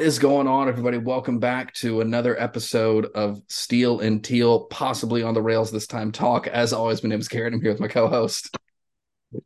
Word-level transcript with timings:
What 0.00 0.06
is 0.06 0.18
going 0.18 0.46
on, 0.46 0.66
everybody? 0.66 0.96
Welcome 0.96 1.40
back 1.40 1.74
to 1.74 2.00
another 2.00 2.34
episode 2.40 3.04
of 3.14 3.42
Steel 3.48 4.00
and 4.00 4.24
Teal, 4.24 4.60
possibly 4.60 5.22
on 5.22 5.34
the 5.34 5.42
rails 5.42 5.70
this 5.70 5.86
time. 5.86 6.10
Talk. 6.10 6.46
As 6.46 6.72
always, 6.72 7.02
my 7.02 7.10
name 7.10 7.20
is 7.20 7.28
Garrett. 7.28 7.52
I'm 7.52 7.60
here 7.60 7.70
with 7.70 7.80
my 7.80 7.86
co-host 7.86 8.56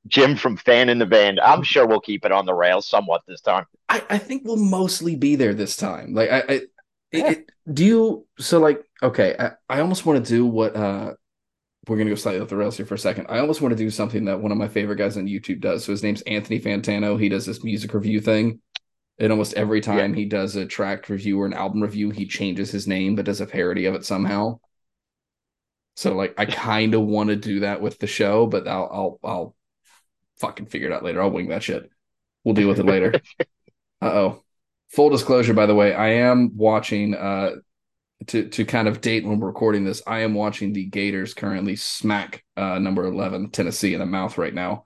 Jim 0.07 0.37
from 0.37 0.57
Fan 0.57 0.91
in 0.91 1.01
the 1.01 1.07
Band. 1.07 1.41
I'm 1.41 1.65
sure 1.65 1.89
we'll 1.89 1.99
keep 1.99 2.25
it 2.25 2.31
on 2.31 2.47
the 2.47 2.55
rails 2.55 2.89
somewhat 2.89 3.23
this 3.27 3.41
time. 3.41 3.65
I, 3.89 4.05
I 4.09 4.19
think 4.19 4.45
we'll 4.45 4.55
mostly 4.55 5.17
be 5.17 5.35
there 5.35 5.55
this 5.55 5.77
time. 5.77 6.15
Like, 6.15 6.31
I, 6.31 6.39
I 6.49 6.61
yeah. 7.11 7.31
it, 7.31 7.51
do 7.73 7.85
you? 7.85 8.27
So, 8.39 8.61
like, 8.61 8.81
okay, 9.03 9.35
I, 9.37 9.51
I 9.69 9.81
almost 9.81 10.07
want 10.07 10.25
to 10.25 10.33
do 10.33 10.47
what. 10.47 10.77
uh 10.77 11.15
We're 11.89 11.97
gonna 11.97 12.11
go 12.11 12.15
slightly 12.15 12.41
off 12.41 12.49
the 12.49 12.57
rails 12.57 12.77
here 12.77 12.87
for 12.87 12.95
a 12.95 12.99
second. 12.99 13.27
I 13.29 13.41
almost 13.41 13.61
want 13.61 13.77
to 13.77 13.85
do 13.85 13.91
something 13.91 14.27
that 14.27 14.41
one 14.41 14.53
of 14.53 14.59
my 14.59 14.69
favorite 14.69 14.99
guys 14.99 15.17
on 15.17 15.27
YouTube 15.27 15.63
does. 15.63 15.85
So 15.85 15.91
his 15.91 16.05
name's 16.05 16.23
Anthony 16.23 16.61
Fantano. 16.61 17.21
He 17.21 17.29
does 17.29 17.45
this 17.45 17.65
music 17.65 17.93
review 17.93 18.21
thing 18.21 18.61
and 19.19 19.31
almost 19.31 19.55
every 19.55 19.81
time 19.81 20.11
yeah. 20.11 20.17
he 20.17 20.25
does 20.25 20.57
a 20.57 20.67
track 20.67 21.09
review 21.09 21.41
or 21.41 21.47
an 21.47 21.53
album 21.53 21.83
review, 21.83 22.11
he 22.11 22.27
changes 22.27 22.71
his 22.71 22.87
name 22.87 23.15
but 23.15 23.25
does 23.25 23.41
a 23.41 23.47
parody 23.47 23.87
of 23.87 23.95
it 23.95 24.05
somehow. 24.05 24.59
So 25.97 26.15
like 26.15 26.35
I 26.37 26.47
kind 26.47 26.95
of 26.95 27.03
want 27.03 27.31
to 27.31 27.37
do 27.37 27.61
that 27.61 27.81
with 27.81 27.99
the 27.99 28.07
show, 28.07 28.47
but 28.47 28.67
I'll 28.67 29.19
I'll 29.23 29.31
I'll 29.31 29.57
fucking 30.41 30.67
figure 30.67 30.89
it 30.89 30.93
out 30.93 31.05
later. 31.05 31.23
I'll 31.23 31.31
wing 31.31 31.49
that 31.49 31.63
shit. 31.63 31.89
We'll 32.43 32.55
deal 32.55 32.69
with 32.69 32.81
it 32.81 32.87
later. 32.87 33.15
uh 33.41 33.45
oh. 34.03 34.41
Full 34.89 35.11
disclosure, 35.11 35.55
by 35.55 35.67
the 35.67 35.75
way, 35.75 35.95
I 35.95 36.09
am 36.09 36.57
watching 36.57 37.15
uh 37.15 37.53
to 38.29 38.49
to 38.49 38.65
kind 38.65 38.89
of 38.89 39.01
date 39.01 39.25
when 39.25 39.39
we're 39.39 39.47
recording 39.47 39.85
this, 39.85 40.03
I 40.07 40.21
am 40.21 40.35
watching 40.35 40.73
the 40.73 40.87
Gators 40.87 41.35
currently 41.35 41.77
smack 41.77 42.43
uh 42.57 42.81
number 42.81 43.05
11 43.05 43.51
Tennessee 43.51 43.95
in 43.95 44.01
the 44.01 44.07
mouth 44.07 44.37
right 44.39 44.55
now. 44.55 44.85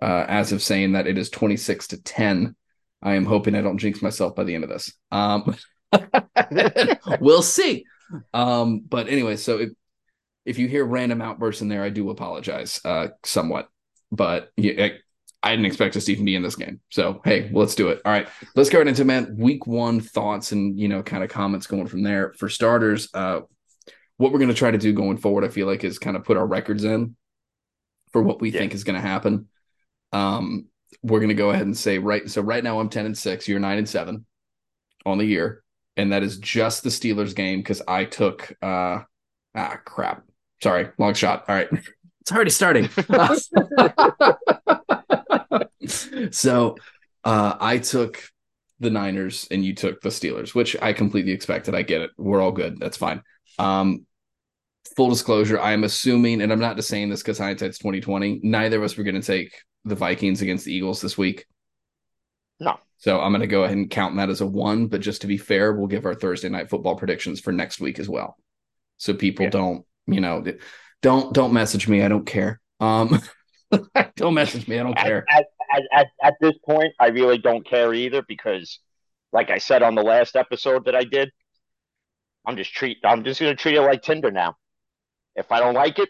Uh 0.00 0.24
as 0.26 0.52
of 0.52 0.62
saying 0.62 0.92
that 0.92 1.06
it 1.06 1.18
is 1.18 1.28
26 1.28 1.88
to 1.88 2.02
10 2.02 2.56
I 3.02 3.14
am 3.14 3.24
hoping 3.24 3.54
I 3.54 3.62
don't 3.62 3.78
jinx 3.78 4.02
myself 4.02 4.34
by 4.34 4.44
the 4.44 4.54
end 4.54 4.64
of 4.64 4.70
this. 4.70 4.92
Um, 5.10 5.56
we'll 7.20 7.42
see. 7.42 7.84
Um, 8.32 8.80
but 8.88 9.08
anyway, 9.08 9.36
so 9.36 9.58
if, 9.58 9.70
if 10.44 10.58
you 10.58 10.68
hear 10.68 10.84
random 10.84 11.20
outbursts 11.20 11.62
in 11.62 11.68
there, 11.68 11.82
I 11.82 11.90
do 11.90 12.10
apologize 12.10 12.80
uh, 12.84 13.08
somewhat. 13.24 13.68
But 14.12 14.50
yeah, 14.56 14.88
I 15.42 15.50
didn't 15.50 15.66
expect 15.66 15.94
to 15.94 16.12
even 16.12 16.24
be 16.24 16.34
in 16.34 16.42
this 16.42 16.56
game. 16.56 16.80
So 16.90 17.20
hey, 17.24 17.50
let's 17.52 17.74
do 17.74 17.88
it. 17.88 18.00
All 18.04 18.12
right, 18.12 18.28
let's 18.54 18.70
go 18.70 18.78
right 18.78 18.88
into 18.88 19.04
man 19.04 19.36
week 19.36 19.66
one 19.66 20.00
thoughts 20.00 20.52
and 20.52 20.78
you 20.78 20.88
know 20.88 21.02
kind 21.02 21.22
of 21.22 21.30
comments 21.30 21.66
going 21.66 21.86
from 21.86 22.02
there. 22.02 22.32
For 22.38 22.48
starters, 22.48 23.08
uh, 23.14 23.40
what 24.16 24.32
we're 24.32 24.38
going 24.38 24.48
to 24.48 24.54
try 24.54 24.70
to 24.70 24.78
do 24.78 24.92
going 24.92 25.18
forward, 25.18 25.44
I 25.44 25.48
feel 25.48 25.66
like, 25.66 25.84
is 25.84 25.98
kind 25.98 26.16
of 26.16 26.24
put 26.24 26.36
our 26.36 26.46
records 26.46 26.84
in 26.84 27.16
for 28.12 28.22
what 28.22 28.40
we 28.40 28.50
yeah. 28.50 28.60
think 28.60 28.74
is 28.74 28.84
going 28.84 29.00
to 29.00 29.06
happen. 29.06 29.48
Um, 30.12 30.66
we're 31.02 31.20
going 31.20 31.28
to 31.28 31.34
go 31.34 31.50
ahead 31.50 31.66
and 31.66 31.76
say 31.76 31.98
right. 31.98 32.28
So 32.28 32.42
right 32.42 32.62
now 32.62 32.80
I'm 32.80 32.88
10 32.88 33.06
and 33.06 33.16
six. 33.16 33.48
You're 33.48 33.60
nine 33.60 33.78
and 33.78 33.88
seven 33.88 34.26
on 35.04 35.18
the 35.18 35.24
year. 35.24 35.62
And 35.96 36.12
that 36.12 36.22
is 36.22 36.38
just 36.38 36.82
the 36.82 36.90
Steelers 36.90 37.34
game 37.34 37.60
because 37.60 37.82
I 37.88 38.04
took, 38.04 38.52
uh, 38.62 39.00
ah, 39.54 39.80
crap. 39.84 40.24
Sorry, 40.62 40.88
long 40.98 41.14
shot. 41.14 41.44
All 41.48 41.54
right. 41.54 41.68
It's 42.20 42.32
already 42.32 42.50
starting. 42.50 42.88
so 46.32 46.76
uh, 47.24 47.56
I 47.60 47.78
took 47.78 48.22
the 48.80 48.90
Niners 48.90 49.48
and 49.50 49.64
you 49.64 49.74
took 49.74 50.00
the 50.00 50.08
Steelers, 50.08 50.54
which 50.54 50.76
I 50.82 50.92
completely 50.92 51.32
expected. 51.32 51.74
I 51.74 51.82
get 51.82 52.02
it. 52.02 52.10
We're 52.16 52.40
all 52.40 52.52
good. 52.52 52.78
That's 52.78 52.96
fine. 52.96 53.22
Um, 53.58 54.06
full 54.96 55.10
disclosure, 55.10 55.60
I 55.60 55.72
am 55.72 55.84
assuming, 55.84 56.42
and 56.42 56.52
I'm 56.52 56.60
not 56.60 56.76
just 56.76 56.88
saying 56.88 57.10
this 57.10 57.22
because 57.22 57.38
hindsight's 57.38 57.78
2020. 57.78 58.40
Neither 58.42 58.78
of 58.78 58.82
us 58.82 58.96
were 58.96 59.04
going 59.04 59.20
to 59.20 59.26
take 59.26 59.52
the 59.86 59.94
Vikings 59.94 60.42
against 60.42 60.64
the 60.64 60.74
Eagles 60.74 61.00
this 61.00 61.16
week? 61.16 61.46
No. 62.60 62.78
So 62.98 63.20
I'm 63.20 63.30
going 63.30 63.40
to 63.40 63.46
go 63.46 63.64
ahead 63.64 63.76
and 63.76 63.90
count 63.90 64.16
that 64.16 64.30
as 64.30 64.40
a 64.40 64.46
one. 64.46 64.88
But 64.88 65.00
just 65.00 65.20
to 65.22 65.26
be 65.26 65.38
fair, 65.38 65.72
we'll 65.72 65.86
give 65.86 66.06
our 66.06 66.14
Thursday 66.14 66.48
night 66.48 66.68
football 66.68 66.96
predictions 66.96 67.40
for 67.40 67.52
next 67.52 67.80
week 67.80 67.98
as 67.98 68.08
well. 68.08 68.36
So 68.96 69.14
people 69.14 69.44
yeah. 69.44 69.50
don't, 69.50 69.84
you 70.06 70.20
know, 70.20 70.44
don't 71.02 71.32
don't 71.32 71.52
message 71.52 71.88
me. 71.88 72.02
I 72.02 72.08
don't 72.08 72.26
care. 72.26 72.60
Um, 72.80 73.20
don't 74.16 74.34
message 74.34 74.66
me. 74.66 74.78
I 74.78 74.82
don't 74.82 74.96
care. 74.96 75.24
At, 75.28 75.46
at, 75.72 75.82
at, 75.92 76.06
at 76.22 76.34
this 76.40 76.54
point, 76.64 76.92
I 76.98 77.08
really 77.08 77.38
don't 77.38 77.66
care 77.66 77.92
either 77.92 78.22
because, 78.26 78.80
like 79.32 79.50
I 79.50 79.58
said 79.58 79.82
on 79.82 79.94
the 79.94 80.02
last 80.02 80.36
episode 80.36 80.86
that 80.86 80.96
I 80.96 81.04
did, 81.04 81.30
I'm 82.46 82.56
just 82.56 82.72
treat. 82.72 82.98
I'm 83.04 83.24
just 83.24 83.40
going 83.40 83.54
to 83.54 83.60
treat 83.60 83.76
it 83.76 83.82
like 83.82 84.02
Tinder 84.02 84.30
now. 84.30 84.56
If 85.34 85.52
I 85.52 85.60
don't 85.60 85.74
like 85.74 85.98
it, 85.98 86.08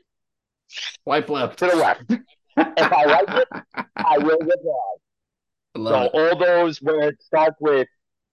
swipe 1.02 1.28
left 1.28 1.58
to 1.58 1.66
the 1.66 1.74
left 1.74 2.12
if 2.56 2.92
I 2.92 3.04
like 3.04 3.28
it, 3.28 3.48
I 3.96 4.18
will 4.18 4.38
reply. 4.38 4.94
So 5.76 6.02
it. 6.02 6.10
all 6.14 6.38
those 6.38 6.80
where 6.80 7.08
it 7.08 7.22
starts 7.22 7.56
with 7.60 7.88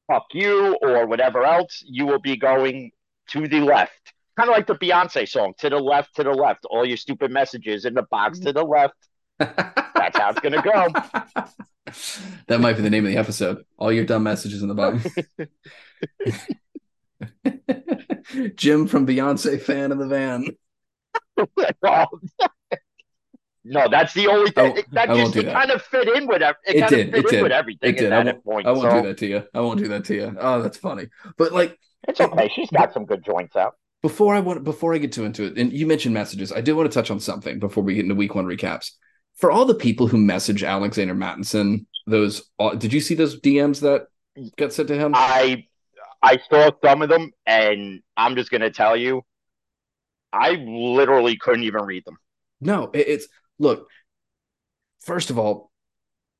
"fuck 0.08 0.26
you" 0.32 0.78
or 0.82 1.06
whatever 1.08 1.44
else, 1.44 1.84
you 1.86 2.06
will 2.06 2.20
be 2.20 2.38
going 2.38 2.92
to 3.30 3.48
the 3.48 3.60
left. 3.60 4.14
Kind 4.38 4.50
of 4.50 4.56
like 4.56 4.68
the 4.68 4.76
Beyonce 4.76 5.28
song, 5.28 5.54
"To 5.60 5.70
the 5.70 5.80
left, 5.80 6.16
to 6.16 6.24
the 6.24 6.32
left." 6.32 6.66
All 6.66 6.86
your 6.86 6.98
stupid 6.98 7.32
messages 7.32 7.86
in 7.86 7.94
the 7.94 8.04
box 8.04 8.40
to 8.40 8.54
the 8.54 8.64
left. 8.64 8.96
That's 9.40 10.18
how 10.18 10.30
it's 10.30 10.40
gonna 10.40 10.62
go. 10.62 10.88
that 12.48 12.60
might 12.60 12.78
be 12.78 12.82
the 12.82 12.90
name 12.90 13.06
of 13.06 13.12
the 13.12 13.18
episode. 13.18 13.64
All 13.78 13.92
your 13.92 14.06
dumb 14.06 14.24
messages 14.24 14.62
in 14.62 14.70
the 14.70 14.76
box. 14.76 15.06
Jim 18.56 18.88
from 18.88 19.06
Beyonce 19.06 19.62
fan 19.62 19.92
in 19.92 19.98
the 19.98 20.08
van. 20.08 20.48
No, 23.66 23.88
that's 23.90 24.14
the 24.14 24.28
only 24.28 24.52
thing. 24.52 24.78
that 24.92 25.08
just 25.10 25.34
that. 25.36 25.54
kind 25.54 25.72
of 25.72 25.82
fit 25.82 26.08
in 26.10 26.28
with 26.28 26.42
it. 26.42 26.56
It, 26.66 26.90
did. 26.90 27.12
Fit 27.12 27.26
it 27.26 27.30
did. 27.30 27.44
with 27.44 27.52
everything. 27.52 27.90
It 27.90 27.98
did. 27.98 28.12
I 28.12 28.24
won't, 28.24 28.44
point, 28.44 28.68
I 28.68 28.72
won't 28.72 28.92
so. 28.92 29.02
do 29.02 29.08
that 29.08 29.18
to 29.20 29.28
you. 29.28 29.44
I 29.54 29.62
won't 29.62 29.80
do 29.80 29.88
that 29.88 30.06
to 30.06 30.16
you. 30.16 30.36
Oh, 30.38 30.62
that's 30.62 30.78
funny. 30.78 31.08
But 31.38 31.54
like, 31.54 31.80
it's 32.08 32.20
okay. 32.20 32.52
She's 32.54 32.70
got 32.72 32.94
some 32.94 33.06
good 33.06 33.24
joints 33.24 33.56
out. 33.56 33.76
Before 34.02 34.36
I 34.36 34.42
want, 34.42 34.66
before 34.66 34.94
I 34.94 34.98
get 34.98 35.14
too 35.14 35.24
into 35.24 35.44
it, 35.44 35.58
and 35.58 35.72
you 35.72 35.88
mentioned 35.88 36.14
messages, 36.14 36.52
I 36.52 36.60
do 36.60 36.76
want 36.76 36.92
to 36.92 36.94
touch 36.94 37.10
on 37.10 37.22
something 37.22 37.60
before 37.60 37.84
we 37.84 37.96
get 37.96 38.04
into 38.04 38.16
week 38.16 38.36
one 38.36 38.46
recaps. 38.46 38.92
For 39.36 39.50
all 39.50 39.66
the 39.66 39.76
people 39.76 40.08
who 40.08 40.18
message 40.18 40.62
Alexander 40.62 41.16
Mattison, 41.16 41.88
those 42.06 42.50
uh, 42.60 42.76
did 42.76 42.92
you 42.92 43.00
see 43.00 43.16
those 43.16 43.40
DMs 43.40 43.80
that 43.80 44.08
got 44.58 44.74
sent 44.74 44.90
to 44.90 44.96
him? 44.96 45.14
I 45.16 45.66
I 46.22 46.40
saw 46.50 46.72
some 46.84 47.02
of 47.02 47.08
them, 47.08 47.32
and 47.46 48.02
I'm 48.18 48.36
just 48.36 48.52
gonna 48.52 48.72
tell 48.72 48.98
you, 48.98 49.22
I 50.34 50.52
literally 50.52 51.38
couldn't 51.38 51.64
even 51.64 51.84
read 51.84 52.04
them. 52.04 52.18
No, 52.60 52.92
it's 52.94 53.28
look, 53.60 53.90
first 55.02 55.30
of 55.30 55.40
all, 55.40 55.72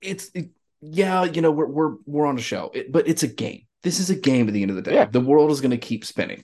it's 0.02 0.30
it, 0.34 0.50
yeah, 0.82 1.24
you 1.24 1.42
know, 1.42 1.52
we're 1.52 1.68
we're 1.68 1.96
we're 2.06 2.26
on 2.26 2.38
a 2.38 2.42
show, 2.42 2.72
it, 2.74 2.92
but 2.92 3.08
it's 3.08 3.24
a 3.24 3.28
game. 3.28 3.68
This 3.84 4.00
is 4.00 4.10
a 4.10 4.16
game 4.16 4.48
at 4.48 4.54
the 4.54 4.62
end 4.62 4.72
of 4.72 4.76
the 4.76 4.82
day. 4.82 4.96
Yeah. 4.96 5.06
The 5.06 5.22
world 5.22 5.52
is 5.52 5.62
going 5.62 5.72
to 5.72 5.78
keep 5.78 6.06
spinning. 6.06 6.44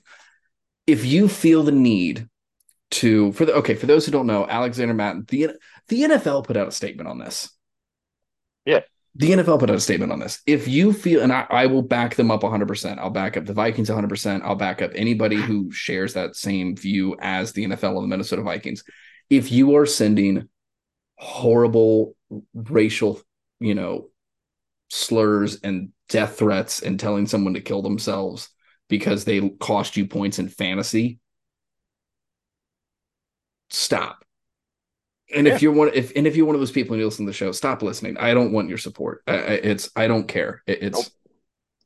If 0.86 1.04
you 1.04 1.28
feel 1.28 1.62
the 1.62 1.72
need 1.72 2.28
to 2.92 3.32
for 3.32 3.44
the 3.44 3.54
okay, 3.54 3.74
for 3.74 3.86
those 3.86 4.04
who 4.04 4.12
don't 4.12 4.26
know, 4.26 4.46
Alexander 4.46 4.94
Matt, 4.94 5.26
the 5.28 5.50
the 5.88 6.02
NFL 6.02 6.44
put 6.44 6.56
out 6.56 6.68
a 6.68 6.72
statement 6.72 7.08
on 7.08 7.18
this. 7.18 7.50
Yeah. 8.64 8.80
The 9.16 9.32
NFL 9.32 9.58
put 9.58 9.70
out 9.70 9.76
a 9.76 9.80
statement 9.80 10.12
on 10.12 10.20
this. 10.20 10.40
If 10.46 10.68
you 10.68 10.92
feel, 10.92 11.20
and 11.20 11.32
I, 11.32 11.44
I 11.50 11.66
will 11.66 11.82
back 11.82 12.14
them 12.14 12.30
up 12.30 12.42
100%, 12.42 12.98
I'll 12.98 13.10
back 13.10 13.36
up 13.36 13.44
the 13.44 13.52
Vikings 13.52 13.90
100%. 13.90 14.42
I'll 14.44 14.54
back 14.54 14.82
up 14.82 14.92
anybody 14.94 15.34
who 15.34 15.72
shares 15.72 16.14
that 16.14 16.36
same 16.36 16.76
view 16.76 17.16
as 17.20 17.52
the 17.52 17.64
NFL 17.64 17.96
and 17.96 18.04
the 18.04 18.08
Minnesota 18.08 18.42
Vikings. 18.42 18.84
If 19.28 19.50
you 19.50 19.74
are 19.74 19.84
sending 19.84 20.48
horrible 21.20 22.16
racial, 22.54 23.20
you 23.60 23.74
know, 23.74 24.08
slurs 24.88 25.60
and 25.62 25.90
death 26.08 26.38
threats 26.38 26.82
and 26.82 26.98
telling 26.98 27.26
someone 27.26 27.54
to 27.54 27.60
kill 27.60 27.82
themselves 27.82 28.48
because 28.88 29.24
they 29.24 29.50
cost 29.60 29.96
you 29.96 30.06
points 30.06 30.38
in 30.38 30.48
fantasy, 30.48 31.20
stop. 33.68 34.24
And 35.32 35.46
yeah. 35.46 35.54
if 35.54 35.62
you're 35.62 35.72
one, 35.72 35.90
if 35.94 36.12
and 36.16 36.26
if 36.26 36.36
you're 36.36 36.46
one 36.46 36.56
of 36.56 36.60
those 36.60 36.72
people 36.72 36.96
who 36.96 37.04
listen 37.04 37.26
to 37.26 37.30
the 37.30 37.36
show, 37.36 37.52
stop 37.52 37.82
listening. 37.82 38.16
I 38.18 38.34
don't 38.34 38.50
want 38.50 38.68
your 38.68 38.78
support. 38.78 39.22
I, 39.28 39.34
it's 39.34 39.90
I 39.94 40.08
don't 40.08 40.26
care. 40.26 40.62
It, 40.66 40.82
it's 40.82 40.98
nope. 40.98 41.06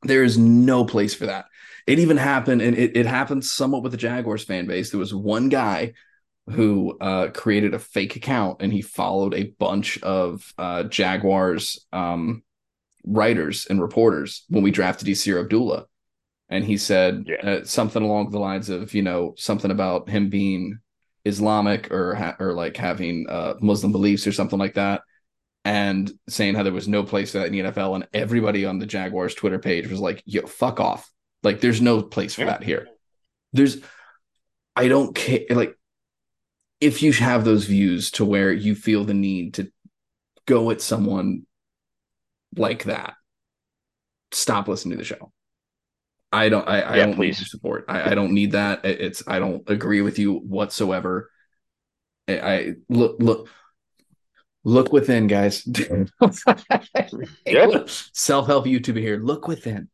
there 0.05 0.23
is 0.23 0.39
no 0.39 0.85
place 0.85 1.13
for 1.13 1.27
that. 1.27 1.47
It 1.87 1.99
even 1.99 2.17
happened, 2.17 2.63
and 2.63 2.75
it, 2.75 2.97
it 2.97 3.05
happened 3.05 3.45
somewhat 3.45 3.83
with 3.83 3.93
the 3.93 3.99
Jaguars 3.99 4.45
fan 4.45 4.67
base. 4.67 4.91
There 4.91 5.01
was 5.01 5.13
one 5.13 5.51
guy 5.51 5.93
who 6.51 6.97
uh, 7.01 7.29
created 7.29 7.75
a 7.75 7.79
fake 7.79 8.17
account 8.17 8.59
and 8.61 8.73
he 8.73 8.83
followed 8.83 9.35
a 9.35 9.53
bunch 9.59 10.01
of 10.03 10.53
uh, 10.59 10.83
Jaguars 10.85 11.87
um, 11.93 12.43
writers 13.05 13.67
and 13.69 13.81
reporters 13.81 14.45
when 14.49 14.63
we 14.63 14.71
drafted 14.71 15.09
Yasir 15.09 15.41
Abdullah. 15.41 15.87
And 16.51 16.65
he 16.65 16.77
said 16.77 17.25
yeah. 17.27 17.51
uh, 17.51 17.65
something 17.65 18.03
along 18.03 18.31
the 18.31 18.39
lines 18.39 18.69
of, 18.69 18.95
you 18.95 19.03
know, 19.03 19.35
something 19.37 19.71
about 19.71 20.09
him 20.09 20.29
being 20.29 20.79
Islamic 21.25 21.91
or 21.91 22.15
ha- 22.15 22.37
or 22.39 22.53
like 22.53 22.77
having 22.77 23.27
uh, 23.29 23.55
Muslim 23.61 23.93
beliefs 23.93 24.27
or 24.27 24.33
something 24.33 24.59
like 24.59 24.75
that, 24.75 25.03
and 25.65 26.13
saying 26.29 26.55
how 26.55 26.63
there 26.63 26.73
was 26.73 26.87
no 26.87 27.03
place 27.03 27.33
for 27.33 27.39
that 27.39 27.47
in 27.47 27.53
the 27.53 27.71
NFL. 27.71 27.95
And 27.95 28.07
everybody 28.13 28.67
on 28.67 28.79
the 28.79 28.87
Jaguars 28.87 29.35
Twitter 29.35 29.59
page 29.59 29.89
was 29.89 30.01
like, 30.01 30.23
"Yo, 30.27 30.43
fuck 30.43 30.81
off! 30.81 31.11
Like, 31.43 31.61
there's 31.61 31.81
no 31.81 32.03
place 32.03 32.35
for 32.35 32.43
yeah. 32.43 32.47
that 32.49 32.65
here. 32.65 32.89
There's, 33.53 33.79
I 34.77 34.89
don't 34.89 35.15
care. 35.15 35.41
Like, 35.51 35.79
if 36.85 37.03
you 37.03 37.13
have 37.15 37.45
those 37.47 37.65
views 37.65 38.11
to 38.13 38.27
where 38.27 38.53
you 38.53 38.75
feel 38.75 39.05
the 39.05 39.15
need 39.15 39.55
to 39.55 39.73
go 40.47 40.71
at 40.71 40.83
someone 40.83 41.47
like 42.55 42.85
that, 42.85 43.15
stop 44.33 44.69
listening 44.69 44.93
to 44.93 44.99
the 44.99 45.05
show. 45.05 45.33
I 46.31 46.51
don't. 46.51 46.69
I, 46.69 46.81
I 46.81 46.97
yeah, 46.97 47.07
don't 47.07 47.15
please. 47.15 47.41
need 47.41 47.47
support. 47.47 47.87
I, 47.89 48.11
I, 48.11 48.15
don't 48.15 48.33
need 48.33 48.53
that. 48.53 48.85
It's. 48.85 49.23
I 49.27 49.39
don't 49.39 49.63
agree 49.69 50.03
with 50.03 50.19
you 50.19 50.35
whatsoever. 50.35 51.31
I, 52.29 52.39
I 52.39 52.73
look 52.91 53.17
look 53.19 53.49
look 54.65 54.93
within, 54.93 55.27
guys. 55.27 55.67
yep. 57.47 57.89
Self 57.89 58.47
help 58.47 58.67
YouTube 58.67 58.99
here. 58.99 59.19
Look 59.19 59.49
within. 59.49 59.89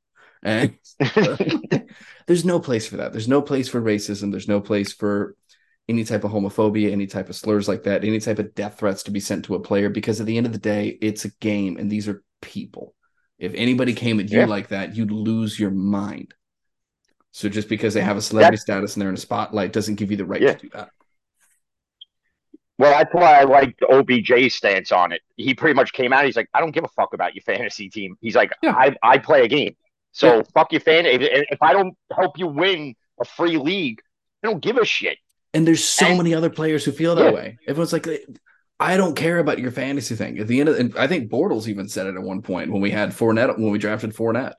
Eh? 0.44 0.68
And 0.98 1.88
there's 2.26 2.44
no 2.44 2.58
place 2.58 2.88
for 2.88 2.96
that. 2.96 3.12
There's 3.12 3.28
no 3.28 3.42
place 3.42 3.68
for 3.68 3.80
racism. 3.80 4.32
There's 4.32 4.48
no 4.48 4.60
place 4.60 4.92
for 4.92 5.36
any 5.90 6.04
type 6.04 6.24
of 6.24 6.30
homophobia, 6.30 6.92
any 6.92 7.06
type 7.06 7.28
of 7.28 7.36
slurs 7.36 7.68
like 7.68 7.82
that, 7.82 8.04
any 8.04 8.18
type 8.18 8.38
of 8.38 8.54
death 8.54 8.78
threats 8.78 9.02
to 9.02 9.10
be 9.10 9.20
sent 9.20 9.44
to 9.44 9.56
a 9.56 9.60
player. 9.60 9.90
Because 9.90 10.20
at 10.20 10.26
the 10.26 10.36
end 10.36 10.46
of 10.46 10.52
the 10.52 10.58
day, 10.58 10.96
it's 11.02 11.26
a 11.26 11.30
game, 11.40 11.76
and 11.76 11.90
these 11.90 12.08
are 12.08 12.22
people. 12.40 12.94
If 13.38 13.52
anybody 13.54 13.92
came 13.92 14.20
at 14.20 14.30
you 14.30 14.40
yeah. 14.40 14.46
like 14.46 14.68
that, 14.68 14.96
you'd 14.96 15.10
lose 15.10 15.58
your 15.58 15.70
mind. 15.70 16.34
So 17.32 17.48
just 17.48 17.68
because 17.68 17.94
they 17.94 18.00
have 18.00 18.16
a 18.16 18.22
celebrity 18.22 18.56
that's, 18.56 18.62
status 18.62 18.94
and 18.94 19.02
they're 19.02 19.08
in 19.08 19.14
a 19.14 19.18
spotlight 19.18 19.72
doesn't 19.72 19.96
give 19.96 20.10
you 20.10 20.16
the 20.16 20.24
right 20.24 20.40
yeah. 20.40 20.54
to 20.54 20.58
do 20.58 20.68
that. 20.70 20.90
Well, 22.78 22.92
that's 22.92 23.12
why 23.12 23.40
I 23.40 23.44
like 23.44 23.76
OBJ's 23.82 24.54
stance 24.54 24.90
on 24.90 25.12
it. 25.12 25.20
He 25.36 25.54
pretty 25.54 25.74
much 25.74 25.92
came 25.92 26.14
out. 26.14 26.24
He's 26.24 26.36
like, 26.36 26.48
I 26.54 26.60
don't 26.60 26.70
give 26.70 26.84
a 26.84 26.88
fuck 26.88 27.12
about 27.12 27.34
your 27.34 27.42
fantasy 27.42 27.90
team. 27.90 28.16
He's 28.22 28.34
like, 28.34 28.52
yeah. 28.62 28.72
I, 28.72 28.96
I 29.02 29.18
play 29.18 29.44
a 29.44 29.48
game. 29.48 29.76
So 30.12 30.42
fuck 30.54 30.72
your 30.72 30.80
fan. 30.80 31.06
If, 31.06 31.20
if, 31.22 31.62
I 31.62 31.72
don't 31.72 31.94
help 32.14 32.38
you 32.38 32.46
win 32.46 32.94
a 33.20 33.24
free 33.24 33.58
league, 33.58 34.00
I 34.42 34.48
don't 34.48 34.60
give 34.60 34.76
a 34.76 34.84
shit. 34.84 35.18
And 35.52 35.66
there's 35.66 35.82
so 35.82 36.06
and, 36.06 36.18
many 36.18 36.34
other 36.34 36.50
players 36.50 36.84
who 36.84 36.92
feel 36.92 37.16
that 37.16 37.24
yeah. 37.24 37.30
way. 37.30 37.58
Everyone's 37.66 37.92
like, 37.92 38.06
I 38.78 38.96
don't 38.96 39.16
care 39.16 39.38
about 39.38 39.58
your 39.58 39.70
fantasy 39.70 40.16
thing. 40.16 40.38
At 40.38 40.46
the 40.46 40.60
end 40.60 40.68
of, 40.68 40.78
and 40.78 40.96
I 40.96 41.06
think 41.06 41.30
Bortles 41.30 41.68
even 41.68 41.88
said 41.88 42.06
it 42.06 42.14
at 42.14 42.22
one 42.22 42.40
point 42.40 42.72
when 42.72 42.80
we 42.80 42.90
had 42.90 43.10
Fournette 43.10 43.58
when 43.58 43.70
we 43.70 43.78
drafted 43.78 44.14
Fournette. 44.14 44.54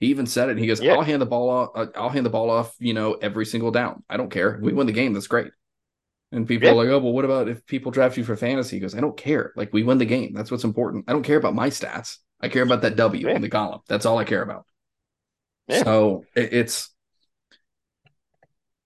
He 0.00 0.06
even 0.06 0.26
said 0.26 0.50
it. 0.50 0.58
He 0.58 0.66
goes, 0.66 0.80
yeah. 0.80 0.94
"I'll 0.94 1.02
hand 1.02 1.22
the 1.22 1.26
ball 1.26 1.50
off. 1.50 1.70
Uh, 1.74 1.86
I'll 1.94 2.08
hand 2.08 2.26
the 2.26 2.30
ball 2.30 2.50
off. 2.50 2.74
You 2.78 2.94
know, 2.94 3.14
every 3.14 3.46
single 3.46 3.70
down. 3.70 4.02
I 4.08 4.16
don't 4.16 4.30
care. 4.30 4.58
we 4.60 4.72
win 4.72 4.86
the 4.86 4.92
game. 4.92 5.12
That's 5.12 5.26
great." 5.26 5.50
And 6.32 6.46
people 6.46 6.68
yeah. 6.68 6.72
are 6.72 6.76
like, 6.76 6.88
"Oh, 6.88 6.98
well, 6.98 7.12
what 7.12 7.24
about 7.24 7.48
if 7.48 7.64
people 7.66 7.92
draft 7.92 8.16
you 8.16 8.24
for 8.24 8.36
fantasy?" 8.36 8.76
He 8.76 8.80
goes, 8.80 8.94
"I 8.94 9.00
don't 9.00 9.16
care. 9.16 9.52
Like 9.56 9.72
we 9.72 9.82
win 9.82 9.98
the 9.98 10.06
game. 10.06 10.32
That's 10.32 10.50
what's 10.50 10.64
important. 10.64 11.04
I 11.08 11.12
don't 11.12 11.22
care 11.22 11.38
about 11.38 11.54
my 11.54 11.68
stats. 11.68 12.18
I 12.40 12.48
care 12.48 12.62
about 12.62 12.82
that 12.82 12.96
W 12.96 13.28
yeah. 13.28 13.34
in 13.34 13.42
the 13.42 13.48
column. 13.48 13.80
That's 13.88 14.06
all 14.06 14.18
I 14.18 14.24
care 14.24 14.42
about." 14.42 14.66
So 15.70 16.24
it, 16.34 16.52
it's 16.52 16.94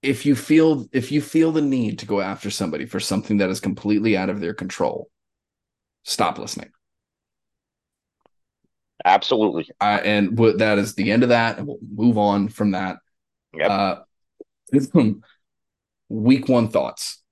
if 0.03 0.25
you 0.25 0.35
feel 0.35 0.87
if 0.93 1.13
you 1.13 1.21
feel 1.21 1.53
the 1.53 1.61
need 1.61 1.99
to 1.99 2.07
go 2.07 2.21
after 2.21 2.51
somebody 2.51 2.87
for 2.87 3.01
something 3.01 3.39
that 3.39 3.51
is 3.51 3.61
completely 3.61 4.17
out 4.17 4.31
of 4.31 4.41
their 4.41 4.55
control 4.55 5.11
stop 6.03 6.39
listening. 6.39 6.71
Absolutely. 9.05 9.69
Uh, 9.81 10.01
and 10.05 10.39
what 10.39 10.59
that 10.59 10.79
is 10.79 10.95
the 10.95 11.11
end 11.11 11.23
of 11.23 11.31
that 11.31 11.59
and 11.59 11.67
we'll 11.67 11.79
move 11.95 12.19
on 12.19 12.49
from 12.49 12.73
that. 12.73 12.99
Yep. 13.55 13.71
uh 13.71 13.97
week 16.09 16.49
one 16.49 16.69
thoughts. 16.69 17.23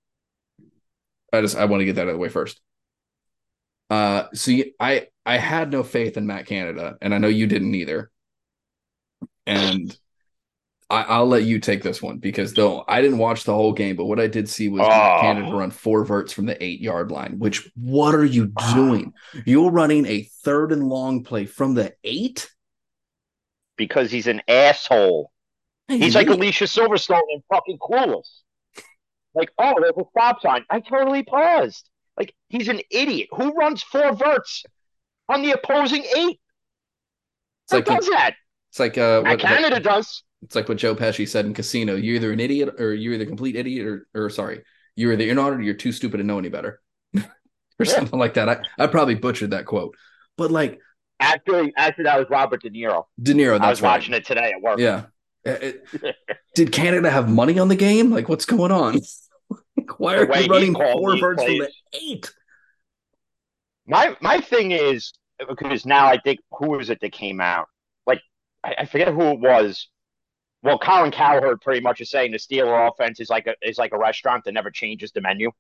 I 1.33 1.41
just 1.41 1.57
i 1.57 1.65
want 1.67 1.81
to 1.81 1.85
get 1.85 1.97
that 1.97 2.03
out 2.03 2.09
of 2.09 2.15
the 2.15 2.19
way 2.19 2.29
first. 2.29 2.61
Uh 3.91 4.25
see 4.35 4.75
i 4.81 5.09
i 5.25 5.37
had 5.37 5.71
no 5.71 5.83
faith 5.83 6.17
in 6.17 6.27
matt 6.27 6.47
canada 6.47 6.97
and 7.01 7.15
i 7.15 7.19
know 7.19 7.29
you 7.29 7.47
didn't 7.47 7.75
either. 7.75 8.11
And 9.47 9.97
I, 10.91 11.19
will 11.19 11.27
let 11.27 11.43
you 11.43 11.59
take 11.59 11.83
this 11.83 12.01
one 12.01 12.17
because 12.17 12.55
though 12.55 12.83
I 12.89 13.03
didn't 13.03 13.19
watch 13.19 13.45
the 13.45 13.53
whole 13.53 13.75
game, 13.75 13.95
but 13.95 14.07
what 14.07 14.19
I 14.19 14.27
did 14.27 14.49
see 14.49 14.71
was 14.71 14.81
oh. 14.83 15.19
Canada 15.21 15.55
run 15.55 15.71
four 15.71 16.05
verts 16.05 16.33
from 16.33 16.47
the 16.47 16.63
eight 16.65 16.81
yard 16.81 17.11
line. 17.11 17.39
Which 17.39 17.71
what 17.75 18.15
are 18.15 18.25
you 18.25 18.53
doing? 18.73 19.13
You're 19.45 19.71
running 19.71 20.07
a 20.07 20.23
third 20.45 20.73
and 20.73 20.89
long 20.89 21.25
play 21.25 21.45
from 21.45 21.75
the 21.75 21.95
eight 22.05 22.51
because 23.77 24.11
he's 24.11 24.27
an 24.27 24.41
asshole. 24.49 25.31
Hey, 25.89 25.99
he's 25.99 26.15
like 26.15 26.29
Alicia 26.29 26.65
Silverstone 26.65 27.21
and 27.33 27.43
fucking 27.51 27.79
Clueless. 27.79 28.29
Like, 29.35 29.51
oh, 29.59 29.75
there's 29.81 29.95
a 29.97 30.05
stop 30.11 30.41
sign. 30.41 30.65
I 30.71 30.81
totally 30.81 31.23
paused. 31.23 31.89
Like, 32.17 32.35
he's 32.49 32.69
an 32.69 32.81
idiot. 32.91 33.29
Who 33.33 33.53
runs 33.53 33.83
four 33.83 34.15
verts 34.15 34.65
on 35.29 35.43
the 35.43 35.53
opposing 35.53 36.03
eight? 36.17 36.41
It's 37.65 37.73
Who 37.73 37.77
like 37.77 37.85
does 37.85 38.07
that? 38.07 38.35
It's 38.71 38.81
like 38.81 38.99
uh, 38.99 39.23
what, 39.23 39.39
Canada 39.39 39.81
does. 39.81 40.25
It's 40.43 40.55
like 40.55 40.69
what 40.69 40.79
Joe 40.79 40.95
Pesci 40.95 41.29
said 41.29 41.47
in 41.47 41.55
Casino: 41.55 41.97
you're 41.97 42.17
either 42.17 42.33
an 42.33 42.41
idiot 42.41 42.81
or 42.81 42.95
you're 42.95 43.15
either 43.15 43.25
a 43.25 43.27
complete 43.27 43.57
idiot 43.57 43.87
or, 43.87 44.07
or 44.15 44.31
sorry, 44.31 44.63
you're 44.95 45.13
either 45.13 45.35
not 45.35 45.53
or 45.53 45.61
you're 45.61 45.75
too 45.75 45.93
stupid 45.93 46.19
to 46.19 46.23
know 46.23 46.39
any 46.39 46.49
better, 46.49 46.81
or 47.17 47.23
yeah. 47.81 47.93
something 47.93 48.19
like 48.19 48.35
that. 48.35 48.49
I, 48.49 48.59
I 48.79 48.87
probably 48.87 49.17
butchered 49.17 49.51
that 49.51 49.67
quote, 49.67 49.97
but 50.37 50.51
like 50.51 50.81
actually, 51.19 51.73
actually, 51.77 52.05
that 52.05 52.19
was 52.19 52.29
Robert 52.31 52.63
De 52.63 52.71
Niro. 52.71 53.05
De 53.21 53.35
Niro. 53.35 53.61
I 53.61 53.71
was 53.71 53.83
right. 53.83 53.91
watching 53.91 54.15
it 54.15 54.25
today 54.25 54.53
at 54.53 54.63
work. 54.63 54.79
Yeah. 54.79 55.07
It, 55.45 55.85
uh, 56.03 56.09
uh, 56.09 56.35
did 56.55 56.73
Canada 56.73 57.11
have 57.11 57.29
money 57.29 57.59
on 57.59 57.69
the 57.69 57.77
game? 57.77 58.11
Like, 58.11 58.29
what's 58.29 58.45
going 58.45 58.73
on? 58.73 59.01
Why 59.97 60.17
are 60.17 60.27
we 60.27 60.49
running 60.49 60.75
four 60.75 61.19
verts 61.19 61.43
from 61.43 61.53
the 61.53 61.71
eight? 61.95 62.31
My 63.87 64.17
my 64.21 64.41
thing 64.41 64.71
is 64.71 65.13
because 65.49 65.87
now 65.87 66.07
I 66.07 66.19
think 66.19 66.41
who 66.53 66.71
was 66.71 66.91
it 66.91 67.01
that 67.01 67.13
came 67.13 67.41
out? 67.41 67.67
I, 68.65 68.75
I 68.81 68.85
forget 68.87 69.09
who 69.09 69.23
it 69.23 69.41
was. 69.41 69.89
Well, 70.63 70.79
Colin 70.79 71.11
Cowherd 71.11 71.61
pretty 71.61 71.81
much 71.81 72.01
is 72.01 72.11
saying 72.11 72.33
the 72.33 72.39
Steeler 72.39 72.91
offense 72.91 73.21
is 73.21 73.31
like 73.31 73.47
a 73.47 73.55
is 73.63 73.79
like 73.79 73.93
a 73.93 73.99
restaurant 73.99 74.45
that 74.45 74.53
never 74.53 74.71
changes 74.71 75.13
the 75.13 75.21
menu, 75.21 75.51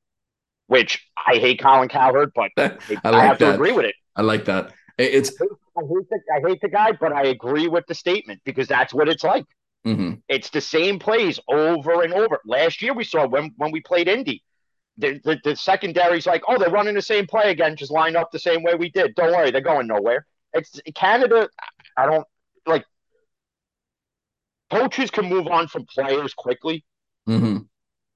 which 0.67 1.06
I 1.17 1.37
hate 1.37 1.61
Colin 1.61 1.89
Cowherd, 1.89 2.33
but 2.35 2.50
I, 2.56 2.77
like 2.89 3.05
I 3.05 3.25
have 3.25 3.39
that. 3.39 3.50
to 3.50 3.55
agree 3.55 3.73
with 3.73 3.85
it. 3.85 3.95
I 4.17 4.23
like 4.23 4.45
that. 4.47 4.73
It's 4.99 5.31
I 5.41 5.45
hate, 5.83 6.09
the, 6.11 6.21
I 6.35 6.49
hate 6.49 6.61
the 6.61 6.69
guy, 6.69 6.93
but 6.93 7.12
I 7.12 7.27
agree 7.27 7.69
with 7.69 7.87
the 7.87 7.95
statement 7.95 8.41
because 8.45 8.67
that's 8.67 8.93
what 8.93 9.09
it's 9.09 9.23
like. 9.23 9.45
Mm-hmm. 9.87 10.15
It's 10.29 10.50
the 10.50 10.61
same 10.61 10.99
plays 10.99 11.39
over 11.47 12.03
and 12.03 12.12
over. 12.12 12.41
Last 12.44 12.83
year 12.83 12.93
we 12.93 13.05
saw 13.05 13.27
when 13.27 13.53
when 13.56 13.71
we 13.71 13.81
played 13.81 14.09
Indy, 14.09 14.43
the, 14.99 15.21
the, 15.25 15.41
the 15.44 15.56
secondary's 15.56 16.27
like, 16.27 16.43
oh, 16.49 16.59
they're 16.59 16.71
running 16.71 16.94
the 16.94 17.03
same 17.03 17.27
play 17.27 17.51
again, 17.51 17.77
just 17.77 17.93
line 17.93 18.17
up 18.17 18.31
the 18.33 18.39
same 18.39 18.65
way 18.65 18.75
we 18.75 18.91
did. 18.91 19.15
Don't 19.15 19.33
worry, 19.33 19.51
they're 19.53 19.61
going 19.61 19.87
nowhere. 19.87 20.27
It's 20.53 20.81
Canada. 20.94 21.49
I 21.97 22.06
don't 22.06 22.27
like 22.67 22.85
coaches 24.70 25.10
can 25.10 25.27
move 25.27 25.46
on 25.46 25.69
from 25.69 25.84
players 25.87 26.34
quickly. 26.34 26.84
Mm-hmm. 27.29 27.58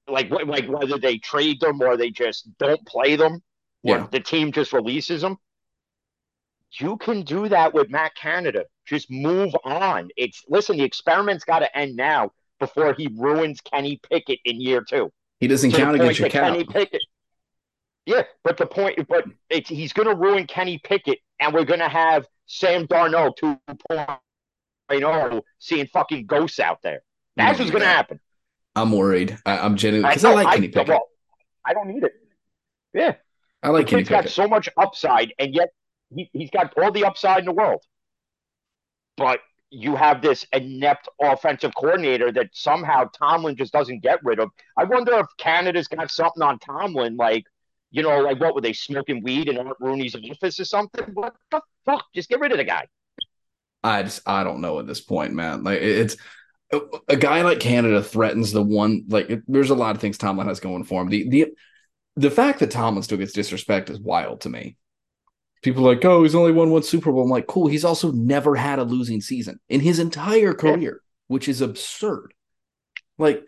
Like 0.07 0.29
like 0.29 0.67
whether 0.67 0.97
they 0.97 1.17
trade 1.17 1.59
them 1.59 1.81
or 1.81 1.95
they 1.95 2.09
just 2.09 2.49
don't 2.57 2.85
play 2.85 3.15
them, 3.15 3.41
yeah. 3.83 4.07
the 4.11 4.19
team 4.19 4.51
just 4.51 4.73
releases 4.73 5.21
them. 5.21 5.37
You 6.79 6.97
can 6.97 7.21
do 7.21 7.47
that 7.49 7.73
with 7.73 7.89
Matt 7.89 8.15
Canada. 8.15 8.65
Just 8.85 9.09
move 9.09 9.55
on. 9.63 10.09
It's 10.17 10.43
listen. 10.49 10.77
The 10.77 10.83
experiment's 10.83 11.45
got 11.45 11.59
to 11.59 11.77
end 11.77 11.95
now 11.95 12.31
before 12.59 12.93
he 12.93 13.09
ruins 13.15 13.61
Kenny 13.61 13.99
Pickett 14.09 14.39
in 14.43 14.59
year 14.59 14.81
two. 14.81 15.11
He 15.39 15.47
doesn't 15.47 15.71
to 15.71 15.77
count 15.77 15.95
against 15.95 16.19
your 16.19 16.29
Kenny 16.29 16.63
Pickett. 16.63 17.01
Yeah, 18.05 18.23
but 18.43 18.57
the 18.57 18.65
point, 18.65 19.07
but 19.07 19.25
he's 19.49 19.93
going 19.93 20.07
to 20.09 20.15
ruin 20.15 20.45
Kenny 20.45 20.77
Pickett, 20.77 21.19
and 21.39 21.53
we're 21.53 21.63
going 21.63 21.79
to 21.79 21.87
have 21.87 22.25
Sam 22.47 22.85
Darnold 22.87 23.37
2.0 23.37 24.19
know, 24.99 25.41
seeing 25.59 25.87
fucking 25.87 26.25
ghosts 26.25 26.59
out 26.59 26.81
there. 26.81 27.01
That's 27.35 27.59
what's 27.59 27.71
going 27.71 27.81
to 27.81 27.87
happen. 27.87 28.19
I'm 28.75 28.91
worried. 28.91 29.37
I, 29.45 29.65
am 29.65 29.77
genuinely 29.77 30.09
because 30.09 30.25
I, 30.25 30.31
I, 30.31 30.33
like 30.33 30.55
Kenny 30.55 30.67
Pickett. 30.67 30.87
Well, 30.89 31.07
I 31.65 31.73
don't 31.73 31.87
need 31.87 32.03
it. 32.03 32.13
Yeah, 32.93 33.15
I 33.61 33.69
like 33.69 33.87
the 33.87 33.97
kid's 33.97 34.09
got 34.09 34.29
so 34.29 34.47
much 34.47 34.69
upside, 34.77 35.33
and 35.39 35.53
yet 35.53 35.69
he, 36.13 36.29
he's 36.33 36.49
got 36.49 36.73
all 36.77 36.91
the 36.91 37.05
upside 37.05 37.39
in 37.39 37.45
the 37.45 37.51
world. 37.53 37.83
But 39.17 39.39
you 39.69 39.95
have 39.95 40.21
this 40.21 40.45
inept 40.53 41.09
offensive 41.21 41.71
coordinator 41.75 42.31
that 42.31 42.49
somehow 42.53 43.05
Tomlin 43.17 43.55
just 43.55 43.73
doesn't 43.73 44.03
get 44.03 44.23
rid 44.23 44.39
of. 44.39 44.49
I 44.77 44.83
wonder 44.83 45.13
if 45.19 45.27
Canada's 45.37 45.87
got 45.87 46.11
something 46.11 46.43
on 46.43 46.59
Tomlin, 46.59 47.15
like 47.15 47.45
you 47.91 48.01
know, 48.01 48.21
like 48.21 48.39
what 48.39 48.55
were 48.55 48.61
they 48.61 48.73
smoking 48.73 49.21
weed 49.23 49.47
in 49.47 49.57
Art 49.57 49.77
Rooney's 49.79 50.15
office 50.15 50.59
or 50.59 50.65
something? 50.65 51.05
What 51.13 51.35
the 51.51 51.61
fuck? 51.85 52.05
Just 52.15 52.27
get 52.27 52.39
rid 52.39 52.51
of 52.51 52.57
the 52.57 52.63
guy. 52.63 52.87
I 53.83 54.03
just 54.03 54.21
I 54.27 54.43
don't 54.43 54.61
know 54.61 54.79
at 54.79 54.87
this 54.87 55.01
point, 55.01 55.33
man. 55.33 55.63
Like 55.63 55.81
it's 55.81 56.17
a 57.07 57.17
guy 57.17 57.41
like 57.41 57.59
Canada 57.59 58.01
threatens 58.01 58.51
the 58.51 58.61
one 58.63 59.05
like 59.09 59.29
it, 59.29 59.43
there's 59.47 59.69
a 59.69 59.75
lot 59.75 59.95
of 59.95 60.01
things 60.01 60.17
Tomlin 60.17 60.47
has 60.47 60.59
going 60.59 60.83
for 60.83 61.01
him. 61.01 61.09
The 61.09 61.29
the 61.29 61.47
the 62.15 62.31
fact 62.31 62.59
that 62.59 62.71
Tomlin 62.71 63.03
still 63.03 63.17
gets 63.17 63.33
disrespect 63.33 63.89
is 63.89 63.99
wild 63.99 64.41
to 64.41 64.49
me. 64.49 64.77
People 65.61 65.87
are 65.87 65.95
like, 65.95 66.03
oh, 66.05 66.23
he's 66.23 66.35
only 66.35 66.51
won 66.51 66.71
one 66.71 66.83
Super 66.83 67.11
Bowl. 67.11 67.23
I'm 67.23 67.29
like, 67.29 67.47
cool. 67.47 67.67
He's 67.67 67.85
also 67.85 68.11
never 68.11 68.55
had 68.55 68.79
a 68.79 68.83
losing 68.83 69.21
season 69.21 69.59
in 69.69 69.79
his 69.79 69.97
entire 69.99 70.53
career, 70.53 71.01
which 71.27 71.47
is 71.47 71.61
absurd. 71.61 72.33
Like 73.17 73.47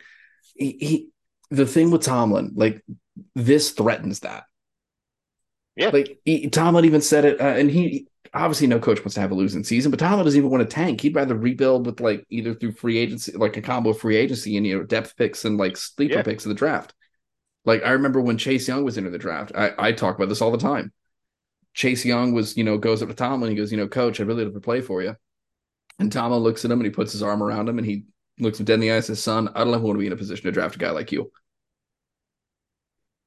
he, 0.55 0.77
he 0.79 1.09
the 1.51 1.65
thing 1.65 1.91
with 1.91 2.03
Tomlin, 2.03 2.53
like 2.55 2.83
this 3.35 3.71
threatens 3.71 4.21
that. 4.21 4.45
Yeah. 5.75 5.89
Like 5.89 6.19
he, 6.23 6.49
Tomlin 6.49 6.85
even 6.85 7.01
said 7.01 7.25
it, 7.25 7.41
uh, 7.41 7.43
and 7.43 7.69
he 7.69 8.07
obviously 8.35 8.67
no 8.67 8.79
coach 8.79 8.99
wants 8.99 9.15
to 9.15 9.21
have 9.21 9.31
a 9.31 9.35
losing 9.35 9.63
season, 9.63 9.91
but 9.91 9.99
Tomlin 9.99 10.25
doesn't 10.25 10.37
even 10.37 10.49
want 10.49 10.69
to 10.69 10.73
tank. 10.73 11.01
He'd 11.01 11.15
rather 11.15 11.35
rebuild 11.35 11.85
with 11.85 12.01
like 12.01 12.25
either 12.29 12.53
through 12.53 12.73
free 12.73 12.97
agency, 12.97 13.31
like 13.31 13.55
a 13.57 13.61
combo 13.61 13.91
of 13.91 13.99
free 13.99 14.17
agency 14.17 14.57
and 14.57 14.67
you 14.67 14.77
know 14.77 14.83
depth 14.83 15.15
picks 15.15 15.45
and 15.45 15.57
like 15.57 15.77
sleeper 15.77 16.15
yeah. 16.15 16.23
picks 16.23 16.45
of 16.45 16.49
the 16.49 16.55
draft. 16.55 16.93
Like 17.63 17.83
I 17.83 17.91
remember 17.91 18.21
when 18.21 18.37
Chase 18.37 18.67
Young 18.67 18.83
was 18.83 18.97
into 18.97 19.09
the 19.09 19.17
draft. 19.17 19.53
I, 19.55 19.71
I 19.77 19.91
talk 19.93 20.15
about 20.15 20.29
this 20.29 20.41
all 20.41 20.51
the 20.51 20.57
time. 20.57 20.91
Chase 21.73 22.05
Young 22.05 22.33
was, 22.33 22.55
you 22.57 22.63
know, 22.63 22.77
goes 22.77 23.01
up 23.01 23.09
to 23.09 23.15
Tomlin. 23.15 23.51
He 23.51 23.57
goes, 23.57 23.71
you 23.71 23.77
know, 23.77 23.87
coach, 23.87 24.19
I'd 24.19 24.27
really 24.27 24.45
love 24.45 24.53
to 24.53 24.59
play 24.59 24.81
for 24.81 25.01
you. 25.01 25.15
And 25.99 26.11
Tomlin 26.11 26.41
looks 26.41 26.63
at 26.63 26.71
him 26.71 26.79
and 26.79 26.85
he 26.85 26.91
puts 26.91 27.11
his 27.11 27.23
arm 27.23 27.41
around 27.41 27.67
him 27.67 27.77
and 27.77 27.87
he 27.87 28.05
looks 28.39 28.59
him 28.59 28.65
dead 28.65 28.75
in 28.75 28.79
the 28.81 28.91
eyes. 28.91 29.07
His 29.07 29.23
son, 29.23 29.49
I 29.55 29.63
don't 29.63 29.73
ever 29.73 29.83
want 29.83 29.95
to 29.95 29.99
be 29.99 30.07
in 30.07 30.13
a 30.13 30.17
position 30.17 30.45
to 30.45 30.51
draft 30.51 30.75
a 30.75 30.79
guy 30.79 30.91
like 30.91 31.11
you. 31.11 31.31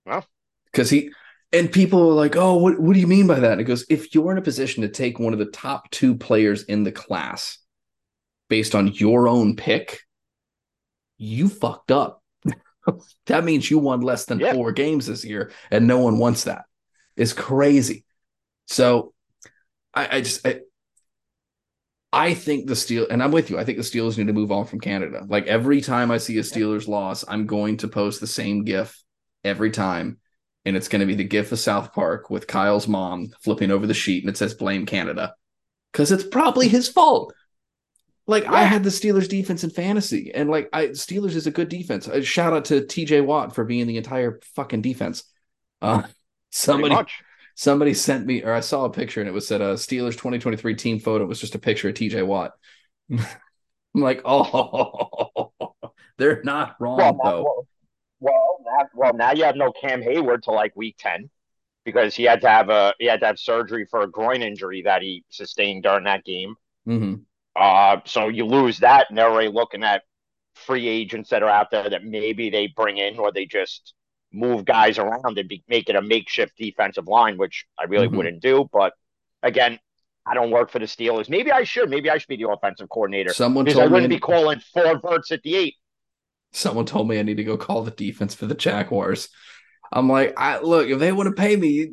Well, 0.07 0.27
because 0.67 0.91
he 0.91 1.11
and 1.53 1.73
people 1.73 2.11
are 2.11 2.15
like, 2.15 2.37
"Oh, 2.37 2.57
what 2.57 2.79
what 2.79 2.95
do 2.95 3.01
you 3.01 3.07
mean 3.07 3.27
by 3.27 3.41
that?" 3.41 3.53
And 3.53 3.61
it 3.61 3.65
goes, 3.65 3.87
"If 3.89 4.15
you're 4.15 4.33
in 4.33 4.39
a 4.39 4.43
position 4.43 4.83
to 4.83 4.89
take 4.89 5.19
one 5.19 5.33
of 5.33 5.39
the 5.39 5.47
top 5.47 5.91
two 5.91 6.17
players 6.17 6.65
in 6.65 6.85
the 6.85 6.93
class 6.93 7.59
based 8.49 8.75
on 8.75 8.89
your 8.89 9.29
own 9.29 9.57
pick, 9.57 10.01
you 11.17 11.49
fucked 11.49 11.91
up. 11.91 12.23
that 13.27 13.45
means 13.45 13.71
you 13.71 13.79
won 13.79 14.01
less 14.01 14.25
than 14.25 14.41
four 14.41 14.73
games 14.73 15.07
this 15.07 15.25
year, 15.25 15.53
and 15.71 15.87
no 15.87 15.99
one 15.99 16.19
wants 16.19 16.45
that. 16.45 16.65
It's 17.17 17.33
crazy. 17.33 18.05
So, 18.67 19.13
I, 19.95 20.19
I 20.19 20.21
just 20.21 20.47
I, 20.47 20.61
I 22.13 22.35
think 22.35 22.67
the 22.67 22.77
Steel, 22.77 23.07
and 23.11 23.23
I'm 23.23 23.33
with 23.33 23.51
you. 23.51 23.59
I 23.59 23.65
think 23.65 23.77
the 23.77 23.85
Steelers 23.85 24.17
need 24.17 24.29
to 24.29 24.33
move 24.33 24.51
on 24.51 24.65
from 24.65 24.81
Canada. 24.81 25.27
Like 25.29 25.47
every 25.47 25.81
time 25.81 26.11
I 26.11 26.19
see 26.19 26.39
a 26.39 26.43
Steelers 26.43 26.89
loss, 26.89 27.25
I'm 27.27 27.47
going 27.47 27.79
to 27.79 27.89
post 27.89 28.21
the 28.21 28.27
same 28.27 28.65
GIF 28.65 29.03
every 29.45 29.71
time, 29.71 30.19
and 30.69 30.77
it's 30.77 30.89
going 30.89 31.01
to 31.01 31.07
be 31.07 31.15
the 31.15 31.25
GIF 31.25 31.51
of 31.53 31.59
South 31.59 31.93
Park 31.93 32.31
with 32.31 32.47
Kyle's 32.47 32.87
mom 32.87 33.35
flipping 33.41 33.71
over 33.71 33.87
the 33.87 33.95
sheet, 33.95 34.23
and 34.23 34.31
it 34.31 34.37
says 34.37 34.55
"Blame 34.55 34.87
Canada," 34.87 35.35
because 35.93 36.13
it's 36.13 36.25
probably 36.25 36.69
his 36.69 36.89
fault. 36.89 37.35
Like 38.27 38.45
yeah. 38.45 38.53
I 38.53 38.63
had 38.65 38.85
the 38.85 38.91
Steelers 38.91 39.29
defense 39.29 39.65
in 39.65 39.71
fantasy, 39.71 40.33
and 40.35 40.51
like 40.51 40.69
I 40.73 40.89
Steelers 40.89 41.35
is 41.35 41.47
a 41.47 41.51
good 41.51 41.69
defense. 41.69 42.07
A 42.07 42.23
shout 42.23 42.53
out 42.53 42.67
to 42.67 42.85
T.J. 42.85 43.23
Watt 43.23 43.55
for 43.55 43.65
being 43.65 43.87
the 43.87 43.97
entire 43.97 44.39
fucking 44.55 44.83
defense. 44.83 45.25
Uh, 45.81 46.03
somebody 46.51 46.95
somebody 47.55 47.95
sent 47.95 48.27
me, 48.27 48.43
or 48.43 48.53
I 48.53 48.61
saw 48.61 48.85
a 48.85 48.91
picture, 48.91 49.21
and 49.21 49.29
it 49.29 49.33
was 49.33 49.49
said 49.49 49.63
a 49.63 49.71
uh, 49.71 49.77
Steelers 49.77 50.13
2023 50.13 50.75
team 50.77 51.01
photo. 51.01 51.25
It 51.25 51.29
was 51.29 51.41
just 51.41 51.55
a 51.55 51.59
picture 51.59 51.89
of 51.89 51.95
T.J. 51.95 52.23
Watt. 52.23 52.53
I'm 53.11 53.25
like, 53.95 54.21
oh, 54.27 55.53
they're 56.19 56.43
not 56.45 56.77
wrong 56.79 56.99
well, 56.99 57.21
though. 57.25 57.43
Well, 57.43 57.69
well, 58.21 58.59
now, 58.65 58.85
well, 58.95 59.15
now 59.15 59.33
you 59.33 59.45
have 59.45 59.57
no 59.57 59.73
Cam 59.73 60.03
Hayward 60.03 60.43
to 60.45 60.51
like 60.51 60.75
week 60.77 60.97
ten 60.99 61.31
because 61.85 62.15
he 62.15 62.25
had 62.25 62.41
to 62.43 62.49
have 62.49 62.69
a 62.69 62.95
he 62.99 63.07
had 63.07 63.21
to 63.21 63.27
have 63.27 63.39
surgery 63.39 63.87
for 63.91 64.03
a 64.03 64.11
groin 64.11 64.43
injury 64.43 64.83
that 64.83 65.03
he 65.03 65.25
sustained 65.31 65.85
during 65.85 66.05
that 66.05 66.25
game. 66.25 66.55
Mm-hmm. 66.87 67.15
Uh, 67.57 68.01
so 68.05 68.29
you 68.29 68.45
lose 68.45 68.79
that, 68.81 69.07
and 69.09 69.19
they're 69.19 69.31
already 69.31 69.49
looking 69.49 69.83
at 69.83 70.03
free 70.55 70.89
agents 70.89 71.31
that 71.31 71.43
are 71.43 71.49
out 71.49 71.71
there 71.71 71.89
that 71.89 72.05
maybe 72.05 72.51
they 72.51 72.67
bring 72.67 72.99
in 72.99 73.19
or 73.19 73.33
they 73.33 73.47
just 73.47 73.95
move 74.33 74.65
guys 74.65 74.99
around 74.99 75.39
and 75.39 75.49
be, 75.49 75.63
make 75.69 75.89
it 75.89 75.97
a 75.97 76.03
makeshift 76.03 76.57
defensive 76.59 77.07
line, 77.07 77.39
which 77.39 77.65
I 77.79 77.85
really 77.85 78.09
mm-hmm. 78.09 78.17
wouldn't 78.17 78.43
do. 78.43 78.69
But 78.73 78.93
again, 79.43 79.79
I 80.27 80.35
don't 80.35 80.51
work 80.51 80.71
for 80.71 80.79
the 80.79 80.85
Steelers. 80.85 81.29
Maybe 81.29 81.51
I 81.51 81.65
should. 81.65 81.89
Maybe 81.89 82.11
I 82.11 82.19
should 82.19 82.29
be 82.29 82.37
the 82.37 82.49
offensive 82.49 82.89
coordinator. 82.89 83.33
Someone 83.33 83.65
because 83.65 83.81
I 83.81 83.87
wouldn't 83.87 84.11
me 84.11 84.17
be 84.17 84.21
calling 84.21 84.61
four 84.61 84.99
verts 84.99 85.33
at 85.33 85.43
the 85.43 85.57
eight. 85.57 85.77
Someone 86.53 86.87
told 86.87 87.09
me 87.09 87.19
I 87.19 87.23
need 87.23 87.37
to 87.37 87.45
go 87.45 87.57
call 87.57 87.83
the 87.83 87.91
defense 87.91 88.35
for 88.35 88.47
the 88.47 88.55
Jaguars. 88.55 89.29
I'm 89.93 90.09
like, 90.09 90.35
I 90.37 90.61
look, 90.61 90.89
if 90.89 90.99
they 90.99 91.13
want 91.13 91.29
to 91.29 91.41
pay 91.41 91.57
me, 91.57 91.91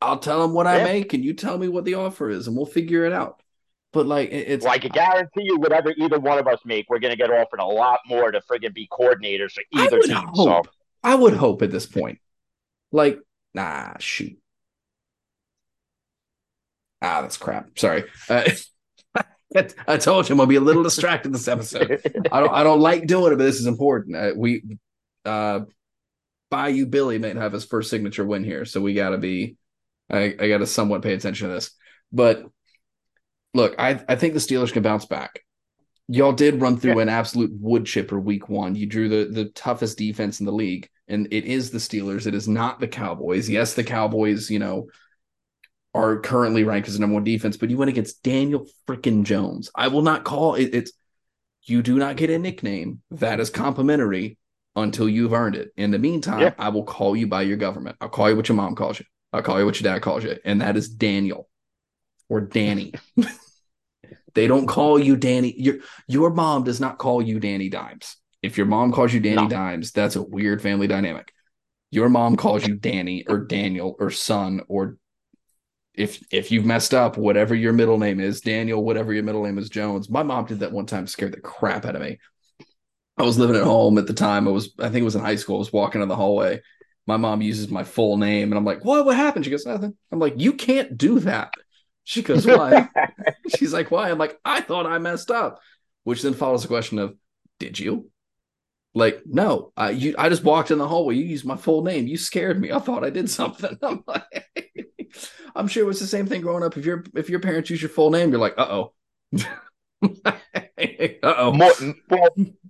I'll 0.00 0.18
tell 0.18 0.42
them 0.42 0.52
what 0.52 0.66
yeah. 0.66 0.72
I 0.72 0.84
make, 0.84 1.14
and 1.14 1.24
you 1.24 1.34
tell 1.34 1.58
me 1.58 1.68
what 1.68 1.84
the 1.84 1.94
offer 1.94 2.30
is, 2.30 2.46
and 2.46 2.56
we'll 2.56 2.66
figure 2.66 3.04
it 3.04 3.12
out. 3.12 3.42
But 3.92 4.06
like, 4.06 4.30
it's 4.30 4.64
like 4.64 4.84
well, 4.84 4.92
I 4.92 4.94
guarantee 4.94 5.42
you, 5.44 5.58
whatever 5.58 5.92
either 5.96 6.20
one 6.20 6.38
of 6.38 6.46
us 6.46 6.60
make, 6.64 6.88
we're 6.88 7.00
gonna 7.00 7.16
get 7.16 7.30
offered 7.30 7.60
a 7.60 7.64
lot 7.64 8.00
more 8.06 8.30
to 8.30 8.40
friggin' 8.40 8.74
be 8.74 8.86
coordinators 8.86 9.52
for 9.52 9.62
either 9.72 10.00
team. 10.00 10.16
Hope, 10.16 10.66
so 10.66 10.72
I 11.02 11.14
would 11.14 11.34
hope 11.34 11.62
at 11.62 11.70
this 11.70 11.86
point, 11.86 12.18
like, 12.92 13.18
nah, 13.52 13.94
shoot, 13.98 14.38
ah, 17.02 17.22
that's 17.22 17.36
crap. 17.36 17.78
Sorry. 17.78 18.04
Uh, 18.28 18.48
I 19.86 19.96
told 19.96 20.28
you 20.28 20.34
I'm 20.34 20.38
gonna 20.38 20.48
be 20.48 20.56
a 20.56 20.60
little 20.60 20.82
distracted 20.82 21.32
this 21.32 21.48
episode. 21.48 22.00
I 22.30 22.40
don't 22.40 22.52
I 22.52 22.62
don't 22.62 22.80
like 22.80 23.06
doing 23.06 23.32
it, 23.32 23.36
but 23.36 23.44
this 23.44 23.60
is 23.60 23.66
important. 23.66 24.16
Uh, 24.16 24.32
we 24.36 24.62
uh 25.24 25.60
Bayou 26.50 26.86
Billy 26.86 27.18
may 27.18 27.34
have 27.34 27.52
his 27.52 27.64
first 27.64 27.90
signature 27.90 28.24
win 28.24 28.44
here, 28.44 28.64
so 28.64 28.80
we 28.80 28.94
gotta 28.94 29.18
be 29.18 29.56
I, 30.10 30.34
I 30.38 30.48
gotta 30.48 30.66
somewhat 30.66 31.02
pay 31.02 31.14
attention 31.14 31.48
to 31.48 31.54
this. 31.54 31.70
But 32.12 32.44
look, 33.54 33.74
I 33.78 34.02
I 34.08 34.16
think 34.16 34.34
the 34.34 34.40
Steelers 34.40 34.72
can 34.72 34.82
bounce 34.82 35.06
back. 35.06 35.40
Y'all 36.08 36.32
did 36.32 36.60
run 36.60 36.76
through 36.76 36.96
yeah. 36.96 37.02
an 37.02 37.08
absolute 37.08 37.52
wood 37.52 37.86
chipper 37.86 38.18
week 38.18 38.48
one. 38.48 38.74
You 38.74 38.86
drew 38.86 39.08
the 39.08 39.30
the 39.30 39.46
toughest 39.50 39.98
defense 39.98 40.40
in 40.40 40.46
the 40.46 40.52
league, 40.52 40.88
and 41.08 41.28
it 41.32 41.44
is 41.44 41.70
the 41.70 41.78
Steelers. 41.78 42.26
It 42.26 42.34
is 42.34 42.48
not 42.48 42.80
the 42.80 42.88
Cowboys. 42.88 43.48
Yes, 43.48 43.74
the 43.74 43.84
Cowboys, 43.84 44.50
you 44.50 44.58
know, 44.58 44.88
are 45.94 46.20
currently 46.20 46.64
ranked 46.64 46.88
as 46.88 46.94
the 46.94 47.00
number 47.00 47.14
one 47.14 47.24
defense, 47.24 47.56
but 47.56 47.70
you 47.70 47.76
went 47.76 47.88
against 47.88 48.22
Daniel 48.22 48.66
freaking 48.86 49.24
Jones. 49.24 49.70
I 49.74 49.88
will 49.88 50.02
not 50.02 50.24
call 50.24 50.54
it. 50.54 50.70
It's 50.72 50.92
you 51.64 51.82
do 51.82 51.96
not 51.96 52.16
get 52.16 52.30
a 52.30 52.38
nickname 52.38 53.02
that 53.10 53.40
is 53.40 53.50
complimentary 53.50 54.38
until 54.76 55.08
you've 55.08 55.32
earned 55.32 55.56
it. 55.56 55.72
In 55.76 55.90
the 55.90 55.98
meantime, 55.98 56.40
yeah. 56.40 56.54
I 56.58 56.68
will 56.68 56.84
call 56.84 57.16
you 57.16 57.26
by 57.26 57.42
your 57.42 57.56
government. 57.56 57.96
I'll 58.00 58.08
call 58.08 58.30
you 58.30 58.36
what 58.36 58.48
your 58.48 58.56
mom 58.56 58.74
calls 58.74 58.98
you. 58.98 59.06
I'll 59.32 59.42
call 59.42 59.58
you 59.58 59.66
what 59.66 59.80
your 59.80 59.92
dad 59.92 60.02
calls 60.02 60.24
you, 60.24 60.36
and 60.44 60.60
that 60.60 60.76
is 60.76 60.88
Daniel 60.88 61.48
or 62.28 62.40
Danny. 62.40 62.94
they 64.34 64.46
don't 64.46 64.66
call 64.66 64.98
you 64.98 65.16
Danny. 65.16 65.54
Your 65.56 65.76
your 66.06 66.30
mom 66.30 66.64
does 66.64 66.80
not 66.80 66.98
call 66.98 67.22
you 67.22 67.38
Danny 67.40 67.68
Dimes. 67.68 68.16
If 68.42 68.56
your 68.56 68.66
mom 68.66 68.92
calls 68.92 69.12
you 69.12 69.20
Danny 69.20 69.42
no. 69.42 69.48
Dimes, 69.48 69.92
that's 69.92 70.16
a 70.16 70.22
weird 70.22 70.62
family 70.62 70.86
dynamic. 70.86 71.32
Your 71.90 72.08
mom 72.08 72.36
calls 72.36 72.66
you 72.66 72.76
Danny 72.76 73.24
or 73.28 73.38
Daniel 73.38 73.96
or 73.98 74.10
son 74.10 74.62
or 74.68 74.96
if 75.94 76.24
if 76.30 76.50
you've 76.50 76.64
messed 76.64 76.94
up, 76.94 77.16
whatever 77.16 77.54
your 77.54 77.72
middle 77.72 77.98
name 77.98 78.20
is, 78.20 78.40
Daniel, 78.40 78.84
whatever 78.84 79.12
your 79.12 79.22
middle 79.22 79.44
name 79.44 79.58
is, 79.58 79.68
Jones. 79.68 80.08
My 80.08 80.22
mom 80.22 80.46
did 80.46 80.60
that 80.60 80.72
one 80.72 80.86
time, 80.86 81.06
scared 81.06 81.32
the 81.32 81.40
crap 81.40 81.84
out 81.84 81.96
of 81.96 82.02
me. 82.02 82.18
I 83.18 83.22
was 83.22 83.38
living 83.38 83.56
at 83.56 83.64
home 83.64 83.98
at 83.98 84.06
the 84.06 84.14
time. 84.14 84.48
I 84.48 84.50
was, 84.50 84.72
I 84.78 84.84
think 84.84 85.02
it 85.02 85.04
was 85.04 85.16
in 85.16 85.20
high 85.20 85.36
school. 85.36 85.56
I 85.56 85.58
was 85.58 85.72
walking 85.72 86.00
in 86.00 86.08
the 86.08 86.16
hallway. 86.16 86.62
My 87.06 87.18
mom 87.18 87.42
uses 87.42 87.68
my 87.68 87.84
full 87.84 88.16
name, 88.16 88.50
and 88.50 88.58
I'm 88.58 88.64
like, 88.64 88.84
"What? 88.84 89.04
What 89.04 89.16
happened?" 89.16 89.44
She 89.44 89.50
goes, 89.50 89.66
"Nothing." 89.66 89.96
I'm 90.10 90.18
like, 90.18 90.34
"You 90.38 90.52
can't 90.52 90.96
do 90.96 91.18
that." 91.20 91.52
She 92.04 92.22
goes, 92.22 92.46
"Why?" 92.46 92.88
She's 93.56 93.72
like, 93.72 93.90
"Why?" 93.90 94.10
I'm 94.10 94.18
like, 94.18 94.38
"I 94.44 94.60
thought 94.60 94.86
I 94.86 94.98
messed 94.98 95.30
up," 95.30 95.60
which 96.04 96.22
then 96.22 96.34
follows 96.34 96.62
the 96.62 96.68
question 96.68 96.98
of, 96.98 97.14
"Did 97.58 97.78
you?" 97.78 98.10
Like, 98.94 99.22
no, 99.24 99.72
I 99.76 99.90
you 99.90 100.14
I 100.18 100.28
just 100.28 100.42
walked 100.42 100.70
in 100.70 100.78
the 100.78 100.88
hallway. 100.88 101.14
You 101.14 101.24
used 101.24 101.44
my 101.44 101.56
full 101.56 101.82
name. 101.82 102.06
You 102.06 102.16
scared 102.16 102.60
me. 102.60 102.72
I 102.72 102.80
thought 102.80 103.04
I 103.04 103.10
did 103.10 103.30
something. 103.30 103.78
I'm 103.82 104.02
like, 104.06 104.46
I'm 105.54 105.68
sure 105.68 105.82
it 105.82 105.86
was 105.86 106.00
the 106.00 106.06
same 106.06 106.26
thing 106.26 106.40
growing 106.40 106.62
up. 106.62 106.76
If 106.76 106.84
your 106.84 107.04
if 107.14 107.28
your 107.28 107.40
parents 107.40 107.70
use 107.70 107.82
your 107.82 107.88
full 107.88 108.10
name, 108.10 108.30
you're 108.30 108.40
like, 108.40 108.54
uh 108.58 108.68
oh. 108.70 108.92
uh 110.02 110.32
oh. 111.22 111.50
Well, 112.08 112.28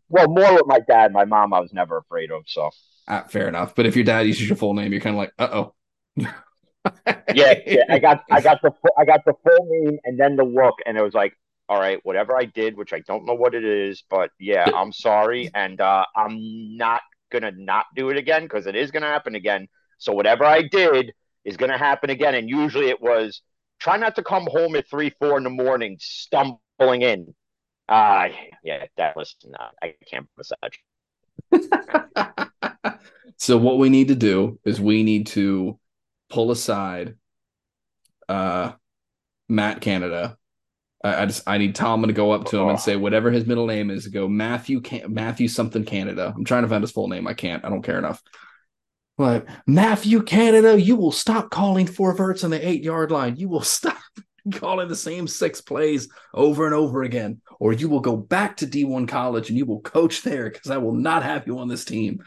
well, 0.09 0.29
more 0.29 0.55
with 0.55 0.67
my 0.67 0.81
dad. 0.81 1.13
My 1.13 1.25
mom, 1.25 1.53
I 1.53 1.61
was 1.61 1.73
never 1.73 1.99
afraid 1.99 2.31
of. 2.31 2.43
So 2.47 2.71
ah, 3.09 3.25
fair 3.29 3.49
enough. 3.49 3.75
But 3.75 3.87
if 3.87 3.97
your 3.97 4.05
dad 4.05 4.27
uses 4.27 4.49
your 4.49 4.57
full 4.57 4.75
name, 4.75 4.93
you're 4.93 5.01
kind 5.01 5.17
of 5.17 5.19
like, 5.19 5.33
uh 5.39 5.49
oh. 5.53 5.75
yeah, 7.35 7.55
yeah, 7.67 7.83
I 7.89 7.99
got, 7.99 8.25
I 8.31 8.41
got 8.41 8.63
the, 8.63 8.73
I 8.99 9.05
got 9.05 9.25
the 9.25 9.35
full 9.45 9.67
name 9.69 9.99
and 10.05 10.19
then 10.19 10.37
the 10.37 10.45
look, 10.45 10.77
and 10.87 10.97
it 10.97 11.03
was 11.03 11.15
like, 11.15 11.35
all 11.69 11.79
right, 11.79 12.01
whatever 12.03 12.37
I 12.37 12.47
did, 12.47 12.77
which 12.77 12.93
I 12.93 13.01
don't 13.01 13.27
know 13.27 13.35
what 13.35 13.55
it 13.55 13.65
is, 13.65 14.03
but 14.11 14.31
yeah, 14.41 14.69
I'm 14.75 14.93
sorry, 14.93 15.51
and 15.55 15.81
uh, 15.81 16.05
I'm 16.17 16.77
not 16.77 17.03
gonna 17.31 17.53
not 17.53 17.87
do 17.95 18.11
it 18.11 18.17
again 18.17 18.43
because 18.43 18.67
it 18.67 18.75
is 18.75 18.91
gonna 18.91 19.07
happen 19.07 19.35
again. 19.35 19.69
So 19.99 20.13
whatever 20.13 20.45
I 20.45 20.63
did, 20.63 21.13
is 21.45 21.57
going 21.57 21.71
to 21.71 21.79
happen 21.79 22.11
again. 22.11 22.35
And 22.35 22.49
usually 22.49 22.89
it 22.89 23.01
was 23.01 23.43
try 23.79 23.97
not 23.97 24.17
to 24.17 24.23
come 24.23 24.47
home 24.51 24.77
at 24.77 24.89
three, 24.89 25.13
four 25.19 25.39
in 25.39 25.45
the 25.45 25.51
morning, 25.51 25.97
stumbling 26.01 27.03
in. 27.03 27.35
Uh, 27.89 28.29
yeah, 28.63 28.87
that 28.97 29.17
was 29.17 29.35
not, 29.45 29.75
I 29.83 29.95
can't 30.07 30.29
massage. 30.37 30.77
so 33.37 33.57
what 33.57 33.79
we 33.79 33.89
need 33.89 34.09
to 34.09 34.15
do 34.15 34.61
is 34.65 34.81
we 34.81 35.03
need 35.03 35.27
to 35.29 35.79
pull 36.29 36.51
aside 36.53 37.17
uh 38.29 38.73
Matt 39.49 39.81
Canada. 39.81 40.37
I, 41.03 41.23
I 41.23 41.27
just 41.27 41.43
I 41.49 41.59
need 41.59 41.75
Tom 41.75 42.03
to 42.03 42.13
go 42.13 42.31
up 42.31 42.47
to 42.47 42.59
him 42.59 42.69
and 42.69 42.81
say 42.81 42.95
whatever 42.97 43.31
his 43.31 43.47
middle 43.47 43.67
name 43.67 43.91
is. 43.91 44.07
Go 44.07 44.29
Matthew 44.29 44.81
Can- 44.81 45.13
Matthew 45.13 45.49
something 45.49 45.85
Canada. 45.85 46.33
I'm 46.35 46.45
trying 46.45 46.63
to 46.63 46.69
find 46.69 46.83
his 46.83 46.93
full 46.93 47.09
name. 47.09 47.27
I 47.27 47.35
can't. 47.35 47.65
I 47.65 47.69
don't 47.69 47.83
care 47.83 47.99
enough. 47.99 48.23
Like 49.21 49.47
Matthew 49.67 50.23
Canada, 50.23 50.81
you 50.81 50.97
will 50.97 51.13
stop 51.13 51.51
calling 51.51 51.87
four 51.87 52.15
verts 52.15 52.43
on 52.43 52.51
the 52.51 52.67
eight 52.69 52.83
yard 52.83 53.11
line. 53.11 53.37
You 53.37 53.51
will 53.51 53.61
stop 53.61 53.99
calling 54.55 54.89
the 54.89 54.97
same 54.97 55.29
six 55.29 55.61
plays 55.61 56.09
over 56.33 56.65
and 56.65 56.75
over 56.75 57.03
again, 57.03 57.43
or 57.59 57.75
you 57.75 57.91
will 57.91 58.01
go 58.01 58.17
back 58.17 58.57
to 58.57 58.67
D1 58.67 59.07
college 59.09 59.51
and 59.51 59.59
you 59.59 59.67
will 59.67 59.83
coach 59.83 60.23
there 60.23 60.49
because 60.49 60.71
I 60.71 60.79
will 60.79 60.95
not 60.95 61.23
have 61.23 61.47
you 61.47 61.59
on 61.59 61.69
this 61.69 61.85
team. 61.85 62.25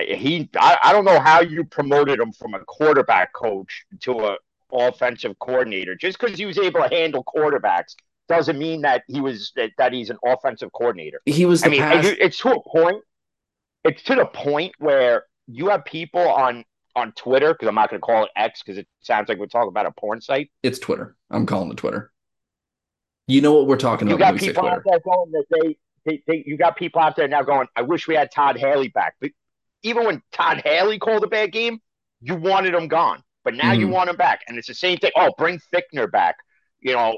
He, 0.00 0.48
I, 0.58 0.78
I 0.82 0.92
don't 0.94 1.04
know 1.04 1.20
how 1.20 1.42
you 1.42 1.64
promoted 1.64 2.18
him 2.20 2.32
from 2.32 2.54
a 2.54 2.60
quarterback 2.60 3.34
coach 3.34 3.84
to 4.00 4.18
a 4.20 4.36
offensive 4.72 5.38
coordinator. 5.40 5.94
Just 5.94 6.18
because 6.18 6.38
he 6.38 6.46
was 6.46 6.56
able 6.56 6.80
to 6.80 6.88
handle 6.88 7.22
quarterbacks 7.22 7.96
doesn't 8.30 8.58
mean 8.58 8.80
that 8.80 9.02
he 9.08 9.20
was 9.20 9.52
that, 9.56 9.72
that 9.76 9.92
he's 9.92 10.08
an 10.08 10.16
offensive 10.24 10.72
coordinator. 10.72 11.20
He 11.26 11.44
was. 11.44 11.62
I 11.66 11.68
mean, 11.68 11.82
past... 11.82 12.16
it's 12.18 12.38
to 12.38 12.52
a 12.52 12.62
point. 12.62 13.04
It's 13.84 14.02
to 14.04 14.14
the 14.14 14.26
point 14.26 14.72
where 14.78 15.24
you 15.52 15.68
have 15.68 15.84
people 15.84 16.20
on 16.20 16.64
on 16.96 17.12
Twitter 17.12 17.52
because 17.52 17.68
I'm 17.68 17.74
not 17.74 17.90
going 17.90 18.00
to 18.00 18.04
call 18.04 18.24
it 18.24 18.30
X 18.36 18.62
because 18.62 18.78
it 18.78 18.86
sounds 19.00 19.28
like 19.28 19.38
we're 19.38 19.46
talking 19.46 19.68
about 19.68 19.86
a 19.86 19.92
porn 19.92 20.20
site. 20.20 20.50
It's 20.62 20.78
Twitter. 20.78 21.16
I'm 21.30 21.46
calling 21.46 21.70
it 21.70 21.76
Twitter. 21.76 22.12
You 23.26 23.40
know 23.40 23.54
what 23.54 23.68
we're 23.68 23.76
talking 23.76 24.08
you 24.08 24.16
about. 24.16 24.32
got 24.32 24.40
people 24.40 24.66
out 24.66 24.82
there 24.84 24.98
going 25.00 25.30
that 25.30 25.44
they, 25.50 25.78
they, 26.04 26.22
they, 26.26 26.44
you 26.46 26.56
got 26.56 26.76
people 26.76 27.00
out 27.00 27.14
there 27.14 27.28
now 27.28 27.42
going, 27.42 27.68
I 27.76 27.82
wish 27.82 28.08
we 28.08 28.16
had 28.16 28.32
Todd 28.32 28.56
Haley 28.58 28.88
back. 28.88 29.14
But 29.20 29.30
even 29.84 30.04
when 30.04 30.22
Todd 30.32 30.62
Haley 30.64 30.98
called 30.98 31.22
a 31.22 31.28
bad 31.28 31.52
game, 31.52 31.78
you 32.20 32.34
wanted 32.34 32.74
him 32.74 32.88
gone. 32.88 33.22
But 33.44 33.54
now 33.54 33.70
mm-hmm. 33.70 33.80
you 33.80 33.88
want 33.88 34.10
him 34.10 34.16
back. 34.16 34.40
And 34.48 34.58
it's 34.58 34.66
the 34.66 34.74
same 34.74 34.98
thing. 34.98 35.12
Oh, 35.16 35.32
bring 35.38 35.60
Fichtner 35.72 36.10
back. 36.10 36.36
You 36.80 36.94
know, 36.94 37.16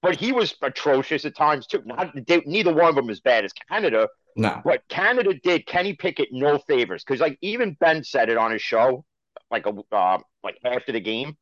but 0.00 0.16
he 0.16 0.32
was 0.32 0.54
atrocious 0.62 1.24
at 1.24 1.36
times 1.36 1.66
too. 1.66 1.82
Not 1.84 2.12
they, 2.26 2.40
neither 2.46 2.72
one 2.72 2.88
of 2.88 2.94
them 2.94 3.10
as 3.10 3.20
bad 3.20 3.44
as 3.44 3.52
Canada. 3.52 4.08
No. 4.36 4.60
But 4.64 4.86
Canada 4.88 5.34
did 5.34 5.66
Kenny 5.66 5.94
Pickett 5.94 6.28
no 6.32 6.58
favors 6.58 7.04
because 7.04 7.20
like 7.20 7.38
even 7.42 7.76
Ben 7.78 8.04
said 8.04 8.28
it 8.28 8.36
on 8.36 8.50
his 8.50 8.62
show, 8.62 9.04
like 9.50 9.66
a 9.66 9.74
uh, 9.94 10.18
like 10.42 10.58
after 10.64 10.92
the 10.92 11.00
game. 11.00 11.36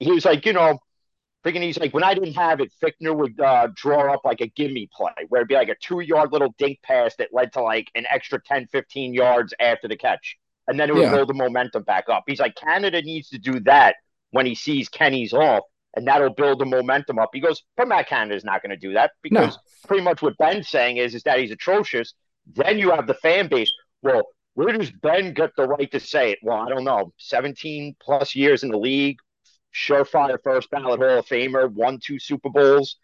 He 0.00 0.12
was 0.12 0.24
like, 0.24 0.46
you 0.46 0.52
know, 0.52 0.78
freaking 1.44 1.62
he's 1.62 1.78
like, 1.78 1.92
when 1.92 2.04
I 2.04 2.14
didn't 2.14 2.34
have 2.34 2.60
it, 2.60 2.72
Fichtner 2.82 3.16
would 3.16 3.40
uh, 3.40 3.68
draw 3.74 4.12
up 4.12 4.22
like 4.24 4.40
a 4.40 4.46
gimme 4.46 4.88
play 4.92 5.12
where 5.28 5.40
it'd 5.40 5.48
be 5.48 5.54
like 5.54 5.68
a 5.68 5.76
two 5.80 6.00
yard 6.00 6.32
little 6.32 6.54
dink 6.58 6.80
pass 6.82 7.16
that 7.16 7.30
led 7.32 7.52
to 7.54 7.62
like 7.62 7.90
an 7.94 8.06
extra 8.10 8.40
10, 8.40 8.68
15 8.68 9.14
yards 9.14 9.54
after 9.60 9.88
the 9.88 9.96
catch. 9.96 10.36
And 10.66 10.78
then 10.78 10.90
it 10.90 10.94
would 10.94 11.02
yeah. 11.02 11.14
build 11.14 11.28
the 11.28 11.34
momentum 11.34 11.82
back 11.82 12.08
up. 12.08 12.24
He's 12.26 12.40
like, 12.40 12.54
Canada 12.54 13.00
needs 13.02 13.30
to 13.30 13.38
do 13.38 13.60
that 13.60 13.96
when 14.30 14.44
he 14.44 14.54
sees 14.54 14.88
Kenny's 14.88 15.32
off 15.32 15.64
and 15.96 16.06
that'll 16.06 16.30
build 16.30 16.60
the 16.60 16.64
momentum 16.64 17.18
up. 17.18 17.30
He 17.32 17.40
goes, 17.40 17.62
but 17.76 17.88
Matt 17.88 18.08
Canada 18.08 18.36
is 18.36 18.44
not 18.44 18.62
going 18.62 18.70
to 18.70 18.76
do 18.76 18.92
that 18.94 19.12
because 19.22 19.54
no. 19.54 19.60
pretty 19.86 20.02
much 20.02 20.22
what 20.22 20.36
Ben's 20.38 20.68
saying 20.68 20.98
is, 20.98 21.14
is 21.14 21.22
that 21.24 21.38
he's 21.38 21.50
atrocious. 21.50 22.14
Then 22.54 22.78
you 22.78 22.90
have 22.90 23.06
the 23.06 23.14
fan 23.14 23.48
base. 23.48 23.72
Well, 24.02 24.28
where 24.54 24.76
does 24.76 24.90
Ben 24.90 25.34
get 25.34 25.50
the 25.56 25.66
right 25.66 25.90
to 25.92 26.00
say 26.00 26.32
it? 26.32 26.38
Well, 26.42 26.58
I 26.58 26.68
don't 26.68 26.84
know. 26.84 27.12
17 27.18 27.96
plus 28.00 28.34
years 28.34 28.62
in 28.62 28.70
the 28.70 28.78
league, 28.78 29.18
surefire 29.74 30.38
first 30.42 30.70
ballot 30.70 31.00
Hall 31.00 31.18
of 31.18 31.26
Famer, 31.26 31.72
won 31.72 31.98
two 32.02 32.18
Super 32.18 32.50
Bowls, 32.50 32.96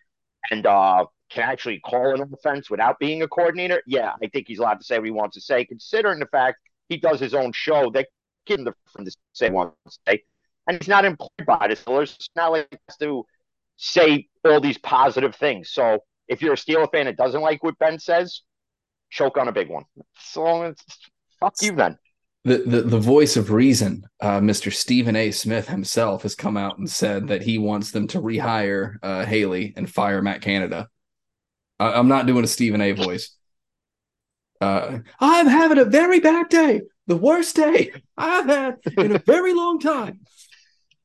and 0.50 0.67
uh, 0.67 1.07
can 1.31 1.49
actually 1.49 1.81
call 1.81 2.14
an 2.14 2.33
offense 2.33 2.71
without 2.71 2.99
being 2.99 3.23
a 3.23 3.29
coordinator. 3.29 3.83
Yeah, 3.87 4.12
I 4.23 4.29
think 4.29 4.49
he's 4.49 4.59
allowed 4.59 4.79
to 4.79 4.85
say 4.85 4.99
what 4.99 5.05
he 5.05 5.11
wants 5.11 5.35
to 5.37 5.41
say, 5.41 5.64
considering 5.64 6.19
the 6.19 6.26
fact 6.26 6.59
he 6.88 6.97
does 6.97 7.21
his 7.21 7.35
own 7.35 7.53
show. 7.53 7.91
They 7.91 8.07
give 8.47 8.59
him 8.59 8.64
the 8.67 8.75
from 8.93 9.05
to 9.05 9.11
say 9.33 9.50
what 9.50 9.50
he 9.50 9.55
wants 9.55 9.97
to 9.97 10.12
say 10.12 10.23
and 10.66 10.78
he's 10.78 10.88
not 10.88 11.04
employed 11.04 11.47
by 11.47 11.68
the 11.68 11.76
Steelers. 11.76 12.14
It's 12.14 12.28
not 12.37 12.52
like 12.52 12.68
he 12.71 12.78
has 12.88 12.97
to 12.99 13.25
say 13.76 14.28
all 14.44 14.61
these 14.61 14.78
positive 14.78 15.35
things. 15.35 15.71
So 15.71 16.00
if 16.28 16.42
you're 16.42 16.54
a 16.54 16.56
Steeler 16.56 16.90
fan 16.90 17.06
that 17.06 17.16
doesn't 17.16 17.40
like 17.40 17.62
what 17.62 17.78
Ben 17.78 17.99
says, 17.99 18.42
choke 19.11 19.37
on 19.37 19.49
a 19.49 19.52
big 19.52 19.68
one. 19.68 19.85
So 20.18 20.62
it's, 20.62 20.85
fuck 21.40 21.54
you 21.61 21.73
then. 21.73 21.99
The, 22.44 22.59
the, 22.59 22.83
the 22.83 22.99
voice 22.99 23.37
of 23.37 23.50
reason, 23.50 24.04
uh, 24.21 24.40
Mr. 24.40 24.73
Stephen 24.73 25.16
A. 25.16 25.30
Smith 25.30 25.68
himself, 25.68 26.23
has 26.25 26.35
come 26.35 26.59
out 26.59 26.76
and 26.76 26.88
said 26.88 27.28
that 27.28 27.42
he 27.42 27.56
wants 27.56 27.90
them 27.90 28.06
to 28.09 28.21
rehire 28.21 28.97
uh, 29.02 29.25
Haley 29.25 29.73
and 29.76 29.90
fire 29.90 30.21
Matt 30.21 30.42
Canada. 30.42 30.88
I, 31.80 31.99
am 31.99 32.09
not 32.09 32.26
doing 32.26 32.44
a 32.44 32.49
Stephen 32.49 32.83
A. 32.83 32.92
voice. 32.92 33.35
Uh, 34.61 34.99
I'm 35.21 35.47
having 35.47 35.78
a 35.78 35.85
very 35.85 36.21
bad 36.21 36.49
day, 36.49 36.83
the 37.06 37.16
worst 37.16 37.56
day 37.56 37.92
I've 38.16 38.47
had 38.47 38.76
in 38.99 39.16
a 39.16 39.18
very 39.18 39.54
long 39.54 39.78
time. 39.78 40.21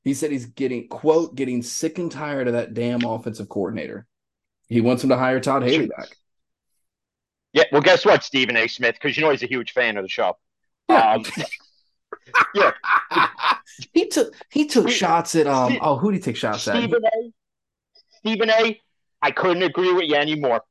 He 0.04 0.14
said 0.14 0.32
he's 0.32 0.46
getting 0.46 0.88
quote 0.88 1.36
getting 1.36 1.62
sick 1.62 1.98
and 2.00 2.12
tired 2.12 2.48
of 2.48 2.54
that 2.54 2.74
damn 2.74 3.04
offensive 3.04 3.50
coordinator. 3.50 4.08
He 4.68 4.82
wants 4.82 5.04
him 5.04 5.10
to 5.10 5.18
hire 5.18 5.40
Todd 5.40 5.64
Haley 5.64 5.88
back. 5.88 6.16
Yeah, 7.54 7.64
well, 7.72 7.82
guess 7.82 8.06
what, 8.06 8.24
Stephen 8.24 8.56
A. 8.56 8.68
Smith? 8.68 8.96
Because 8.96 9.18
you 9.18 9.24
know 9.24 9.32
he's 9.32 9.44
a 9.44 9.48
huge 9.48 9.72
fan 9.72 9.98
of 9.98 10.04
the 10.04 10.10
show. 10.10 10.38
Yeah. 10.88 11.14
Um, 11.14 11.26
yeah. 12.56 12.72
he 13.92 14.08
took 14.08 14.36
he 14.50 14.68
took 14.68 14.90
shots 14.90 15.36
at 15.36 15.48
um. 15.48 15.78
oh, 15.82 15.98
who 15.98 16.12
did 16.12 16.18
he 16.18 16.24
take 16.24 16.38
shots 16.38 16.62
Stephen 16.62 16.84
at? 16.84 16.90
Stephen 16.90 17.04
A. 17.06 17.34
Stephen 18.18 18.50
A. 18.50 18.82
I 19.22 19.32
couldn't 19.32 19.64
agree 19.64 19.92
with 19.92 20.06
you 20.06 20.16
anymore. 20.16 20.62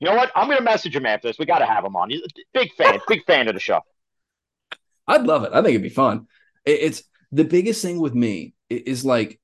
You 0.00 0.08
know 0.08 0.16
what? 0.16 0.30
I'm 0.34 0.46
going 0.46 0.58
to 0.58 0.64
message 0.64 0.94
him 0.94 1.06
after 1.06 1.28
this. 1.28 1.38
We 1.38 1.46
got 1.46 1.58
to 1.58 1.66
have 1.66 1.84
him 1.84 1.96
on. 1.96 2.10
He's 2.10 2.22
a 2.22 2.28
big 2.52 2.72
fan, 2.74 3.00
big 3.08 3.24
fan 3.24 3.48
of 3.48 3.54
the 3.54 3.60
show. 3.60 3.80
I'd 5.06 5.24
love 5.24 5.44
it. 5.44 5.50
I 5.52 5.56
think 5.56 5.70
it'd 5.70 5.82
be 5.82 5.88
fun. 5.88 6.26
It's 6.64 7.02
the 7.32 7.44
biggest 7.44 7.82
thing 7.82 8.00
with 8.00 8.14
me 8.14 8.54
is 8.68 9.04
like 9.04 9.40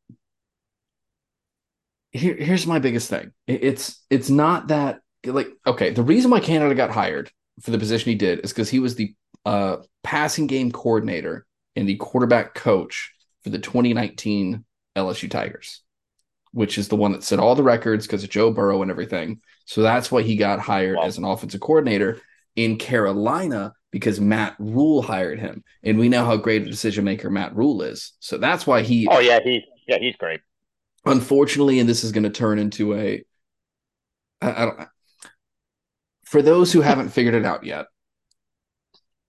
here, 2.13 2.37
here's 2.37 2.67
my 2.67 2.79
biggest 2.79 3.11
thing. 3.11 3.33
It's 3.47 4.03
it's 4.11 4.31
not 4.31 4.69
that 4.69 5.01
like 5.27 5.49
okay 5.67 5.91
the 5.91 6.03
reason 6.03 6.31
why 6.31 6.39
canada 6.39 6.75
got 6.75 6.91
hired 6.91 7.31
for 7.63 7.71
the 7.71 7.79
position 7.79 8.11
he 8.11 8.15
did 8.15 8.41
is 8.41 8.53
because 8.53 8.69
he 8.69 8.79
was 8.79 8.95
the 8.95 9.15
uh, 9.47 9.77
passing 10.03 10.47
game 10.47 10.71
coordinator 10.71 11.47
and 11.77 11.89
the 11.89 11.97
quarterback 11.97 12.55
coach 12.55 13.13
for 13.43 13.51
the 13.51 13.59
2019 13.59 14.65
lsu 14.97 15.31
tigers 15.31 15.83
which 16.55 16.79
is 16.79 16.89
the 16.89 16.97
one 16.97 17.13
that 17.13 17.25
set 17.25 17.41
all 17.41 17.57
the 17.57 17.63
records 17.63 18.07
because 18.07 18.23
of 18.23 18.31
joe 18.31 18.51
burrow 18.53 18.81
and 18.81 18.91
everything. 18.91 19.41
So 19.67 19.83
that's 19.83 20.11
why 20.11 20.23
he 20.23 20.37
got 20.37 20.61
hired 20.61 20.97
wow. 20.97 21.03
as 21.03 21.19
an 21.19 21.25
offensive 21.25 21.61
coordinator 21.61 22.21
in 22.57 22.77
carolina 22.77 23.73
because 23.95 24.21
Matt 24.21 24.57
Rhule 24.59 25.03
hired 25.03 25.39
him, 25.39 25.63
and 25.85 26.01
we 26.01 26.09
know 26.09 26.25
how 26.25 26.37
great 26.37 26.63
a 26.63 26.69
decision 26.69 27.05
maker 27.05 27.31
Matt 27.31 27.55
Rhule 27.55 27.81
is. 27.81 28.15
So 28.19 28.39
that's 28.39 28.67
why 28.67 28.83
he. 28.83 29.07
Oh 29.09 29.21
yeah, 29.21 29.39
he 29.39 29.65
yeah 29.87 29.99
he's 30.01 30.17
great. 30.17 30.41
Unfortunately, 31.05 31.79
and 31.79 31.89
this 31.89 32.03
is 32.03 32.11
going 32.11 32.25
to 32.25 32.31
turn 32.31 32.59
into 32.59 32.97
a. 32.97 33.25
I, 34.43 34.51
I 34.51 34.65
don't. 34.65 34.89
For 36.25 36.43
those 36.43 36.73
who 36.73 36.81
haven't 36.81 37.11
figured 37.11 37.37
it 37.37 37.45
out 37.45 37.63
yet, 37.63 37.87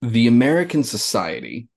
the 0.02 0.26
American 0.26 0.82
society 0.82 1.68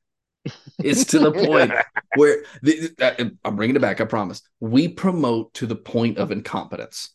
is 0.82 1.04
to 1.08 1.18
the 1.18 1.32
point 1.46 1.70
where 2.16 2.44
the, 2.62 2.92
uh, 2.98 3.24
I'm 3.44 3.56
bringing 3.56 3.76
it 3.76 3.82
back. 3.82 4.00
I 4.00 4.06
promise. 4.06 4.40
We 4.58 4.88
promote 4.88 5.52
to 5.54 5.66
the 5.66 5.76
point 5.76 6.16
of 6.16 6.32
incompetence 6.32 7.10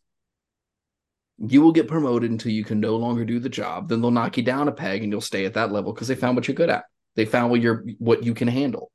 you 1.39 1.61
will 1.61 1.71
get 1.71 1.87
promoted 1.87 2.31
until 2.31 2.51
you 2.51 2.63
can 2.63 2.79
no 2.79 2.95
longer 2.95 3.23
do 3.23 3.39
the 3.39 3.49
job. 3.49 3.89
Then 3.89 4.01
they'll 4.01 4.11
knock 4.11 4.37
you 4.37 4.43
down 4.43 4.67
a 4.67 4.71
peg 4.71 5.03
and 5.03 5.11
you'll 5.11 5.21
stay 5.21 5.45
at 5.45 5.53
that 5.53 5.71
level 5.71 5.93
because 5.93 6.07
they 6.07 6.15
found 6.15 6.35
what 6.35 6.47
you're 6.47 6.55
good 6.55 6.69
at. 6.69 6.85
They 7.15 7.25
found 7.25 7.51
what 7.51 7.61
you're 7.61 7.83
what 7.99 8.23
you 8.23 8.33
can 8.33 8.47
handle. 8.47 8.91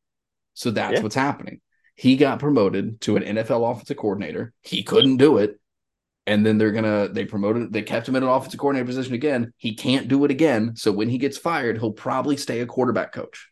So 0.55 0.71
that's 0.71 0.95
yeah. 0.95 1.03
what's 1.03 1.15
happening. 1.15 1.61
He 1.95 2.17
got 2.17 2.39
promoted 2.39 3.01
to 3.03 3.17
an 3.17 3.23
NFL 3.23 3.71
offensive 3.71 3.97
coordinator. 3.97 4.53
He 4.63 4.83
couldn't 4.83 5.19
do 5.19 5.39
it. 5.39 5.59
And 6.27 6.47
then 6.47 6.57
they're 6.57 6.73
gonna 6.73 7.09
they 7.09 7.25
promoted 7.25 7.73
they 7.73 7.83
kept 7.83 8.09
him 8.09 8.17
in 8.17 8.23
an 8.23 8.29
offensive 8.29 8.61
coordinator 8.61 8.87
position 8.87 9.15
again. 9.15 9.53
He 9.57 9.75
can't 9.75 10.09
do 10.09 10.25
it 10.25 10.31
again. 10.31 10.77
So 10.77 10.93
when 10.93 11.09
he 11.09 11.19
gets 11.19 11.39
fired, 11.39 11.79
he'll 11.79 11.93
probably 11.93 12.37
stay 12.37 12.61
a 12.61 12.67
quarterback 12.67 13.13
coach. 13.13 13.49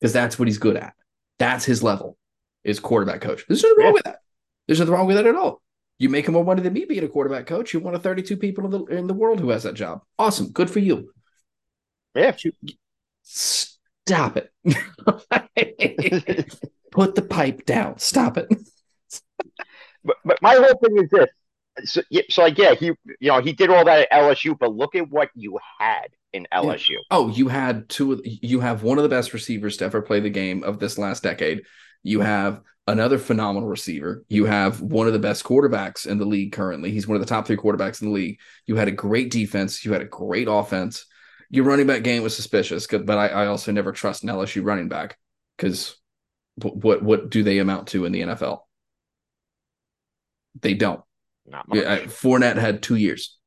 Because 0.00 0.12
that's 0.12 0.38
what 0.38 0.46
he's 0.46 0.58
good 0.58 0.76
at. 0.76 0.94
That's 1.40 1.64
his 1.64 1.82
level, 1.82 2.16
is 2.62 2.78
quarterback 2.78 3.20
coach. 3.20 3.44
There's 3.48 3.64
nothing 3.64 3.84
wrong 3.84 3.92
with 3.94 4.04
that. 4.04 4.20
There's 4.66 4.78
nothing 4.78 4.94
wrong 4.94 5.06
with 5.06 5.16
that 5.16 5.26
at 5.26 5.34
all. 5.34 5.60
You 5.98 6.08
make 6.08 6.28
more 6.28 6.44
money 6.44 6.62
than 6.62 6.72
me 6.72 6.84
being 6.84 7.02
a 7.02 7.08
quarterback 7.08 7.46
coach. 7.46 7.72
You're 7.72 7.82
one 7.82 7.94
of 7.94 8.02
32 8.02 8.36
people 8.36 8.64
in 8.64 8.70
the, 8.70 8.84
in 8.84 9.06
the 9.08 9.14
world 9.14 9.40
who 9.40 9.50
has 9.50 9.64
that 9.64 9.74
job. 9.74 10.02
Awesome. 10.18 10.50
Good 10.50 10.70
for 10.70 10.78
you. 10.78 11.12
Yeah. 12.14 12.36
Stop 13.22 14.36
it. 14.36 14.52
Put 16.92 17.14
the 17.14 17.22
pipe 17.22 17.66
down. 17.66 17.98
Stop 17.98 18.38
it. 18.38 18.48
but, 20.04 20.16
but 20.24 20.40
my 20.40 20.54
whole 20.54 20.78
thing 20.82 20.98
is 20.98 21.10
this. 21.10 21.28
So, 21.84 22.02
yeah, 22.10 22.22
so 22.30 22.42
like, 22.42 22.58
yeah, 22.58 22.74
he, 22.74 22.86
you 23.20 23.30
know, 23.30 23.40
he 23.40 23.52
did 23.52 23.70
all 23.70 23.84
that 23.84 24.08
at 24.10 24.10
LSU, 24.10 24.58
but 24.58 24.74
look 24.74 24.94
at 24.94 25.08
what 25.10 25.30
you 25.34 25.58
had 25.78 26.08
in 26.32 26.46
LSU. 26.52 26.90
Yeah. 26.90 26.98
Oh, 27.10 27.28
you 27.28 27.48
had 27.48 27.88
two. 27.88 28.20
You 28.24 28.60
have 28.60 28.82
one 28.82 28.98
of 28.98 29.02
the 29.02 29.08
best 29.08 29.32
receivers 29.32 29.76
to 29.78 29.84
ever 29.84 30.02
play 30.02 30.20
the 30.20 30.30
game 30.30 30.64
of 30.64 30.78
this 30.78 30.98
last 30.98 31.22
decade. 31.22 31.62
You 32.02 32.20
have 32.20 32.62
another 32.88 33.18
phenomenal 33.18 33.68
receiver. 33.68 34.24
You 34.28 34.46
have 34.46 34.80
one 34.80 35.06
of 35.06 35.12
the 35.12 35.18
best 35.18 35.44
quarterbacks 35.44 36.06
in 36.06 36.18
the 36.18 36.24
league 36.24 36.52
currently. 36.52 36.90
He's 36.90 37.06
one 37.06 37.16
of 37.16 37.20
the 37.20 37.28
top 37.28 37.46
three 37.46 37.56
quarterbacks 37.56 38.00
in 38.00 38.08
the 38.08 38.14
league. 38.14 38.40
You 38.66 38.76
had 38.76 38.88
a 38.88 38.92
great 38.92 39.30
defense. 39.30 39.84
You 39.84 39.92
had 39.92 40.02
a 40.02 40.06
great 40.06 40.48
offense. 40.50 41.06
Your 41.50 41.64
running 41.64 41.86
back 41.86 42.02
game 42.02 42.22
was 42.22 42.34
suspicious, 42.34 42.86
but 42.86 43.10
I, 43.10 43.28
I 43.28 43.46
also 43.46 43.72
never 43.72 43.92
trust 43.92 44.22
an 44.22 44.30
LSU 44.30 44.64
running 44.64 44.88
back 44.88 45.18
because 45.56 45.96
what 46.56 47.02
what 47.02 47.30
do 47.30 47.42
they 47.42 47.58
amount 47.58 47.88
to 47.88 48.04
in 48.04 48.12
the 48.12 48.22
NFL? 48.22 48.60
They 50.60 50.74
don't. 50.74 51.02
Not 51.46 51.68
much. 51.68 51.78
Yeah, 51.78 51.98
Fournette 52.00 52.56
had 52.56 52.82
two 52.82 52.96
years. 52.96 53.38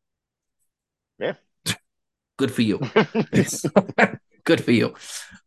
Yeah. 1.20 1.34
Good 2.38 2.52
for 2.52 2.62
you. 2.62 2.80
Good 4.44 4.64
for 4.64 4.72
you. 4.72 4.96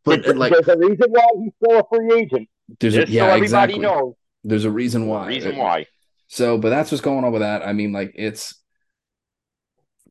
But 0.05 0.37
like, 0.37 0.53
there's 0.53 0.69
a 0.69 0.77
reason 0.77 1.11
why 1.11 1.27
he's 1.39 1.53
still 1.63 1.81
a 1.81 1.85
free 1.89 2.21
agent. 2.21 2.49
There's 2.81 2.97
a, 2.97 3.07
yeah, 3.09 3.31
so 3.31 3.37
exactly. 3.37 3.79
Knows. 3.79 4.15
There's 4.43 4.65
a 4.65 4.71
reason 4.71 5.07
why. 5.07 5.29
Reason 5.29 5.57
why. 5.57 5.87
So, 6.29 6.59
but 6.59 6.71
that's 6.71 6.91
what's 6.91 7.03
going 7.03 7.25
on 7.25 7.33
with 7.33 7.43
that. 7.43 7.67
I 7.67 7.73
mean, 7.73 7.93
like 7.93 8.13
it's 8.15 8.61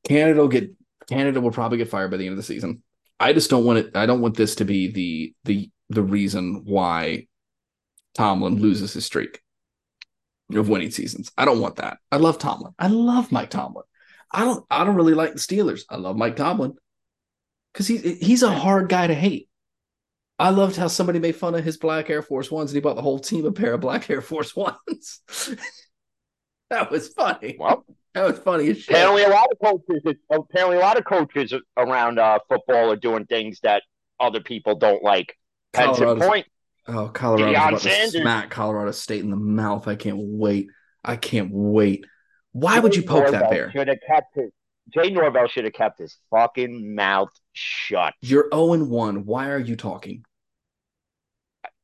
Canada 0.03 0.41
will 0.41 0.47
get 0.47 0.71
Canada 1.09 1.41
will 1.41 1.51
probably 1.51 1.77
get 1.77 1.89
fired 1.89 2.11
by 2.11 2.17
the 2.17 2.25
end 2.25 2.33
of 2.33 2.37
the 2.37 2.43
season. 2.43 2.83
I 3.19 3.33
just 3.33 3.49
don't 3.49 3.65
want 3.65 3.79
it. 3.79 3.95
I 3.95 4.05
don't 4.05 4.21
want 4.21 4.35
this 4.35 4.55
to 4.55 4.65
be 4.65 4.91
the 4.91 5.33
the 5.43 5.71
the 5.89 6.03
reason 6.03 6.63
why 6.65 7.27
Tomlin 8.13 8.59
loses 8.59 8.93
his 8.93 9.05
streak 9.05 9.41
of 10.53 10.69
winning 10.69 10.91
seasons. 10.91 11.31
I 11.37 11.45
don't 11.45 11.59
want 11.59 11.77
that. 11.77 11.97
I 12.11 12.17
love 12.17 12.37
Tomlin. 12.37 12.73
I 12.77 12.87
love 12.87 13.31
Mike 13.31 13.49
Tomlin. 13.49 13.85
I 14.31 14.43
don't. 14.43 14.65
I 14.69 14.83
don't 14.83 14.95
really 14.95 15.13
like 15.13 15.33
the 15.33 15.39
Steelers. 15.39 15.83
I 15.89 15.97
love 15.97 16.17
Mike 16.17 16.35
Tomlin 16.35 16.73
because 17.71 17.87
he's 17.87 18.01
he's 18.19 18.43
a 18.43 18.51
hard 18.51 18.89
guy 18.89 19.07
to 19.07 19.13
hate. 19.13 19.49
I 20.43 20.49
loved 20.49 20.75
how 20.75 20.87
somebody 20.87 21.19
made 21.19 21.37
fun 21.37 21.55
of 21.55 21.63
his 21.63 21.77
black 21.77 22.09
Air 22.09 22.21
Force 22.21 22.51
Ones 22.51 22.69
and 22.69 22.75
he 22.75 22.81
bought 22.81 22.97
the 22.97 23.01
whole 23.01 23.17
team 23.17 23.45
a 23.45 23.51
pair 23.53 23.75
of 23.75 23.79
black 23.79 24.09
Air 24.09 24.19
Force 24.19 24.53
Ones. 24.57 25.21
that 26.69 26.91
was 26.91 27.07
funny. 27.07 27.55
Well, 27.57 27.85
that 28.13 28.25
was 28.25 28.39
funny 28.39 28.69
as 28.69 28.79
shit. 28.79 28.89
Apparently, 28.89 29.23
a 29.23 29.29
lot 29.29 29.47
of 29.49 29.57
coaches. 29.63 30.03
Apparently, 30.29 30.75
a 30.75 30.81
lot 30.81 30.97
of 30.97 31.05
coaches 31.05 31.53
around 31.77 32.19
uh, 32.19 32.39
football 32.49 32.91
are 32.91 32.97
doing 32.97 33.25
things 33.25 33.61
that 33.63 33.83
other 34.19 34.41
people 34.41 34.75
don't 34.75 35.01
like. 35.01 35.33
Pension 35.71 36.19
Point. 36.19 36.45
Oh, 36.89 37.07
Colorado 37.07 37.77
smack 37.77 38.49
Colorado 38.49 38.91
State 38.91 39.23
in 39.23 39.29
the 39.29 39.37
mouth. 39.37 39.87
I 39.87 39.95
can't 39.95 40.19
wait. 40.19 40.67
I 41.05 41.15
can't 41.15 41.51
wait. 41.53 42.05
Why 42.51 42.75
Jay 42.75 42.79
would 42.81 42.97
you 42.97 43.03
poke 43.03 43.23
Norvell 43.23 43.39
that 43.39 43.49
bear? 43.49 43.71
Should 43.71 43.87
have 43.87 43.99
kept 44.05 44.35
his. 44.35 44.51
Jay 44.93 45.09
Norvell 45.09 45.47
should 45.47 45.63
have 45.63 45.71
kept 45.71 45.99
his 45.99 46.17
fucking 46.29 46.93
mouth 46.93 47.29
shut. 47.53 48.13
You're 48.19 48.49
0 48.53 48.83
1. 48.83 49.25
Why 49.25 49.47
are 49.47 49.57
you 49.57 49.77
talking? 49.77 50.25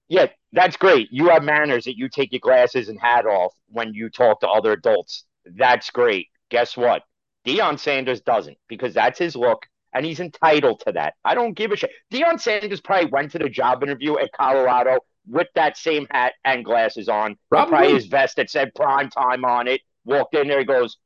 Yeah, 0.09 0.27
that's 0.51 0.75
great. 0.75 1.07
You 1.11 1.29
have 1.29 1.43
manners 1.43 1.85
that 1.85 1.97
you 1.97 2.09
take 2.09 2.31
your 2.31 2.39
glasses 2.39 2.89
and 2.89 2.99
hat 2.99 3.25
off 3.25 3.53
when 3.67 3.93
you 3.93 4.09
talk 4.09 4.41
to 4.41 4.47
other 4.47 4.73
adults. 4.73 5.23
That's 5.45 5.89
great. 5.91 6.27
Guess 6.49 6.75
what? 6.75 7.03
Deion 7.45 7.79
Sanders 7.79 8.21
doesn't 8.21 8.57
because 8.67 8.93
that's 8.93 9.19
his 9.19 9.35
look 9.35 9.65
and 9.93 10.05
he's 10.05 10.19
entitled 10.19 10.81
to 10.85 10.91
that. 10.93 11.13
I 11.23 11.35
don't 11.35 11.53
give 11.53 11.71
a 11.71 11.75
shit. 11.75 11.91
Deion 12.11 12.39
Sanders 12.39 12.81
probably 12.81 13.09
went 13.09 13.31
to 13.31 13.39
the 13.39 13.49
job 13.49 13.83
interview 13.83 14.17
at 14.17 14.31
Colorado 14.31 14.99
with 15.27 15.47
that 15.55 15.77
same 15.77 16.07
hat 16.11 16.33
and 16.43 16.65
glasses 16.65 17.07
on. 17.07 17.37
Probably, 17.49 17.69
probably 17.69 17.93
his 17.93 18.07
vest 18.07 18.35
that 18.37 18.49
said 18.49 18.73
prime 18.75 19.09
time 19.09 19.45
on 19.45 19.67
it. 19.67 19.81
Walked 20.05 20.35
in 20.35 20.47
there, 20.47 20.59
he 20.59 20.65
goes, 20.65 20.97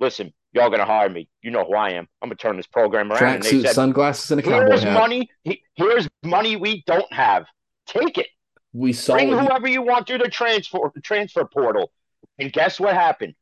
Listen, 0.00 0.32
y'all 0.52 0.68
gonna 0.70 0.84
hire 0.84 1.08
me. 1.08 1.28
You 1.42 1.52
know 1.52 1.64
who 1.64 1.74
I 1.74 1.90
am. 1.90 2.08
I'm 2.20 2.28
gonna 2.28 2.36
turn 2.36 2.56
this 2.56 2.66
program 2.66 3.12
around. 3.12 3.42
Tracksuit, 3.42 3.68
sunglasses, 3.68 4.30
and 4.32 4.40
a 4.40 4.42
cowboy 4.42 4.66
here's 4.66 4.82
hat. 4.82 4.94
money. 4.94 5.30
Here's 5.74 6.08
money 6.24 6.56
we 6.56 6.82
don't 6.86 7.12
have. 7.12 7.44
Take 7.86 8.18
it. 8.18 8.28
We 8.72 8.92
saw 8.92 9.14
bring 9.14 9.30
whoever 9.30 9.68
you 9.68 9.82
want 9.82 10.06
through 10.06 10.18
the 10.18 10.28
transfer 10.28 10.78
transfer 11.02 11.44
portal. 11.44 11.92
And 12.38 12.52
guess 12.52 12.80
what 12.80 12.94
happened? 12.94 13.34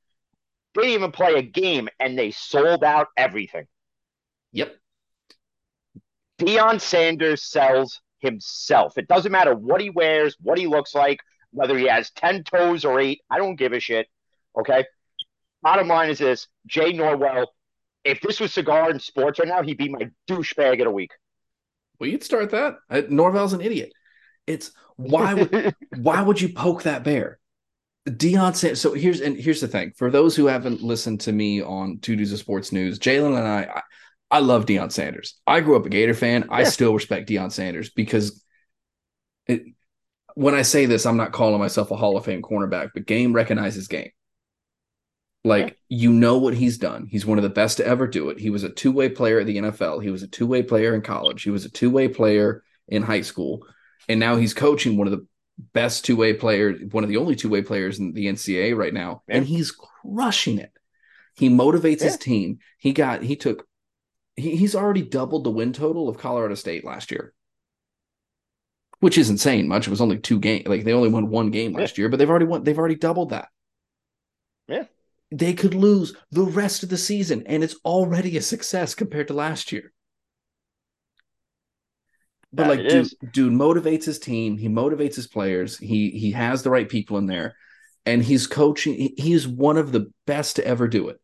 They 0.75 0.83
didn't 0.83 0.95
even 0.95 1.13
play 1.13 1.35
a 1.35 1.43
game, 1.43 1.89
and 1.99 2.19
they 2.19 2.31
sold 2.31 2.85
out 2.85 3.09
everything. 3.17 3.67
Yep. 4.53 4.77
Deion 6.41 6.81
Sanders 6.81 7.43
sells 7.43 8.01
himself. 8.21 8.97
It 8.99 9.09
doesn't 9.09 9.33
matter 9.33 9.55
what 9.55 9.81
he 9.81 9.91
wears, 9.91 10.37
what 10.41 10.59
he 10.59 10.67
looks 10.67 10.95
like, 10.95 11.19
whether 11.53 11.77
he 11.77 11.87
has 11.87 12.11
10 12.11 12.45
toes 12.45 12.85
or 12.85 13.01
eight. 13.01 13.21
I 13.31 13.39
don't 13.39 13.57
give 13.57 13.73
a 13.73 13.81
shit. 13.81 14.07
Okay. 14.59 14.85
Bottom 15.63 15.89
line 15.89 16.11
is 16.11 16.19
this 16.19 16.47
Jay 16.67 16.93
Norvell, 16.93 17.53
if 18.05 18.21
this 18.21 18.41
was 18.41 18.53
cigar 18.53 18.91
and 18.91 19.03
sports 19.03 19.39
right 19.39 19.49
now, 19.49 19.63
he'd 19.63 19.77
be 19.77 19.89
my 19.89 20.11
douchebag 20.29 20.81
of 20.81 20.85
the 20.87 20.91
week. 20.91 21.11
Well, 21.99 22.09
you'd 22.09 22.25
start 22.25 22.51
that. 22.51 23.11
Norvell's 23.11 23.53
an 23.53 23.61
idiot. 23.61 23.93
It's 24.51 24.73
why 24.97 25.35
would 25.35 25.75
why 25.97 26.21
would 26.23 26.41
you 26.41 26.51
poke 26.51 26.83
that 26.83 27.05
bear? 27.05 27.39
Deion 28.09 28.57
Sanders. 28.57 28.81
So 28.81 28.95
here's 28.95 29.21
and 29.21 29.37
here's 29.37 29.61
the 29.61 29.69
thing 29.69 29.93
for 29.97 30.11
those 30.11 30.35
who 30.35 30.47
haven't 30.47 30.83
listened 30.83 31.21
to 31.23 31.33
me 31.33 31.63
on 31.63 31.99
Two 31.99 32.17
Dudes 32.17 32.33
of 32.33 32.39
Sports 32.39 32.73
News, 32.73 32.99
Jalen 32.99 33.39
and 33.39 33.47
I, 33.47 33.63
I, 33.75 33.83
I 34.31 34.39
love 34.41 34.67
Deion 34.67 34.91
Sanders. 34.91 35.39
I 35.47 35.61
grew 35.61 35.77
up 35.77 35.87
a 35.87 35.91
Gator 35.91 36.15
fan. 36.15 36.43
Yeah. 36.43 36.57
I 36.57 36.65
still 36.65 36.95
respect 36.95 37.29
Deion 37.29 37.53
Sanders 37.53 37.91
because 37.91 38.43
it, 39.47 39.63
when 40.35 40.55
I 40.55 40.63
say 40.63 40.87
this, 40.87 41.07
I'm 41.07 41.17
not 41.17 41.33
calling 41.33 41.61
myself 41.61 41.91
a 41.91 41.97
Hall 41.97 42.17
of 42.17 42.25
Fame 42.25 42.43
cornerback, 42.43 42.91
but 42.95 43.07
game 43.07 43.33
recognizes 43.33 43.89
game. 43.89 44.11
Like 45.45 45.79
yeah. 45.89 45.99
you 45.99 46.13
know 46.13 46.39
what 46.39 46.55
he's 46.55 46.79
done. 46.79 47.07
He's 47.07 47.27
one 47.27 47.39
of 47.39 47.43
the 47.43 47.51
best 47.51 47.79
to 47.79 47.87
ever 47.87 48.07
do 48.07 48.31
it. 48.31 48.39
He 48.39 48.51
was 48.51 48.63
a 48.63 48.69
two 48.69 48.93
way 48.93 49.09
player 49.09 49.41
at 49.41 49.47
the 49.47 49.57
NFL. 49.57 50.03
He 50.03 50.11
was 50.11 50.23
a 50.23 50.29
two 50.29 50.47
way 50.47 50.63
player 50.63 50.95
in 50.95 51.03
college. 51.03 51.43
He 51.43 51.51
was 51.51 51.65
a 51.65 51.71
two 51.71 51.91
way 51.91 52.09
player 52.09 52.63
in 52.89 53.03
high 53.03 53.23
school, 53.23 53.67
and 54.09 54.21
now 54.21 54.37
he's 54.37 54.55
coaching 54.55 54.97
one 54.97 55.07
of 55.07 55.13
the 55.13 55.27
best 55.73 56.05
two 56.05 56.17
way 56.17 56.33
players, 56.33 56.81
one 56.93 57.05
of 57.05 57.11
the 57.11 57.17
only 57.17 57.37
two 57.37 57.49
way 57.49 57.63
players 57.63 57.99
in 57.99 58.13
the 58.13 58.27
NCAA 58.27 58.77
right 58.77 58.95
now, 58.95 59.23
yeah. 59.29 59.37
and 59.37 59.47
he's 59.47 59.73
crushing 59.73 60.59
it. 60.59 60.73
He 61.37 61.49
motivates 61.49 62.03
his 62.03 62.17
team. 62.17 62.59
He 62.79 62.93
got 62.93 63.23
he 63.23 63.37
took 63.37 63.67
he, 64.37 64.57
he's 64.57 64.75
already 64.75 65.03
doubled 65.03 65.45
the 65.45 65.51
win 65.51 65.73
total 65.73 66.09
of 66.09 66.19
Colorado 66.19 66.55
State 66.55 66.85
last 66.85 67.11
year, 67.11 67.33
which 69.01 69.19
isn't 69.19 69.39
saying 69.39 69.69
much. 69.69 69.87
It 69.87 69.91
was 69.91 70.01
only 70.01 70.19
two 70.19 70.39
games. 70.39 70.67
Like 70.67 70.85
they 70.85 70.93
only 70.93 71.09
won 71.09 71.31
one 71.31 71.51
game 71.51 71.73
last 71.73 71.97
yeah. 71.97 72.03
year, 72.03 72.09
but 72.09 72.19
they've 72.19 72.31
already 72.31 72.47
won. 72.47 72.65
They've 72.65 72.79
already 72.79 72.97
doubled 72.97 73.31
that. 73.31 73.49
Yeah, 74.69 74.85
they 75.31 75.55
could 75.55 75.75
lose 75.75 76.15
the 76.31 76.45
rest 76.45 76.83
of 76.83 76.89
the 76.89 76.99
season, 76.99 77.45
and 77.47 77.63
it's 77.63 77.77
already 77.85 78.37
a 78.37 78.43
success 78.43 78.95
compared 78.95 79.29
to 79.29 79.35
last 79.35 79.73
year. 79.73 79.93
But 82.53 82.67
like, 82.67 82.89
dude, 82.89 83.09
dude 83.33 83.53
motivates 83.53 84.05
his 84.05 84.19
team. 84.19 84.59
He 84.59 84.69
motivates 84.69 85.15
his 85.15 85.27
players. 85.27 85.79
He 85.79 86.11
he 86.11 86.33
has 86.33 86.63
the 86.63 86.71
right 86.71 86.89
people 86.89 87.17
in 87.19 87.27
there, 87.27 87.55
and 88.05 88.23
he's 88.23 88.47
coaching. 88.47 88.95
He, 88.95 89.15
he's 89.17 89.47
one 89.47 89.77
of 89.77 89.93
the 89.93 90.11
best 90.27 90.57
to 90.57 90.67
ever 90.67 90.89
do 90.89 91.09
it 91.09 91.21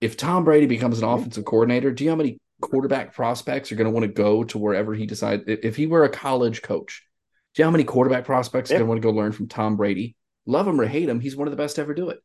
if 0.00 0.16
Tom 0.16 0.44
Brady 0.44 0.66
becomes 0.66 0.98
an 0.98 1.08
offensive 1.08 1.44
coordinator, 1.44 1.92
do 1.92 2.04
you 2.04 2.10
know 2.10 2.14
how 2.14 2.18
many 2.18 2.38
quarterback 2.60 3.14
prospects 3.14 3.70
are 3.70 3.76
going 3.76 3.86
to 3.86 3.92
want 3.92 4.04
to 4.04 4.12
go 4.12 4.44
to 4.44 4.58
wherever 4.58 4.94
he 4.94 5.06
decides? 5.06 5.44
If 5.46 5.76
he 5.76 5.86
were 5.86 6.04
a 6.04 6.08
college 6.08 6.62
coach, 6.62 7.06
do 7.54 7.60
you 7.60 7.64
know 7.64 7.68
how 7.68 7.72
many 7.72 7.84
quarterback 7.84 8.24
prospects 8.24 8.70
yeah. 8.70 8.76
are 8.76 8.78
going 8.80 8.86
to 8.86 8.88
want 8.88 9.02
to 9.02 9.08
go 9.08 9.12
learn 9.12 9.32
from 9.32 9.48
Tom 9.48 9.76
Brady? 9.76 10.16
Love 10.46 10.66
him 10.66 10.80
or 10.80 10.86
hate 10.86 11.08
him, 11.08 11.20
he's 11.20 11.36
one 11.36 11.46
of 11.46 11.52
the 11.52 11.56
best 11.56 11.76
to 11.76 11.82
ever 11.82 11.94
do 11.94 12.08
it. 12.08 12.18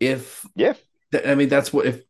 If 0.00 0.44
yeah, 0.56 0.74
th- 1.12 1.26
I 1.26 1.34
mean 1.34 1.48
that's 1.48 1.72
what 1.72 1.86
if 1.86 2.02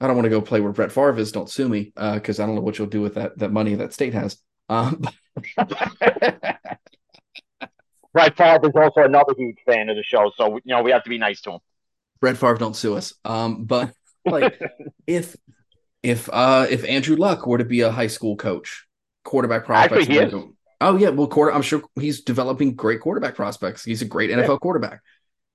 I 0.00 0.06
don't 0.06 0.14
want 0.14 0.26
to 0.26 0.30
go 0.30 0.40
play 0.40 0.60
where 0.60 0.72
Brett 0.72 0.92
Favre 0.92 1.18
is. 1.18 1.32
Don't 1.32 1.50
sue 1.50 1.68
me 1.68 1.92
because 1.96 2.38
uh, 2.38 2.42
I 2.42 2.46
don't 2.46 2.54
know 2.54 2.60
what 2.60 2.78
you'll 2.78 2.86
do 2.86 3.00
with 3.00 3.14
that 3.14 3.38
that 3.38 3.50
money 3.50 3.74
that 3.76 3.92
state 3.92 4.14
has. 4.14 4.36
Um, 4.68 5.02
Brett 8.12 8.36
Favre 8.36 8.68
is 8.68 8.72
also 8.76 9.02
another 9.02 9.34
huge 9.36 9.58
fan 9.66 9.88
of 9.88 9.96
the 9.96 10.04
show, 10.04 10.30
so 10.36 10.56
you 10.64 10.74
know 10.74 10.82
we 10.82 10.92
have 10.92 11.04
to 11.04 11.10
be 11.10 11.18
nice 11.18 11.40
to 11.42 11.52
him. 11.52 11.60
Brett 12.20 12.36
Favre, 12.36 12.56
don't 12.56 12.76
sue 12.76 12.94
us. 12.94 13.12
Um, 13.24 13.64
but 13.64 13.92
like 14.24 14.60
if 15.06 15.36
if 16.02 16.28
uh 16.32 16.66
if 16.70 16.84
Andrew 16.84 17.16
Luck 17.16 17.46
were 17.46 17.58
to 17.58 17.64
be 17.64 17.80
a 17.80 17.90
high 17.90 18.06
school 18.06 18.36
coach, 18.36 18.86
quarterback 19.24 19.64
prospects. 19.64 20.06
Oh 20.80 20.96
yeah, 20.96 21.08
well, 21.08 21.26
quarter. 21.26 21.52
I'm 21.52 21.62
sure 21.62 21.82
he's 21.98 22.22
developing 22.22 22.74
great 22.74 23.00
quarterback 23.00 23.34
prospects. 23.34 23.84
He's 23.84 24.02
a 24.02 24.06
great 24.06 24.30
NFL 24.30 24.48
yeah. 24.48 24.56
quarterback. 24.58 25.00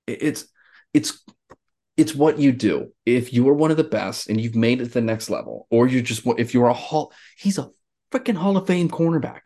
It's 0.06 0.46
it's 0.92 1.22
it's 1.96 2.14
what 2.14 2.38
you 2.38 2.52
do. 2.52 2.92
If 3.06 3.32
you 3.32 3.48
are 3.48 3.54
one 3.54 3.70
of 3.70 3.76
the 3.76 3.84
best 3.84 4.28
and 4.28 4.40
you've 4.40 4.56
made 4.56 4.80
it 4.80 4.86
to 4.86 4.90
the 4.90 5.00
next 5.00 5.30
level, 5.30 5.66
or 5.70 5.86
you're 5.86 6.02
just 6.02 6.26
if 6.38 6.52
you're 6.52 6.66
a 6.66 6.74
hall, 6.74 7.12
he's 7.36 7.58
a 7.58 7.70
freaking 8.10 8.36
Hall 8.36 8.56
of 8.56 8.66
Fame 8.66 8.88
cornerback. 8.88 9.40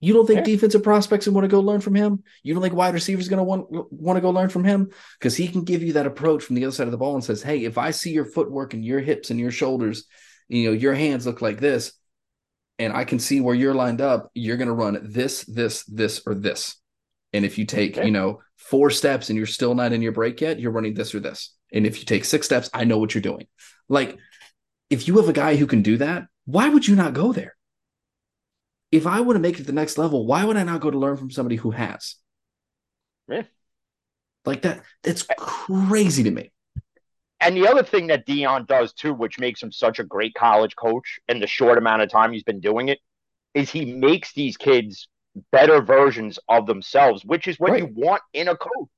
You 0.00 0.12
don't 0.12 0.26
think 0.26 0.44
defensive 0.44 0.82
prospects 0.82 1.26
want 1.26 1.44
to 1.44 1.48
go 1.48 1.60
learn 1.60 1.80
from 1.80 1.94
him? 1.94 2.22
You 2.42 2.52
don't 2.52 2.62
think 2.62 2.74
wide 2.74 2.92
receivers 2.92 3.28
going 3.28 3.38
to 3.38 3.44
want 3.44 3.66
want 3.70 4.16
to 4.18 4.20
go 4.20 4.30
learn 4.30 4.50
from 4.50 4.62
him 4.62 4.90
because 5.18 5.34
he 5.34 5.48
can 5.48 5.64
give 5.64 5.82
you 5.82 5.94
that 5.94 6.06
approach 6.06 6.44
from 6.44 6.56
the 6.56 6.64
other 6.64 6.72
side 6.72 6.86
of 6.86 6.90
the 6.90 6.98
ball 6.98 7.14
and 7.14 7.24
says, 7.24 7.42
"Hey, 7.42 7.64
if 7.64 7.78
I 7.78 7.92
see 7.92 8.12
your 8.12 8.26
footwork 8.26 8.74
and 8.74 8.84
your 8.84 9.00
hips 9.00 9.30
and 9.30 9.40
your 9.40 9.50
shoulders, 9.50 10.04
you 10.48 10.66
know, 10.66 10.72
your 10.72 10.94
hands 10.94 11.26
look 11.26 11.40
like 11.40 11.60
this, 11.60 11.92
and 12.78 12.92
I 12.92 13.04
can 13.04 13.18
see 13.18 13.40
where 13.40 13.54
you're 13.54 13.74
lined 13.74 14.00
up, 14.00 14.30
you're 14.34 14.56
going 14.56 14.68
to 14.68 14.74
run 14.74 14.98
this, 15.02 15.44
this, 15.44 15.84
this, 15.84 16.22
or 16.26 16.34
this. 16.34 16.76
And 17.32 17.44
if 17.44 17.58
you 17.58 17.64
take, 17.64 17.96
okay. 17.96 18.06
you 18.06 18.12
know, 18.12 18.40
four 18.56 18.90
steps 18.90 19.28
and 19.28 19.36
you're 19.36 19.46
still 19.46 19.74
not 19.74 19.92
in 19.92 20.02
your 20.02 20.12
break 20.12 20.40
yet, 20.40 20.60
you're 20.60 20.72
running 20.72 20.94
this 20.94 21.14
or 21.14 21.20
this. 21.20 21.54
And 21.72 21.86
if 21.86 21.98
you 21.98 22.04
take 22.04 22.24
six 22.24 22.46
steps, 22.46 22.70
I 22.72 22.84
know 22.84 22.98
what 22.98 23.14
you're 23.14 23.22
doing. 23.22 23.46
Like, 23.88 24.18
if 24.90 25.08
you 25.08 25.16
have 25.16 25.28
a 25.28 25.34
guy 25.34 25.56
who 25.56 25.66
can 25.66 25.82
do 25.82 25.96
that, 25.98 26.26
why 26.44 26.68
would 26.68 26.86
you 26.86 26.94
not 26.94 27.12
go 27.12 27.32
there? 27.32 27.55
If 28.92 29.06
I 29.06 29.20
want 29.20 29.36
to 29.36 29.40
make 29.40 29.54
it 29.54 29.58
to 29.58 29.66
the 29.66 29.72
next 29.72 29.98
level, 29.98 30.26
why 30.26 30.44
would 30.44 30.56
I 30.56 30.62
not 30.62 30.80
go 30.80 30.90
to 30.90 30.98
learn 30.98 31.16
from 31.16 31.30
somebody 31.30 31.56
who 31.56 31.72
has? 31.72 32.16
Yeah. 33.28 33.42
Like 34.44 34.62
that, 34.62 34.82
that's 35.02 35.26
crazy 35.36 36.22
to 36.22 36.30
me. 36.30 36.52
And 37.40 37.56
the 37.56 37.68
other 37.68 37.82
thing 37.82 38.06
that 38.06 38.26
Deion 38.26 38.66
does 38.66 38.92
too, 38.92 39.12
which 39.12 39.38
makes 39.38 39.62
him 39.62 39.72
such 39.72 39.98
a 39.98 40.04
great 40.04 40.34
college 40.34 40.76
coach 40.76 41.18
in 41.28 41.40
the 41.40 41.46
short 41.46 41.78
amount 41.78 42.02
of 42.02 42.10
time 42.10 42.32
he's 42.32 42.44
been 42.44 42.60
doing 42.60 42.88
it, 42.88 42.98
is 43.54 43.70
he 43.70 43.94
makes 43.94 44.32
these 44.32 44.56
kids 44.56 45.08
better 45.52 45.82
versions 45.82 46.38
of 46.48 46.66
themselves, 46.66 47.24
which 47.24 47.48
is 47.48 47.58
what 47.58 47.72
right. 47.72 47.80
you 47.80 47.92
want 47.94 48.22
in 48.32 48.48
a 48.48 48.56
coach. 48.56 48.88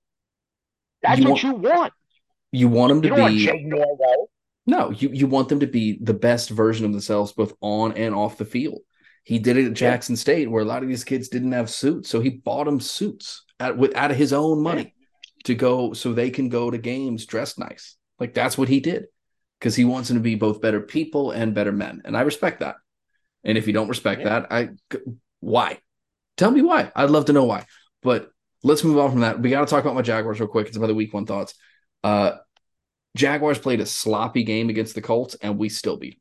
That's 1.02 1.20
you 1.20 1.30
what 1.30 1.30
want, 1.30 1.42
you 1.42 1.54
want. 1.54 1.92
You 2.52 2.68
want 2.68 2.88
them 2.90 3.02
to 3.02 3.14
be. 3.14 3.46
No, 4.66 4.90
you, 4.90 5.08
you 5.08 5.26
want 5.26 5.48
them 5.48 5.60
to 5.60 5.66
be 5.66 5.98
the 6.00 6.14
best 6.14 6.50
version 6.50 6.84
of 6.84 6.92
themselves, 6.92 7.32
both 7.32 7.54
on 7.60 7.92
and 7.92 8.14
off 8.14 8.36
the 8.36 8.44
field. 8.44 8.80
He 9.28 9.38
did 9.38 9.58
it 9.58 9.66
at 9.66 9.74
Jackson 9.74 10.14
yeah. 10.14 10.20
State, 10.20 10.50
where 10.50 10.62
a 10.62 10.66
lot 10.66 10.82
of 10.82 10.88
these 10.88 11.04
kids 11.04 11.28
didn't 11.28 11.52
have 11.52 11.68
suits, 11.68 12.08
so 12.08 12.18
he 12.18 12.30
bought 12.30 12.64
them 12.64 12.80
suits 12.80 13.44
at, 13.60 13.76
with, 13.76 13.94
out 13.94 14.10
of 14.10 14.16
his 14.16 14.32
own 14.32 14.62
money 14.62 14.94
yeah. 14.94 15.42
to 15.44 15.54
go, 15.54 15.92
so 15.92 16.14
they 16.14 16.30
can 16.30 16.48
go 16.48 16.70
to 16.70 16.78
games 16.78 17.26
dressed 17.26 17.58
nice. 17.58 17.96
Like 18.18 18.32
that's 18.32 18.56
what 18.56 18.70
he 18.70 18.80
did, 18.80 19.04
because 19.60 19.76
he 19.76 19.84
wants 19.84 20.08
them 20.08 20.16
to 20.16 20.22
be 20.22 20.34
both 20.34 20.62
better 20.62 20.80
people 20.80 21.30
and 21.32 21.54
better 21.54 21.72
men, 21.72 22.00
and 22.06 22.16
I 22.16 22.22
respect 22.22 22.60
that. 22.60 22.76
And 23.44 23.58
if 23.58 23.66
you 23.66 23.74
don't 23.74 23.90
respect 23.90 24.22
yeah. 24.22 24.40
that, 24.40 24.50
I 24.50 24.70
why? 25.40 25.78
Tell 26.38 26.50
me 26.50 26.62
why. 26.62 26.90
I'd 26.96 27.10
love 27.10 27.26
to 27.26 27.34
know 27.34 27.44
why. 27.44 27.66
But 28.02 28.30
let's 28.62 28.82
move 28.82 28.96
on 28.96 29.10
from 29.10 29.20
that. 29.20 29.42
We 29.42 29.50
got 29.50 29.60
to 29.60 29.66
talk 29.66 29.84
about 29.84 29.94
my 29.94 30.00
Jaguars 30.00 30.40
real 30.40 30.48
quick. 30.48 30.68
It's 30.68 30.78
about 30.78 30.86
the 30.86 30.94
week 30.94 31.12
one 31.12 31.26
thoughts. 31.26 31.52
Uh, 32.02 32.36
Jaguars 33.14 33.58
played 33.58 33.80
a 33.80 33.86
sloppy 33.86 34.42
game 34.42 34.70
against 34.70 34.94
the 34.94 35.02
Colts, 35.02 35.36
and 35.42 35.58
we 35.58 35.68
still 35.68 35.98
beat. 35.98 36.18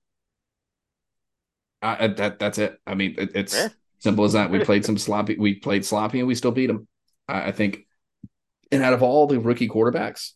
I, 1.82 2.08
that 2.08 2.40
that's 2.40 2.58
it. 2.58 2.80
I 2.88 2.96
mean, 2.96 3.16
it, 3.18 3.32
it's 3.36 3.54
yeah. 3.54 3.70
simple 4.00 4.26
as 4.26 4.34
that. 4.34 4.50
We 4.50 4.64
played 4.64 4.86
some 4.86 4.98
sloppy. 4.98 5.36
We 5.38 5.56
played 5.56 5.86
sloppy, 5.86 6.20
and 6.20 6.28
we 6.28 6.36
still 6.36 6.52
beat 6.52 6.68
them. 6.68 6.88
I, 7.28 7.48
I 7.48 7.52
think. 7.52 7.86
And 8.72 8.84
out 8.84 8.94
of 8.94 9.02
all 9.02 9.28
the 9.28 9.40
rookie 9.40 9.70
quarterbacks, 9.70 10.32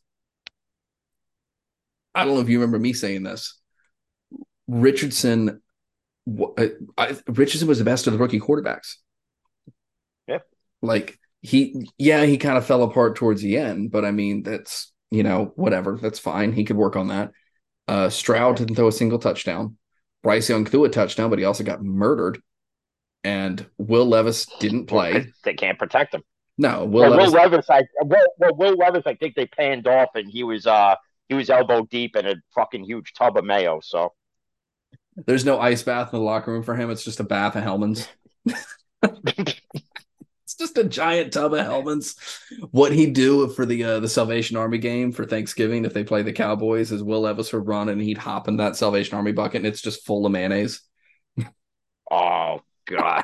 I 2.16 2.24
don't 2.24 2.36
know 2.36 2.42
if 2.42 2.50
you 2.50 2.60
remember 2.60 2.80
me 2.80 2.94
saying 2.94 3.24
this. 3.24 3.60
Richardson, 4.68 5.62
I, 6.98 7.18
Richardson 7.28 7.68
was 7.68 7.80
the 7.80 7.84
best 7.84 8.08
of 8.08 8.14
the 8.14 8.20
rookie 8.20 8.40
quarterbacks. 8.40 8.96
Yeah, 10.28 10.40
like 10.82 11.20
he, 11.42 11.88
yeah, 11.98 12.26
he 12.26 12.38
kind 12.38 12.58
of 12.58 12.66
fell 12.66 12.84
apart 12.84 13.18
towards 13.18 13.42
the 13.42 13.58
end, 13.58 13.92
but 13.92 14.06
I 14.06 14.12
mean, 14.12 14.44
that's 14.44 14.94
you 15.10 15.24
know 15.24 15.52
whatever, 15.56 15.98
that's 16.02 16.20
fine. 16.20 16.54
He 16.54 16.64
could 16.64 16.78
work 16.78 16.96
on 16.96 17.08
that. 17.10 17.32
Uh, 17.88 18.10
Stroud 18.10 18.56
didn't 18.58 18.76
throw 18.76 18.88
a 18.88 18.94
single 18.94 19.20
touchdown. 19.20 19.78
Bryce 20.24 20.50
Young 20.50 20.66
threw 20.66 20.86
a 20.86 20.90
touchdown, 20.90 21.30
but 21.30 21.40
he 21.40 21.46
also 21.46 21.64
got 21.64 21.84
murdered. 21.84 22.40
And 23.24 23.66
Will 23.78 24.06
Levis 24.06 24.48
didn't 24.60 24.88
play. 24.88 25.32
They 25.44 25.54
can't 25.54 25.78
protect 25.78 26.14
him. 26.14 26.24
No, 26.58 26.86
Will, 26.86 27.02
well, 27.02 27.12
Levis. 27.12 27.32
Will 27.32 27.42
Levis. 27.42 27.70
I 27.70 27.84
well, 28.04 28.56
Will 28.56 28.76
Levis. 28.76 29.04
I 29.06 29.16
think 29.16 29.36
they 29.36 29.46
panned 29.46 29.88
off, 29.88 30.10
and 30.16 30.30
he 30.30 30.44
was 30.44 30.66
uh 30.66 30.96
he 31.30 31.36
was 31.36 31.50
elbow 31.50 31.86
deep 31.86 32.16
in 32.16 32.26
a 32.26 32.36
fucking 32.54 32.84
huge 32.84 33.14
tub 33.14 33.38
of 33.38 33.46
mayo. 33.46 33.80
So 33.82 34.14
there's 35.16 35.46
no 35.46 35.60
ice 35.60 35.84
bath 35.84 36.14
in 36.14 36.20
the 36.20 36.26
locker 36.26 36.52
room 36.52 36.64
for 36.64 36.76
him. 36.76 36.90
It's 36.90 37.04
just 37.04 37.20
a 37.20 37.24
bath 37.24 37.56
of 37.56 37.64
Hellmann's. 37.64 38.08
it's 40.62 40.72
just 40.72 40.86
a 40.86 40.88
giant 40.88 41.34
tub 41.34 41.54
of 41.54 41.66
Hellmann's. 41.66 42.16
What 42.72 42.92
he'd 42.92 43.14
do 43.14 43.48
for 43.50 43.66
the 43.66 43.84
uh, 43.84 44.00
the 44.00 44.10
Salvation 44.10 44.58
Army 44.58 44.78
game 44.78 45.12
for 45.12 45.26
Thanksgiving 45.26 45.86
if 45.86 45.94
they 45.94 46.04
play 46.04 46.22
the 46.22 46.34
Cowboys 46.34 46.92
is 46.92 47.04
Will 47.04 47.22
Levis 47.22 47.52
would 47.54 47.68
run 47.68 47.90
and 47.90 48.02
he'd 48.02 48.18
hop 48.18 48.48
in 48.48 48.58
that 48.58 48.76
Salvation 48.76 49.18
Army 49.18 49.32
bucket 49.32 49.58
and 49.58 49.68
it's 49.68 49.82
just 49.82 50.06
full 50.06 50.26
of 50.26 50.32
mayonnaise. 50.32 50.82
Oh 52.14 52.60
god, 52.88 53.24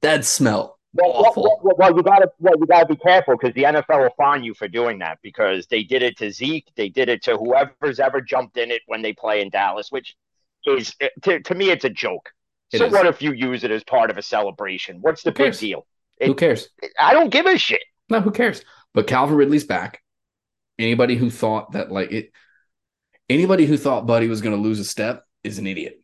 that 0.00 0.24
smell. 0.24 0.78
Well, 0.94 1.32
well, 1.36 1.60
well, 1.62 1.74
well, 1.76 1.94
you 1.94 2.02
gotta 2.02 2.30
well, 2.38 2.54
you 2.58 2.64
gotta 2.64 2.86
be 2.86 2.96
careful 2.96 3.36
because 3.36 3.54
the 3.54 3.64
NFL 3.64 4.04
will 4.04 4.14
fine 4.16 4.42
you 4.42 4.54
for 4.54 4.68
doing 4.68 5.00
that 5.00 5.18
because 5.22 5.66
they 5.66 5.82
did 5.82 6.02
it 6.02 6.16
to 6.16 6.32
Zeke, 6.32 6.66
they 6.76 6.88
did 6.88 7.10
it 7.10 7.22
to 7.24 7.36
whoever's 7.36 8.00
ever 8.00 8.22
jumped 8.22 8.56
in 8.56 8.70
it 8.70 8.80
when 8.86 9.02
they 9.02 9.12
play 9.12 9.42
in 9.42 9.50
Dallas, 9.50 9.88
which 9.90 10.16
is 10.66 10.96
to, 11.24 11.40
to 11.40 11.54
me 11.54 11.68
it's 11.68 11.84
a 11.84 11.90
joke. 11.90 12.30
It 12.72 12.78
so 12.78 12.86
is. 12.86 12.92
what 12.92 13.04
if 13.04 13.20
you 13.20 13.32
use 13.32 13.64
it 13.64 13.70
as 13.70 13.84
part 13.84 14.10
of 14.10 14.16
a 14.16 14.22
celebration? 14.22 15.02
What's 15.02 15.22
the 15.22 15.32
big 15.32 15.54
deal? 15.58 15.86
It, 16.18 16.28
who 16.28 16.34
cares? 16.34 16.68
I 16.98 17.12
don't 17.12 17.30
give 17.30 17.46
a 17.46 17.58
shit. 17.58 17.82
No, 18.08 18.20
who 18.20 18.30
cares? 18.30 18.62
But 18.94 19.06
Calvin 19.06 19.36
Ridley's 19.36 19.64
back. 19.64 20.02
Anybody 20.78 21.16
who 21.16 21.30
thought 21.30 21.72
that 21.72 21.90
like 21.90 22.12
it, 22.12 22.32
anybody 23.28 23.66
who 23.66 23.76
thought 23.76 24.06
Buddy 24.06 24.28
was 24.28 24.40
going 24.40 24.54
to 24.54 24.60
lose 24.60 24.78
a 24.78 24.84
step 24.84 25.24
is 25.42 25.58
an 25.58 25.66
idiot. 25.66 26.02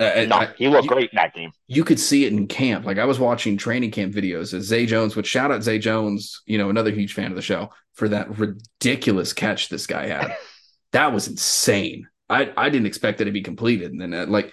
Uh, 0.00 0.26
no, 0.28 0.36
I, 0.36 0.48
he 0.56 0.68
looked 0.68 0.84
you, 0.84 0.90
great 0.90 1.10
in 1.10 1.16
that 1.16 1.34
game. 1.34 1.52
You 1.68 1.84
could 1.84 2.00
see 2.00 2.24
it 2.24 2.32
in 2.32 2.48
camp. 2.48 2.84
Like 2.84 2.98
I 2.98 3.04
was 3.04 3.20
watching 3.20 3.56
training 3.56 3.92
camp 3.92 4.12
videos 4.12 4.52
of 4.52 4.62
Zay 4.62 4.84
Jones, 4.84 5.14
which 5.14 5.28
shout 5.28 5.52
out 5.52 5.62
Zay 5.62 5.78
Jones, 5.78 6.42
you 6.46 6.58
know, 6.58 6.70
another 6.70 6.90
huge 6.90 7.14
fan 7.14 7.30
of 7.30 7.36
the 7.36 7.42
show 7.42 7.70
for 7.94 8.08
that 8.08 8.36
ridiculous 8.38 9.32
catch 9.32 9.68
this 9.68 9.86
guy 9.86 10.06
had. 10.06 10.36
that 10.92 11.12
was 11.12 11.28
insane. 11.28 12.08
I 12.28 12.52
I 12.56 12.68
didn't 12.68 12.86
expect 12.86 13.20
it 13.20 13.26
to 13.26 13.30
be 13.30 13.42
completed. 13.42 13.92
And 13.92 14.00
then 14.00 14.14
uh, 14.14 14.26
like, 14.26 14.46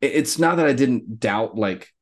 it, 0.00 0.12
it's 0.14 0.38
not 0.38 0.56
that 0.56 0.66
I 0.66 0.72
didn't 0.74 1.20
doubt 1.20 1.56
like 1.56 1.92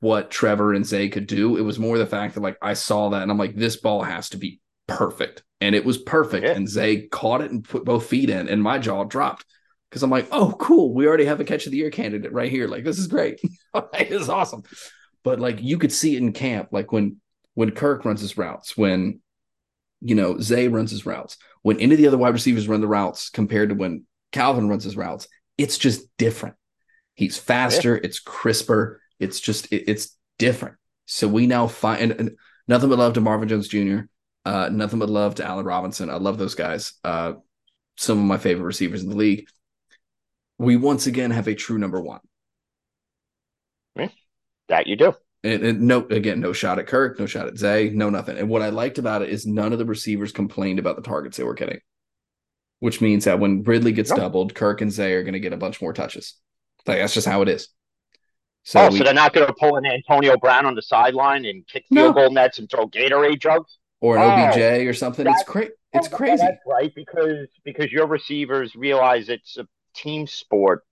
what 0.00 0.30
Trevor 0.30 0.72
and 0.72 0.86
Zay 0.86 1.08
could 1.08 1.26
do. 1.26 1.56
It 1.56 1.62
was 1.62 1.78
more 1.78 1.98
the 1.98 2.06
fact 2.06 2.34
that 2.34 2.40
like 2.40 2.56
I 2.62 2.74
saw 2.74 3.10
that 3.10 3.22
and 3.22 3.30
I'm 3.30 3.38
like, 3.38 3.54
this 3.54 3.76
ball 3.76 4.02
has 4.02 4.30
to 4.30 4.36
be 4.36 4.60
perfect. 4.86 5.42
And 5.60 5.74
it 5.74 5.84
was 5.84 5.98
perfect. 5.98 6.44
Yeah. 6.44 6.52
And 6.52 6.68
Zay 6.68 7.06
caught 7.08 7.40
it 7.40 7.50
and 7.50 7.64
put 7.64 7.84
both 7.84 8.06
feet 8.06 8.30
in, 8.30 8.48
and 8.48 8.62
my 8.62 8.78
jaw 8.78 9.04
dropped 9.04 9.44
because 9.90 10.02
I'm 10.02 10.10
like, 10.10 10.28
oh, 10.32 10.54
cool. 10.58 10.94
We 10.94 11.06
already 11.06 11.26
have 11.26 11.40
a 11.40 11.44
catch 11.44 11.66
of 11.66 11.72
the 11.72 11.78
year 11.78 11.90
candidate 11.90 12.32
right 12.32 12.50
here. 12.50 12.66
Like, 12.66 12.82
this 12.82 12.98
is 12.98 13.06
great. 13.06 13.40
this 13.92 14.22
is 14.22 14.28
awesome. 14.28 14.64
But 15.22 15.38
like 15.38 15.62
you 15.62 15.78
could 15.78 15.92
see 15.92 16.16
it 16.16 16.22
in 16.22 16.32
camp, 16.32 16.68
like 16.72 16.92
when 16.92 17.20
when 17.54 17.70
Kirk 17.70 18.04
runs 18.04 18.20
his 18.20 18.36
routes, 18.36 18.76
when 18.76 19.20
you 20.00 20.14
know 20.14 20.40
Zay 20.40 20.68
runs 20.68 20.90
his 20.90 21.06
routes, 21.06 21.36
when 21.62 21.78
any 21.78 21.94
of 21.94 21.98
the 21.98 22.08
other 22.08 22.18
wide 22.18 22.34
receivers 22.34 22.68
run 22.68 22.80
the 22.80 22.88
routes 22.88 23.30
compared 23.30 23.68
to 23.68 23.74
when 23.74 24.04
Calvin 24.32 24.68
runs 24.68 24.84
his 24.84 24.96
routes, 24.96 25.28
it's 25.58 25.78
just 25.78 26.06
different. 26.18 26.56
He's 27.14 27.36
faster, 27.36 27.94
yeah. 27.94 28.00
it's 28.02 28.18
crisper, 28.18 29.00
it's 29.22 29.40
just 29.40 29.72
it, 29.72 29.84
it's 29.88 30.16
different. 30.38 30.76
So 31.06 31.28
we 31.28 31.46
now 31.46 31.66
find 31.66 32.02
and, 32.02 32.12
and, 32.20 32.30
nothing 32.68 32.88
but 32.88 32.98
love 32.98 33.14
to 33.14 33.20
Marvin 33.20 33.48
Jones 33.48 33.68
Jr. 33.68 34.00
Uh, 34.44 34.68
nothing 34.72 34.98
but 34.98 35.10
love 35.10 35.36
to 35.36 35.44
Allen 35.44 35.64
Robinson. 35.64 36.10
I 36.10 36.16
love 36.16 36.38
those 36.38 36.54
guys. 36.54 36.94
Uh, 37.04 37.34
some 37.96 38.18
of 38.18 38.24
my 38.24 38.38
favorite 38.38 38.64
receivers 38.64 39.02
in 39.02 39.10
the 39.10 39.16
league. 39.16 39.46
We 40.58 40.76
once 40.76 41.06
again 41.06 41.30
have 41.30 41.48
a 41.48 41.54
true 41.54 41.78
number 41.78 42.00
one. 42.00 42.20
That 44.68 44.86
you 44.86 44.96
do. 44.96 45.14
And, 45.44 45.62
and, 45.64 45.80
no, 45.82 46.06
again, 46.06 46.40
no 46.40 46.52
shot 46.52 46.78
at 46.78 46.86
Kirk, 46.86 47.18
no 47.18 47.26
shot 47.26 47.48
at 47.48 47.58
Zay, 47.58 47.90
no 47.90 48.10
nothing. 48.10 48.38
And 48.38 48.48
what 48.48 48.62
I 48.62 48.68
liked 48.68 48.98
about 48.98 49.22
it 49.22 49.28
is 49.28 49.44
none 49.44 49.72
of 49.72 49.78
the 49.78 49.84
receivers 49.84 50.32
complained 50.32 50.78
about 50.78 50.96
the 50.96 51.02
targets 51.02 51.36
they 51.36 51.42
were 51.42 51.54
getting, 51.54 51.80
which 52.78 53.00
means 53.00 53.24
that 53.24 53.40
when 53.40 53.64
Ridley 53.64 53.92
gets 53.92 54.12
doubled, 54.12 54.54
Kirk 54.54 54.80
and 54.80 54.92
Zay 54.92 55.14
are 55.14 55.24
going 55.24 55.32
to 55.32 55.40
get 55.40 55.52
a 55.52 55.58
bunch 55.58 55.82
more 55.82 55.92
touches. 55.92 56.34
Like 56.86 56.98
that's 56.98 57.14
just 57.14 57.26
how 57.26 57.42
it 57.42 57.48
is. 57.48 57.68
So 58.64 58.80
oh, 58.80 58.90
we, 58.90 58.98
so 58.98 59.04
they're 59.04 59.14
not 59.14 59.32
going 59.32 59.46
to 59.46 59.52
pull 59.52 59.76
an 59.76 59.86
Antonio 59.86 60.36
Brown 60.36 60.66
on 60.66 60.74
the 60.74 60.82
sideline 60.82 61.44
and 61.44 61.66
kick 61.66 61.84
field 61.88 62.14
no. 62.14 62.22
goal 62.22 62.30
nets 62.30 62.58
and 62.58 62.70
throw 62.70 62.86
Gatorade 62.86 63.40
jugs 63.40 63.78
or 64.00 64.16
an 64.16 64.22
oh, 64.22 64.48
OBJ 64.48 64.86
or 64.86 64.94
something. 64.94 65.26
It's 65.26 65.44
crazy. 65.44 65.72
It's 65.94 66.08
crazy, 66.08 66.38
that's 66.38 66.58
right? 66.66 66.92
Because 66.94 67.48
because 67.64 67.92
your 67.92 68.06
receivers 68.06 68.74
realize 68.74 69.28
it's 69.28 69.58
a 69.58 69.66
team 69.94 70.26
sport. 70.26 70.84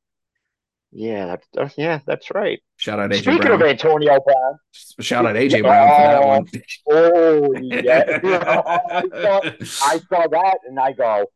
Yeah, 0.92 1.36
that's 1.54 1.78
yeah, 1.78 2.00
that's 2.04 2.30
right. 2.32 2.60
Shout 2.76 2.98
out 2.98 3.10
AJ 3.10 3.22
Speaking 3.22 3.40
Brown. 3.42 3.62
of 3.62 3.68
Antonio 3.68 4.20
Brown, 4.20 4.58
shout 5.00 5.24
out 5.24 5.36
AJ 5.36 5.62
Brown 5.62 5.88
for 5.88 6.02
that 6.02 6.26
one. 6.26 6.46
Oh 6.90 7.54
yeah, 7.60 8.20
you 8.22 8.30
know, 8.30 8.62
I, 8.66 9.02
saw, 9.22 9.40
I 9.86 9.98
saw 9.98 10.26
that 10.28 10.58
and 10.66 10.78
I 10.78 10.92
go, 10.92 11.26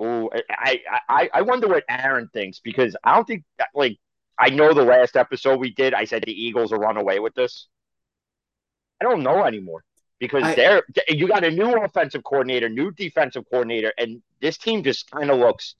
oh, 0.00 0.30
I, 0.50 0.80
I 1.08 1.30
I 1.32 1.42
wonder 1.42 1.68
what 1.68 1.84
Aaron 1.88 2.28
thinks 2.34 2.58
because 2.58 2.96
I 3.02 3.14
don't 3.14 3.26
think 3.26 3.44
like 3.74 3.98
I 4.38 4.50
know 4.50 4.72
the 4.72 4.84
last 4.84 5.16
episode 5.16 5.58
we 5.58 5.72
did, 5.72 5.94
I 5.94 6.04
said 6.04 6.22
the 6.24 6.32
Eagles 6.32 6.70
will 6.70 6.78
run 6.78 6.96
away 6.96 7.18
with 7.18 7.34
this. 7.34 7.66
I 9.00 9.04
don't 9.04 9.22
know 9.22 9.44
anymore 9.44 9.84
because 10.18 10.42
I, 10.42 10.54
they're 10.54 10.82
you 11.08 11.28
got 11.28 11.44
a 11.44 11.50
new 11.50 11.72
offensive 11.82 12.24
coordinator, 12.24 12.68
new 12.68 12.90
defensive 12.92 13.44
coordinator, 13.50 13.92
and 13.98 14.22
this 14.40 14.58
team 14.58 14.82
just 14.82 15.10
kind 15.10 15.30
of 15.30 15.38
looks 15.38 15.74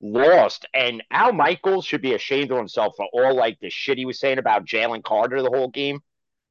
lost. 0.00 0.66
And 0.74 1.02
Al 1.10 1.32
Michaels 1.32 1.84
should 1.84 2.02
be 2.02 2.14
ashamed 2.14 2.50
of 2.50 2.58
himself 2.58 2.94
for 2.96 3.06
all 3.12 3.34
like 3.34 3.58
the 3.60 3.70
shit 3.70 3.98
he 3.98 4.04
was 4.04 4.18
saying 4.18 4.38
about 4.38 4.64
Jalen 4.64 5.02
Carter 5.02 5.42
the 5.42 5.50
whole 5.50 5.68
game. 5.68 6.00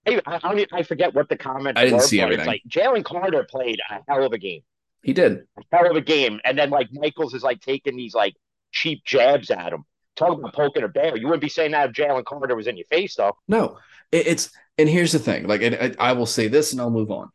I, 0.07 0.19
I, 0.25 0.65
I 0.73 0.83
forget 0.83 1.13
what 1.13 1.29
the 1.29 1.37
comment. 1.37 1.77
I 1.77 1.85
didn't 1.85 1.99
were, 1.99 2.03
see 2.03 2.21
everything. 2.21 2.41
It's 2.41 2.47
like 2.47 2.63
Jalen 2.67 3.05
Carter 3.05 3.43
played 3.43 3.79
a 3.89 4.01
hell 4.07 4.23
of 4.23 4.33
a 4.33 4.37
game. 4.37 4.61
He 5.03 5.13
did 5.13 5.43
a 5.57 5.75
hell 5.75 5.89
of 5.89 5.95
a 5.95 6.01
game, 6.01 6.39
and 6.43 6.57
then 6.57 6.69
like 6.69 6.89
Michaels 6.91 7.33
is 7.33 7.43
like 7.43 7.61
taking 7.61 7.95
these 7.95 8.13
like 8.13 8.35
cheap 8.71 9.03
jabs 9.05 9.51
at 9.51 9.73
him 9.73 9.85
talk 10.15 10.37
about 10.37 10.53
poking 10.53 10.83
a 10.83 10.87
bear. 10.87 11.17
You 11.17 11.27
wouldn't 11.27 11.41
be 11.41 11.49
saying 11.49 11.71
that 11.71 11.89
if 11.89 11.95
Jalen 11.95 12.25
Carter 12.25 12.55
was 12.55 12.67
in 12.67 12.77
your 12.77 12.85
face, 12.85 13.15
though. 13.15 13.35
No, 13.47 13.77
it's 14.11 14.51
and 14.77 14.89
here's 14.89 15.11
the 15.11 15.19
thing. 15.19 15.47
Like, 15.47 15.61
and 15.61 15.95
I 15.99 16.13
will 16.13 16.25
say 16.25 16.47
this, 16.47 16.71
and 16.71 16.81
I'll 16.81 16.89
move 16.89 17.11
on. 17.11 17.29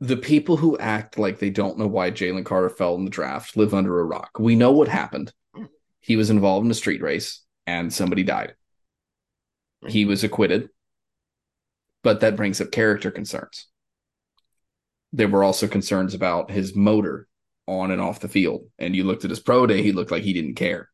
The 0.00 0.16
people 0.16 0.56
who 0.56 0.76
act 0.78 1.18
like 1.18 1.38
they 1.38 1.50
don't 1.50 1.78
know 1.78 1.86
why 1.86 2.10
Jalen 2.10 2.44
Carter 2.44 2.68
fell 2.68 2.96
in 2.96 3.04
the 3.04 3.10
draft 3.10 3.56
live 3.56 3.72
under 3.72 3.98
a 4.00 4.04
rock. 4.04 4.38
We 4.38 4.54
know 4.54 4.72
what 4.72 4.88
happened. 4.88 5.32
He 6.00 6.16
was 6.16 6.30
involved 6.30 6.64
in 6.64 6.70
a 6.70 6.74
street 6.74 7.02
race, 7.02 7.42
and 7.66 7.92
somebody 7.92 8.22
died. 8.22 8.54
He 9.86 10.04
was 10.04 10.22
acquitted, 10.22 10.68
but 12.02 12.20
that 12.20 12.36
brings 12.36 12.60
up 12.60 12.70
character 12.70 13.10
concerns. 13.10 13.66
There 15.12 15.28
were 15.28 15.44
also 15.44 15.66
concerns 15.66 16.14
about 16.14 16.50
his 16.50 16.76
motor 16.76 17.26
on 17.66 17.90
and 17.90 18.00
off 18.00 18.20
the 18.20 18.28
field. 18.28 18.68
And 18.78 18.94
you 18.94 19.04
looked 19.04 19.24
at 19.24 19.30
his 19.30 19.40
pro 19.40 19.66
day, 19.66 19.82
he 19.82 19.92
looked 19.92 20.10
like 20.10 20.22
he 20.22 20.32
didn't 20.32 20.54
care 20.54 20.90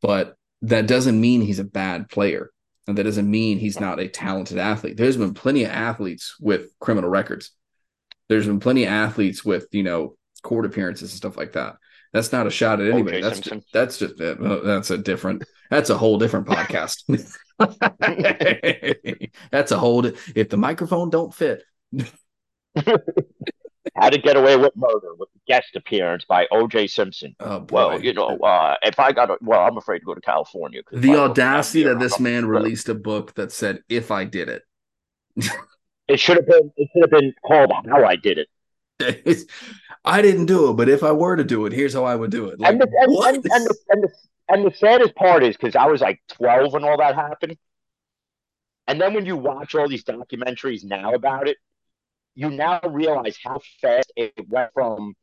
but 0.00 0.36
that 0.62 0.86
doesn't 0.86 1.20
mean 1.20 1.40
he's 1.40 1.58
a 1.58 1.64
bad 1.64 2.08
player. 2.08 2.50
And 2.86 2.96
that 2.96 3.04
doesn't 3.04 3.30
mean 3.30 3.58
he's 3.58 3.80
not 3.80 4.00
a 4.00 4.08
talented 4.08 4.56
athlete. 4.56 4.96
There's 4.96 5.18
been 5.18 5.34
plenty 5.34 5.64
of 5.64 5.70
athletes 5.70 6.36
with 6.40 6.70
criminal 6.80 7.10
records. 7.10 7.50
There's 8.28 8.46
been 8.46 8.60
plenty 8.60 8.84
of 8.84 8.90
athletes 8.90 9.44
with, 9.44 9.66
you 9.72 9.82
know, 9.82 10.16
court 10.42 10.64
appearances 10.64 11.10
and 11.10 11.16
stuff 11.16 11.36
like 11.36 11.52
that. 11.52 11.76
That's 12.12 12.32
not 12.32 12.46
a 12.46 12.50
shot 12.50 12.80
at 12.80 12.90
anybody. 12.90 13.20
that's 13.20 13.40
just, 13.40 13.72
that's 13.72 13.98
just 13.98 14.14
that's 14.16 14.90
a 14.90 14.96
different 14.96 15.44
that's 15.68 15.90
a 15.90 15.98
whole 15.98 16.18
different 16.18 16.46
podcast. 16.46 17.04
that's 19.50 19.72
a 19.72 19.78
whole 19.78 20.06
if 20.06 20.48
the 20.48 20.56
microphone 20.56 21.10
don't 21.10 21.34
fit. 21.34 21.62
How 23.96 24.10
to 24.10 24.18
Get 24.18 24.36
Away 24.36 24.56
with 24.56 24.74
Murder 24.76 25.14
with 25.18 25.28
the 25.32 25.40
guest 25.46 25.76
appearance 25.76 26.24
by 26.24 26.46
O.J. 26.50 26.88
Simpson. 26.88 27.34
Oh, 27.40 27.66
well, 27.70 28.00
you 28.00 28.12
know, 28.12 28.38
uh, 28.38 28.76
if 28.82 28.98
I 28.98 29.12
got, 29.12 29.30
a, 29.30 29.38
well, 29.40 29.60
I'm 29.60 29.76
afraid 29.76 30.00
to 30.00 30.04
go 30.04 30.14
to 30.14 30.20
California. 30.20 30.82
The 30.92 31.16
audacity 31.16 31.82
that 31.84 31.98
this 31.98 32.18
man 32.20 32.46
released 32.46 32.88
a 32.88 32.94
book 32.94 33.34
that 33.34 33.52
said, 33.52 33.82
"If 33.88 34.10
I 34.10 34.24
did 34.24 34.48
it," 34.48 34.62
it 36.08 36.20
should 36.20 36.36
have 36.36 36.46
been. 36.46 36.72
It 36.76 36.88
should 36.92 37.02
have 37.02 37.10
been 37.10 37.32
called 37.46 37.72
"How 37.88 38.04
I 38.04 38.16
Did 38.16 38.38
It." 38.38 38.48
I 40.04 40.22
didn't 40.22 40.46
do 40.46 40.70
it, 40.70 40.74
but 40.74 40.88
if 40.88 41.02
I 41.02 41.12
were 41.12 41.36
to 41.36 41.44
do 41.44 41.66
it, 41.66 41.72
here's 41.72 41.94
how 41.94 42.04
I 42.04 42.16
would 42.16 42.30
do 42.30 42.46
it. 42.46 42.58
Like, 42.58 42.72
and, 42.72 42.80
the, 42.80 42.88
and, 43.00 43.12
and, 43.12 43.36
and, 43.36 43.44
the, 43.44 43.76
and, 43.90 44.02
the, 44.02 44.08
and 44.48 44.66
the 44.66 44.76
saddest 44.76 45.14
part 45.14 45.44
is 45.44 45.56
because 45.56 45.76
I 45.76 45.86
was 45.86 46.00
like 46.00 46.20
12 46.28 46.72
when 46.72 46.84
all 46.84 46.96
that 46.98 47.14
happened. 47.14 47.56
And 48.86 49.00
then 49.00 49.12
when 49.12 49.26
you 49.26 49.36
watch 49.36 49.74
all 49.74 49.86
these 49.86 50.04
documentaries 50.04 50.82
now 50.82 51.12
about 51.12 51.46
it, 51.46 51.58
you 52.38 52.50
now 52.50 52.78
realize 52.88 53.36
how 53.42 53.60
fast 53.82 54.12
it 54.14 54.32
went 54.48 54.70
from 54.72 55.14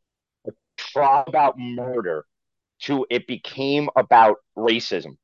a 0.46 0.52
trial 0.76 1.24
about 1.26 1.58
murder 1.58 2.26
to 2.82 3.08
it 3.10 3.26
became 3.26 3.90
about 3.96 4.40
racism. 4.58 5.16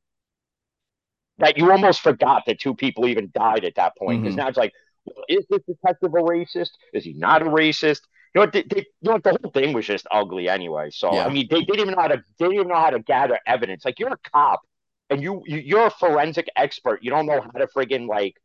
That 1.39 1.57
you 1.57 1.69
almost 1.69 1.99
forgot 1.99 2.43
that 2.47 2.61
two 2.61 2.75
people 2.75 3.09
even 3.09 3.29
died 3.33 3.65
at 3.65 3.75
that 3.75 3.97
point 3.97 4.21
because 4.21 4.35
mm-hmm. 4.35 4.43
now 4.43 4.47
it's 4.47 4.57
like, 4.57 4.71
well, 5.03 5.25
is 5.27 5.45
this 5.49 5.59
detective 5.67 6.13
a 6.13 6.21
racist? 6.21 6.69
Is 6.93 7.03
he 7.03 7.11
not 7.11 7.41
a 7.41 7.45
racist? 7.45 7.99
You 8.33 8.39
know, 8.39 8.47
they, 8.53 8.61
they, 8.61 8.85
you 9.01 9.11
know, 9.11 9.17
the 9.21 9.37
whole 9.41 9.51
thing 9.51 9.73
was 9.73 9.85
just 9.85 10.07
ugly 10.11 10.47
anyway. 10.47 10.91
So 10.91 11.13
yeah. 11.13 11.25
I 11.25 11.29
mean, 11.29 11.47
they, 11.49 11.59
they, 11.59 11.65
didn't 11.65 11.81
even 11.81 11.95
know 11.95 12.01
how 12.03 12.07
to 12.07 12.23
they 12.39 12.45
didn't 12.45 12.55
even 12.55 12.67
know 12.69 12.75
how 12.75 12.91
to 12.91 12.99
gather 12.99 13.37
evidence. 13.45 13.83
Like 13.83 13.99
you're 13.99 14.13
a 14.13 14.29
cop 14.31 14.61
and 15.09 15.21
you, 15.21 15.43
you 15.45 15.57
you're 15.57 15.87
a 15.87 15.91
forensic 15.91 16.47
expert. 16.55 17.03
You 17.03 17.09
don't 17.09 17.25
know 17.25 17.41
how 17.41 17.59
to 17.59 17.67
friggin' 17.67 18.07
like 18.07 18.37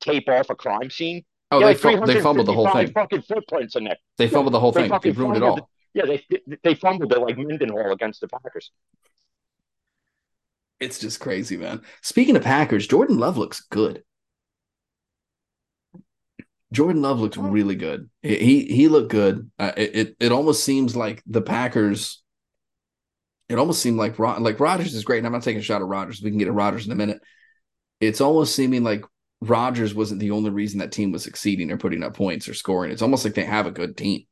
tape 0.00 0.28
off 0.28 0.50
a 0.50 0.56
crime 0.56 0.90
scene. 0.90 1.24
Oh, 1.54 1.60
they, 1.60 1.66
like 1.66 2.06
they 2.06 2.20
fumbled 2.20 2.46
the 2.46 2.52
whole 2.52 2.70
thing. 2.70 2.90
Fucking 2.92 3.22
footprints 3.22 3.76
in 3.76 3.86
it. 3.86 3.98
They 4.18 4.28
fumbled 4.28 4.54
the 4.54 4.60
whole 4.60 4.72
thing. 4.72 4.90
They 5.02 5.12
ruined 5.12 5.36
it 5.36 5.42
all. 5.42 5.70
Yeah, 5.92 6.06
they 6.06 6.24
they 6.62 6.74
fumbled 6.74 7.12
it 7.12 7.18
like 7.20 7.38
Mendenhall 7.38 7.92
against 7.92 8.20
the 8.20 8.28
Packers. 8.28 8.72
It's 10.80 10.98
just 10.98 11.20
crazy, 11.20 11.56
man. 11.56 11.82
Speaking 12.02 12.36
of 12.36 12.42
Packers, 12.42 12.88
Jordan 12.88 13.18
Love 13.18 13.38
looks 13.38 13.60
good. 13.60 14.02
Jordan 16.72 17.02
Love 17.02 17.20
looks 17.20 17.36
really 17.36 17.76
good. 17.76 18.10
He 18.22 18.64
he 18.64 18.88
looked 18.88 19.12
good. 19.12 19.50
Uh, 19.58 19.72
it, 19.76 19.94
it, 19.94 20.16
it 20.18 20.32
almost 20.32 20.64
seems 20.64 20.96
like 20.96 21.22
the 21.26 21.42
Packers. 21.42 22.22
It 23.48 23.58
almost 23.58 23.80
seemed 23.80 23.98
like 23.98 24.18
Rod, 24.18 24.42
like 24.42 24.58
Rodgers 24.58 24.94
is 24.94 25.04
great, 25.04 25.18
and 25.18 25.26
I'm 25.26 25.32
not 25.32 25.44
taking 25.44 25.60
a 25.60 25.62
shot 25.62 25.82
at 25.82 25.86
Rodgers. 25.86 26.20
We 26.20 26.30
can 26.30 26.38
get 26.38 26.46
to 26.46 26.52
Rodgers 26.52 26.86
in 26.86 26.92
a 26.92 26.96
minute. 26.96 27.20
It's 28.00 28.20
almost 28.20 28.56
seeming 28.56 28.82
like 28.82 29.04
Rodgers 29.48 29.94
wasn't 29.94 30.20
the 30.20 30.30
only 30.30 30.50
reason 30.50 30.78
that 30.78 30.92
team 30.92 31.12
was 31.12 31.22
succeeding 31.22 31.70
or 31.70 31.76
putting 31.76 32.02
up 32.02 32.14
points 32.14 32.48
or 32.48 32.54
scoring. 32.54 32.90
It's 32.90 33.02
almost 33.02 33.24
like 33.24 33.34
they 33.34 33.44
have 33.44 33.66
a 33.66 33.70
good 33.70 33.96
team 33.96 34.24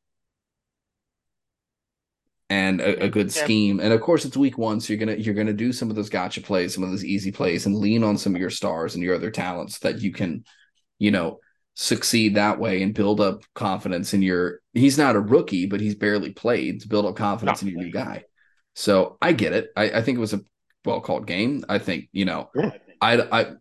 and 2.52 2.82
a, 2.82 3.04
a 3.04 3.08
good 3.08 3.34
yeah. 3.34 3.44
scheme. 3.44 3.80
And 3.80 3.92
of 3.92 4.00
course, 4.02 4.24
it's 4.24 4.36
week 4.36 4.58
one, 4.58 4.80
so 4.80 4.92
you're 4.92 5.00
gonna 5.00 5.18
you're 5.18 5.34
gonna 5.34 5.52
do 5.52 5.72
some 5.72 5.88
of 5.88 5.96
those 5.96 6.10
gotcha 6.10 6.42
plays, 6.42 6.74
some 6.74 6.84
of 6.84 6.90
those 6.90 7.04
easy 7.04 7.32
plays, 7.32 7.64
and 7.64 7.74
lean 7.74 8.04
on 8.04 8.18
some 8.18 8.34
of 8.34 8.40
your 8.40 8.50
stars 8.50 8.94
and 8.94 9.02
your 9.02 9.14
other 9.14 9.30
talents 9.30 9.78
that 9.78 10.02
you 10.02 10.12
can, 10.12 10.44
you 10.98 11.10
know, 11.10 11.40
succeed 11.74 12.34
that 12.34 12.58
way 12.58 12.82
and 12.82 12.94
build 12.94 13.20
up 13.20 13.42
confidence 13.54 14.12
in 14.12 14.20
your. 14.20 14.60
He's 14.74 14.98
not 14.98 15.16
a 15.16 15.20
rookie, 15.20 15.66
but 15.66 15.80
he's 15.80 15.94
barely 15.94 16.30
played 16.30 16.82
to 16.82 16.88
build 16.88 17.06
up 17.06 17.16
confidence 17.16 17.62
in 17.62 17.68
your 17.68 17.78
new 17.78 17.90
guy. 17.90 18.24
So 18.74 19.16
I 19.22 19.32
get 19.32 19.54
it. 19.54 19.70
I, 19.74 19.84
I 19.90 20.02
think 20.02 20.18
it 20.18 20.20
was 20.20 20.34
a 20.34 20.40
well 20.84 21.00
called 21.00 21.26
game. 21.26 21.64
I 21.70 21.78
think 21.78 22.10
you 22.12 22.26
know, 22.26 22.50
yeah. 22.54 22.72
I 23.00 23.14
I 23.32 23.52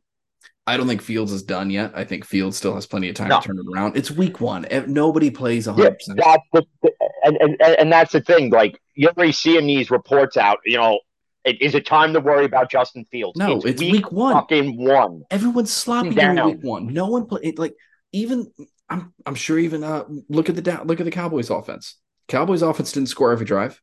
I 0.67 0.77
don't 0.77 0.87
think 0.87 1.01
Fields 1.01 1.31
is 1.31 1.43
done 1.43 1.69
yet. 1.69 1.91
I 1.95 2.03
think 2.03 2.23
Fields 2.23 2.55
still 2.55 2.75
has 2.75 2.85
plenty 2.85 3.09
of 3.09 3.15
time 3.15 3.29
no. 3.29 3.39
to 3.39 3.47
turn 3.47 3.57
it 3.57 3.65
around. 3.73 3.97
It's 3.97 4.11
week 4.11 4.39
one. 4.39 4.67
Nobody 4.87 5.31
plays 5.31 5.67
100%. 5.67 5.77
Yeah, 5.77 5.91
that's 6.17 6.43
the, 6.53 6.91
and, 7.23 7.37
and, 7.37 7.61
and 7.61 7.91
that's 7.91 8.11
the 8.11 8.21
thing. 8.21 8.51
Like, 8.51 8.79
you're 8.93 9.11
already 9.11 9.31
seeing 9.31 9.65
these 9.65 9.89
reports 9.89 10.37
out, 10.37 10.59
you 10.65 10.77
know, 10.77 10.99
is 11.45 11.73
it 11.73 11.85
time 11.85 12.13
to 12.13 12.19
worry 12.19 12.45
about 12.45 12.69
Justin 12.69 13.05
Fields? 13.11 13.37
No, 13.37 13.57
it's, 13.57 13.65
it's 13.65 13.81
week, 13.81 13.93
week, 13.93 14.11
one. 14.11 14.33
Fucking 14.33 14.77
one. 14.77 15.23
Everyone's 15.31 15.73
sloppy 15.73 16.19
in 16.19 16.45
week 16.45 16.63
one. 16.63 16.93
No 16.93 17.07
one 17.07 17.25
play 17.25 17.53
like 17.57 17.73
even 18.11 18.51
I'm 18.87 19.13
I'm 19.25 19.35
sure 19.35 19.57
even 19.57 19.83
uh 19.83 20.03
look 20.29 20.49
at 20.49 20.55
the 20.55 20.81
look 20.85 20.99
at 20.99 21.05
the 21.05 21.11
Cowboys 21.11 21.49
offense. 21.49 21.95
Cowboys 22.27 22.61
offense 22.61 22.91
didn't 22.91 23.09
score 23.09 23.31
every 23.31 23.45
drive. 23.45 23.81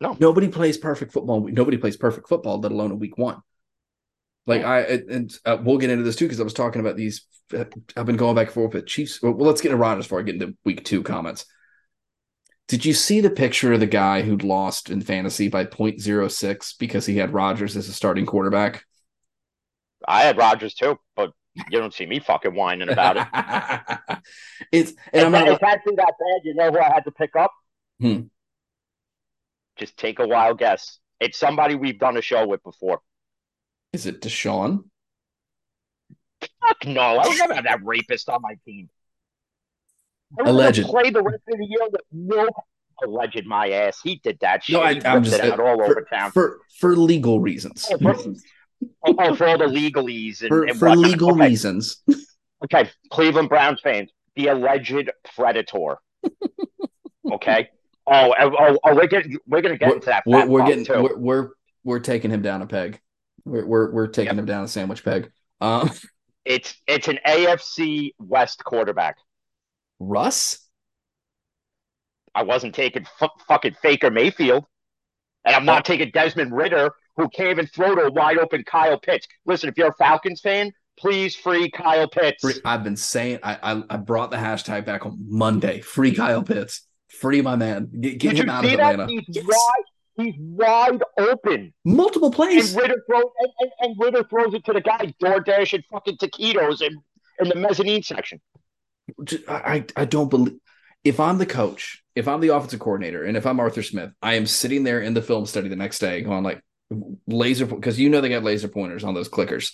No. 0.00 0.16
Nobody 0.20 0.48
plays 0.48 0.76
perfect 0.76 1.12
football. 1.12 1.40
Nobody 1.40 1.78
plays 1.78 1.96
perfect 1.96 2.28
football, 2.28 2.60
let 2.60 2.70
alone 2.70 2.92
a 2.92 2.96
week 2.96 3.18
one. 3.18 3.42
Like 4.46 4.62
I 4.62 4.80
and 4.80 5.32
uh, 5.44 5.58
we'll 5.60 5.78
get 5.78 5.90
into 5.90 6.04
this 6.04 6.16
too 6.16 6.26
because 6.26 6.40
I 6.40 6.44
was 6.44 6.54
talking 6.54 6.80
about 6.80 6.96
these. 6.96 7.26
Uh, 7.52 7.64
I've 7.96 8.06
been 8.06 8.16
going 8.16 8.34
back 8.34 8.48
and 8.48 8.54
forth 8.54 8.74
with 8.74 8.86
Chiefs. 8.86 9.20
Well, 9.22 9.34
let's 9.36 9.60
get 9.60 9.70
to 9.70 9.76
Rodgers 9.76 10.06
before 10.06 10.20
I 10.20 10.22
get 10.22 10.36
into 10.36 10.56
week 10.64 10.84
two 10.84 11.02
comments. 11.02 11.46
Did 12.68 12.84
you 12.84 12.94
see 12.94 13.20
the 13.20 13.30
picture 13.30 13.72
of 13.72 13.80
the 13.80 13.86
guy 13.86 14.22
who'd 14.22 14.42
lost 14.42 14.90
in 14.90 15.00
fantasy 15.00 15.48
by 15.48 15.64
0.06 15.64 16.76
because 16.78 17.06
he 17.06 17.16
had 17.16 17.32
Rodgers 17.32 17.76
as 17.76 17.88
a 17.88 17.92
starting 17.92 18.26
quarterback? 18.26 18.84
I 20.06 20.22
had 20.22 20.36
Rodgers 20.36 20.74
too, 20.74 20.98
but 21.14 21.30
you 21.54 21.78
don't 21.78 21.94
see 21.94 22.06
me 22.06 22.18
fucking 22.18 22.54
whining 22.54 22.88
about 22.88 23.16
it. 23.16 24.18
it's 24.72 24.90
and 25.12 25.20
if, 25.20 25.24
I'm 25.26 25.32
not, 25.32 25.48
if 25.48 25.60
that 25.60 25.80
that 25.84 25.96
bad, 25.96 26.40
you 26.42 26.54
know 26.54 26.70
who 26.70 26.80
I 26.80 26.92
had 26.92 27.04
to 27.04 27.12
pick 27.12 27.36
up? 27.36 27.52
Hmm. 28.00 28.22
Just 29.76 29.96
take 29.96 30.18
a 30.18 30.26
wild 30.26 30.58
guess. 30.58 30.98
It's 31.20 31.38
somebody 31.38 31.76
we've 31.76 31.98
done 31.98 32.16
a 32.16 32.22
show 32.22 32.46
with 32.46 32.62
before. 32.62 33.00
Is 33.96 34.04
it 34.04 34.20
Deshaun? 34.20 34.84
Fuck 36.42 36.84
no! 36.84 37.00
I 37.00 37.26
would 37.26 37.38
never 37.38 37.54
have 37.54 37.64
that 37.64 37.82
rapist 37.82 38.28
on 38.28 38.42
my 38.42 38.58
team. 38.66 38.90
Alleged. 40.44 40.84
Play 40.84 41.08
the 41.08 41.22
rest 41.22 41.40
of 41.50 41.58
the 41.58 41.64
year 41.64 41.88
with 41.90 42.02
no 42.12 42.46
alleged 43.02 43.46
my 43.46 43.70
ass. 43.70 43.98
He 44.04 44.16
did 44.16 44.38
that 44.42 44.64
shit. 44.64 44.74
No, 44.74 44.82
I, 44.82 45.00
am 45.02 45.24
just 45.24 45.38
it 45.38 45.50
out 45.50 45.60
all 45.60 45.78
for, 45.78 45.84
over 45.84 46.06
town 46.12 46.30
for 46.30 46.58
for 46.78 46.94
legal 46.94 47.40
reasons. 47.40 47.88
Oh, 47.90 47.96
for, 47.96 48.16
oh, 49.06 49.14
oh, 49.18 49.34
for 49.34 49.46
all 49.46 49.56
the 49.56 49.64
legalese 49.64 50.42
and, 50.42 50.50
for, 50.50 50.64
and 50.64 50.78
for 50.78 50.94
legal 50.94 51.30
okay. 51.30 51.48
reasons. 51.48 52.02
Okay, 52.64 52.90
Cleveland 53.10 53.48
Browns 53.48 53.80
fans, 53.80 54.10
the 54.34 54.48
alleged 54.48 55.10
predator. 55.34 55.96
okay. 57.32 57.70
Oh, 58.06 58.34
oh, 58.38 58.56
oh, 58.58 58.78
oh 58.84 58.94
we're 58.94 59.06
getting 59.06 59.38
we're 59.46 59.62
gonna 59.62 59.78
get 59.78 59.88
we're, 59.88 59.94
into 59.94 60.06
that. 60.06 60.22
We're, 60.26 60.46
we're 60.46 60.66
getting 60.66 61.02
we're, 61.02 61.16
we're, 61.16 61.48
we're 61.82 62.00
taking 62.00 62.30
him 62.30 62.42
down 62.42 62.60
a 62.60 62.66
peg. 62.66 63.00
We're 63.46 63.64
we're, 63.64 63.90
we're 63.92 64.06
taking 64.08 64.34
yep. 64.34 64.38
him 64.40 64.44
down 64.44 64.64
a 64.64 64.68
sandwich 64.68 65.04
peg. 65.04 65.30
Um, 65.60 65.90
it's 66.44 66.74
it's 66.86 67.08
an 67.08 67.18
AFC 67.26 68.10
West 68.18 68.64
quarterback. 68.64 69.16
Russ. 69.98 70.58
I 72.34 72.42
wasn't 72.42 72.74
taking 72.74 73.06
f- 73.20 73.30
fucking 73.48 73.76
Faker 73.80 74.10
Mayfield, 74.10 74.66
and 75.46 75.56
I'm 75.56 75.64
not 75.64 75.86
taking 75.86 76.10
Desmond 76.10 76.54
Ridder, 76.54 76.90
who 77.16 77.30
can't 77.30 77.48
even 77.48 77.66
throw 77.66 77.94
to 77.94 78.02
a 78.02 78.12
wide 78.12 78.36
open 78.36 78.62
Kyle 78.64 78.98
Pitts. 78.98 79.26
Listen, 79.46 79.70
if 79.70 79.78
you're 79.78 79.88
a 79.88 79.94
Falcons 79.94 80.42
fan, 80.42 80.70
please 80.98 81.34
free 81.34 81.70
Kyle 81.70 82.08
Pitts. 82.08 82.44
I've 82.64 82.84
been 82.84 82.96
saying 82.96 83.38
I, 83.42 83.58
I, 83.62 83.82
I 83.88 83.96
brought 83.96 84.30
the 84.30 84.36
hashtag 84.36 84.84
back 84.84 85.06
on 85.06 85.16
Monday. 85.26 85.80
Free 85.80 86.12
Kyle 86.12 86.42
Pitts. 86.42 86.82
Free 87.08 87.40
my 87.40 87.56
man. 87.56 87.90
Get, 88.00 88.18
get 88.18 88.36
him 88.36 88.50
out 88.50 88.66
of 88.66 88.70
Atlanta. 88.70 89.08
Yes. 89.28 89.46
He's 90.16 90.34
wide 90.38 91.02
open. 91.18 91.74
Multiple 91.84 92.30
plays. 92.30 92.72
And 92.72 92.82
Ridder, 92.82 93.02
throw, 93.06 93.20
and, 93.20 93.50
and, 93.60 93.70
and 93.80 93.96
Ridder 93.98 94.24
throws 94.24 94.54
it 94.54 94.64
to 94.64 94.72
the 94.72 94.80
guy 94.80 95.14
DoorDash 95.22 95.74
and 95.74 95.84
fucking 95.86 96.16
taquitos 96.16 96.80
in, 96.80 96.98
in 97.40 97.48
the 97.48 97.54
mezzanine 97.54 98.02
section. 98.02 98.40
I, 99.48 99.84
I 99.94 100.04
don't 100.04 100.30
believe 100.30 100.56
if 101.04 101.20
I'm 101.20 101.38
the 101.38 101.46
coach, 101.46 102.02
if 102.16 102.26
I'm 102.26 102.40
the 102.40 102.48
offensive 102.48 102.80
coordinator, 102.80 103.24
and 103.24 103.36
if 103.36 103.46
I'm 103.46 103.60
Arthur 103.60 103.82
Smith, 103.82 104.10
I 104.20 104.34
am 104.34 104.46
sitting 104.46 104.82
there 104.82 105.00
in 105.00 105.14
the 105.14 105.22
film 105.22 105.46
study 105.46 105.68
the 105.68 105.76
next 105.76 106.00
day 106.00 106.22
going 106.22 106.42
like 106.42 106.60
laser 107.26 107.66
because 107.66 107.98
you 107.98 108.08
know 108.08 108.20
they 108.20 108.28
got 108.28 108.42
laser 108.42 108.68
pointers 108.68 109.04
on 109.04 109.14
those 109.14 109.28
clickers. 109.28 109.72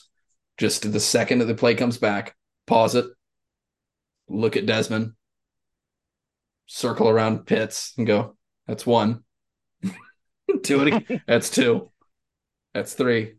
Just 0.59 0.92
the 0.92 1.00
second 1.00 1.38
that 1.38 1.46
the 1.46 1.55
play 1.55 1.74
comes 1.74 1.96
back, 1.96 2.37
pause 2.66 2.94
it, 2.94 3.07
look 4.28 4.57
at 4.57 4.66
Desmond, 4.66 5.12
circle 6.66 7.09
around 7.09 7.46
Pitts, 7.46 7.94
and 7.96 8.07
go, 8.07 8.37
that's 8.66 8.85
one. 8.85 9.24
Again. 10.65 11.23
That's 11.27 11.51
two. 11.51 11.91
That's 12.75 12.95
three. 12.95 13.35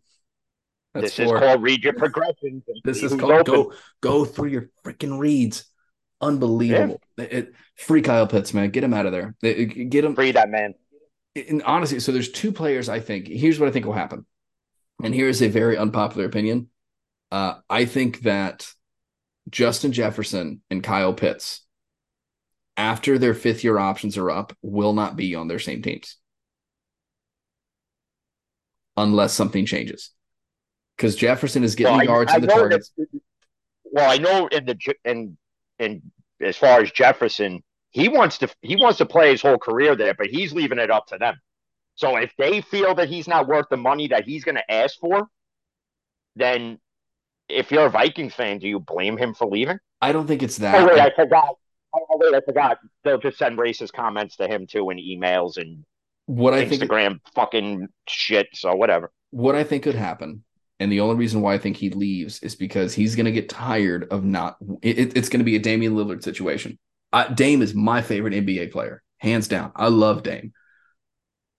That's 0.93 1.15
this 1.15 1.28
four. 1.28 1.38
is 1.38 1.41
called 1.41 1.63
read 1.63 1.84
your 1.84 1.93
progressions. 1.93 2.64
This 2.84 3.01
is 3.01 3.14
called 3.16 3.32
open. 3.32 3.53
go 3.53 3.74
go 4.01 4.26
through 4.26 4.49
your 4.49 4.70
freaking 4.86 5.18
reads. 5.18 5.66
Unbelievable. 6.22 7.01
Yeah. 7.18 7.24
It, 7.26 7.34
it, 7.34 7.53
free 7.76 8.01
Kyle 8.01 8.28
Pitts, 8.28 8.53
man. 8.53 8.70
Get 8.70 8.84
him 8.84 8.93
out 8.93 9.05
of 9.05 9.11
there. 9.11 9.36
It, 9.41 9.89
get 9.89 10.05
him. 10.05 10.16
Free 10.16 10.32
that 10.32 10.49
man. 10.49 10.76
And 11.36 11.64
honestly, 11.64 11.99
so 11.99 12.11
there's 12.11 12.32
two 12.32 12.51
players. 12.51 12.89
I 12.89 12.99
think 12.99 13.28
here's 13.28 13.59
what 13.59 13.68
I 13.68 13.72
think 13.72 13.86
will 13.86 13.93
happen, 13.93 14.26
and 15.03 15.14
here 15.14 15.28
is 15.28 15.41
a 15.41 15.47
very 15.47 15.78
unpopular 15.78 16.26
opinion. 16.26 16.70
Uh, 17.32 17.55
I 17.68 17.86
think 17.86 18.22
that 18.22 18.72
Justin 19.49 19.91
Jefferson 19.91 20.61
and 20.70 20.84
Kyle 20.84 21.14
Pitts, 21.14 21.66
after 22.78 23.18
their 23.18 23.34
fifth 23.34 23.64
year 23.64 23.80
options 23.80 24.16
are 24.18 24.30
up, 24.30 24.55
will 24.61 24.93
not 24.93 25.16
be 25.16 25.34
on 25.34 25.47
their 25.47 25.59
same 25.59 25.82
teams 25.82 26.18
unless 28.97 29.33
something 29.33 29.65
changes. 29.65 30.11
Because 30.97 31.15
Jefferson 31.15 31.63
is 31.63 31.75
getting 31.75 31.97
well, 31.97 32.05
yards 32.05 32.31
I, 32.31 32.35
I 32.35 32.39
the 32.39 32.47
targets. 32.47 32.91
That, 32.97 33.07
well, 33.85 34.09
I 34.09 34.17
know 34.17 34.47
in 34.47 34.65
the 34.65 34.77
in 35.05 35.37
in 35.79 36.01
as 36.41 36.57
far 36.57 36.81
as 36.81 36.91
Jefferson, 36.91 37.63
he 37.89 38.09
wants 38.09 38.37
to 38.39 38.49
he 38.61 38.75
wants 38.75 38.99
to 38.99 39.05
play 39.05 39.31
his 39.31 39.41
whole 39.41 39.57
career 39.57 39.95
there, 39.95 40.13
but 40.13 40.27
he's 40.27 40.53
leaving 40.53 40.79
it 40.79 40.91
up 40.91 41.07
to 41.07 41.17
them. 41.17 41.35
So 41.95 42.15
if 42.17 42.31
they 42.37 42.61
feel 42.61 42.95
that 42.95 43.07
he's 43.07 43.27
not 43.27 43.47
worth 43.47 43.67
the 43.69 43.77
money 43.77 44.07
that 44.07 44.25
he's 44.25 44.43
going 44.43 44.55
to 44.55 44.71
ask 44.71 44.99
for, 44.99 45.27
then 46.35 46.79
if 47.47 47.71
you're 47.71 47.85
a 47.85 47.89
Vikings 47.89 48.33
fan, 48.33 48.57
do 48.59 48.67
you 48.67 48.79
blame 48.79 49.17
him 49.17 49.33
for 49.33 49.47
leaving? 49.47 49.77
I 50.01 50.11
don't 50.11 50.27
think 50.27 50.41
it's 50.43 50.57
that. 50.57 50.75
Oh 50.75 50.87
wait, 50.87 50.99
I 50.99 51.11
forgot. 51.15 51.55
Oh 51.93 52.17
wait, 52.19 52.33
I 52.33 52.41
forgot. 52.41 52.79
They'll 53.03 53.19
just 53.19 53.37
send 53.37 53.57
racist 53.57 53.93
comments 53.93 54.37
to 54.37 54.47
him 54.47 54.65
too 54.67 54.89
in 54.89 54.97
emails 54.97 55.57
and 55.57 55.85
what 56.26 56.53
I 56.53 56.65
think 56.67 56.82
Instagram 56.82 57.19
fucking 57.36 57.88
shit. 58.07 58.47
So 58.53 58.76
whatever. 58.76 59.11
What 59.32 59.55
I 59.55 59.63
think 59.63 59.84
could 59.84 59.95
happen, 59.95 60.43
and 60.80 60.91
the 60.91 60.99
only 60.99 61.15
reason 61.15 61.41
why 61.41 61.53
I 61.53 61.57
think 61.57 61.78
he 61.78 61.89
leaves 61.89 62.39
is 62.39 62.55
because 62.55 62.93
he's 62.93 63.15
going 63.15 63.26
to 63.26 63.32
get 63.32 63.49
tired 63.49 64.07
of 64.11 64.24
not. 64.24 64.57
It, 64.82 65.17
it's 65.17 65.30
going 65.30 65.39
to 65.39 65.45
be 65.45 65.55
a 65.55 65.59
Damian 65.59 65.95
Lillard 65.95 66.24
situation. 66.24 66.78
Uh, 67.11 67.28
Dame 67.28 67.61
is 67.61 67.74
my 67.74 68.01
favorite 68.01 68.34
NBA 68.34 68.71
player, 68.71 69.03
hands 69.17 69.47
down. 69.47 69.71
I 69.76 69.88
love 69.88 70.24
Dame. 70.24 70.53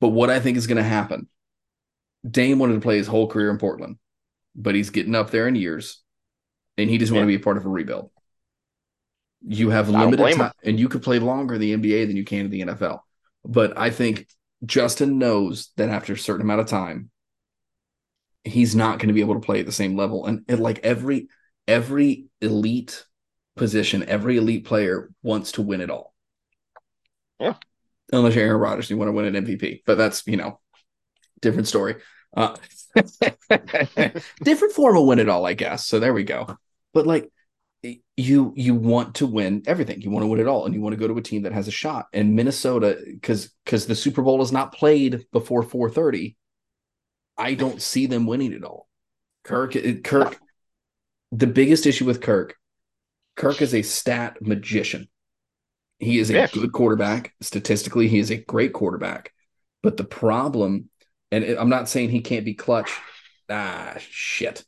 But 0.01 0.09
what 0.09 0.31
I 0.31 0.41
think 0.41 0.57
is 0.57 0.67
going 0.67 0.79
to 0.79 0.83
happen, 0.83 1.29
Dame 2.29 2.59
wanted 2.59 2.75
to 2.75 2.81
play 2.81 2.97
his 2.97 3.07
whole 3.07 3.29
career 3.29 3.51
in 3.51 3.59
Portland, 3.59 3.97
but 4.55 4.75
he's 4.75 4.91
getting 4.91 5.15
up 5.15 5.31
there 5.31 5.47
in 5.47 5.55
years 5.55 6.03
and 6.77 6.91
he 6.91 6.99
doesn't 6.99 7.15
yeah. 7.15 7.21
want 7.21 7.29
to 7.29 7.37
be 7.37 7.41
a 7.41 7.45
part 7.45 7.57
of 7.57 7.67
a 7.67 7.69
rebuild. 7.69 8.11
You 9.47 9.71
have 9.71 9.91
limited 9.91 10.37
time, 10.37 10.53
and 10.65 10.81
you 10.81 10.89
could 10.89 11.03
play 11.03 11.19
longer 11.19 11.55
in 11.55 11.61
the 11.61 11.77
NBA 11.77 12.07
than 12.07 12.17
you 12.17 12.25
can 12.25 12.47
in 12.47 12.51
the 12.51 12.63
NFL. 12.63 13.01
But 13.45 13.77
I 13.79 13.91
think 13.91 14.27
Justin 14.65 15.19
knows 15.19 15.71
that 15.77 15.89
after 15.89 16.13
a 16.13 16.19
certain 16.19 16.43
amount 16.43 16.61
of 16.61 16.69
time, 16.69 17.11
he's 18.45 18.75
not 18.75 18.99
going 18.99 19.09
to 19.09 19.15
be 19.15 19.21
able 19.21 19.35
to 19.35 19.41
play 19.41 19.61
at 19.61 19.67
the 19.67 19.73
same 19.73 19.97
level. 19.97 20.27
And, 20.27 20.45
and 20.49 20.61
like 20.61 20.81
every 20.85 21.29
every 21.67 22.27
elite 22.41 23.05
position, 23.57 24.05
every 24.09 24.37
elite 24.37 24.65
player 24.65 25.11
wants 25.23 25.53
to 25.53 25.63
win 25.63 25.81
it 25.81 25.91
all. 25.91 26.15
Yeah. 27.41 27.55
Unless 28.13 28.35
you're 28.35 28.45
Aaron 28.45 28.61
Rodgers, 28.61 28.91
you 28.91 28.97
want 28.97 29.09
to 29.09 29.13
win 29.13 29.35
an 29.35 29.47
MVP. 29.47 29.83
But 29.87 29.97
that's, 29.97 30.27
you 30.27 30.37
know, 30.37 30.61
different 31.41 31.69
story. 31.69 31.97
Uh, 32.37 32.55
different 34.43 34.75
form 34.75 34.97
of 34.97 35.07
win 35.07 35.19
it 35.19 35.29
all, 35.29 35.47
I 35.47 35.55
guess. 35.55 35.87
So 35.87 35.99
there 36.01 36.13
we 36.13 36.25
go. 36.25 36.57
But 36.93 37.07
like 37.07 37.31
you 38.17 38.53
you 38.57 38.75
want 38.75 39.17
to 39.17 39.27
win 39.27 39.63
everything. 39.67 40.01
You 40.01 40.11
want 40.11 40.23
to 40.23 40.29
win 40.29 40.41
it 40.41 40.47
all, 40.47 40.67
and 40.67 40.75
you 40.75 40.81
want 40.81 40.95
to 40.95 41.01
go 41.01 41.09
to 41.09 41.19
a 41.19 41.23
team 41.23 41.43
that 41.43 41.53
has 41.53 41.69
a 41.69 41.73
shot. 41.73 42.07
And 42.13 42.35
Minnesota, 42.35 42.99
because 43.07 43.51
because 43.65 43.87
the 43.87 43.95
Super 43.95 44.23
Bowl 44.23 44.43
is 44.43 44.53
not 44.53 44.73
played 44.73 45.27
before 45.33 45.63
4:30, 45.63 46.37
I 47.37 47.55
don't 47.55 47.83
see 47.83 48.07
them 48.07 48.27
winning 48.27 48.53
it 48.53 48.65
all. 48.65 48.89
Kirk, 49.45 49.77
Kirk, 50.05 50.39
the 51.33 51.47
biggest 51.47 51.87
issue 51.87 52.07
with 52.07 52.23
Kirk, 52.23 52.57
Kirk 53.37 53.61
is 53.61 53.75
a 53.75 53.83
stat 53.83 54.39
magician. 54.41 55.09
He 55.99 56.19
is 56.19 56.31
a 56.31 56.49
good 56.49 56.73
quarterback. 56.73 57.35
Statistically, 57.41 58.09
he 58.09 58.19
is 58.19 58.31
a 58.31 58.37
great 58.37 58.73
quarterback. 58.73 59.33
But 59.83 59.97
the 59.97 60.05
problem, 60.05 60.89
and 61.31 61.45
I'm 61.45 61.69
not 61.69 61.89
saying 61.89 62.11
he 62.11 62.21
can't 62.21 62.45
be 62.45 62.55
clutch. 62.55 62.91
Ah, 63.49 63.97
shit. 63.99 64.65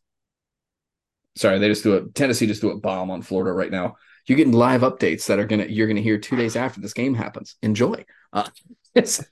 Sorry, 1.36 1.58
they 1.58 1.68
just 1.68 1.82
do 1.82 1.94
it. 1.94 2.14
Tennessee 2.14 2.46
just 2.46 2.62
do 2.62 2.70
a 2.70 2.78
bomb 2.78 3.10
on 3.10 3.22
Florida 3.22 3.52
right 3.52 3.70
now. 3.70 3.96
You're 4.26 4.36
getting 4.36 4.52
live 4.52 4.80
updates 4.80 5.26
that 5.26 5.38
are 5.38 5.46
gonna 5.46 5.66
you're 5.66 5.86
gonna 5.86 6.00
hear 6.00 6.18
two 6.18 6.36
days 6.36 6.56
after 6.56 6.80
this 6.80 6.94
game 6.94 7.14
happens. 7.14 7.56
Enjoy. 7.62 8.04
Uh, 8.32 8.48
but 8.94 9.28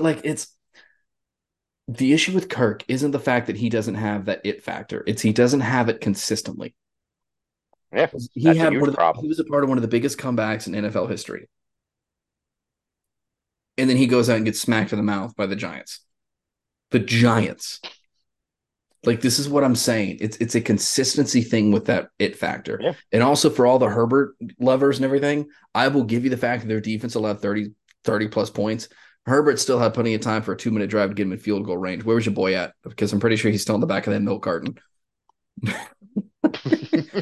like 0.00 0.20
it's 0.24 0.54
the 1.86 2.12
issue 2.12 2.32
with 2.32 2.48
Kirk 2.48 2.84
isn't 2.88 3.10
the 3.10 3.20
fact 3.20 3.48
that 3.48 3.56
he 3.56 3.68
doesn't 3.68 3.96
have 3.96 4.24
that 4.24 4.40
it 4.44 4.62
factor. 4.62 5.04
It's 5.06 5.22
he 5.22 5.32
doesn't 5.32 5.60
have 5.60 5.88
it 5.88 6.00
consistently. 6.00 6.74
Yeah, 7.92 8.08
he 8.32 8.56
had 8.56 8.80
one 8.80 8.88
of 8.88 8.96
the, 8.96 9.20
he 9.20 9.28
was 9.28 9.38
a 9.38 9.44
part 9.44 9.62
of 9.62 9.68
one 9.68 9.78
of 9.78 9.82
the 9.82 9.88
biggest 9.88 10.18
comebacks 10.18 10.66
in 10.66 10.72
NFL 10.72 11.08
history, 11.08 11.48
and 13.78 13.88
then 13.88 13.96
he 13.96 14.06
goes 14.06 14.28
out 14.28 14.36
and 14.36 14.44
gets 14.44 14.60
smacked 14.60 14.92
in 14.92 14.96
the 14.96 15.04
mouth 15.04 15.36
by 15.36 15.46
the 15.46 15.56
Giants. 15.56 16.00
The 16.90 16.98
Giants. 16.98 17.80
Like 19.06 19.20
this 19.20 19.38
is 19.38 19.48
what 19.48 19.64
I'm 19.64 19.76
saying. 19.76 20.18
It's 20.20 20.36
it's 20.38 20.54
a 20.54 20.60
consistency 20.60 21.42
thing 21.42 21.72
with 21.72 21.86
that 21.86 22.08
it 22.18 22.36
factor. 22.36 22.78
Yeah. 22.80 22.92
And 23.12 23.22
also 23.22 23.50
for 23.50 23.66
all 23.66 23.78
the 23.78 23.88
Herbert 23.88 24.34
lovers 24.58 24.98
and 24.98 25.04
everything, 25.04 25.48
I 25.74 25.88
will 25.88 26.04
give 26.04 26.24
you 26.24 26.30
the 26.30 26.36
fact 26.36 26.62
that 26.62 26.68
their 26.68 26.80
defense 26.80 27.14
allowed 27.14 27.40
30, 27.40 27.72
30 28.04 28.28
plus 28.28 28.50
points. 28.50 28.88
Herbert 29.26 29.58
still 29.58 29.78
had 29.78 29.94
plenty 29.94 30.14
of 30.14 30.20
time 30.20 30.42
for 30.42 30.52
a 30.52 30.56
two 30.56 30.70
minute 30.70 30.90
drive 30.90 31.08
to 31.10 31.14
get 31.14 31.26
him 31.26 31.32
in 31.32 31.38
field 31.38 31.64
goal 31.64 31.78
range. 31.78 32.04
Where 32.04 32.16
was 32.16 32.26
your 32.26 32.34
boy 32.34 32.54
at? 32.54 32.74
Because 32.82 33.12
I'm 33.12 33.20
pretty 33.20 33.36
sure 33.36 33.50
he's 33.50 33.62
still 33.62 33.74
in 33.74 33.80
the 33.80 33.86
back 33.86 34.06
of 34.06 34.12
that 34.12 34.20
milk 34.20 34.42
carton. 34.42 34.78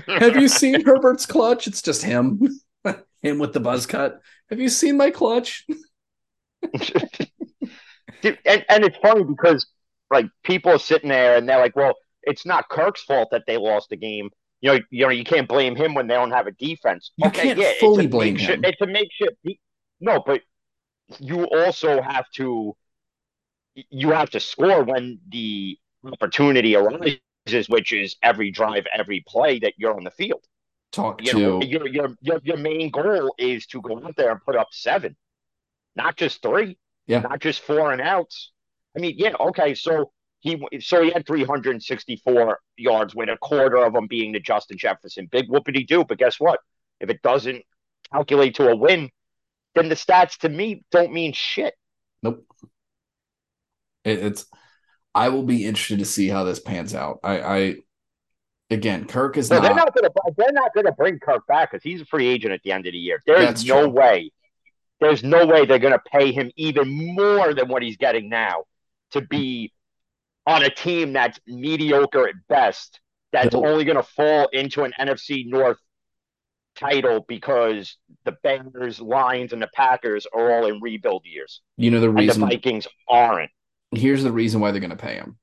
Have 0.09 0.37
you 0.37 0.49
seen 0.49 0.85
Herbert's 0.85 1.27
clutch? 1.27 1.67
It's 1.67 1.83
just 1.83 2.03
him. 2.03 2.41
him 3.23 3.39
with 3.39 3.53
the 3.53 3.61
buzz 3.61 3.87
cut. 3.87 4.21
Have 4.51 4.61
you 4.61 4.69
seen 4.69 4.97
my 4.97 5.11
clutch? 5.11 5.65
Dude, 8.23 8.39
and, 8.45 8.65
and 8.69 8.85
it's 8.85 8.97
funny 8.99 9.25
because 9.25 9.67
like 10.13 10.27
people 10.45 10.73
are 10.73 10.79
sitting 10.79 11.09
there 11.09 11.37
and 11.37 11.49
they're 11.49 11.59
like, 11.59 11.75
well, 11.75 11.95
it's 12.23 12.47
not 12.47 12.69
Kirk's 12.69 13.03
fault 13.03 13.31
that 13.33 13.45
they 13.47 13.57
lost 13.57 13.89
the 13.91 13.97
game. 13.97 14.31
You 14.61 14.75
know, 14.75 14.81
you 14.91 15.05
know, 15.07 15.11
you 15.11 15.25
can't 15.25 15.49
blame 15.49 15.75
him 15.75 15.95
when 15.95 16.07
they 16.07 16.15
don't 16.15 16.31
have 16.31 16.47
a 16.47 16.53
defense. 16.53 17.11
You 17.17 17.29
okay, 17.29 17.43
can't 17.49 17.59
yeah, 17.59 17.73
fully 17.81 18.07
blame 18.07 18.37
him. 18.37 18.65
It's 18.65 18.81
a 18.81 18.87
makeshift. 18.87 19.37
No, 20.01 20.23
but 20.25 20.43
you 21.19 21.45
also 21.45 22.01
have 22.01 22.27
to 22.37 22.77
you 23.91 24.11
have 24.11 24.31
to 24.31 24.41
score 24.41 24.85
when 24.85 25.19
the 25.29 25.79
opportunity 26.05 26.77
arises, 26.77 27.69
which 27.69 27.93
is 27.93 28.17
every 28.23 28.51
drive, 28.51 28.85
every 28.97 29.25
play 29.27 29.59
that 29.61 29.75
you're 29.77 29.95
on 29.95 30.05
the 30.05 30.11
field. 30.11 30.45
Talk 30.93 31.23
you 31.25 31.33
to 31.33 31.39
know, 31.39 31.63
your, 31.63 31.89
your 31.89 32.17
your 32.21 32.41
your 32.45 32.57
main 32.59 32.91
goal 32.91 33.35
is 33.39 33.67
to 33.69 33.81
go 33.81 34.01
out 34.05 34.15
there 34.17 34.31
and 34.31 34.41
put 34.43 34.57
up 34.57 34.69
seven, 34.71 35.17
not 35.97 36.17
just 36.17 36.43
three, 36.43 36.79
yeah, 37.07 37.21
not 37.21 37.41
just 37.41 37.63
four 37.63 37.93
and 37.93 38.01
outs. 38.01 38.52
I 38.97 39.01
mean, 39.01 39.15
yeah, 39.17 39.33
okay. 39.41 39.75
So 39.75 40.11
he 40.41 40.61
so 40.81 41.03
he 41.03 41.11
had 41.11 41.27
364 41.27 42.59
yards 42.77 43.15
with 43.15 43.29
a 43.29 43.37
quarter 43.39 43.77
of 43.77 43.93
them 43.93 44.07
being 44.09 44.33
to 44.33 44.41
Justin 44.41 44.77
Jefferson. 44.77 45.29
Big 45.31 45.49
whoopity 45.49 45.87
do. 45.87 46.05
But 46.05 46.19
guess 46.19 46.39
what? 46.39 46.61
If 47.01 47.11
it 47.11 47.23
doesn't 47.23 47.63
calculate 48.13 48.57
to 48.57 48.69
a 48.69 48.77
win, 48.77 49.11
then 49.75 49.89
the 49.89 49.95
stats 49.95 50.39
to 50.39 50.49
me 50.49 50.85
don't 50.91 51.13
mean 51.13 51.33
shit. 51.33 51.75
Nope. 52.23 52.45
It, 54.05 54.19
it's. 54.19 54.47
I 55.15 55.29
will 55.29 55.43
be 55.43 55.65
interested 55.65 55.99
to 56.01 56.05
see 56.05 56.29
how 56.29 56.43
this 56.43 56.59
pans 56.59 56.95
out. 56.95 57.21
I, 57.23 57.41
I 57.41 57.75
again, 58.71 59.07
Kirk 59.07 59.37
is 59.37 59.49
no, 59.49 59.57
not. 59.57 59.63
They're 59.63 59.75
not 59.75 59.95
going 59.95 60.11
to. 60.11 60.35
They're 60.37 60.53
not 60.53 60.75
going 60.75 60.87
to 60.87 60.93
bring 60.93 61.21
Kirk 61.21 61.47
back 61.47 61.71
because 61.71 61.85
he's 61.85 62.01
a 62.01 62.07
free 62.07 62.27
agent 62.27 62.53
at 62.53 62.63
the 62.65 62.73
end 62.73 62.87
of 62.87 62.93
the 62.93 62.99
year. 62.99 63.23
There's 63.27 63.65
no 63.65 63.83
true. 63.83 63.91
way. 63.91 64.33
There's 65.01 65.23
no 65.23 65.47
way 65.47 65.67
they're 65.67 65.79
going 65.79 65.93
to 65.93 66.03
pay 66.11 66.33
him 66.33 66.51
even 66.57 66.89
more 66.89 67.55
than 67.55 67.69
what 67.69 67.83
he's 67.83 67.97
getting 67.97 68.29
now 68.29 68.65
to 69.13 69.21
be 69.21 69.73
on 70.47 70.63
a 70.63 70.71
team 70.71 71.13
that's 71.13 71.39
mediocre 71.47 72.29
at 72.29 72.35
best, 72.49 73.01
that's 73.33 73.55
only 73.55 73.85
going 73.85 73.97
to 73.97 74.03
fall 74.03 74.49
into 74.53 74.83
an 74.83 74.93
NFC 75.01 75.47
North 75.47 75.79
title 76.77 77.25
because 77.29 77.97
the 78.25 78.37
Bears, 78.43 79.01
Lions, 79.01 79.53
and 79.53 79.63
the 79.63 79.69
Packers 79.75 80.27
are 80.33 80.53
all 80.53 80.67
in 80.67 80.81
rebuild 80.81 81.25
years. 81.25 81.61
You 81.77 81.91
know 81.91 82.01
the 82.01 82.11
reason 82.11 82.41
the 82.41 82.47
Vikings 82.47 82.87
aren't. 83.09 83.51
Here's 83.93 84.23
the 84.23 84.33
reason 84.33 84.61
why 84.61 84.71
they're 84.71 84.81
going 84.81 84.91
to 84.91 84.97
pay 84.97 85.15
him. 85.15 85.39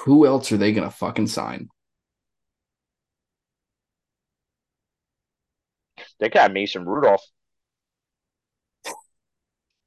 Who 0.00 0.26
else 0.26 0.50
are 0.52 0.56
they 0.56 0.72
going 0.72 0.88
to 0.88 0.94
fucking 0.94 1.28
sign? 1.28 1.68
They 6.20 6.28
got 6.28 6.52
Mason 6.52 6.84
Rudolph. 6.84 7.24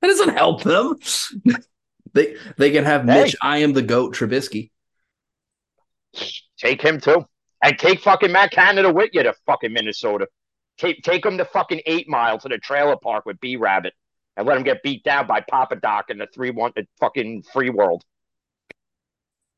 That 0.01 0.07
doesn't 0.07 0.35
help 0.35 0.63
them. 0.63 0.95
They 2.17 2.35
they 2.57 2.71
can 2.71 2.83
have 2.83 3.05
hey. 3.05 3.23
Mitch. 3.23 3.35
I 3.41 3.59
am 3.59 3.73
the 3.73 3.83
goat. 3.83 4.15
Trubisky. 4.15 4.71
Take 6.57 6.81
him 6.81 6.99
too, 6.99 7.25
and 7.63 7.77
take 7.77 8.01
fucking 8.01 8.31
Matt 8.31 8.51
Canada 8.51 8.91
with 8.91 9.11
you 9.13 9.21
to 9.23 9.33
fucking 9.45 9.71
Minnesota. 9.71 10.27
Take 10.79 11.03
take 11.03 11.23
him 11.23 11.37
to 11.37 11.45
fucking 11.45 11.81
Eight 11.85 12.09
Mile 12.09 12.39
to 12.39 12.49
the 12.49 12.57
trailer 12.57 12.97
park 12.97 13.25
with 13.27 13.39
B 13.39 13.55
Rabbit, 13.55 13.93
and 14.35 14.47
let 14.47 14.57
him 14.57 14.63
get 14.63 14.81
beat 14.81 15.03
down 15.03 15.27
by 15.27 15.41
Papa 15.41 15.75
Doc 15.75 16.05
in 16.09 16.17
the 16.17 16.27
three 16.33 16.49
one 16.49 16.71
the 16.75 16.87
fucking 16.99 17.43
free 17.53 17.69
world. 17.69 18.03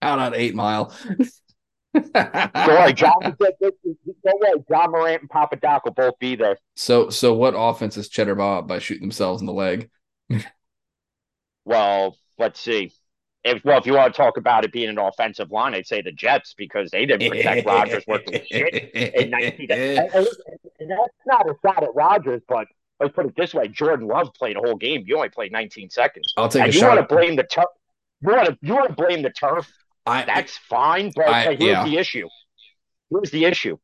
Out 0.02 0.20
on 0.20 0.36
Eight 0.36 0.54
Mile. 0.54 0.94
don't 1.94 2.14
worry, 2.14 2.94
John. 2.94 3.14
Don't 3.22 3.76
worry, 4.24 4.64
Ja 4.70 4.88
Morant 4.88 5.22
and 5.22 5.30
Papa 5.30 5.56
Doc 5.56 5.86
will 5.86 5.94
both 5.94 6.20
be 6.20 6.36
there. 6.36 6.58
So, 6.76 7.10
so 7.10 7.34
what 7.34 7.54
offense 7.58 7.98
is 7.98 8.10
Cheddar 8.10 8.36
Bob 8.36 8.68
by 8.68 8.80
shooting 8.80 9.04
themselves 9.04 9.42
in 9.42 9.48
the 9.48 9.54
leg? 9.54 9.90
well, 11.66 12.16
let's 12.40 12.60
see. 12.60 12.92
If 13.44 13.64
well, 13.64 13.78
if 13.78 13.86
you 13.86 13.94
want 13.94 14.14
to 14.14 14.18
talk 14.18 14.38
about 14.38 14.66
it 14.66 14.74
being 14.74 14.90
an 14.90 14.98
offensive 14.98 15.52
line, 15.52 15.74
I'd 15.74 15.88
say 15.88 16.02
the 16.02 16.12
Jets 16.12 16.54
because 16.58 16.92
they 16.92 17.06
didn't 17.06 17.30
protect 17.30 17.66
Rodgers 17.66 18.04
worth 18.08 18.24
shit 18.48 18.92
in 18.94 19.30
19. 19.30 19.68
And, 19.72 20.00
and, 20.14 20.28
and 20.80 20.92
that's 20.92 21.14
not 21.26 21.50
a 21.50 21.54
shot 21.66 21.84
at 21.84 21.94
Rodgers, 21.94 22.42
but 22.48 22.68
let's 23.00 23.14
put 23.14 23.26
it 23.26 23.36
this 23.38 23.54
way: 23.54 23.68
Jordan 23.68 24.08
Love 24.08 24.34
played 24.34 24.58
a 24.58 24.60
whole 24.60 24.76
game. 24.76 25.04
You 25.06 25.18
only 25.18 25.30
played 25.30 25.52
19 25.52 25.90
seconds. 25.90 26.34
I'll 26.36 26.50
take 26.50 26.64
and 26.64 26.72
a 26.72 26.74
you 26.74 26.80
shot. 26.80 26.98
want 26.98 27.10
to 27.10 27.16
blame 27.16 27.36
the 27.36 27.44
turf? 27.44 27.66
You 28.22 28.30
want 28.30 28.48
to 28.48 28.58
you 28.62 28.74
want 28.74 28.90
to 28.90 28.94
blame 28.96 29.22
the 29.22 29.30
turf? 29.30 29.72
I, 30.06 30.26
that's 30.26 30.58
fine, 30.58 31.12
but 31.16 31.28
I, 31.28 31.56
here's 31.56 31.62
yeah. 31.62 31.86
the 31.86 31.98
issue. 31.98 32.28
Here's 33.10 33.32
the 33.32 33.46
issue. 33.46 33.78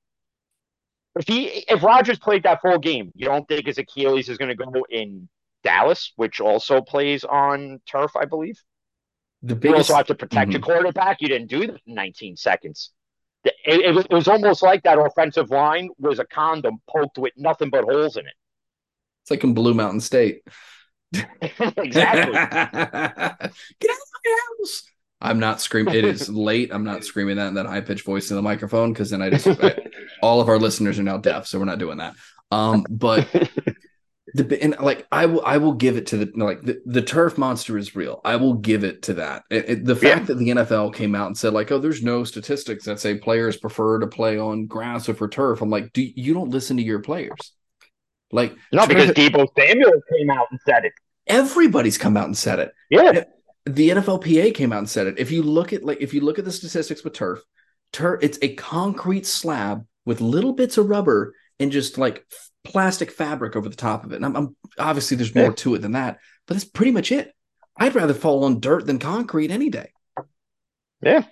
If 1.18 1.28
he 1.28 1.46
if 1.70 1.82
Rodgers 1.82 2.20
played 2.20 2.44
that 2.44 2.62
full 2.62 2.80
game, 2.80 3.12
you 3.16 3.26
don't 3.26 3.48
think 3.48 3.68
his 3.68 3.78
Achilles 3.78 4.28
is 4.28 4.38
going 4.38 4.50
to 4.50 4.56
go 4.56 4.86
in 4.90 5.30
Dallas, 5.66 6.14
which 6.16 6.40
also 6.40 6.82
plays 6.82 7.26
on 7.26 7.82
turf, 7.86 8.16
I 8.16 8.24
believe. 8.24 8.62
The 9.42 9.56
biggest, 9.56 9.72
you 9.72 9.78
also 9.78 9.96
have 9.96 10.08
to 10.08 10.16
protect 10.16 10.52
mm-hmm. 10.52 10.52
your 10.54 10.62
quarterback. 10.62 11.18
You 11.20 11.28
didn't 11.28 11.50
do 11.50 11.68
that 11.68 11.82
in 11.86 11.94
19 11.94 12.38
seconds. 12.38 12.92
It, 13.44 13.54
it, 13.66 13.94
was, 13.94 14.06
it 14.06 14.14
was 14.14 14.28
almost 14.28 14.64
like 14.64 14.84
that 14.84 14.98
offensive 14.98 15.50
line 15.50 15.90
was 16.00 16.20
a 16.20 16.26
condom 16.26 16.78
poked 16.90 17.18
with 17.18 17.34
nothing 17.36 17.70
but 17.70 17.84
holes 17.84 18.16
in 18.16 18.26
it. 18.26 18.34
It's 19.24 19.32
like 19.32 19.44
in 19.44 19.54
Blue 19.54 19.74
Mountain 19.74 20.02
State. 20.02 20.42
exactly. 21.42 22.34
Get 22.34 22.86
out 23.22 23.42
of 23.42 23.50
my 23.82 24.38
house. 24.60 24.84
I'm 25.22 25.40
not 25.40 25.62
screaming. 25.62 25.96
It 25.96 26.06
is 26.06 26.30
late. 26.30 26.72
I'm 26.72 26.84
not 26.84 27.04
screaming 27.04 27.38
that 27.38 27.48
in 27.48 27.54
that 27.56 27.66
high 27.66 27.82
pitched 27.82 28.06
voice 28.06 28.30
in 28.30 28.36
the 28.36 28.42
microphone 28.42 28.94
because 28.94 29.10
then 29.10 29.22
I 29.22 29.30
just 29.32 29.48
I, 29.48 29.76
all 30.22 30.42
of 30.42 30.50
our 30.50 30.60
listeners 30.60 31.00
are 31.00 31.04
now 31.04 31.18
deaf, 31.18 31.48
so 31.48 31.58
we're 31.58 31.66
not 31.66 31.80
doing 31.80 31.98
that. 31.98 32.16
Um, 32.52 32.86
but 32.90 33.28
The, 34.36 34.62
and 34.62 34.76
like 34.82 35.08
I 35.14 35.28
will, 35.28 35.46
I 35.46 35.58
will 35.58 35.72
give 35.72 35.96
it 35.96 36.08
to 36.08 36.18
the 36.18 36.32
like 36.36 36.62
the, 36.62 36.82
the 36.86 37.02
turf 37.02 37.38
monster 37.38 37.78
is 37.78 37.96
real. 37.96 38.20
I 38.26 38.36
will 38.36 38.56
give 38.56 38.84
it 38.84 39.04
to 39.04 39.14
that. 39.14 39.44
It, 39.50 39.70
it, 39.70 39.86
the 39.86 39.96
fact 39.96 40.22
yeah. 40.22 40.26
that 40.26 40.36
the 40.36 40.50
NFL 40.50 40.94
came 40.94 41.16
out 41.16 41.28
and 41.28 41.38
said 41.38 41.54
like, 41.54 41.72
oh, 41.72 41.80
there's 41.80 42.04
no 42.04 42.26
statistics 42.26 42.84
that 42.84 43.00
say 43.00 43.18
players 43.18 43.56
prefer 43.56 44.00
to 44.00 44.08
play 44.08 44.38
on 44.38 44.66
grass 44.66 45.08
over 45.08 45.30
turf. 45.30 45.62
I'm 45.62 45.70
like, 45.70 45.94
do 45.94 46.02
you 46.02 46.34
don't 46.34 46.50
listen 46.50 46.76
to 46.76 46.84
your 46.84 47.00
players? 47.00 47.54
Like 48.30 48.58
no, 48.74 48.86
because 48.86 49.12
Deebo 49.12 49.48
Samuel 49.58 50.02
came 50.12 50.30
out 50.30 50.48
and 50.52 50.60
said 50.66 50.84
it. 50.84 50.92
Everybody's 51.28 51.98
come 51.98 52.18
out 52.18 52.26
and 52.26 52.38
said 52.38 52.60
it. 52.60 52.74
Yeah. 52.90 53.24
The 53.66 53.90
NFLPA 53.92 54.54
came 54.54 54.74
out 54.74 54.80
and 54.80 54.90
said 54.90 55.08
it. 55.08 55.18
If 55.18 55.32
you 55.32 55.44
look 55.44 55.72
at 55.72 55.86
like 55.86 56.02
if 56.02 56.14
you 56.14 56.20
look 56.20 56.40
at 56.40 56.46
the 56.46 56.52
statistics 56.52 57.06
with 57.06 57.14
turf, 57.14 57.40
turf 57.94 58.20
it's 58.22 58.38
a 58.42 58.54
concrete 58.56 59.26
slab 59.26 59.86
with 60.06 60.20
little 60.20 60.52
bits 60.52 60.78
of 60.78 60.90
rubber 60.90 61.34
and 61.58 61.72
just 61.72 61.98
like 61.98 62.26
plastic 62.66 63.12
fabric 63.12 63.56
over 63.56 63.70
the 63.70 63.76
top 63.76 64.04
of 64.04 64.12
it. 64.12 64.18
And 64.18 64.26
I'm, 64.26 64.36
I'm 64.36 64.56
obviously 64.78 65.18
there's 65.18 65.36
more 65.36 65.46
yeah. 65.46 65.56
to 65.56 65.76
it 65.76 65.80
than 65.80 65.94
that, 65.94 66.20
but 66.48 66.56
that's 66.56 66.66
pretty 66.66 66.92
much 66.92 67.12
it. 67.12 67.34
I'd 67.78 67.96
rather 67.96 68.14
fall 68.14 68.46
on 68.46 68.60
dirt 68.60 68.86
than 68.86 69.00
concrete 69.00 69.52
any 69.52 69.70
day. 69.70 69.92
Yeah. 71.02 71.24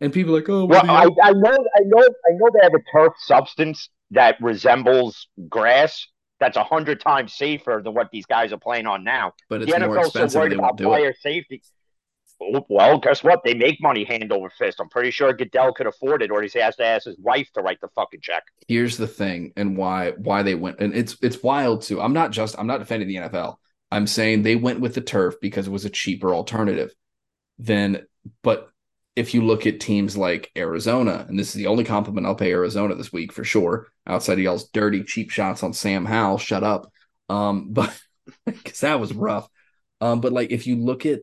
And 0.00 0.12
people 0.12 0.34
like, 0.34 0.48
oh, 0.48 0.66
well, 0.66 0.82
I, 0.84 1.04
I 1.22 1.32
know, 1.32 1.56
I 1.74 1.80
know, 1.84 2.00
I 2.02 2.32
know 2.32 2.50
they 2.52 2.60
have 2.62 2.74
a 2.74 2.82
turf 2.92 3.14
substance 3.18 3.88
that 4.10 4.36
resembles 4.40 5.28
grass, 5.48 6.06
that's 6.38 6.56
a 6.56 6.64
hundred 6.64 7.00
times 7.00 7.32
safer 7.34 7.80
than 7.82 7.94
what 7.94 8.10
these 8.10 8.26
guys 8.26 8.52
are 8.52 8.58
playing 8.58 8.86
on 8.86 9.04
now. 9.04 9.32
But 9.48 9.62
it's 9.62 9.72
the 9.72 9.80
more 9.80 9.96
NFL's 9.96 10.06
expensive. 10.08 10.32
So 10.32 10.40
worried 10.40 10.52
about 10.52 10.76
player 10.76 11.10
it. 11.10 11.16
safety. 11.20 11.62
Well, 12.38 12.98
guess 12.98 13.24
what? 13.24 13.42
They 13.44 13.54
make 13.54 13.80
money 13.80 14.04
hand 14.04 14.30
over 14.30 14.50
fist. 14.50 14.78
I'm 14.80 14.88
pretty 14.88 15.10
sure 15.10 15.32
Goodell 15.32 15.72
could 15.72 15.86
afford 15.86 16.22
it, 16.22 16.30
or 16.30 16.42
he 16.42 16.58
has 16.58 16.76
to 16.76 16.84
ask 16.84 17.06
his 17.06 17.18
wife 17.18 17.48
to 17.54 17.62
write 17.62 17.80
the 17.80 17.88
fucking 17.94 18.20
check. 18.20 18.44
Here's 18.68 18.96
the 18.96 19.06
thing, 19.06 19.52
and 19.56 19.76
why 19.76 20.10
why 20.12 20.42
they 20.42 20.54
went, 20.54 20.80
and 20.80 20.94
it's 20.94 21.16
it's 21.22 21.42
wild 21.42 21.82
too. 21.82 22.00
I'm 22.00 22.12
not 22.12 22.32
just 22.32 22.58
I'm 22.58 22.66
not 22.66 22.78
defending 22.78 23.08
the 23.08 23.16
NFL. 23.16 23.56
I'm 23.90 24.06
saying 24.06 24.42
they 24.42 24.56
went 24.56 24.80
with 24.80 24.94
the 24.94 25.00
turf 25.00 25.36
because 25.40 25.66
it 25.66 25.72
was 25.72 25.84
a 25.84 25.90
cheaper 25.90 26.34
alternative. 26.34 26.92
Then, 27.58 28.06
but 28.42 28.68
if 29.14 29.32
you 29.32 29.42
look 29.42 29.66
at 29.66 29.80
teams 29.80 30.16
like 30.16 30.50
Arizona, 30.56 31.24
and 31.26 31.38
this 31.38 31.48
is 31.48 31.54
the 31.54 31.68
only 31.68 31.84
compliment 31.84 32.26
I'll 32.26 32.34
pay 32.34 32.52
Arizona 32.52 32.94
this 32.94 33.12
week 33.12 33.32
for 33.32 33.44
sure, 33.44 33.86
outside 34.06 34.34
of 34.34 34.40
y'all's 34.40 34.68
dirty 34.68 35.04
cheap 35.04 35.30
shots 35.30 35.62
on 35.62 35.72
Sam 35.72 36.04
Howell, 36.04 36.38
shut 36.38 36.62
up. 36.62 36.92
Um, 37.30 37.72
but 37.72 37.98
because 38.46 38.80
that 38.80 39.00
was 39.00 39.14
rough. 39.14 39.48
Um, 40.02 40.20
but 40.20 40.32
like 40.32 40.50
if 40.50 40.66
you 40.66 40.76
look 40.76 41.06
at 41.06 41.20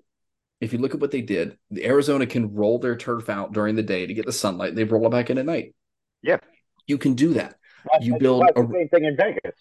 if 0.61 0.73
you 0.73 0.79
look 0.79 0.93
at 0.93 0.99
what 0.99 1.11
they 1.11 1.21
did, 1.21 1.57
the 1.71 1.85
Arizona 1.85 2.25
can 2.25 2.53
roll 2.53 2.79
their 2.79 2.95
turf 2.95 3.29
out 3.29 3.53
during 3.53 3.75
the 3.75 3.83
day 3.83 4.05
to 4.05 4.13
get 4.13 4.25
the 4.25 4.31
sunlight. 4.31 4.75
They 4.75 4.83
roll 4.83 5.05
it 5.07 5.11
back 5.11 5.29
in 5.29 5.37
at 5.37 5.45
night. 5.45 5.75
Yeah, 6.21 6.37
you 6.87 6.97
can 6.97 7.13
do 7.15 7.33
that. 7.33 7.55
you 8.01 8.17
build 8.17 8.43
a, 8.43 8.53
the 8.53 8.69
same 8.71 8.89
thing 8.89 9.05
in 9.05 9.17
Vegas 9.17 9.55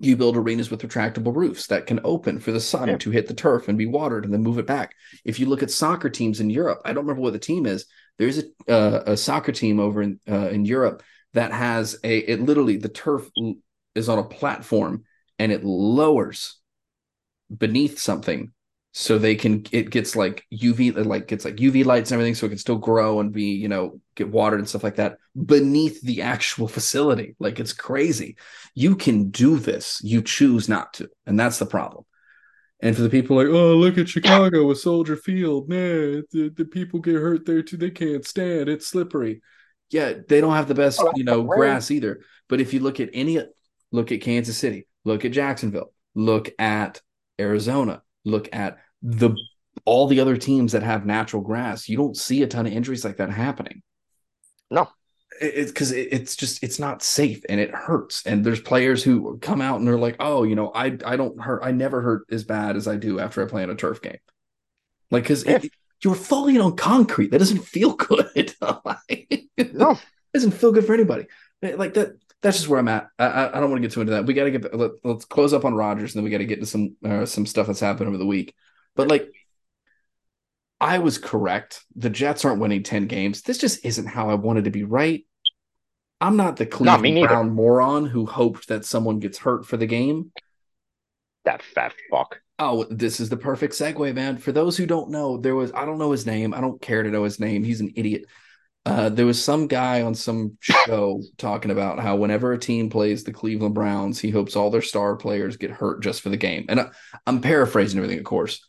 you 0.00 0.16
build 0.16 0.36
arenas 0.36 0.70
with 0.70 0.80
retractable 0.80 1.36
roofs 1.36 1.66
that 1.66 1.86
can 1.86 2.00
open 2.04 2.40
for 2.40 2.52
the 2.52 2.60
sun 2.60 2.88
yeah. 2.88 2.96
to 2.96 3.10
hit 3.10 3.26
the 3.26 3.34
turf 3.34 3.68
and 3.68 3.76
be 3.76 3.84
watered 3.84 4.24
and 4.24 4.32
then 4.32 4.42
move 4.42 4.58
it 4.58 4.66
back. 4.66 4.94
If 5.26 5.38
you 5.38 5.44
look 5.44 5.62
at 5.62 5.70
soccer 5.70 6.08
teams 6.08 6.40
in 6.40 6.48
Europe, 6.48 6.80
I 6.86 6.94
don't 6.94 7.04
remember 7.04 7.20
what 7.20 7.34
the 7.34 7.38
team 7.38 7.66
is. 7.66 7.84
There's 8.18 8.38
a, 8.38 8.72
uh, 8.72 9.02
a 9.08 9.16
soccer 9.16 9.52
team 9.52 9.78
over 9.78 10.00
in 10.00 10.18
uh, 10.28 10.48
in 10.48 10.64
Europe 10.64 11.02
that 11.34 11.52
has 11.52 11.98
a 12.02 12.18
it 12.18 12.40
literally 12.40 12.78
the 12.78 12.88
turf 12.88 13.28
is 13.94 14.08
on 14.08 14.18
a 14.18 14.24
platform 14.24 15.04
and 15.38 15.52
it 15.52 15.64
lowers 15.64 16.58
beneath 17.54 17.98
something 17.98 18.52
so 18.92 19.18
they 19.18 19.36
can 19.36 19.64
it 19.70 19.88
gets 19.90 20.16
like 20.16 20.44
uv 20.52 21.06
like 21.06 21.28
gets 21.28 21.44
like 21.44 21.56
uv 21.56 21.84
lights 21.84 22.10
and 22.10 22.16
everything 22.16 22.34
so 22.34 22.46
it 22.46 22.48
can 22.48 22.58
still 22.58 22.76
grow 22.76 23.20
and 23.20 23.32
be 23.32 23.52
you 23.52 23.68
know 23.68 24.00
get 24.16 24.30
watered 24.30 24.58
and 24.58 24.68
stuff 24.68 24.82
like 24.82 24.96
that 24.96 25.16
beneath 25.46 26.00
the 26.02 26.22
actual 26.22 26.68
facility. 26.68 27.36
Like 27.38 27.60
it's 27.60 27.72
crazy. 27.72 28.36
You 28.74 28.96
can 28.96 29.30
do 29.30 29.58
this. 29.58 30.00
You 30.02 30.22
choose 30.22 30.68
not 30.68 30.94
to 30.94 31.08
and 31.26 31.38
that's 31.38 31.58
the 31.58 31.66
problem. 31.66 32.04
And 32.82 32.96
for 32.96 33.02
the 33.02 33.10
people 33.10 33.36
like 33.36 33.48
oh 33.48 33.76
look 33.76 33.98
at 33.98 34.08
chicago 34.08 34.66
with 34.66 34.78
soldier 34.78 35.16
field. 35.16 35.68
Man 35.68 36.24
the, 36.32 36.50
the 36.54 36.64
people 36.64 37.00
get 37.00 37.14
hurt 37.14 37.46
there 37.46 37.62
too. 37.62 37.76
They 37.76 37.90
can't 37.90 38.26
stand. 38.26 38.68
It's 38.68 38.86
slippery. 38.86 39.42
Yeah 39.90 40.14
they 40.28 40.40
don't 40.40 40.54
have 40.54 40.68
the 40.68 40.74
best 40.74 41.00
oh, 41.02 41.12
you 41.14 41.24
know 41.24 41.42
grass 41.42 41.90
either. 41.90 42.20
But 42.48 42.60
if 42.60 42.74
you 42.74 42.80
look 42.80 43.00
at 43.00 43.10
any 43.12 43.40
look 43.92 44.12
at 44.12 44.20
kansas 44.20 44.56
city 44.56 44.86
look 45.04 45.24
at 45.24 45.32
jacksonville 45.32 45.92
look 46.14 46.48
at 46.60 47.00
arizona 47.40 48.00
look 48.24 48.48
at 48.52 48.78
the 49.02 49.30
all 49.84 50.06
the 50.06 50.20
other 50.20 50.36
teams 50.36 50.72
that 50.72 50.82
have 50.82 51.06
natural 51.06 51.42
grass, 51.42 51.88
you 51.88 51.96
don't 51.96 52.16
see 52.16 52.42
a 52.42 52.46
ton 52.46 52.66
of 52.66 52.72
injuries 52.72 53.04
like 53.04 53.16
that 53.16 53.30
happening. 53.30 53.82
No, 54.70 54.88
it's 55.40 55.70
because 55.70 55.92
it, 55.92 56.08
it's 56.12 56.36
just 56.36 56.62
it's 56.62 56.78
not 56.78 57.02
safe 57.02 57.42
and 57.48 57.60
it 57.60 57.70
hurts. 57.70 58.24
And 58.26 58.44
there's 58.44 58.60
players 58.60 59.02
who 59.02 59.38
come 59.38 59.60
out 59.60 59.78
and 59.78 59.88
they're 59.88 59.98
like, 59.98 60.16
oh, 60.20 60.44
you 60.44 60.54
know, 60.54 60.70
I 60.74 60.96
I 61.04 61.16
don't 61.16 61.40
hurt, 61.40 61.62
I 61.64 61.72
never 61.72 62.02
hurt 62.02 62.26
as 62.30 62.44
bad 62.44 62.76
as 62.76 62.86
I 62.86 62.96
do 62.96 63.18
after 63.18 63.42
I 63.42 63.48
play 63.48 63.62
in 63.62 63.70
a 63.70 63.74
turf 63.74 64.02
game. 64.02 64.18
Like 65.10 65.24
because 65.24 65.44
you're 66.02 66.14
falling 66.14 66.60
on 66.60 66.76
concrete, 66.76 67.30
that 67.30 67.38
doesn't 67.38 67.64
feel 67.64 67.94
good. 67.96 68.54
no, 68.60 69.90
it 69.92 69.98
doesn't 70.34 70.52
feel 70.52 70.72
good 70.72 70.86
for 70.86 70.94
anybody. 70.94 71.26
Like 71.62 71.94
that 71.94 72.16
that's 72.42 72.56
just 72.56 72.68
where 72.68 72.80
I'm 72.80 72.88
at. 72.88 73.08
I, 73.18 73.48
I 73.48 73.60
don't 73.60 73.70
want 73.70 73.82
to 73.82 73.88
get 73.88 73.92
too 73.92 74.00
into 74.00 74.12
that. 74.12 74.26
We 74.26 74.34
got 74.34 74.44
to 74.44 74.50
get 74.50 74.74
let, 74.74 74.92
us 75.04 75.24
close 75.24 75.52
up 75.52 75.64
on 75.64 75.74
Rodgers, 75.74 76.14
and 76.14 76.20
then 76.20 76.24
we 76.24 76.30
got 76.30 76.38
to 76.38 76.46
get 76.46 76.58
into 76.58 76.66
some 76.66 76.96
uh, 77.04 77.26
some 77.26 77.46
stuff 77.46 77.66
that's 77.66 77.80
happened 77.80 78.08
over 78.08 78.18
the 78.18 78.26
week. 78.26 78.54
But 78.96 79.08
like, 79.08 79.30
I 80.80 80.98
was 80.98 81.18
correct. 81.18 81.84
The 81.96 82.10
Jets 82.10 82.44
aren't 82.44 82.60
winning 82.60 82.82
ten 82.82 83.06
games. 83.06 83.42
This 83.42 83.58
just 83.58 83.84
isn't 83.84 84.06
how 84.06 84.30
I 84.30 84.34
wanted 84.34 84.64
to 84.64 84.70
be. 84.70 84.84
Right? 84.84 85.26
I'm 86.20 86.36
not 86.36 86.56
the 86.56 86.66
Cleveland 86.66 87.14
not 87.14 87.28
Brown 87.28 87.50
moron 87.50 88.06
who 88.06 88.26
hoped 88.26 88.68
that 88.68 88.84
someone 88.84 89.20
gets 89.20 89.38
hurt 89.38 89.66
for 89.66 89.76
the 89.76 89.86
game. 89.86 90.32
That 91.44 91.62
fat 91.62 91.94
fuck. 92.10 92.40
Oh, 92.58 92.84
this 92.90 93.20
is 93.20 93.30
the 93.30 93.38
perfect 93.38 93.72
segue, 93.72 94.14
man. 94.14 94.36
For 94.36 94.52
those 94.52 94.76
who 94.76 94.84
don't 94.84 95.10
know, 95.10 95.38
there 95.38 95.54
was 95.54 95.72
I 95.72 95.86
don't 95.86 95.98
know 95.98 96.10
his 96.10 96.26
name. 96.26 96.52
I 96.52 96.60
don't 96.60 96.80
care 96.80 97.02
to 97.02 97.10
know 97.10 97.24
his 97.24 97.40
name. 97.40 97.64
He's 97.64 97.80
an 97.80 97.92
idiot. 97.96 98.26
Uh, 98.86 99.10
there 99.10 99.26
was 99.26 99.42
some 99.42 99.66
guy 99.66 100.02
on 100.02 100.14
some 100.14 100.56
show 100.60 101.22
talking 101.36 101.70
about 101.70 101.98
how 101.98 102.16
whenever 102.16 102.52
a 102.52 102.58
team 102.58 102.88
plays 102.88 103.24
the 103.24 103.32
Cleveland 103.32 103.74
Browns, 103.74 104.18
he 104.18 104.30
hopes 104.30 104.56
all 104.56 104.70
their 104.70 104.80
star 104.80 105.16
players 105.16 105.58
get 105.58 105.70
hurt 105.70 106.02
just 106.02 106.22
for 106.22 106.30
the 106.30 106.36
game. 106.38 106.64
And 106.68 106.80
I, 106.80 106.90
I'm 107.26 107.42
paraphrasing 107.42 107.98
everything, 107.98 108.18
of 108.18 108.24
course. 108.24 108.66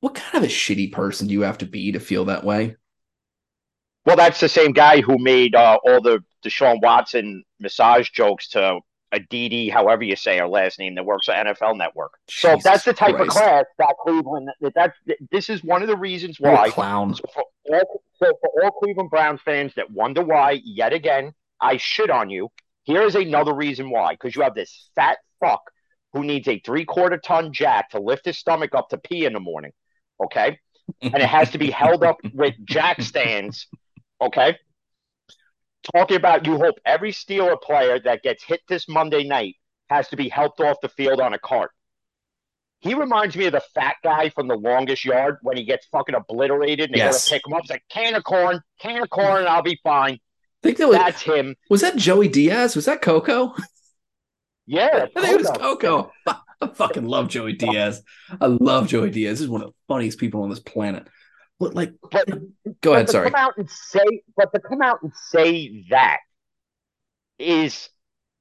What 0.00 0.14
kind 0.14 0.44
of 0.44 0.48
a 0.48 0.52
shitty 0.52 0.92
person 0.92 1.26
do 1.26 1.32
you 1.32 1.40
have 1.40 1.58
to 1.58 1.66
be 1.66 1.92
to 1.92 2.00
feel 2.00 2.26
that 2.26 2.44
way? 2.44 2.76
Well, 4.04 4.16
that's 4.16 4.38
the 4.38 4.48
same 4.48 4.70
guy 4.70 5.00
who 5.00 5.18
made 5.18 5.56
uh, 5.56 5.78
all 5.84 6.00
the 6.00 6.22
Deshaun 6.44 6.80
Watson 6.80 7.42
massage 7.58 8.10
jokes 8.10 8.48
to 8.50 8.78
Aditi, 9.12 9.68
however 9.68 10.04
you 10.04 10.16
say 10.16 10.38
her 10.38 10.48
last 10.48 10.78
name, 10.78 10.94
that 10.96 11.04
works 11.04 11.28
at 11.28 11.46
NFL 11.46 11.76
Network. 11.76 12.12
Jesus 12.28 12.62
so 12.62 12.68
that's 12.68 12.84
the 12.84 12.92
type 12.92 13.16
Christ. 13.16 13.36
of 13.36 13.42
class 13.42 13.64
that 13.78 13.94
Cleveland. 14.02 14.48
That, 14.60 14.74
that 15.06 15.16
this 15.30 15.48
is 15.48 15.62
one 15.62 15.82
of 15.82 15.88
the 15.88 15.96
reasons 15.96 16.40
why. 16.40 16.70
Clown. 16.70 17.14
So 17.14 17.22
for, 17.32 17.44
all, 17.72 18.02
so 18.16 18.32
for 18.40 18.64
all 18.64 18.70
Cleveland 18.72 19.10
Browns 19.10 19.40
fans 19.44 19.72
that 19.76 19.90
wonder 19.90 20.22
why, 20.22 20.60
yet 20.64 20.92
again, 20.92 21.32
I 21.60 21.76
shit 21.76 22.10
on 22.10 22.30
you. 22.30 22.50
Here 22.84 23.02
is 23.02 23.14
another 23.14 23.54
reason 23.54 23.90
why, 23.90 24.14
because 24.14 24.34
you 24.34 24.42
have 24.42 24.54
this 24.54 24.90
fat 24.94 25.18
fuck 25.40 25.62
who 26.12 26.24
needs 26.24 26.48
a 26.48 26.60
three 26.60 26.84
quarter 26.84 27.18
ton 27.18 27.52
jack 27.52 27.90
to 27.90 28.00
lift 28.00 28.24
his 28.24 28.38
stomach 28.38 28.74
up 28.74 28.88
to 28.90 28.98
pee 28.98 29.24
in 29.24 29.32
the 29.32 29.40
morning. 29.40 29.72
Okay, 30.22 30.58
and 31.00 31.14
it 31.14 31.22
has 31.22 31.50
to 31.50 31.58
be 31.58 31.70
held 31.70 32.02
up 32.02 32.16
with 32.34 32.54
jack 32.64 33.02
stands. 33.02 33.68
Okay, 34.20 34.56
talking 35.94 36.16
about 36.16 36.46
you 36.46 36.56
hope 36.56 36.76
every 36.84 37.12
Steeler 37.12 37.60
player 37.60 37.98
that 38.00 38.22
gets 38.22 38.44
hit 38.44 38.60
this 38.68 38.88
Monday 38.88 39.24
night 39.24 39.56
has 39.88 40.08
to 40.08 40.16
be 40.16 40.28
helped 40.28 40.60
off 40.60 40.76
the 40.82 40.88
field 40.88 41.20
on 41.20 41.32
a 41.32 41.38
cart. 41.38 41.70
He 42.80 42.94
reminds 42.94 43.36
me 43.36 43.46
of 43.46 43.52
the 43.52 43.62
fat 43.74 43.96
guy 44.04 44.28
from 44.28 44.48
the 44.48 44.56
longest 44.56 45.04
yard 45.04 45.38
when 45.42 45.56
he 45.56 45.64
gets 45.64 45.86
fucking 45.86 46.14
obliterated 46.14 46.90
and 46.90 46.94
they 46.94 46.98
yes. 46.98 47.28
gotta 47.28 47.34
pick 47.36 47.46
him 47.46 47.54
up. 47.54 47.60
It's 47.60 47.70
like 47.70 47.84
can 47.88 48.14
of 48.14 48.24
corn, 48.24 48.60
can 48.80 49.02
of 49.02 49.10
corn, 49.10 49.46
I'll 49.46 49.62
be 49.62 49.78
fine. 49.82 50.14
I 50.14 50.18
think 50.62 50.78
that 50.78 50.88
was 50.88 50.98
that's 50.98 51.22
him. 51.22 51.56
Was 51.70 51.80
that 51.80 51.96
Joey 51.96 52.28
Diaz? 52.28 52.76
Was 52.76 52.84
that 52.86 53.02
Coco? 53.02 53.54
Yeah, 54.66 55.06
I 55.16 55.20
think 55.20 55.34
it 55.34 55.38
was 55.38 55.50
Coco. 55.50 56.12
I 56.26 56.66
fucking 56.74 57.06
love 57.06 57.28
Joey 57.28 57.52
Diaz. 57.52 58.02
I 58.40 58.46
love 58.46 58.88
Joey 58.88 59.10
Diaz. 59.10 59.38
This 59.38 59.42
is 59.42 59.48
one 59.48 59.62
of 59.62 59.68
the 59.68 59.74
funniest 59.86 60.18
people 60.18 60.42
on 60.42 60.50
this 60.50 60.60
planet. 60.60 61.06
But 61.58 61.74
like, 61.74 61.92
but, 62.10 62.28
go 62.82 62.94
ahead. 62.94 63.08
Sorry. 63.08 63.30
Come 63.30 63.40
out 63.40 63.56
and 63.56 63.70
say, 63.70 64.04
but 64.36 64.52
to 64.52 64.60
come 64.60 64.82
out 64.82 65.02
and 65.02 65.12
say 65.30 65.84
that 65.90 66.18
is 67.38 67.88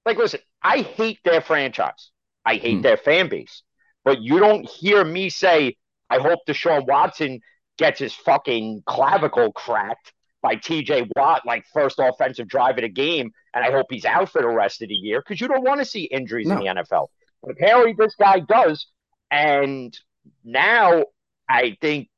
like, 0.06 0.18
listen. 0.18 0.42
I 0.66 0.82
hate 0.82 1.20
their 1.24 1.42
franchise. 1.42 2.10
I 2.44 2.56
hate 2.56 2.78
hmm. 2.78 2.82
their 2.82 2.98
fan 2.98 3.30
base. 3.30 3.62
But 4.04 4.22
you 4.22 4.40
don't 4.40 4.68
hear 4.68 5.04
me 5.04 5.30
say, 5.30 5.78
I 6.10 6.18
hope 6.18 6.40
Deshaun 6.48 6.88
Watson 6.88 7.40
gets 7.78 8.00
his 8.00 8.14
fucking 8.14 8.82
clavicle 8.88 9.52
cracked 9.52 10.14
by 10.42 10.56
TJ 10.56 11.10
Watt, 11.16 11.44
like 11.46 11.66
first 11.72 12.00
offensive 12.00 12.48
drive 12.48 12.78
of 12.78 12.82
the 12.84 12.90
game, 12.90 13.32
and 13.54 13.64
I 13.64 13.72
hope 13.72 13.88
he's 13.90 14.06
out 14.06 14.30
for 14.30 14.42
the 14.42 14.48
rest 14.48 14.82
of 14.82 14.90
the 14.90 14.96
year 14.96 15.20
because 15.20 15.40
you 15.40 15.48
don't 15.48 15.64
want 15.64 15.80
to 15.80 15.86
see 15.86 16.04
injuries 16.04 16.48
no. 16.48 16.58
in 16.58 16.60
the 16.60 16.82
NFL. 16.82 17.08
But 17.42 17.52
apparently, 17.52 17.94
this 17.98 18.16
guy 18.16 18.40
does. 18.40 18.88
And 19.30 19.96
now 20.44 21.04
I 21.50 21.78
think 21.82 22.10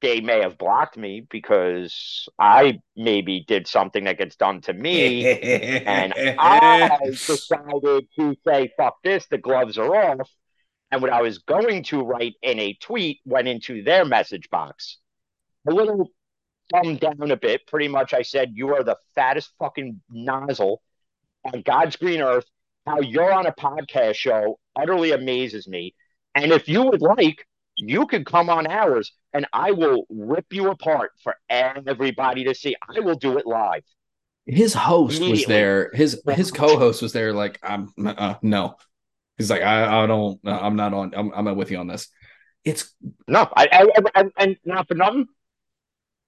they 0.00 0.20
may 0.20 0.40
have 0.40 0.58
blocked 0.58 0.96
me 0.96 1.26
because 1.30 2.28
I 2.38 2.80
maybe 2.96 3.44
did 3.46 3.66
something 3.66 4.04
that 4.04 4.18
gets 4.18 4.36
done 4.36 4.60
to 4.62 4.72
me. 4.72 5.26
and 5.84 6.14
I 6.16 6.98
decided 7.10 8.08
to 8.18 8.36
say, 8.46 8.72
fuck 8.76 8.96
this, 9.04 9.26
the 9.26 9.38
gloves 9.38 9.78
are 9.78 9.94
off. 9.94 10.30
And 10.90 11.02
what 11.02 11.12
I 11.12 11.22
was 11.22 11.38
going 11.38 11.84
to 11.84 12.02
write 12.02 12.34
in 12.42 12.58
a 12.58 12.74
tweet 12.74 13.20
went 13.24 13.48
into 13.48 13.82
their 13.82 14.04
message 14.04 14.50
box. 14.50 14.98
A 15.68 15.72
little 15.72 16.08
dumbed 16.70 17.00
down 17.00 17.30
a 17.30 17.36
bit. 17.36 17.66
Pretty 17.66 17.88
much, 17.88 18.12
I 18.14 18.22
said, 18.22 18.52
You 18.54 18.74
are 18.74 18.82
the 18.82 18.96
fattest 19.14 19.52
fucking 19.58 20.00
nozzle 20.10 20.82
on 21.44 21.62
God's 21.62 21.96
green 21.96 22.22
earth. 22.22 22.46
How 22.86 23.00
you're 23.00 23.32
on 23.32 23.46
a 23.46 23.52
podcast 23.52 24.14
show 24.14 24.58
utterly 24.74 25.12
amazes 25.12 25.68
me. 25.68 25.94
And 26.34 26.50
if 26.50 26.68
you 26.68 26.82
would 26.82 27.02
like, 27.02 27.46
you 27.80 28.06
can 28.06 28.24
come 28.24 28.50
on 28.50 28.66
ours 28.66 29.12
and 29.32 29.46
I 29.52 29.72
will 29.72 30.04
rip 30.08 30.46
you 30.52 30.70
apart 30.70 31.12
for 31.22 31.36
everybody 31.48 32.44
to 32.44 32.54
see. 32.54 32.76
I 32.88 33.00
will 33.00 33.14
do 33.14 33.38
it 33.38 33.46
live. 33.46 33.82
His 34.46 34.74
host 34.74 35.22
was 35.22 35.44
there. 35.44 35.90
His 35.92 36.20
his 36.34 36.50
co-host 36.50 37.02
was 37.02 37.12
there. 37.12 37.32
Like 37.32 37.58
I'm 37.62 37.92
uh, 38.04 38.34
no. 38.42 38.76
He's 39.38 39.50
like 39.50 39.62
I 39.62 40.04
I 40.04 40.06
don't 40.06 40.40
I'm 40.44 40.76
not 40.76 40.92
on 40.92 41.14
I'm 41.14 41.32
I'm 41.32 41.44
not 41.44 41.56
with 41.56 41.70
you 41.70 41.78
on 41.78 41.86
this. 41.86 42.08
It's 42.64 42.94
no 43.26 43.48
I, 43.56 43.68
I, 43.72 44.20
I 44.20 44.30
and 44.36 44.56
not 44.64 44.88
for 44.88 44.94
nothing. 44.94 45.26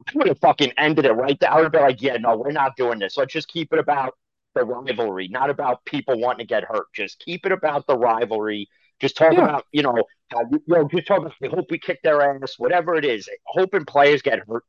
I 0.09 0.13
would 0.19 0.29
have 0.29 0.39
fucking 0.41 0.73
ended 0.79 1.05
it 1.05 1.13
right 1.13 1.39
there. 1.39 1.51
I 1.51 1.57
would 1.57 1.65
have 1.65 1.73
been 1.73 1.83
like, 1.83 2.03
yeah, 2.03 2.17
no, 2.17 2.37
we're 2.37 2.53
not 2.53 2.77
doing 2.77 2.99
this. 2.99 3.17
Let's 3.17 3.33
just 3.33 3.49
keep 3.49 3.73
it 3.73 3.79
about 3.79 4.15
the 4.55 4.65
rivalry, 4.65 5.29
not 5.29 5.51
about 5.51 5.85
people 5.85 6.19
wanting 6.19 6.47
to 6.47 6.49
get 6.49 6.65
hurt. 6.65 6.87
Just 6.95 7.19
keep 7.21 7.47
it 7.47 7.53
about 7.53 7.87
the 7.87 7.97
rivalry. 7.97 8.69
Just 9.01 9.17
talk 9.17 9.33
yeah. 9.33 9.45
about, 9.45 9.67
you 9.73 9.83
know, 9.83 10.05
how, 10.33 10.43
you 10.51 10.61
know, 10.66 10.89
just 10.93 11.11
I 11.11 11.47
hope 11.49 11.70
we 11.70 11.78
kick 11.78 12.01
their 12.03 12.22
ass, 12.22 12.55
whatever 12.59 12.95
it 12.95 13.05
is. 13.05 13.28
Hoping 13.47 13.85
players 13.85 14.22
get 14.22 14.41
hurt. 14.47 14.64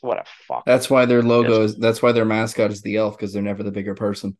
What 0.00 0.18
a 0.18 0.24
fuck. 0.46 0.64
That's 0.64 0.88
why 0.88 1.04
their 1.04 1.22
logo 1.22 1.62
is, 1.62 1.76
that's 1.76 2.02
why 2.02 2.12
their 2.12 2.24
mascot 2.24 2.70
is 2.70 2.82
the 2.82 2.96
elf 2.96 3.16
because 3.16 3.32
they're 3.32 3.42
never 3.42 3.62
the 3.62 3.72
bigger 3.72 3.94
person. 3.94 4.36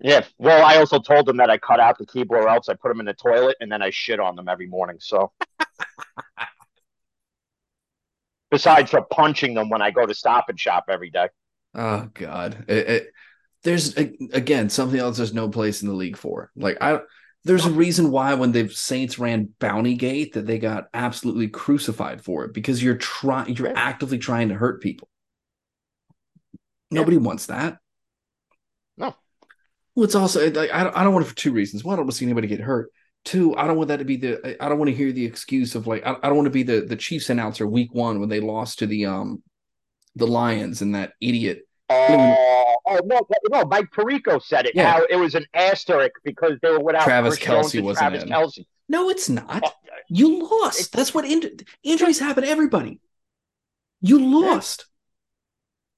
Yeah. 0.00 0.24
Well, 0.38 0.64
I 0.64 0.76
also 0.76 0.98
told 0.98 1.26
them 1.26 1.38
that 1.38 1.50
I 1.50 1.58
cut 1.58 1.80
out 1.80 1.98
the 1.98 2.06
keyboard 2.06 2.46
else 2.46 2.68
I 2.68 2.74
put 2.74 2.88
them 2.88 3.00
in 3.00 3.06
the 3.06 3.14
toilet 3.14 3.56
and 3.60 3.70
then 3.70 3.82
I 3.82 3.90
shit 3.90 4.20
on 4.20 4.36
them 4.36 4.48
every 4.48 4.66
morning. 4.66 4.98
So, 5.00 5.32
besides 8.50 8.90
for 8.90 9.02
punching 9.02 9.54
them 9.54 9.70
when 9.70 9.82
I 9.82 9.90
go 9.90 10.06
to 10.06 10.14
stop 10.14 10.46
and 10.48 10.58
shop 10.58 10.84
every 10.88 11.10
day. 11.10 11.28
Oh 11.74 12.08
God, 12.14 12.64
it, 12.68 12.88
it, 12.88 13.12
there's 13.62 13.96
again 13.96 14.70
something 14.70 14.98
else. 14.98 15.16
There's 15.18 15.34
no 15.34 15.48
place 15.48 15.82
in 15.82 15.88
the 15.88 15.94
league 15.94 16.16
for. 16.16 16.50
Like 16.56 16.78
I, 16.80 17.00
there's 17.46 17.64
a 17.64 17.70
reason 17.70 18.10
why 18.10 18.34
when 18.34 18.50
the 18.50 18.68
Saints 18.68 19.20
ran 19.20 19.50
Bounty 19.60 19.94
Gate 19.94 20.32
that 20.32 20.46
they 20.46 20.58
got 20.58 20.88
absolutely 20.92 21.46
crucified 21.46 22.20
for 22.20 22.44
it 22.44 22.52
because 22.52 22.82
you're 22.82 22.96
trying, 22.96 23.54
you're 23.54 23.76
actively 23.76 24.18
trying 24.18 24.48
to 24.48 24.56
hurt 24.56 24.82
people. 24.82 25.08
Nobody 26.90 27.16
yeah. 27.16 27.22
wants 27.22 27.46
that. 27.46 27.78
No. 28.98 29.14
Well, 29.94 30.04
it's 30.04 30.16
also 30.16 30.50
like 30.50 30.72
I 30.72 30.82
don't, 30.82 30.96
I 30.96 31.04
don't 31.04 31.14
want 31.14 31.24
it 31.24 31.28
for 31.28 31.36
two 31.36 31.52
reasons. 31.52 31.84
One, 31.84 31.92
I 31.92 31.96
don't 31.96 32.06
want 32.06 32.12
to 32.12 32.18
see 32.18 32.24
anybody 32.24 32.48
get 32.48 32.60
hurt. 32.60 32.90
Two, 33.24 33.56
I 33.56 33.68
don't 33.68 33.76
want 33.76 33.88
that 33.88 33.98
to 33.98 34.04
be 34.04 34.16
the. 34.16 34.56
I 34.60 34.68
don't 34.68 34.78
want 34.78 34.90
to 34.90 34.96
hear 34.96 35.12
the 35.12 35.24
excuse 35.24 35.76
of 35.76 35.86
like 35.86 36.04
I, 36.04 36.16
I 36.22 36.28
don't 36.28 36.36
want 36.36 36.46
to 36.46 36.50
be 36.50 36.64
the 36.64 36.80
the 36.80 36.96
Chiefs 36.96 37.30
announcer 37.30 37.66
week 37.66 37.94
one 37.94 38.18
when 38.18 38.28
they 38.28 38.40
lost 38.40 38.80
to 38.80 38.86
the 38.86 39.06
um 39.06 39.42
the 40.16 40.26
Lions 40.26 40.82
and 40.82 40.96
that 40.96 41.12
idiot 41.20 41.65
Oh, 41.88 42.76
oh 42.86 43.00
no, 43.04 43.20
no! 43.50 43.64
Mike 43.64 43.90
Tirico 43.92 44.42
said 44.42 44.66
it. 44.66 44.74
Yeah. 44.74 44.92
How 44.92 45.06
it 45.08 45.16
was 45.16 45.34
an 45.34 45.46
asterisk 45.54 46.12
because 46.24 46.58
they 46.60 46.70
were 46.70 46.80
without 46.80 47.04
Travis 47.04 47.38
Kelce 47.38 47.80
wasn't 47.80 47.98
Travis 47.98 48.22
in. 48.24 48.28
Kelce. 48.28 48.64
No, 48.88 49.08
it's 49.08 49.28
not. 49.28 49.62
Oh, 49.64 49.70
you 50.08 50.48
lost. 50.48 50.92
That's 50.92 51.14
what 51.14 51.24
in- 51.24 51.58
injuries 51.82 52.18
happen 52.18 52.42
to 52.44 52.48
everybody. 52.48 53.00
You 54.00 54.42
lost. 54.42 54.86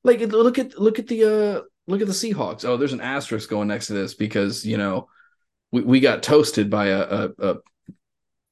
Yeah. 0.05 0.13
Like 0.13 0.21
look 0.21 0.59
at 0.59 0.79
look 0.79 0.99
at 0.99 1.09
the 1.09 1.25
uh 1.25 1.63
look 1.87 2.01
at 2.01 2.07
the 2.07 2.13
Seahawks. 2.13 2.65
Oh, 2.65 2.77
there's 2.77 2.93
an 2.93 3.01
asterisk 3.01 3.49
going 3.49 3.69
next 3.69 3.89
to 3.89 3.95
this 3.95 4.15
because 4.15 4.65
you 4.65 4.77
know 4.77 5.09
we, 5.73 5.83
we 5.83 6.01
got 6.01 6.23
toasted 6.23 6.71
by 6.71 6.89
a 6.89 7.01
a, 7.01 7.31
a 7.39 7.57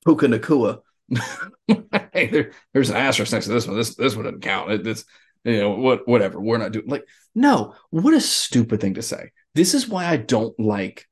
Puka 0.05 0.26
Nacua. 0.26 0.80
hey, 2.12 2.26
there, 2.26 2.53
there's 2.72 2.91
an 2.91 2.97
asterisk 2.97 3.32
next 3.32 3.47
to 3.47 3.53
this 3.53 3.66
one. 3.66 3.76
This 3.76 3.95
this 3.95 4.16
one 4.16 4.24
doesn't 4.24 4.43
count. 4.43 4.72
It, 4.72 4.87
it's 4.87 5.05
you 5.45 5.59
know 5.59 5.70
what 5.70 6.07
whatever 6.09 6.41
we're 6.41 6.59
not 6.59 6.72
doing 6.72 6.89
like 6.89 7.07
no 7.37 7.74
what 7.91 8.14
a 8.14 8.20
stupid 8.20 8.80
thing 8.80 8.95
to 8.95 9.03
say. 9.03 9.30
This 9.55 9.74
is 9.74 9.89
why 9.89 10.07
i 10.07 10.16
don't 10.16 10.59
like 10.59 11.07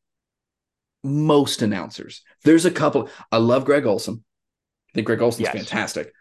most 1.05 1.63
announcers. 1.63 2.23
There's 2.43 2.65
a 2.65 2.71
couple 2.71 3.09
i 3.31 3.37
love 3.37 3.65
greg 3.65 3.87
Olsen. 3.87 4.25
i 4.89 4.93
think 4.95 5.07
greg 5.07 5.23
Olsen's 5.23 5.45
yes. 5.45 5.55
fantastic. 5.55 6.13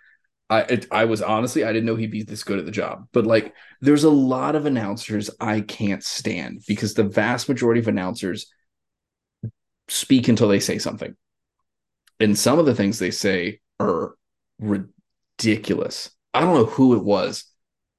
I 0.49 0.61
it, 0.61 0.87
i 0.91 1.05
was 1.05 1.21
honestly 1.21 1.63
i 1.63 1.73
didn't 1.73 1.85
know 1.85 1.95
he'd 1.95 2.11
be 2.11 2.23
this 2.23 2.43
good 2.43 2.59
at 2.59 2.65
the 2.65 2.71
job 2.71 3.07
but 3.13 3.25
like 3.25 3.55
there's 3.81 4.03
a 4.03 4.09
lot 4.09 4.55
of 4.55 4.65
announcers 4.65 5.29
i 5.39 5.61
can't 5.61 6.03
stand 6.03 6.61
because 6.67 6.93
the 6.93 7.03
vast 7.03 7.47
majority 7.47 7.79
of 7.79 7.87
announcers 7.87 8.51
speak 9.87 10.27
until 10.27 10.47
they 10.47 10.59
say 10.59 10.79
something. 10.79 11.15
And 12.19 12.37
some 12.37 12.59
of 12.59 12.65
the 12.65 12.75
things 12.75 12.99
they 12.99 13.11
say 13.11 13.59
are 13.79 14.15
ridiculous. 14.59 16.11
I 16.33 16.41
don't 16.41 16.55
know 16.55 16.65
who 16.65 16.95
it 16.95 17.03
was. 17.03 17.45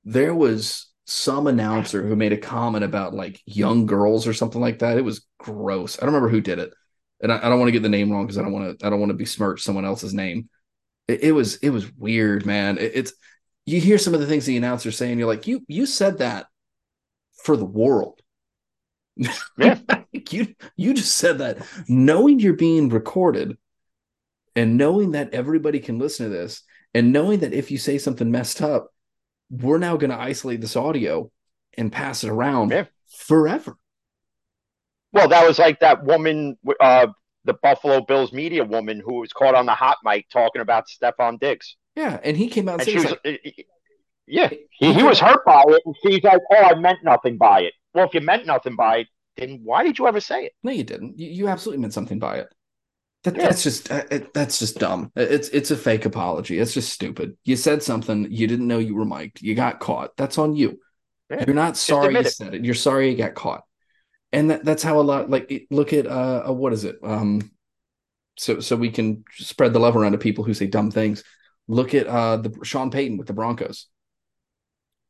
There 0.05 0.35
was 0.35 0.87
some 1.07 1.47
announcer 1.47 2.07
who 2.07 2.17
made 2.17 2.33
a 2.33 2.39
comment 2.39 2.85
about 2.85 3.15
like 3.15 3.41
young 3.47 3.87
girls 3.87 4.27
or 4.27 4.33
something 4.33 4.61
like 4.61 4.79
that. 4.79 4.97
It 4.97 5.05
was 5.05 5.27
gross. 5.39 5.99
I 5.99 6.01
don't 6.07 6.15
remember 6.15 6.31
who 6.31 6.41
did 6.41 6.59
it, 6.59 6.73
and 7.21 7.33
I, 7.33 7.39
I 7.39 7.49
don't 7.49 7.59
want 7.59 7.69
to 7.69 7.73
get 7.73 7.83
the 7.83 7.89
name 7.89 8.11
wrong 8.11 8.25
because 8.25 8.39
I 8.39 8.43
don't 8.43 8.53
want 8.53 8.79
to. 8.79 8.87
I 8.87 8.91
don't 8.91 9.01
want 9.01 9.11
to 9.11 9.19
besmirch 9.19 9.63
someone 9.63 9.85
else's 9.85 10.15
name. 10.15 10.49
It, 11.09 11.25
it 11.25 11.33
was 11.33 11.57
it 11.57 11.71
was 11.71 11.93
weird, 11.93 12.47
man. 12.47 12.79
It, 12.79 12.93
it's 12.95 13.13
you 13.67 13.81
hear 13.81 13.99
some 13.99 14.15
of 14.15 14.21
the 14.21 14.27
things 14.27 14.47
the 14.47 14.57
announcer's 14.57 14.97
saying. 14.97 15.19
You're 15.19 15.29
like, 15.29 15.47
you 15.47 15.65
you 15.69 15.87
said 15.87 16.19
that 16.19 16.47
for 17.43 17.57
the 17.57 17.65
world. 17.65 18.21
Yeah, 19.57 19.79
you 20.31 20.55
you 20.77 20.95
just 20.95 21.15
said 21.17 21.39
that 21.39 21.59
knowing 21.89 22.41
you're 22.41 22.55
being 22.55 22.89
recorded, 22.89 23.57
and 24.57 24.77
knowing 24.77 25.13
that 25.13 25.35
everybody 25.35 25.81
can 25.81 25.99
listen 25.99 26.27
to 26.27 26.37
this, 26.37 26.63
and 26.95 27.13
knowing 27.13 27.41
that 27.41 27.53
if 27.53 27.71
you 27.71 27.79
say 27.79 27.99
something 27.99 28.31
messed 28.31 28.63
up 28.63 28.94
we're 29.63 29.79
now 29.79 29.97
going 29.97 30.11
to 30.11 30.19
isolate 30.19 30.61
this 30.61 30.77
audio 30.77 31.31
and 31.77 31.93
pass 31.93 32.25
it 32.25 32.31
around 32.31 32.71
yeah. 32.71 32.85
forever. 33.09 33.77
Well, 35.13 35.29
that 35.29 35.47
was 35.47 35.59
like 35.59 35.81
that 35.81 36.05
woman, 36.05 36.59
uh, 36.81 37.07
the 37.45 37.55
Buffalo 37.55 38.01
Bills 38.01 38.33
media 38.33 38.65
woman 38.65 39.01
who 39.05 39.21
was 39.21 39.33
caught 39.33 39.55
on 39.55 39.67
the 39.67 39.75
hot 39.75 39.99
mic 40.05 40.29
talking 40.31 40.63
about 40.63 40.87
Stefon 40.89 41.39
Diggs. 41.39 41.77
Yeah, 41.95 42.19
and 42.25 42.37
he 42.37 42.49
came 42.49 42.69
out 42.69 42.81
and, 42.81 42.89
and 42.89 42.97
was, 42.97 43.15
like, 43.25 43.67
yeah, 44.27 44.51
he, 44.71 44.93
he 44.93 45.03
was 45.03 45.21
hurt 45.21 45.45
by 45.45 45.63
it, 45.69 45.83
and 45.85 45.95
she's 46.03 46.25
like, 46.25 46.41
"Oh, 46.51 46.57
I 46.57 46.75
meant 46.75 46.99
nothing 47.05 47.37
by 47.37 47.61
it." 47.61 47.75
Well, 47.93 48.07
if 48.07 48.15
you 48.15 48.21
meant 48.21 48.47
nothing 48.47 48.75
by 48.75 48.99
it, 48.99 49.07
then 49.37 49.61
why 49.63 49.85
did 49.85 49.99
you 49.99 50.09
ever 50.09 50.21
say 50.21 50.47
it? 50.47 50.53
No, 50.65 50.73
you 50.73 50.83
didn't. 50.83 51.19
You, 51.19 51.29
you 51.29 51.49
absolutely 51.49 51.83
meant 51.83 51.93
something 51.93 52.19
by 52.19 52.39
it. 52.39 52.53
That, 53.25 53.37
yeah. 53.37 53.43
That's 53.45 53.63
just 53.63 53.91
uh, 53.91 54.05
it, 54.11 54.35
that's 54.35 54.59
just 54.59 54.79
dumb. 54.79 55.11
It's 55.17 55.49
it's 55.49 55.71
a 55.71 55.77
fake 55.77 56.05
apology. 56.05 56.59
It's 56.59 56.75
just 56.75 56.93
stupid. 56.93 57.37
You 57.45 57.57
said 57.57 57.83
something 57.83 58.31
you 58.31 58.47
didn't 58.47 58.69
know 58.69 58.79
you 58.79 58.95
were 58.95 59.07
mic'd. 59.07 59.41
You 59.41 59.55
got 59.55 59.81
caught. 59.81 60.15
That's 60.19 60.37
on 60.37 60.55
you. 60.55 60.79
Yeah. 61.31 61.45
You're 61.47 61.57
not 61.57 61.79
sorry 61.79 62.15
you 62.15 62.25
said 62.25 62.55
it. 62.55 62.65
You're 62.65 62.75
sorry 62.75 63.11
you 63.11 63.17
got 63.17 63.35
caught. 63.35 63.65
And 64.31 64.51
that, 64.51 64.65
that's 64.65 64.83
how 64.83 65.01
a 65.01 65.03
lot 65.03 65.31
like 65.31 65.69
look 65.71 65.95
at 65.95 66.07
uh, 66.07 66.45
uh 66.49 66.53
what 66.53 66.75
is 66.75 66.85
it? 66.85 66.99
Um 67.03 67.51
so 68.37 68.61
so 68.61 68.77
we 68.77 68.91
can 68.91 69.25
spread 69.33 69.73
the 69.73 69.79
love 69.79 69.97
around 69.97 70.13
to 70.13 70.19
people 70.19 70.45
who 70.45 70.53
say 70.53 70.67
dumb 70.67 70.91
things. 70.91 71.25
Look 71.67 71.95
at 71.95 72.07
uh 72.07 72.37
the 72.37 72.55
Sean 72.63 72.91
Payton 72.91 73.17
with 73.17 73.27
the 73.27 73.33
Broncos 73.33 73.87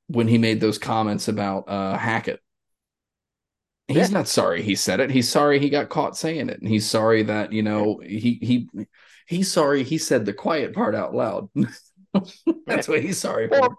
when 0.06 0.28
he 0.28 0.38
made 0.38 0.60
those 0.60 0.78
comments 0.78 1.26
about 1.26 1.68
uh 1.68 1.96
Hackett 1.96 2.38
He's 3.88 4.10
yeah. 4.10 4.18
not 4.18 4.28
sorry 4.28 4.62
he 4.62 4.74
said 4.74 5.00
it. 5.00 5.10
He's 5.10 5.28
sorry 5.28 5.58
he 5.58 5.68
got 5.68 5.90
caught 5.90 6.16
saying 6.16 6.48
it. 6.48 6.60
And 6.60 6.68
he's 6.68 6.88
sorry 6.88 7.22
that, 7.24 7.52
you 7.52 7.62
know, 7.62 8.00
he 8.04 8.38
he 8.40 8.68
he's 9.26 9.52
sorry 9.52 9.82
he 9.82 9.98
said 9.98 10.24
the 10.24 10.32
quiet 10.32 10.74
part 10.74 10.94
out 10.94 11.14
loud. 11.14 11.50
That's 12.66 12.88
what 12.88 13.02
he's 13.02 13.18
sorry 13.18 13.48
well, 13.48 13.76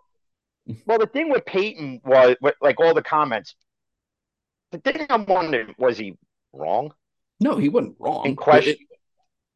for. 0.68 0.76
Well, 0.86 0.99
the 0.99 1.08
thing 1.08 1.30
with 1.30 1.45
Payton 1.45 2.01
was 2.06 2.36
like 2.62 2.80
all 2.80 2.93
the 2.93 3.01
comments. 3.01 3.56
The 4.72 4.78
thing 4.80 5.08
I'm 5.10 5.26
wondering 5.26 5.74
was 5.78 5.97
he 5.97 6.18
wrong? 6.53 6.93
No, 7.39 7.58
he 7.58 7.70
wasn't 7.70 7.95
wrong. 7.99 8.26
In 8.26 8.36
question. 8.36 8.74
It, 8.74 8.80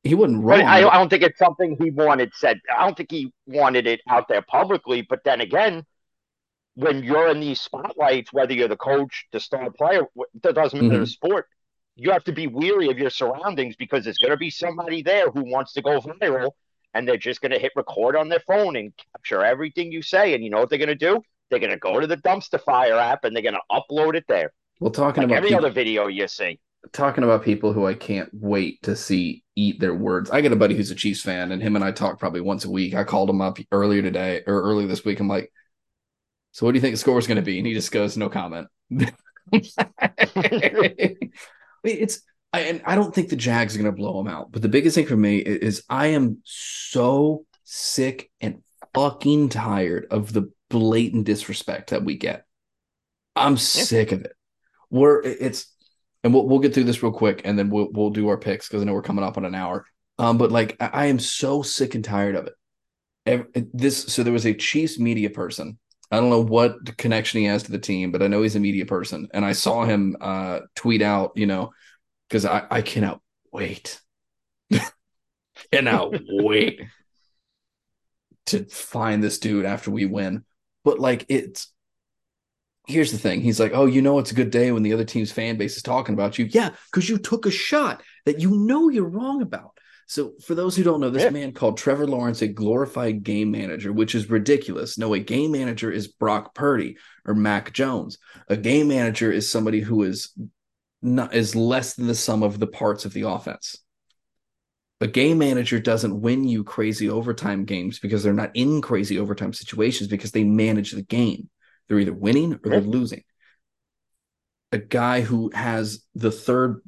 he 0.04 0.16
wasn't 0.16 0.44
wrong. 0.44 0.62
I, 0.62 0.88
I 0.88 0.98
don't 0.98 1.10
think 1.10 1.24
it's 1.24 1.38
something 1.38 1.78
he 1.80 1.92
wanted 1.92 2.32
said. 2.34 2.60
I 2.76 2.86
don't 2.86 2.98
think 2.98 3.12
he 3.12 3.34
wanted 3.46 3.86
it 3.86 4.02
out 4.10 4.28
there 4.28 4.42
publicly. 4.42 5.02
But 5.02 5.24
then 5.24 5.42
again, 5.42 5.86
when 6.80 7.04
you're 7.04 7.28
in 7.28 7.42
these 7.42 7.60
spotlights, 7.60 8.32
whether 8.32 8.54
you're 8.54 8.70
the 8.70 8.78
coach, 8.78 9.26
the 9.34 9.40
star 9.40 9.70
player, 9.70 10.04
that 10.44 10.56
doesn't 10.56 10.80
matter 10.80 10.94
mm-hmm. 10.94 11.02
the 11.02 11.08
sport, 11.08 11.48
you 11.96 12.12
have 12.12 12.24
to 12.24 12.32
be 12.32 12.48
weary 12.48 12.90
of 12.90 12.98
your 12.98 13.10
surroundings 13.10 13.76
because 13.76 14.06
there's 14.06 14.18
going 14.18 14.32
to 14.32 14.38
be 14.38 14.50
somebody 14.50 15.04
there 15.04 15.30
who 15.30 15.44
wants 15.44 15.74
to 15.74 15.82
go 15.82 16.00
viral 16.00 16.52
and 16.94 17.06
they're 17.06 17.18
just 17.18 17.42
going 17.42 17.52
to 17.52 17.60
hit 17.60 17.74
record 17.76 18.16
on 18.16 18.30
their 18.30 18.40
phone 18.48 18.78
and 18.78 18.94
capture 19.14 19.44
everything 19.44 19.92
you 19.92 20.02
say. 20.02 20.34
And 20.34 20.44
you 20.44 20.50
know 20.50 20.60
what 20.60 20.70
they're 20.70 20.80
going 20.80 20.88
to 20.88 20.96
do? 20.96 21.22
They're 21.50 21.60
going 21.60 21.72
to 21.72 21.78
go 21.78 22.00
to 22.00 22.08
the 22.08 22.16
dumpster 22.16 22.62
fire 22.62 22.98
app 22.98 23.26
and 23.26 23.36
they're 23.36 23.44
going 23.44 23.56
to 23.56 23.62
upload 23.70 24.16
it 24.16 24.24
there. 24.30 24.54
Well, 24.80 24.92
talking 24.92 25.24
like 25.24 25.32
about 25.32 25.38
every 25.38 25.50
people, 25.50 25.66
other 25.66 25.74
video 25.74 26.08
you 26.08 26.30
see. 26.30 26.62
talking 26.94 27.26
about 27.26 27.44
people 27.44 27.74
who 27.74 27.86
I 27.86 27.94
can't 27.94 28.30
wait 28.32 28.82
to 28.84 28.96
see 28.96 29.44
eat 29.58 29.82
their 29.82 29.94
words. 29.94 30.30
I 30.32 30.40
got 30.40 30.54
a 30.54 30.56
buddy 30.56 30.78
who's 30.78 30.92
a 30.92 30.96
Chiefs 30.96 31.22
fan, 31.22 31.52
and 31.52 31.62
him 31.62 31.76
and 31.76 31.84
I 31.84 31.92
talk 31.92 32.20
probably 32.20 32.40
once 32.40 32.64
a 32.64 32.70
week. 32.70 32.94
I 32.94 33.04
called 33.04 33.30
him 33.30 33.42
up 33.42 33.58
earlier 33.74 34.02
today 34.02 34.44
or 34.48 34.62
earlier 34.62 34.88
this 34.88 35.04
week. 35.04 35.20
I'm 35.20 35.28
like, 35.28 35.52
"So 36.60 36.66
what 36.66 36.74
do 36.74 36.78
you 36.78 36.82
think 36.82 36.94
the 36.94 37.00
score 37.00 37.18
is 37.18 37.26
going 37.26 37.38
to 37.38 37.42
be?" 37.42 37.58
And 37.58 37.66
he 37.66 37.74
just 37.74 37.94
goes, 37.94 38.18
"No 38.18 38.28
comment." 38.28 38.68
it's 41.84 42.22
I, 42.52 42.60
and 42.62 42.82
I 42.86 42.96
don't 42.96 43.16
think 43.16 43.30
the 43.30 43.38
Jags 43.38 43.76
are 43.76 43.80
going 43.80 43.94
to 43.94 43.96
blow 43.96 44.22
them 44.22 44.28
out. 44.28 44.52
But 44.52 44.62
the 44.62 44.68
biggest 44.68 44.96
thing 44.96 45.06
for 45.06 45.16
me 45.16 45.38
is 45.38 45.84
I 45.90 46.08
am 46.08 46.40
so 46.44 47.46
sick 47.64 48.30
and 48.42 48.62
fucking 48.94 49.50
tired 49.50 50.08
of 50.12 50.34
the 50.34 50.52
blatant 50.70 51.26
disrespect 51.26 51.92
that 51.92 52.04
we 52.04 52.18
get. 52.18 52.46
I'm 53.36 53.56
sick 53.58 54.12
of 54.12 54.22
it. 54.22 54.34
We're 54.90 55.22
it's 55.22 55.74
and 56.24 56.34
we'll 56.34 56.48
we'll 56.48 56.60
get 56.60 56.74
through 56.74 56.84
this 56.86 57.02
real 57.02 57.12
quick 57.12 57.42
and 57.46 57.58
then 57.58 57.70
we'll 57.70 57.90
we'll 57.92 58.10
do 58.10 58.28
our 58.28 58.38
picks 58.38 58.68
because 58.68 58.82
I 58.82 58.86
know 58.86 58.94
we're 58.94 59.02
coming 59.02 59.24
up 59.24 59.38
on 59.38 59.46
an 59.46 59.56
hour. 59.56 59.86
Um, 60.18 60.38
but 60.38 60.52
like 60.52 60.76
I, 60.80 60.88
I 60.88 61.06
am 61.06 61.20
so 61.20 61.62
sick 61.62 61.96
and 61.96 62.04
tired 62.04 62.36
of 62.36 62.48
it. 62.48 62.54
Every, 63.26 63.46
this 63.74 64.04
so 64.06 64.24
there 64.24 64.34
was 64.34 64.46
a 64.46 64.54
Chiefs 64.54 65.00
media 65.00 65.30
person. 65.30 65.78
I 66.12 66.18
don't 66.18 66.30
know 66.30 66.44
what 66.44 66.98
connection 66.98 67.40
he 67.40 67.46
has 67.46 67.64
to 67.64 67.72
the 67.72 67.80
team, 67.80 68.12
but 68.12 68.24
I 68.24 68.28
know 68.28 68.42
he's 68.42 68.56
a 68.56 68.60
media 68.60 68.86
person, 68.86 69.28
and 69.34 69.46
I 69.46 69.52
saw 69.52 69.86
him 69.86 70.18
uh, 70.20 70.62
tweet 70.76 71.02
out, 71.02 71.34
you 71.36 71.46
know, 71.46 71.72
because 72.28 72.46
I 72.46 72.66
I 72.70 72.82
cannot 72.82 73.22
wait, 73.52 74.02
cannot 75.72 76.16
wait 76.28 76.82
to 78.48 78.66
find 78.66 79.24
this 79.24 79.40
dude 79.40 79.66
after 79.66 79.92
we 79.92 80.06
win. 80.06 80.44
But 80.84 81.00
like 81.00 81.26
it's 81.30 81.72
here's 82.88 83.12
the 83.12 83.18
thing. 83.18 83.42
He's 83.42 83.60
like, 83.60 83.72
oh, 83.76 83.86
you 83.86 84.02
know, 84.02 84.18
it's 84.18 84.32
a 84.32 84.36
good 84.36 84.50
day 84.50 84.72
when 84.72 84.84
the 84.84 84.94
other 84.94 85.06
team's 85.06 85.32
fan 85.32 85.58
base 85.58 85.78
is 85.78 85.84
talking 85.84 86.14
about 86.14 86.40
you. 86.40 86.46
Yeah, 86.46 86.72
because 86.92 87.08
you 87.08 87.20
took 87.20 87.46
a 87.46 87.52
shot 87.52 88.02
that 88.26 88.40
you 88.40 88.52
know 88.52 88.90
you're 88.90 89.08
wrong 89.08 89.42
about. 89.42 89.79
So, 90.10 90.34
for 90.42 90.56
those 90.56 90.76
who 90.76 90.82
don't 90.82 91.02
know, 91.02 91.12
this 91.12 91.22
yeah. 91.22 91.30
man 91.30 91.52
called 91.52 91.78
Trevor 91.78 92.08
Lawrence 92.08 92.42
a 92.42 92.48
glorified 92.48 93.22
game 93.22 93.52
manager, 93.52 93.94
which 93.94 94.16
is 94.16 94.28
ridiculous. 94.28 94.98
No, 94.98 95.14
a 95.14 95.20
game 95.20 95.52
manager 95.52 95.92
is 95.92 96.08
Brock 96.08 96.56
Purdy 96.56 96.98
or 97.26 97.36
Mac 97.36 97.74
Jones. 97.74 98.18
A 98.48 98.58
game 98.58 98.88
manager 98.88 99.32
is 99.32 99.48
somebody 99.48 99.82
who 99.82 100.02
is 100.02 100.34
not 101.04 101.36
is 101.36 101.56
less 101.56 101.94
than 101.94 102.08
the 102.08 102.16
sum 102.16 102.42
of 102.42 102.58
the 102.58 102.66
parts 102.66 103.06
of 103.06 103.14
the 103.14 103.22
offense. 103.22 103.78
A 105.00 105.06
game 105.06 105.38
manager 105.38 105.80
doesn't 105.80 106.20
win 106.20 106.44
you 106.44 106.64
crazy 106.64 107.08
overtime 107.08 107.66
games 107.66 108.00
because 108.00 108.24
they're 108.24 108.34
not 108.34 108.56
in 108.56 108.82
crazy 108.82 109.20
overtime 109.20 109.54
situations 109.54 110.10
because 110.10 110.32
they 110.32 110.44
manage 110.44 110.92
the 110.92 111.04
game. 111.04 111.52
They're 111.88 112.00
either 112.00 112.14
winning 112.14 112.56
or 112.56 112.72
they're 112.72 112.82
losing. 112.82 113.22
A 114.72 114.80
guy 114.80 115.22
who 115.22 115.52
has 115.54 116.04
the 116.16 116.32
third 116.32 116.82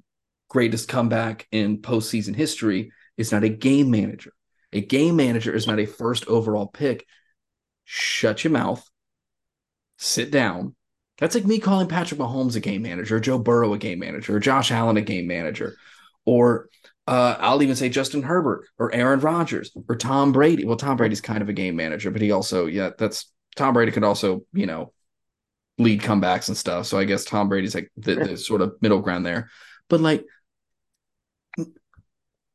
greatest 0.49 0.89
comeback 0.89 1.47
in 1.51 1.84
postseason 1.84 2.36
history 2.36 2.91
is 3.18 3.32
not 3.32 3.43
a 3.43 3.49
game 3.49 3.91
manager. 3.91 4.34
A 4.74 4.82
game 4.82 5.16
manager 5.16 5.53
is 5.53 5.68
not 5.68 5.80
a 5.80 5.86
first 5.86 6.28
overall 6.28 6.68
pick. 6.68 7.05
Shut 7.84 8.43
your 8.43 8.51
mouth. 8.51 8.88
Sit 9.97 10.32
down. 10.32 10.76
That's 11.20 11.36
like 11.36 11.45
me 11.45 11.59
calling 11.59 11.88
Patrick 11.88 12.20
Mahomes 12.20 12.55
a 12.55 12.59
game 12.59 12.82
manager, 12.82 13.20
Joe 13.20 13.38
Burrow 13.38 13.74
a 13.74 13.78
game 13.78 13.99
manager, 13.99 14.39
Josh 14.39 14.72
Allen 14.72 14.97
a 14.97 15.01
game 15.01 15.28
manager, 15.28 15.76
or 16.26 16.70
uh, 17.05 17.36
I'll 17.39 17.62
even 17.62 17.76
say 17.76 17.89
Justin 17.89 18.24
Herbert 18.24 18.66
or 18.80 18.93
Aaron 18.93 19.20
Rodgers 19.20 19.72
or 19.88 19.95
Tom 19.95 20.32
Brady. 20.32 20.66
Well, 20.66 20.78
Tom 20.78 20.97
Brady's 20.97 21.22
kind 21.22 21.41
of 21.41 21.49
a 21.49 21.53
game 21.53 21.76
manager, 21.76 22.09
but 22.09 22.22
he 22.22 22.32
also, 22.32 22.66
yeah, 22.66 22.91
that's 22.97 23.32
Tom 23.55 23.74
Brady 23.74 23.91
could 23.91 24.03
also, 24.03 24.45
you 24.53 24.66
know, 24.66 24.93
lead 25.78 26.01
comebacks 26.01 26.47
and 26.47 26.57
stuff. 26.57 26.88
So 26.88 26.97
I 26.97 27.05
guess 27.05 27.26
Tom 27.26 27.49
Brady's 27.49 27.76
like 27.76 27.91
the, 27.97 28.16
the 28.16 28.38
sort 28.38 28.62
of 28.62 28.76
middle 28.82 29.01
ground 29.01 29.26
there. 29.26 29.49
But 29.89 29.99
like 30.01 30.26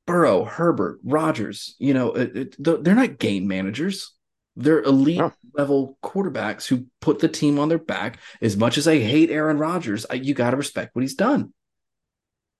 Burrow, 0.06 0.44
Herbert, 0.44 1.00
Rodgers, 1.02 1.74
you 1.78 1.92
know, 1.92 2.12
it, 2.12 2.36
it, 2.36 2.56
they're 2.58 2.94
not 2.94 3.18
game 3.18 3.48
managers. 3.48 4.12
They're 4.54 4.82
elite 4.82 5.18
no. 5.18 5.32
level 5.54 5.98
quarterbacks 6.02 6.66
who 6.66 6.86
put 7.00 7.18
the 7.18 7.28
team 7.28 7.58
on 7.58 7.68
their 7.68 7.78
back. 7.78 8.18
As 8.40 8.56
much 8.56 8.78
as 8.78 8.88
I 8.88 8.98
hate 8.98 9.30
Aaron 9.30 9.58
Rodgers, 9.58 10.06
I, 10.08 10.14
you 10.14 10.32
got 10.32 10.52
to 10.52 10.56
respect 10.56 10.94
what 10.94 11.02
he's 11.02 11.14
done. 11.14 11.52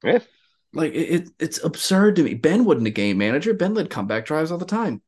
Yeah. 0.05 0.19
Like 0.75 0.93
it, 0.95 1.31
it's 1.39 1.63
absurd 1.65 2.17
to 2.17 2.23
me. 2.23 2.35
Ben 2.35 2.65
wasn't 2.65 2.89
a 2.89 2.91
game 2.91 3.17
manager. 3.17 3.55
Ben 3.55 3.73
led 3.73 3.89
comeback 3.89 4.27
drives 4.27 4.51
all 4.51 4.59
the 4.59 4.67
time. 4.67 5.01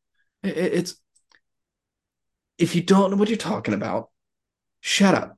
It, 0.43 0.57
it's 0.57 0.97
if 2.57 2.75
you 2.75 2.83
don't 2.83 3.11
know 3.11 3.17
what 3.17 3.29
you're 3.29 3.37
talking 3.37 3.75
about, 3.75 4.11
shut 4.81 5.15
up. 5.15 5.37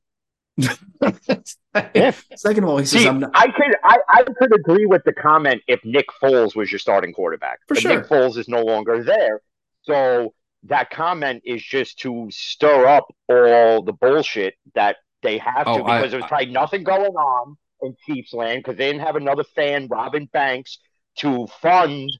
Yeah. 1.95 2.11
Second 2.37 2.65
of 2.65 2.71
all, 2.71 2.79
he 2.79 2.85
says, 2.87 3.03
See, 3.03 3.09
"I'm 3.09 3.21
not." 3.21 3.31
I 3.35 3.47
could 3.47 3.75
I, 3.85 3.99
I 4.09 4.23
could 4.39 4.55
agree 4.55 4.87
with 4.87 5.03
the 5.05 5.13
comment 5.13 5.63
if 5.69 5.81
Nick 5.85 6.07
Foles 6.23 6.55
was 6.57 6.71
your 6.71 6.79
starting 6.79 7.13
quarterback. 7.13 7.61
For 7.69 7.75
but 7.75 7.81
sure, 7.83 7.97
Nick 7.97 8.09
Foles 8.09 8.37
is 8.37 8.49
no 8.49 8.63
longer 8.63 9.03
there, 9.03 9.41
so 9.83 10.35
that 10.65 10.91
comment 10.91 11.43
is 11.45 11.63
just 11.63 11.99
to 12.01 12.29
stir 12.31 12.87
up 12.87 13.07
all 13.29 13.83
the 13.83 13.93
bullshit 13.93 14.55
that 14.75 14.97
they 15.23 15.39
have 15.39 15.65
to 15.65 15.71
Oh, 15.71 15.85
I- 15.85 15.99
because 15.99 16.11
there 16.11 16.21
was 16.21 16.29
probably 16.29 16.47
nothing 16.47 16.85
going 16.85 17.13
on 17.15 17.57
in 17.83 17.97
Chiefs 18.07 18.33
land 18.35 18.63
because 18.63 18.77
they 18.77 18.91
didn't 18.93 19.07
have 19.07 19.17
another 19.17 19.45
fan, 19.45 19.89
Robin 19.91 20.27
Banks, 20.33 20.79
to 21.19 21.47
fund 21.63 22.11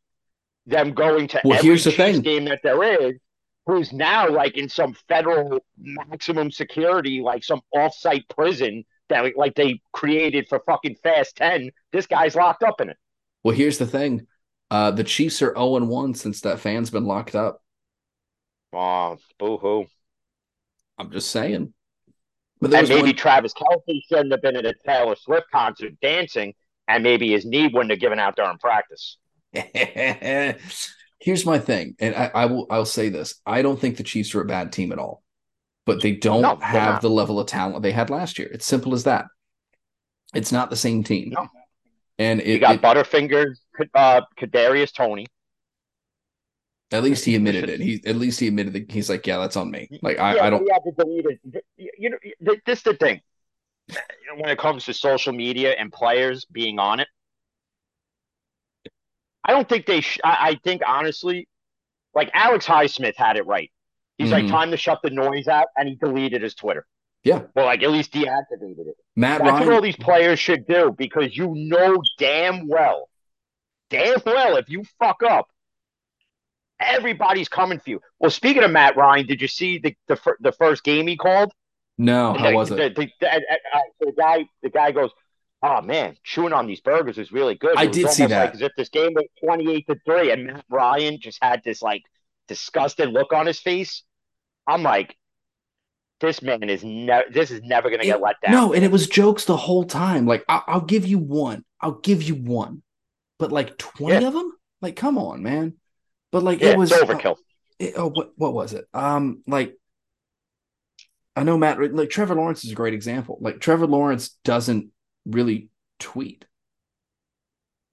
them 0.67 0.93
going 0.93 1.29
to 1.29 1.41
Well, 1.45 1.59
every 1.59 1.69
here's 1.69 1.85
the 1.85 1.91
Chiefs 1.91 2.19
thing. 2.19 2.21
game 2.23 2.45
that 2.47 2.61
there 2.63 2.83
is. 3.09 3.15
Who's 3.67 3.93
now 3.93 4.29
like 4.29 4.57
in 4.57 4.69
some 4.69 4.95
federal 5.09 5.61
maximum 5.79 6.51
security, 6.51 7.21
like 7.21 7.45
some 7.45 7.61
off-site 7.75 8.29
prison 8.29 8.85
that 9.09 9.37
like 9.37 9.55
they 9.55 9.81
created 9.93 10.47
for 10.49 10.61
fucking 10.67 10.97
Fast 11.03 11.37
Ten. 11.37 11.71
This 11.93 12.07
guy's 12.07 12.35
locked 12.35 12.63
up 12.63 12.81
in 12.81 12.89
it. 12.91 12.97
Well, 13.45 13.55
here's 13.55 13.79
the 13.79 13.87
thing. 13.87 14.27
Uh, 14.71 14.91
the 14.93 15.05
Chiefs 15.05 15.43
are 15.43 15.53
0 15.55 15.77
and 15.77 15.89
1 15.89 16.15
since 16.15 16.41
that 16.43 16.61
fan's 16.61 16.91
been 16.91 17.05
locked 17.05 17.35
up. 17.35 17.63
Oh, 18.73 19.19
boo 19.39 19.57
hoo. 19.59 19.87
I'm 20.97 21.11
just 21.11 21.31
saying. 21.31 21.75
But 22.61 22.73
And 22.75 22.89
maybe 22.89 23.03
one- 23.09 23.17
Travis 23.17 23.53
Kelce 23.55 24.01
shouldn't 24.09 24.33
have 24.33 24.43
been 24.43 24.57
at 24.57 24.67
a 24.67 24.75
Taylor 24.87 25.17
Swift 25.17 25.47
concert 25.51 25.99
dancing, 26.01 26.55
and 26.87 27.03
maybe 27.03 27.31
his 27.31 27.45
knee 27.45 27.67
wouldn't 27.67 27.91
have 27.91 28.01
given 28.01 28.19
out 28.19 28.37
during 28.37 28.59
practice. 28.59 29.17
Here's 31.21 31.45
my 31.45 31.59
thing, 31.59 31.97
and 32.01 32.15
I, 32.15 32.31
I 32.35 32.47
will 32.47 32.67
I'll 32.71 32.85
say 32.87 33.09
this: 33.11 33.35
I 33.47 33.63
don't 33.63 33.79
think 33.79 33.97
the 33.97 34.03
Chiefs 34.03 34.35
are 34.35 34.41
a 34.41 34.47
bad 34.47 34.73
team 34.73 34.91
at 34.91 34.99
all, 34.99 35.23
but 35.85 36.01
they 36.03 36.13
don't 36.13 36.43
No, 36.43 36.57
have 36.57 37.03
the 37.03 37.11
level 37.11 37.39
of 37.39 37.47
talent 37.47 37.83
they 37.83 37.93
had 37.93 38.09
last 38.11 38.39
year. 38.39 38.49
It's 38.53 38.65
simple 38.67 38.95
as 38.95 39.05
that. 39.05 39.27
It's 40.35 40.51
not 40.53 40.71
the 40.71 40.77
same 40.77 41.05
team, 41.05 41.31
No. 41.31 41.49
and 42.19 42.41
You 42.41 42.55
it, 42.55 42.59
got 42.61 42.75
it- 42.77 42.83
Butterfinger, 42.83 43.55
uh, 43.95 44.23
Kadarius 44.41 44.95
Toney. 44.95 45.27
at 46.93 47.03
least 47.03 47.25
he 47.25 47.35
admitted 47.37 47.69
it. 47.69 47.81
He 47.81 48.01
at 48.07 48.17
least 48.17 48.41
he 48.41 48.49
admitted 48.49 48.73
that 48.73 48.91
he's 48.91 49.11
like, 49.11 49.27
yeah, 49.27 49.39
that's 49.39 49.57
on 49.57 49.71
me. 49.71 49.89
Like 50.03 50.19
I, 50.19 50.37
yeah, 50.37 50.45
I 50.45 50.51
don't. 50.51 50.65
To 50.67 50.93
delete 50.97 51.27
it. 51.27 51.65
You 51.77 51.91
you 51.99 52.11
know, 52.41 52.57
this 52.65 52.79
is 52.79 52.83
the 52.85 52.95
thing. 52.95 53.21
When 54.37 54.49
it 54.49 54.59
comes 54.59 54.85
to 54.87 54.95
social 54.95 55.33
media 55.33 55.73
and 55.73 55.93
players 55.93 56.47
being 56.47 56.79
on 56.79 57.01
it, 57.01 57.09
I 59.51 59.53
don't 59.53 59.69
think 59.69 59.85
they. 59.87 60.01
Sh- 60.01 60.21
I, 60.23 60.51
I 60.51 60.55
think 60.63 60.81
honestly, 60.87 61.49
like 62.15 62.31
Alex 62.35 62.65
Highsmith 62.67 63.17
had 63.17 63.37
it 63.37 63.47
right. 63.47 63.69
He's 64.17 64.31
like 64.31 64.45
Mhm. 64.45 64.51
time 64.51 64.71
to 64.71 64.77
shut 64.77 65.01
the 65.03 65.11
noise 65.11 65.49
out, 65.49 65.67
and 65.77 65.89
he 65.89 65.97
deleted 65.97 66.43
his 66.43 66.55
Twitter. 66.55 66.87
Yeah, 67.25 67.43
Well, 67.57 67.67
like 67.67 67.83
at 67.83 67.91
least 67.91 68.13
deactivated 68.13 68.87
it. 68.87 68.97
Matt 69.17 69.43
That's 69.43 69.67
what 69.67 69.75
all 69.75 69.81
these 69.81 69.97
players 69.97 70.39
should 70.39 70.69
do 70.69 70.95
because 70.97 71.37
you 71.37 71.53
know 71.57 72.01
damn 72.17 72.69
well, 72.69 73.11
damn 73.91 74.21
well, 74.25 74.57
if 74.57 74.69
you 74.69 74.85
fuck 75.01 75.25
up, 75.25 75.49
everybody's 76.79 77.49
coming 77.49 77.81
for 77.81 77.91
you. 77.91 78.01
Well, 78.21 78.31
speaking 78.31 78.63
of 78.63 78.71
Matt 78.71 78.97
Ryan, 78.97 79.27
did 79.27 79.43
you 79.43 79.49
see 79.49 79.79
the 79.79 79.97
the, 80.07 80.37
the 80.39 80.53
first 80.53 80.85
game 80.85 81.09
he 81.09 81.17
called? 81.17 81.53
No, 81.99 82.35
how 82.35 82.51
the, 82.51 82.57
was 82.57 82.71
it? 82.71 82.77
The, 82.77 82.89
the, 83.03 83.11
the, 83.21 83.33
uh, 83.35 83.37
uh, 83.75 83.81
so 83.99 84.07
the 84.07 84.13
guy, 84.17 84.45
the 84.63 84.71
guy 84.71 84.93
goes, 84.93 85.11
"Oh 85.63 85.81
man, 85.83 86.17
chewing 86.25 86.53
on 86.53 86.67
these 86.67 86.81
burgers 86.81 87.19
is 87.19 87.33
really 87.33 87.55
good." 87.55 87.77
I 87.77 87.85
It 87.85 87.93
did 87.93 88.09
see 88.11 88.27
that. 88.27 88.45
Like 88.47 88.55
as 88.55 88.63
if 88.63 88.73
this 88.77 88.89
game 88.89 89.13
was 89.15 89.25
twenty-eight 89.43 89.87
to 89.89 89.97
three, 90.05 90.31
and 90.33 90.47
Matt 90.47 90.65
Ryan 90.71 91.19
just 91.21 91.39
had 91.43 91.63
this 91.65 91.83
like 91.83 92.03
disgusted 92.49 93.09
look 93.11 93.33
on 93.33 93.47
his 93.47 93.61
face. 93.61 94.03
I'm 94.67 94.83
like, 94.83 95.17
this 96.21 96.43
man 96.43 96.69
is 96.69 96.85
never. 96.85 97.25
This 97.31 97.51
is 97.51 97.63
never 97.63 97.89
going 97.89 98.01
to 98.01 98.07
get 98.07 98.21
let 98.21 98.37
down. 98.43 98.53
No, 98.53 98.73
and 98.73 98.85
it 98.85 98.91
was 98.91 99.09
jokes 99.09 99.45
the 99.45 99.57
whole 99.57 99.85
time. 99.85 100.27
Like 100.27 100.45
I, 100.49 100.63
I'll 100.67 100.81
give 100.81 101.07
you 101.07 101.19
one. 101.19 101.65
I'll 101.81 102.01
give 102.01 102.23
you 102.23 102.35
one, 102.35 102.83
but 103.39 103.51
like 103.53 103.77
twenty 103.79 104.21
Yeah. 104.23 104.29
of 104.29 104.35
them. 104.35 104.53
Like, 104.83 104.97
come 104.97 105.19
on, 105.19 105.43
man. 105.43 105.75
But 106.33 106.43
like, 106.43 106.61
yeah, 106.61 106.69
it 106.71 106.79
was 106.79 106.91
overkill. 106.91 107.37
it- 107.79 107.95
oh, 107.97 108.09
what 108.11 108.33
what 108.37 108.55
was 108.55 108.73
it? 108.73 108.87
Um, 108.95 109.43
like 109.47 109.75
I 111.37 111.43
know 111.43 111.57
Matt, 111.57 111.79
like 111.95 112.11
Trevor 112.11 112.35
Lawrence 112.35 112.65
is 112.65 112.73
a 112.73 112.75
great 112.75 112.95
example. 112.95 113.39
Like 113.41 113.61
Trevor 113.61 113.87
Lawrence 113.87 114.37
doesn't 114.45 114.91
really 115.27 115.69
tweet. 115.99 116.45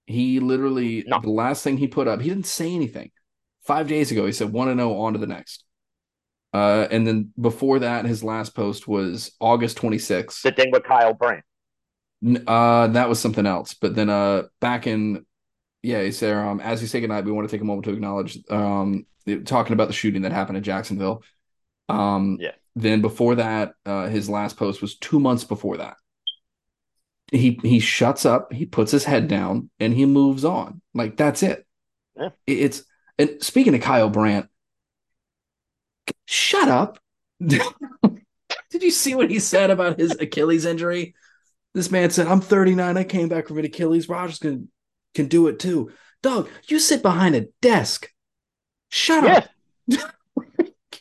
He 0.06 0.40
literally 0.40 1.04
No. 1.06 1.20
the 1.20 1.30
last 1.30 1.62
thing 1.62 1.76
he 1.76 1.86
put 1.86 2.08
up, 2.08 2.20
he 2.20 2.28
didn't 2.28 2.46
say 2.46 2.74
anything. 2.74 3.10
Five 3.62 3.88
days 3.88 4.10
ago, 4.10 4.24
he 4.24 4.32
said 4.32 4.52
one 4.52 4.68
to 4.68 4.74
zero, 4.74 4.98
on 5.00 5.12
to 5.12 5.18
the 5.18 5.26
next. 5.26 5.64
Uh, 6.54 6.88
and 6.90 7.06
then 7.06 7.30
before 7.38 7.80
that, 7.80 8.06
his 8.06 8.24
last 8.24 8.54
post 8.54 8.88
was 8.88 9.32
August 9.38 9.76
twenty 9.76 9.98
sixth. 9.98 10.42
the 10.42 10.52
thing 10.52 10.70
with 10.70 10.84
Kyle 10.84 11.12
Brandt. 11.12 11.44
Uh, 12.46 12.86
that 12.88 13.08
was 13.08 13.20
something 13.20 13.44
else. 13.46 13.74
But 13.74 13.94
then, 13.94 14.08
uh, 14.08 14.44
back 14.60 14.86
in, 14.86 15.26
yeah, 15.82 16.02
he 16.02 16.10
said, 16.10 16.34
um, 16.34 16.58
as 16.60 16.80
you 16.80 16.88
say 16.88 17.00
goodnight, 17.00 17.26
we 17.26 17.32
want 17.32 17.48
to 17.48 17.54
take 17.54 17.60
a 17.60 17.64
moment 17.64 17.84
to 17.84 17.92
acknowledge, 17.92 18.38
um, 18.50 19.06
talking 19.44 19.74
about 19.74 19.88
the 19.88 19.92
shooting 19.94 20.22
that 20.22 20.32
happened 20.32 20.56
in 20.56 20.64
Jacksonville. 20.64 21.22
Um, 21.90 22.38
yeah. 22.40 22.52
Then 22.74 23.02
before 23.02 23.34
that, 23.36 23.74
uh, 23.84 24.08
his 24.08 24.30
last 24.30 24.56
post 24.56 24.80
was 24.80 24.96
two 24.96 25.20
months 25.20 25.44
before 25.44 25.76
that. 25.76 25.96
He 27.30 27.60
he 27.62 27.80
shuts 27.80 28.24
up, 28.24 28.52
he 28.52 28.64
puts 28.64 28.90
his 28.90 29.04
head 29.04 29.28
down, 29.28 29.70
and 29.78 29.92
he 29.92 30.06
moves 30.06 30.44
on. 30.44 30.80
Like 30.94 31.16
that's 31.16 31.42
it. 31.42 31.66
Yeah. 32.16 32.30
It's 32.46 32.84
and 33.18 33.42
speaking 33.42 33.74
of 33.74 33.80
Kyle 33.80 34.08
Brandt, 34.08 34.48
shut 36.26 36.68
up. 36.68 36.98
Did 37.40 38.82
you 38.82 38.90
see 38.90 39.14
what 39.14 39.30
he 39.30 39.38
said 39.38 39.70
about 39.70 39.98
his 39.98 40.12
Achilles 40.20 40.64
injury? 40.64 41.14
This 41.74 41.90
man 41.90 42.10
said, 42.10 42.26
I'm 42.26 42.40
39. 42.40 42.96
I 42.96 43.04
came 43.04 43.28
back 43.28 43.48
from 43.48 43.58
an 43.58 43.64
Achilles. 43.64 44.08
Rodgers 44.08 44.38
can, 44.38 44.68
can 45.14 45.26
do 45.26 45.46
it 45.48 45.58
too. 45.58 45.90
Dog, 46.22 46.48
you 46.66 46.78
sit 46.78 47.02
behind 47.02 47.34
a 47.34 47.46
desk. 47.62 48.10
Shut 48.90 49.24
yeah. 49.24 49.96
up. 49.98 50.14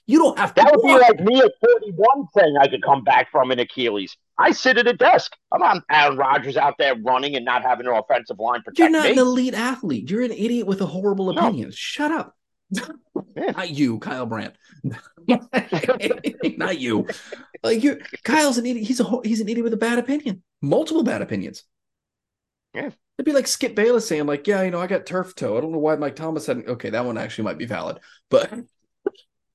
you 0.07 0.19
don't 0.19 0.39
have 0.39 0.55
to. 0.55 0.61
That 0.61 0.73
would 0.73 0.83
be 0.83 0.93
like 0.93 1.19
me 1.19 1.39
at 1.41 1.51
41 1.59 2.27
saying 2.35 2.57
I 2.59 2.67
could 2.67 2.81
come 2.81 3.03
back 3.03 3.29
from 3.29 3.51
an 3.51 3.59
Achilles. 3.59 4.15
I 4.37 4.51
sit 4.51 4.77
at 4.77 4.87
a 4.87 4.93
desk. 4.93 5.33
I'm 5.51 5.59
not 5.59 5.83
Aaron 5.91 6.17
Rodgers 6.17 6.55
out 6.55 6.75
there 6.79 6.95
running 6.95 7.35
and 7.35 7.43
not 7.43 7.61
having 7.61 7.87
an 7.87 7.93
offensive 7.93 8.39
line 8.39 8.61
protect 8.61 8.79
You're 8.79 8.89
not 8.89 9.05
me. 9.05 9.11
an 9.11 9.19
elite 9.19 9.53
athlete. 9.53 10.09
You're 10.09 10.23
an 10.23 10.31
idiot 10.31 10.65
with 10.65 10.79
a 10.81 10.85
horrible 10.85 11.29
opinion. 11.29 11.67
No. 11.67 11.71
Shut 11.75 12.11
up. 12.11 12.35
Yeah. 12.71 12.87
not 13.51 13.69
you, 13.69 13.99
Kyle 13.99 14.25
Brandt. 14.25 14.55
not 15.27 16.79
you. 16.79 17.07
Like 17.63 17.83
you 17.83 17.99
Kyle's 18.23 18.57
an 18.57 18.65
idiot. 18.65 18.87
He's 18.87 19.01
a 19.01 19.19
he's 19.23 19.41
an 19.41 19.49
idiot 19.49 19.63
with 19.65 19.73
a 19.73 19.77
bad 19.77 19.99
opinion. 19.99 20.41
Multiple 20.61 21.03
bad 21.03 21.21
opinions. 21.21 21.63
Yeah. 22.73 22.91
It'd 23.17 23.25
be 23.25 23.33
like 23.33 23.47
Skip 23.47 23.73
Bayless 23.73 24.07
saying, 24.07 24.27
like, 24.27 24.45
yeah, 24.45 24.61
you 24.61 24.69
know, 24.69 24.79
I 24.79 24.85
got 24.85 25.07
turf 25.07 25.33
toe. 25.33 25.57
I 25.57 25.61
don't 25.61 25.71
know 25.71 25.79
why 25.79 25.95
Mike 25.95 26.15
Thomas 26.15 26.45
hadn't. 26.45 26.67
Okay, 26.67 26.91
that 26.91 27.03
one 27.03 27.17
actually 27.17 27.45
might 27.45 27.57
be 27.57 27.65
valid, 27.65 27.99
but 28.29 28.53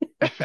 no, 0.03 0.29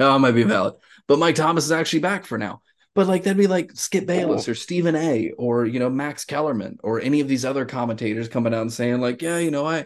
oh, 0.00 0.16
it 0.16 0.18
might 0.18 0.32
be 0.32 0.42
valid. 0.42 0.74
But 1.06 1.18
Mike 1.18 1.34
Thomas 1.34 1.64
is 1.64 1.72
actually 1.72 2.00
back 2.00 2.26
for 2.26 2.38
now. 2.38 2.62
But 2.94 3.06
like 3.06 3.22
that'd 3.22 3.36
be 3.36 3.46
like 3.46 3.72
Skip 3.74 4.06
Bayless 4.06 4.48
oh. 4.48 4.52
or 4.52 4.54
Stephen 4.54 4.96
A. 4.96 5.30
or 5.32 5.64
you 5.64 5.78
know 5.78 5.90
Max 5.90 6.24
Kellerman 6.24 6.78
or 6.82 7.00
any 7.00 7.20
of 7.20 7.28
these 7.28 7.44
other 7.44 7.64
commentators 7.64 8.28
coming 8.28 8.52
out 8.52 8.62
and 8.62 8.72
saying 8.72 9.00
like, 9.00 9.22
yeah, 9.22 9.38
you 9.38 9.50
know, 9.50 9.66
I 9.66 9.84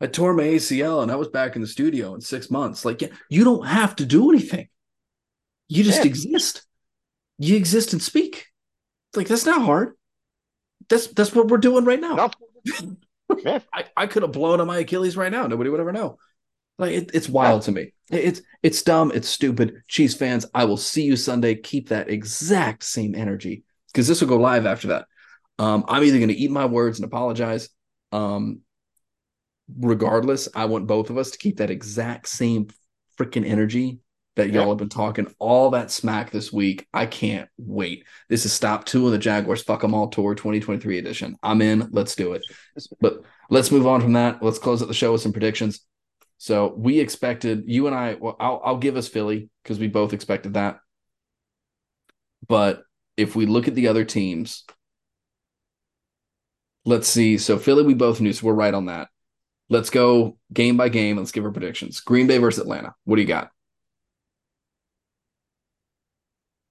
I 0.00 0.06
tore 0.06 0.34
my 0.34 0.44
ACL 0.44 1.02
and 1.02 1.12
I 1.12 1.16
was 1.16 1.28
back 1.28 1.56
in 1.56 1.62
the 1.62 1.68
studio 1.68 2.14
in 2.14 2.20
six 2.20 2.50
months. 2.50 2.84
Like, 2.84 3.02
yeah, 3.02 3.08
you 3.28 3.44
don't 3.44 3.66
have 3.66 3.96
to 3.96 4.06
do 4.06 4.30
anything. 4.30 4.68
You 5.68 5.84
just 5.84 6.04
yeah. 6.04 6.10
exist. 6.10 6.66
You 7.38 7.56
exist 7.56 7.92
and 7.92 8.02
speak. 8.02 8.46
Like 9.14 9.28
that's 9.28 9.46
not 9.46 9.62
hard. 9.62 9.94
That's 10.88 11.08
that's 11.08 11.34
what 11.34 11.48
we're 11.48 11.58
doing 11.58 11.84
right 11.84 12.00
now. 12.00 12.14
No. 12.14 12.96
I, 13.72 13.84
I 13.96 14.06
could 14.06 14.22
have 14.22 14.32
blown 14.32 14.60
on 14.60 14.66
my 14.66 14.78
Achilles 14.78 15.16
right 15.16 15.32
now. 15.32 15.46
Nobody 15.46 15.68
would 15.68 15.80
ever 15.80 15.92
know. 15.92 16.18
Like 16.78 16.92
it, 16.92 17.10
it's 17.14 17.28
wild 17.28 17.62
to 17.62 17.72
me. 17.72 17.92
It's 18.10 18.42
it's 18.62 18.82
dumb. 18.82 19.10
It's 19.14 19.28
stupid. 19.28 19.82
Chiefs 19.88 20.14
fans, 20.14 20.46
I 20.54 20.64
will 20.64 20.76
see 20.76 21.02
you 21.02 21.16
Sunday. 21.16 21.54
Keep 21.54 21.88
that 21.88 22.10
exact 22.10 22.84
same 22.84 23.14
energy 23.14 23.64
because 23.92 24.06
this 24.06 24.20
will 24.20 24.28
go 24.28 24.36
live 24.36 24.66
after 24.66 24.88
that. 24.88 25.06
Um, 25.58 25.84
I'm 25.88 26.04
either 26.04 26.18
going 26.18 26.28
to 26.28 26.34
eat 26.34 26.50
my 26.50 26.66
words 26.66 26.98
and 26.98 27.06
apologize. 27.06 27.68
Um, 28.12 28.60
regardless, 29.78 30.48
I 30.54 30.66
want 30.66 30.86
both 30.86 31.10
of 31.10 31.18
us 31.18 31.30
to 31.30 31.38
keep 31.38 31.58
that 31.58 31.70
exact 31.70 32.28
same 32.28 32.68
freaking 33.18 33.46
energy 33.46 34.00
that 34.36 34.50
y'all 34.50 34.68
have 34.68 34.76
been 34.76 34.90
talking 34.90 35.32
all 35.38 35.70
that 35.70 35.90
smack 35.90 36.30
this 36.30 36.52
week. 36.52 36.86
I 36.92 37.06
can't 37.06 37.48
wait. 37.56 38.04
This 38.28 38.44
is 38.44 38.52
stop 38.52 38.84
two 38.84 39.06
of 39.06 39.12
the 39.12 39.18
Jaguars 39.18 39.62
Fuck 39.62 39.80
Them 39.80 39.94
All 39.94 40.08
Tour 40.08 40.34
2023 40.34 40.98
edition. 40.98 41.36
I'm 41.42 41.62
in. 41.62 41.88
Let's 41.90 42.14
do 42.14 42.34
it. 42.34 42.42
But 43.00 43.22
let's 43.48 43.72
move 43.72 43.86
on 43.86 44.02
from 44.02 44.12
that. 44.12 44.42
Let's 44.42 44.58
close 44.58 44.82
out 44.82 44.88
the 44.88 44.94
show 44.94 45.12
with 45.12 45.22
some 45.22 45.32
predictions. 45.32 45.80
So 46.38 46.72
we 46.76 47.00
expected 47.00 47.64
you 47.66 47.86
and 47.86 47.96
I. 47.96 48.14
Well, 48.14 48.36
I'll, 48.38 48.60
I'll 48.64 48.76
give 48.76 48.96
us 48.96 49.08
Philly 49.08 49.48
because 49.62 49.78
we 49.78 49.88
both 49.88 50.12
expected 50.12 50.54
that. 50.54 50.80
But 52.46 52.82
if 53.16 53.34
we 53.34 53.46
look 53.46 53.68
at 53.68 53.74
the 53.74 53.88
other 53.88 54.04
teams, 54.04 54.64
let's 56.84 57.08
see. 57.08 57.38
So 57.38 57.58
Philly, 57.58 57.84
we 57.84 57.94
both 57.94 58.20
knew, 58.20 58.32
so 58.32 58.46
we're 58.46 58.54
right 58.54 58.74
on 58.74 58.86
that. 58.86 59.08
Let's 59.68 59.90
go 59.90 60.38
game 60.52 60.76
by 60.76 60.88
game. 60.90 61.16
Let's 61.16 61.32
give 61.32 61.44
our 61.44 61.50
predictions. 61.50 62.00
Green 62.00 62.26
Bay 62.26 62.38
versus 62.38 62.60
Atlanta. 62.60 62.94
What 63.04 63.16
do 63.16 63.22
you 63.22 63.28
got? 63.28 63.50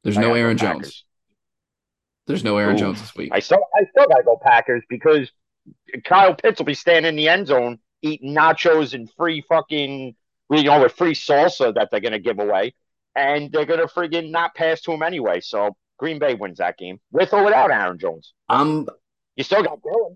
There's 0.04 0.18
no 0.18 0.36
Aaron 0.36 0.58
Jones. 0.58 1.04
There's 2.28 2.44
no 2.44 2.58
Aaron 2.58 2.76
Ooh. 2.76 2.80
Jones 2.80 3.02
this 3.02 3.16
week. 3.16 3.32
I 3.34 3.40
still, 3.40 3.60
I 3.76 3.86
still 3.90 4.06
gotta 4.08 4.24
go 4.24 4.40
Packers 4.42 4.84
because 4.88 5.32
Kyle 6.06 6.36
Pitts 6.36 6.60
will 6.60 6.66
be 6.66 6.76
standing 6.76 7.10
in 7.10 7.16
the 7.16 7.28
end 7.28 7.48
zone 7.48 7.80
eating 8.06 8.36
nachos 8.36 8.94
and 8.94 9.12
free 9.18 9.44
fucking, 9.48 10.16
you 10.52 10.64
know, 10.64 10.82
with 10.82 10.94
free 10.94 11.14
salsa 11.14 11.74
that 11.76 11.90
they're 11.92 12.00
gonna 12.00 12.20
give 12.20 12.40
away, 12.40 12.74
and 13.16 13.52
they're 13.52 13.66
gonna 13.66 13.88
friggin' 13.88 14.30
not 14.30 14.56
pass 14.56 14.82
to 14.82 14.92
him 14.92 15.02
anyway. 15.02 15.42
So 15.42 15.76
Green 15.98 16.20
Bay 16.20 16.36
wins 16.36 16.60
that 16.60 16.78
game 16.78 17.00
with 17.12 17.34
or 17.34 17.44
without 17.44 17.72
Aaron 17.72 18.00
Jones. 18.00 18.34
I'm. 18.50 18.88
You 19.36 19.44
still 19.44 19.64
got 19.64 19.82
Dylan. 19.82 20.16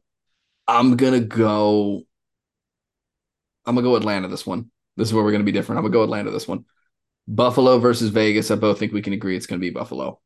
I'm 0.68 0.96
gonna 0.96 1.20
go. 1.20 2.04
I'm 3.66 3.76
gonna 3.76 3.88
go 3.88 3.96
Atlanta 3.96 4.28
this 4.28 4.46
one. 4.46 4.72
This 4.96 5.08
is 5.10 5.14
where 5.14 5.24
we're 5.24 5.32
gonna 5.32 5.44
be 5.44 5.52
different. 5.52 5.78
I'm 5.80 5.84
gonna 5.84 5.94
go 5.94 6.04
Atlanta 6.04 6.32
this 6.32 6.48
one. 6.48 6.66
Buffalo 7.30 7.78
versus 7.78 8.10
Vegas. 8.10 8.50
I 8.50 8.56
both 8.56 8.80
think 8.80 8.92
we 8.92 9.04
can 9.04 9.14
agree 9.14 9.38
it's 9.38 9.46
going 9.46 9.60
to 9.60 9.66
be 9.66 9.70
Buffalo. 9.70 10.20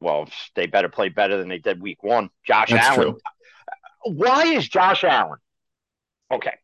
Well, 0.00 0.28
they 0.54 0.66
better 0.66 0.88
play 0.88 1.08
better 1.08 1.36
than 1.36 1.48
they 1.48 1.58
did 1.58 1.82
week 1.82 2.02
one. 2.02 2.30
Josh 2.46 2.70
That's 2.70 2.86
Allen. 2.86 3.00
True. 3.00 3.18
Why 4.04 4.44
is 4.44 4.68
Josh 4.68 5.02
Allen? 5.02 5.38
Okay. 6.30 6.54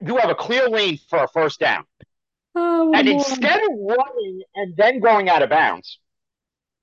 You 0.00 0.16
have 0.16 0.30
a 0.30 0.34
clear 0.34 0.68
lane 0.68 0.98
for 1.08 1.24
a 1.24 1.28
first 1.28 1.60
down. 1.60 1.84
Oh, 2.54 2.92
and 2.94 3.08
instead 3.08 3.60
of 3.60 3.70
running 3.72 4.42
and 4.54 4.76
then 4.76 5.00
going 5.00 5.28
out 5.28 5.42
of 5.42 5.50
bounds, 5.50 5.98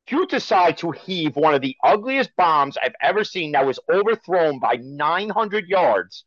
you 0.09 0.27
decide 0.27 0.77
to 0.77 0.91
heave 0.91 1.35
one 1.35 1.53
of 1.53 1.61
the 1.61 1.75
ugliest 1.83 2.31
bombs 2.37 2.77
I've 2.81 2.95
ever 3.01 3.23
seen 3.23 3.53
that 3.53 3.65
was 3.65 3.79
overthrown 3.91 4.59
by 4.59 4.75
900 4.81 5.67
yards 5.67 6.25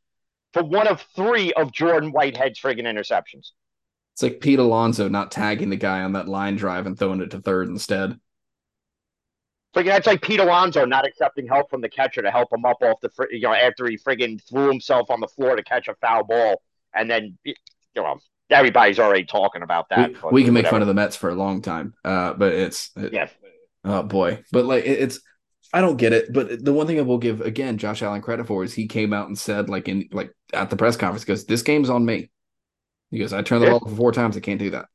for 0.53 0.65
one 0.65 0.89
of 0.89 1.07
three 1.15 1.53
of 1.53 1.73
Jordan 1.73 2.11
Whitehead's 2.11 2.61
friggin' 2.61 2.87
interceptions. 2.87 3.53
It's 4.15 4.23
like 4.23 4.41
Pete 4.41 4.59
Alonso 4.59 5.09
not 5.09 5.31
tagging 5.31 5.71
the 5.71 5.77
guy 5.77 6.03
on 6.03 6.15
that 6.15 6.27
line 6.27 6.57
drive 6.57 6.87
and 6.87 6.99
throwing 6.99 7.21
it 7.21 7.31
to 7.31 7.41
third 7.41 7.69
instead. 7.69 8.19
So 9.79 9.85
that's 9.85 10.07
like 10.07 10.23
Pete 10.23 10.41
Alonso 10.41 10.85
not 10.85 11.07
accepting 11.07 11.47
help 11.47 11.71
from 11.71 11.81
the 11.81 11.89
catcher 11.89 12.21
to 12.21 12.31
help 12.31 12.53
him 12.53 12.65
up 12.65 12.79
off 12.83 13.01
the 13.01 13.11
you 13.31 13.43
know 13.43 13.53
after 13.53 13.87
he 13.87 13.97
friggin' 13.97 14.43
threw 14.49 14.69
himself 14.69 15.11
on 15.11 15.21
the 15.21 15.29
floor 15.29 15.55
to 15.55 15.63
catch 15.63 15.87
a 15.89 15.95
foul 15.95 16.25
ball, 16.25 16.63
and 16.95 17.09
then 17.09 17.39
you 17.45 17.55
know 17.95 18.19
everybody's 18.51 18.99
already 18.99 19.25
talking 19.25 19.63
about 19.63 19.89
that. 19.91 20.11
We, 20.25 20.41
we 20.41 20.45
can 20.45 20.55
make 20.55 20.67
fun 20.67 20.81
of 20.81 20.89
the 20.89 20.95
Mets 20.95 21.15
for 21.15 21.31
a 21.31 21.35
long 21.35 21.63
time, 21.63 21.95
uh, 22.05 22.35
but 22.35 22.53
it's 22.55 22.91
it, 22.97 23.13
yeah. 23.13 23.29
Oh 23.85 24.03
boy, 24.03 24.43
but 24.51 24.65
like 24.65 24.85
it, 24.85 25.01
it's 25.01 25.21
I 25.73 25.81
don't 25.81 25.97
get 25.97 26.13
it, 26.13 26.33
but 26.33 26.65
the 26.65 26.73
one 26.73 26.87
thing 26.87 26.99
I 26.99 27.03
will 27.03 27.19
give 27.19 27.41
again 27.41 27.79
Josh 27.79 28.03
Allen 28.03 28.21
credit 28.21 28.47
for 28.47 28.65
is 28.65 28.75
he 28.75 28.89
came 28.89 29.13
out 29.13 29.29
and 29.29 29.39
said 29.39 29.69
like 29.69 29.87
in 29.87 30.09
like 30.11 30.33
at 30.53 30.71
the 30.71 30.77
press 30.77 30.97
conference 30.97 31.25
goes 31.25 31.45
this 31.45 31.63
game's 31.63 31.91
on 31.91 32.05
me. 32.05 32.31
He 33.13 33.19
goes 33.21 33.33
I 33.33 33.43
turned 33.43 33.63
the 33.63 33.67
yeah. 33.67 33.79
ball 33.79 33.95
four 33.95 34.11
times 34.11 34.37
I 34.37 34.41
can't 34.41 34.59
do 34.59 34.71
that. 34.71 34.87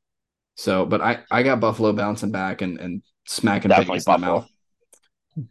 So, 0.56 0.84
but 0.84 1.00
I 1.00 1.20
I 1.30 1.42
got 1.42 1.60
Buffalo 1.60 1.92
bouncing 1.94 2.32
back 2.32 2.60
and 2.60 2.78
and 2.78 3.02
smacking 3.26 3.70
Definitely 3.70 3.98
in 3.98 4.02
the 4.04 4.18
mouth. 4.18 4.48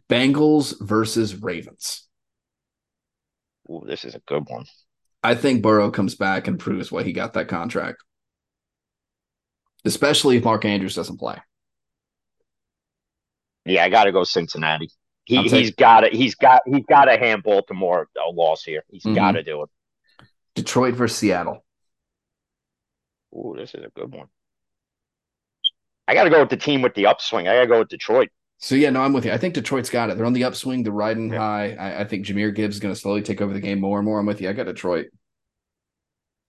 Bengals 0.08 0.74
versus 0.80 1.40
Ravens. 1.40 2.06
Ooh, 3.70 3.82
this 3.86 4.04
is 4.04 4.14
a 4.14 4.20
good 4.26 4.44
one. 4.48 4.66
I 5.22 5.34
think 5.34 5.62
Burrow 5.62 5.90
comes 5.90 6.14
back 6.14 6.48
and 6.48 6.58
proves 6.58 6.92
why 6.92 7.02
he 7.02 7.12
got 7.12 7.32
that 7.32 7.48
contract, 7.48 8.02
especially 9.84 10.36
if 10.36 10.44
Mark 10.44 10.64
Andrews 10.64 10.94
doesn't 10.94 11.18
play. 11.18 11.38
Yeah, 13.64 13.84
I 13.84 13.88
got 13.88 14.04
to 14.04 14.12
go 14.12 14.24
Cincinnati. 14.24 14.90
He, 15.24 15.48
he's 15.48 15.70
got 15.70 16.04
it. 16.04 16.12
He's 16.12 16.34
got 16.34 16.60
he's 16.66 16.84
got 16.86 17.06
to 17.06 17.16
hand 17.16 17.42
Baltimore 17.42 18.08
a 18.22 18.30
loss 18.30 18.62
here. 18.62 18.84
He's 18.90 19.02
mm-hmm. 19.04 19.14
got 19.14 19.32
to 19.32 19.42
do 19.42 19.62
it. 19.62 19.70
Detroit 20.54 20.94
versus 20.94 21.16
Seattle. 21.16 21.64
Ooh, 23.34 23.54
this 23.56 23.74
is 23.74 23.82
a 23.82 23.90
good 23.98 24.14
one. 24.14 24.28
I 26.06 26.14
got 26.14 26.24
to 26.24 26.30
go 26.30 26.40
with 26.40 26.50
the 26.50 26.58
team 26.58 26.82
with 26.82 26.94
the 26.94 27.06
upswing. 27.06 27.48
I 27.48 27.54
got 27.54 27.60
to 27.62 27.66
go 27.66 27.78
with 27.80 27.88
Detroit. 27.88 28.28
So 28.58 28.74
yeah, 28.74 28.90
no, 28.90 29.02
I'm 29.02 29.12
with 29.12 29.24
you. 29.24 29.32
I 29.32 29.38
think 29.38 29.54
Detroit's 29.54 29.90
got 29.90 30.10
it. 30.10 30.16
They're 30.16 30.26
on 30.26 30.32
the 30.32 30.44
upswing. 30.44 30.82
They're 30.82 30.92
riding 30.92 31.32
yeah. 31.32 31.38
high. 31.38 31.76
I, 31.78 32.00
I, 32.00 32.04
think 32.04 32.24
Jahmyr 32.24 32.54
Gibbs 32.54 32.76
is 32.76 32.80
going 32.80 32.94
to 32.94 33.00
slowly 33.00 33.20
take 33.20 33.40
over 33.40 33.52
the 33.52 33.60
game 33.60 33.80
more 33.80 33.98
and 33.98 34.06
more. 34.06 34.18
I'm 34.18 34.26
with 34.26 34.40
you. 34.40 34.48
I 34.48 34.52
got 34.52 34.64
Detroit. 34.64 35.08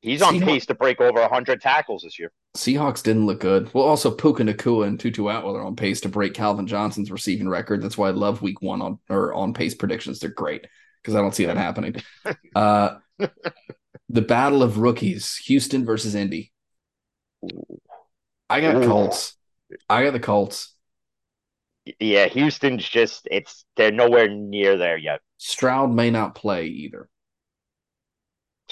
He's 0.05 0.21
on 0.21 0.35
Seahawks, 0.35 0.45
pace 0.45 0.65
to 0.67 0.75
break 0.75 1.01
over 1.01 1.19
100 1.19 1.61
tackles 1.61 2.03
this 2.03 2.19
year. 2.19 2.31
Seahawks 2.55 3.01
didn't 3.01 3.25
look 3.25 3.39
good. 3.39 3.73
Well, 3.73 3.85
also 3.85 4.11
Puka 4.11 4.43
Nacua 4.43 4.85
and 4.85 4.99
Tutu 4.99 5.27
Atwell 5.27 5.55
are 5.55 5.65
on 5.65 5.75
pace 5.75 5.99
to 6.01 6.09
break 6.09 6.35
Calvin 6.35 6.67
Johnson's 6.67 7.09
receiving 7.09 7.49
record. 7.49 7.81
That's 7.81 7.97
why 7.97 8.09
I 8.09 8.11
love 8.11 8.43
Week 8.43 8.61
One 8.61 8.83
on 8.83 8.99
or 9.09 9.33
on 9.33 9.55
pace 9.55 9.73
predictions. 9.73 10.19
They're 10.19 10.29
great 10.29 10.67
because 11.01 11.15
I 11.15 11.21
don't 11.21 11.33
see 11.33 11.45
that 11.45 11.57
happening. 11.57 11.95
uh, 12.55 12.97
the 14.09 14.21
battle 14.21 14.61
of 14.61 14.77
rookies: 14.77 15.37
Houston 15.45 15.85
versus 15.85 16.13
Indy. 16.13 16.53
I 18.47 18.61
got 18.61 18.83
Colts. 18.83 19.35
I 19.89 20.03
got 20.03 20.13
the 20.13 20.19
Colts. 20.19 20.74
Yeah, 21.99 22.25
Houston's 22.27 22.87
just 22.87 23.27
it's 23.29 23.65
they're 23.75 23.91
nowhere 23.91 24.27
near 24.27 24.77
there 24.77 24.97
yet. 24.97 25.21
Stroud 25.37 25.91
may 25.91 26.09
not 26.09 26.33
play 26.33 26.65
either. 26.65 27.09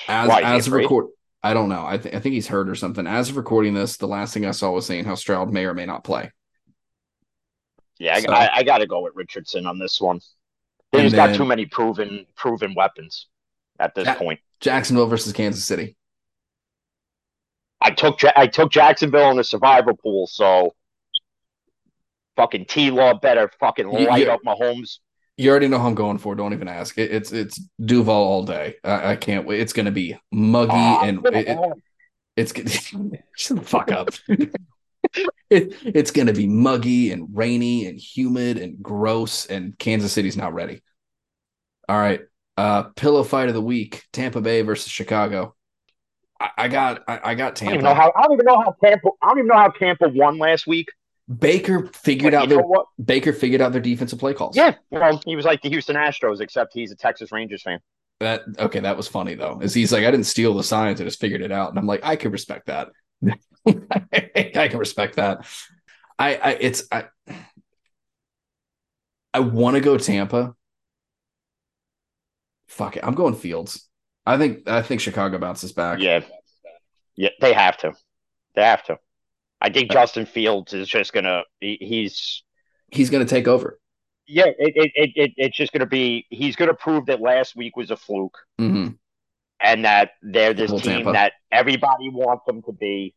As 0.07 0.27
Why, 0.27 0.41
as 0.41 0.67
of 0.67 0.73
record, 0.73 1.07
I 1.43 1.53
don't 1.53 1.69
know. 1.69 1.85
I 1.85 1.97
think 1.97 2.15
I 2.15 2.19
think 2.19 2.33
he's 2.33 2.47
hurt 2.47 2.69
or 2.69 2.75
something. 2.75 3.05
As 3.05 3.29
of 3.29 3.37
recording 3.37 3.73
this, 3.73 3.97
the 3.97 4.07
last 4.07 4.33
thing 4.33 4.45
I 4.45 4.51
saw 4.51 4.71
was 4.71 4.85
saying 4.85 5.05
how 5.05 5.15
Stroud 5.15 5.51
may 5.51 5.65
or 5.65 5.73
may 5.73 5.85
not 5.85 6.03
play. 6.03 6.31
Yeah, 7.99 8.19
so, 8.19 8.31
I, 8.31 8.57
I 8.57 8.63
got 8.63 8.79
to 8.79 8.87
go 8.87 9.01
with 9.01 9.13
Richardson 9.15 9.67
on 9.67 9.77
this 9.77 10.01
one. 10.01 10.19
He's 10.91 11.13
got 11.13 11.35
too 11.35 11.45
many 11.45 11.65
proven 11.65 12.25
proven 12.35 12.73
weapons 12.75 13.27
at 13.79 13.93
this 13.95 14.05
ja- 14.05 14.15
point. 14.15 14.39
Jacksonville 14.59 15.07
versus 15.07 15.33
Kansas 15.33 15.65
City. 15.65 15.95
I 17.81 17.91
took 17.91 18.19
I 18.35 18.47
took 18.47 18.71
Jacksonville 18.71 19.29
in 19.29 19.37
the 19.37 19.43
survival 19.43 19.95
pool, 19.95 20.25
so 20.27 20.73
fucking 22.35 22.65
T 22.65 22.91
Law 22.91 23.13
better 23.13 23.51
fucking 23.59 23.87
light 23.87 24.25
you, 24.25 24.31
up 24.31 24.41
Mahomes. 24.45 24.99
You 25.37 25.49
already 25.49 25.67
know 25.67 25.79
how 25.79 25.87
I'm 25.87 25.95
going 25.95 26.17
for. 26.17 26.35
Don't 26.35 26.53
even 26.53 26.67
ask. 26.67 26.97
It, 26.97 27.11
it's 27.11 27.31
it's 27.31 27.59
Duval 27.83 28.15
all 28.15 28.43
day. 28.43 28.75
I, 28.83 29.11
I, 29.11 29.15
can't 29.15 29.47
wait. 29.47 29.61
It's 29.61 29.73
gonna 29.73 29.91
be 29.91 30.17
muggy 30.31 30.71
oh, 30.73 31.01
and 31.03 31.25
it, 31.27 31.47
it, 31.47 31.59
it's 32.35 32.53
shut 33.35 33.57
the 33.57 33.63
fuck 33.63 33.91
up. 33.91 34.09
it, 35.49 35.75
it's 35.83 36.11
going 36.11 36.27
to 36.27 36.33
be 36.33 36.47
muggy 36.47 37.11
and 37.11 37.27
rainy 37.33 37.85
and 37.87 37.99
humid 37.99 38.57
and 38.57 38.81
gross, 38.81 39.45
and 39.45 39.77
Kansas 39.77 40.11
City's 40.11 40.37
not 40.37 40.53
ready. 40.53 40.81
All 41.87 41.97
right. 41.97 42.21
Uh, 42.55 42.83
pillow 42.95 43.23
fight 43.23 43.47
of 43.47 43.53
the 43.53 43.61
week: 43.61 44.03
Tampa 44.13 44.41
Bay 44.41 44.61
versus 44.61 44.91
Chicago. 44.91 45.55
I, 46.39 46.49
I 46.57 46.67
got, 46.67 47.03
I, 47.07 47.19
I, 47.23 47.35
got 47.35 47.55
Tampa. 47.55 47.71
I 47.71 47.73
don't, 47.73 47.73
even 47.73 47.83
know 47.85 47.93
how, 47.95 48.11
I 48.15 48.21
don't 48.23 48.33
even 48.33 48.45
know 48.45 48.57
how 48.57 48.75
Tampa. 48.83 49.09
I 49.21 49.29
don't 49.29 49.37
even 49.39 49.47
know 49.47 49.57
how 49.57 49.69
Tampa 49.69 50.09
won 50.09 50.37
last 50.37 50.67
week. 50.67 50.89
Baker 51.27 51.89
figured 51.93 52.33
out 52.33 52.49
their 52.49 52.59
what? 52.59 52.87
Baker 53.03 53.31
figured 53.31 53.61
out 53.61 53.71
their 53.71 53.81
defensive 53.81 54.19
play 54.19 54.33
calls. 54.33 54.57
Yeah, 54.57 54.75
well, 54.89 55.21
he 55.25 55.35
was 55.35 55.45
like 55.45 55.61
the 55.61 55.69
Houston 55.69 55.95
Astros, 55.95 56.41
except 56.41 56.73
he's 56.73 56.91
a 56.91 56.95
Texas 56.95 57.31
Rangers 57.31 57.63
fan. 57.63 57.79
That 58.19 58.41
okay, 58.59 58.81
that 58.81 58.97
was 58.97 59.07
funny 59.07 59.35
though. 59.35 59.59
Is 59.61 59.73
he's 59.73 59.93
like, 59.93 60.03
I 60.03 60.11
didn't 60.11 60.25
steal 60.25 60.53
the 60.53 60.63
signs, 60.63 60.99
I 60.99 61.05
just 61.05 61.19
figured 61.19 61.41
it 61.41 61.51
out, 61.51 61.69
and 61.69 61.79
I'm 61.79 61.87
like, 61.87 62.01
I 62.03 62.15
can 62.15 62.31
respect 62.31 62.67
that. 62.67 62.89
I 63.65 64.67
can 64.67 64.77
respect 64.77 65.15
that. 65.15 65.45
I, 66.19 66.35
I 66.35 66.51
it's 66.59 66.83
I 66.91 67.05
I 69.33 69.39
want 69.39 69.75
to 69.75 69.81
go 69.81 69.97
Tampa. 69.97 70.55
Fuck 72.67 72.97
it, 72.97 73.05
I'm 73.05 73.15
going 73.15 73.35
Fields. 73.35 73.89
I 74.25 74.37
think 74.37 74.67
I 74.67 74.81
think 74.81 74.99
Chicago 74.99 75.37
bounces 75.37 75.71
back. 75.71 75.99
Yeah, 75.99 76.21
yeah, 77.15 77.29
they 77.39 77.53
have 77.53 77.77
to. 77.77 77.93
They 78.55 78.63
have 78.63 78.83
to. 78.85 78.97
I 79.63 79.69
think 79.69 79.91
Justin 79.91 80.25
Fields 80.25 80.73
is 80.73 80.87
just 80.87 81.13
gonna. 81.13 81.43
He's 81.59 82.43
he's 82.91 83.09
gonna 83.09 83.25
take 83.25 83.47
over. 83.47 83.79
Yeah, 84.27 84.45
it, 84.47 84.91
it, 84.95 85.11
it, 85.15 85.33
it's 85.37 85.57
just 85.57 85.73
gonna 85.73 85.85
be. 85.85 86.27
He's 86.29 86.55
gonna 86.55 86.75
prove 86.75 87.07
that 87.07 87.21
last 87.21 87.55
week 87.55 87.75
was 87.75 87.89
a 87.89 87.97
fluke, 87.97 88.37
mm-hmm. 88.59 88.89
and 89.61 89.85
that 89.85 90.11
they're 90.21 90.53
this 90.53 90.71
team 90.71 90.81
Tampa. 90.81 91.13
that 91.13 91.33
everybody 91.51 92.09
wants 92.09 92.45
them 92.45 92.61
to 92.63 92.73
be 92.73 93.15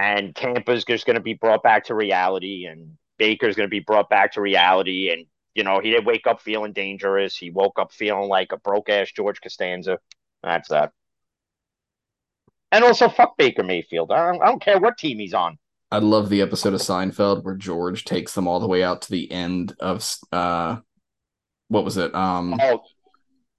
and 0.00 0.34
Tampa's 0.34 0.84
just 0.84 1.04
going 1.04 1.16
to 1.16 1.22
be 1.22 1.34
brought 1.34 1.62
back 1.62 1.84
to 1.86 1.94
reality, 1.94 2.66
and 2.66 2.96
Baker's 3.18 3.54
going 3.54 3.66
to 3.66 3.70
be 3.70 3.80
brought 3.80 4.08
back 4.08 4.32
to 4.32 4.40
reality. 4.40 5.10
And 5.10 5.26
you 5.54 5.62
know, 5.62 5.80
he 5.80 5.90
didn't 5.90 6.06
wake 6.06 6.26
up 6.26 6.40
feeling 6.40 6.72
dangerous. 6.72 7.36
He 7.36 7.50
woke 7.50 7.78
up 7.78 7.92
feeling 7.92 8.28
like 8.28 8.52
a 8.52 8.56
broke 8.56 8.88
ass 8.88 9.12
George 9.12 9.40
Costanza. 9.40 9.98
That's 10.42 10.68
that. 10.68 10.92
And 12.72 12.84
also, 12.84 13.08
fuck 13.08 13.36
Baker 13.36 13.64
Mayfield. 13.64 14.12
I 14.12 14.30
don't, 14.30 14.42
I 14.42 14.46
don't 14.46 14.62
care 14.62 14.78
what 14.78 14.96
team 14.96 15.18
he's 15.18 15.34
on. 15.34 15.58
I 15.92 15.98
love 15.98 16.28
the 16.28 16.42
episode 16.42 16.74
of 16.74 16.80
Seinfeld 16.80 17.42
where 17.42 17.56
George 17.56 18.04
takes 18.04 18.34
them 18.34 18.46
all 18.46 18.60
the 18.60 18.68
way 18.68 18.82
out 18.82 19.02
to 19.02 19.10
the 19.10 19.30
end 19.30 19.74
of 19.80 20.06
uh, 20.30 20.78
what 21.68 21.84
was 21.84 21.96
it? 21.96 22.14
Um, 22.14 22.58
oh, 22.60 22.82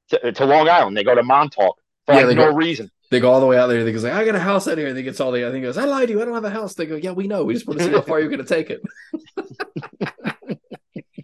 to, 0.09 0.31
to 0.31 0.45
Long 0.45 0.69
Island. 0.69 0.95
They 0.95 1.03
go 1.03 1.15
to 1.15 1.23
Montauk 1.23 1.77
for 2.05 2.13
yeah, 2.13 2.25
like 2.25 2.37
no 2.37 2.51
go, 2.51 2.55
reason. 2.55 2.89
They 3.09 3.19
go 3.19 3.31
all 3.31 3.41
the 3.41 3.45
way 3.45 3.57
out 3.57 3.67
there. 3.67 3.83
They 3.83 3.91
go 3.91 3.99
like, 3.99 4.13
I 4.13 4.23
got 4.23 4.35
a 4.35 4.39
house 4.39 4.67
out 4.67 4.77
here. 4.77 4.87
And 4.87 4.97
he 4.97 5.03
gets 5.03 5.19
all 5.19 5.31
the. 5.31 5.45
I 5.45 5.51
think 5.51 5.63
goes, 5.63 5.77
I 5.77 5.85
lied 5.85 6.07
to 6.07 6.13
you. 6.13 6.21
I 6.21 6.25
don't 6.25 6.33
have 6.33 6.45
a 6.45 6.49
house. 6.49 6.73
They 6.75 6.85
go, 6.85 6.95
Yeah, 6.95 7.11
we 7.11 7.27
know. 7.27 7.43
We 7.43 7.53
just 7.53 7.67
want 7.67 7.79
to 7.79 7.85
see 7.85 7.91
how 7.91 8.01
far 8.01 8.19
you're 8.19 8.29
going 8.29 8.45
to 8.45 8.45
take 8.45 8.69
it. 8.69 8.81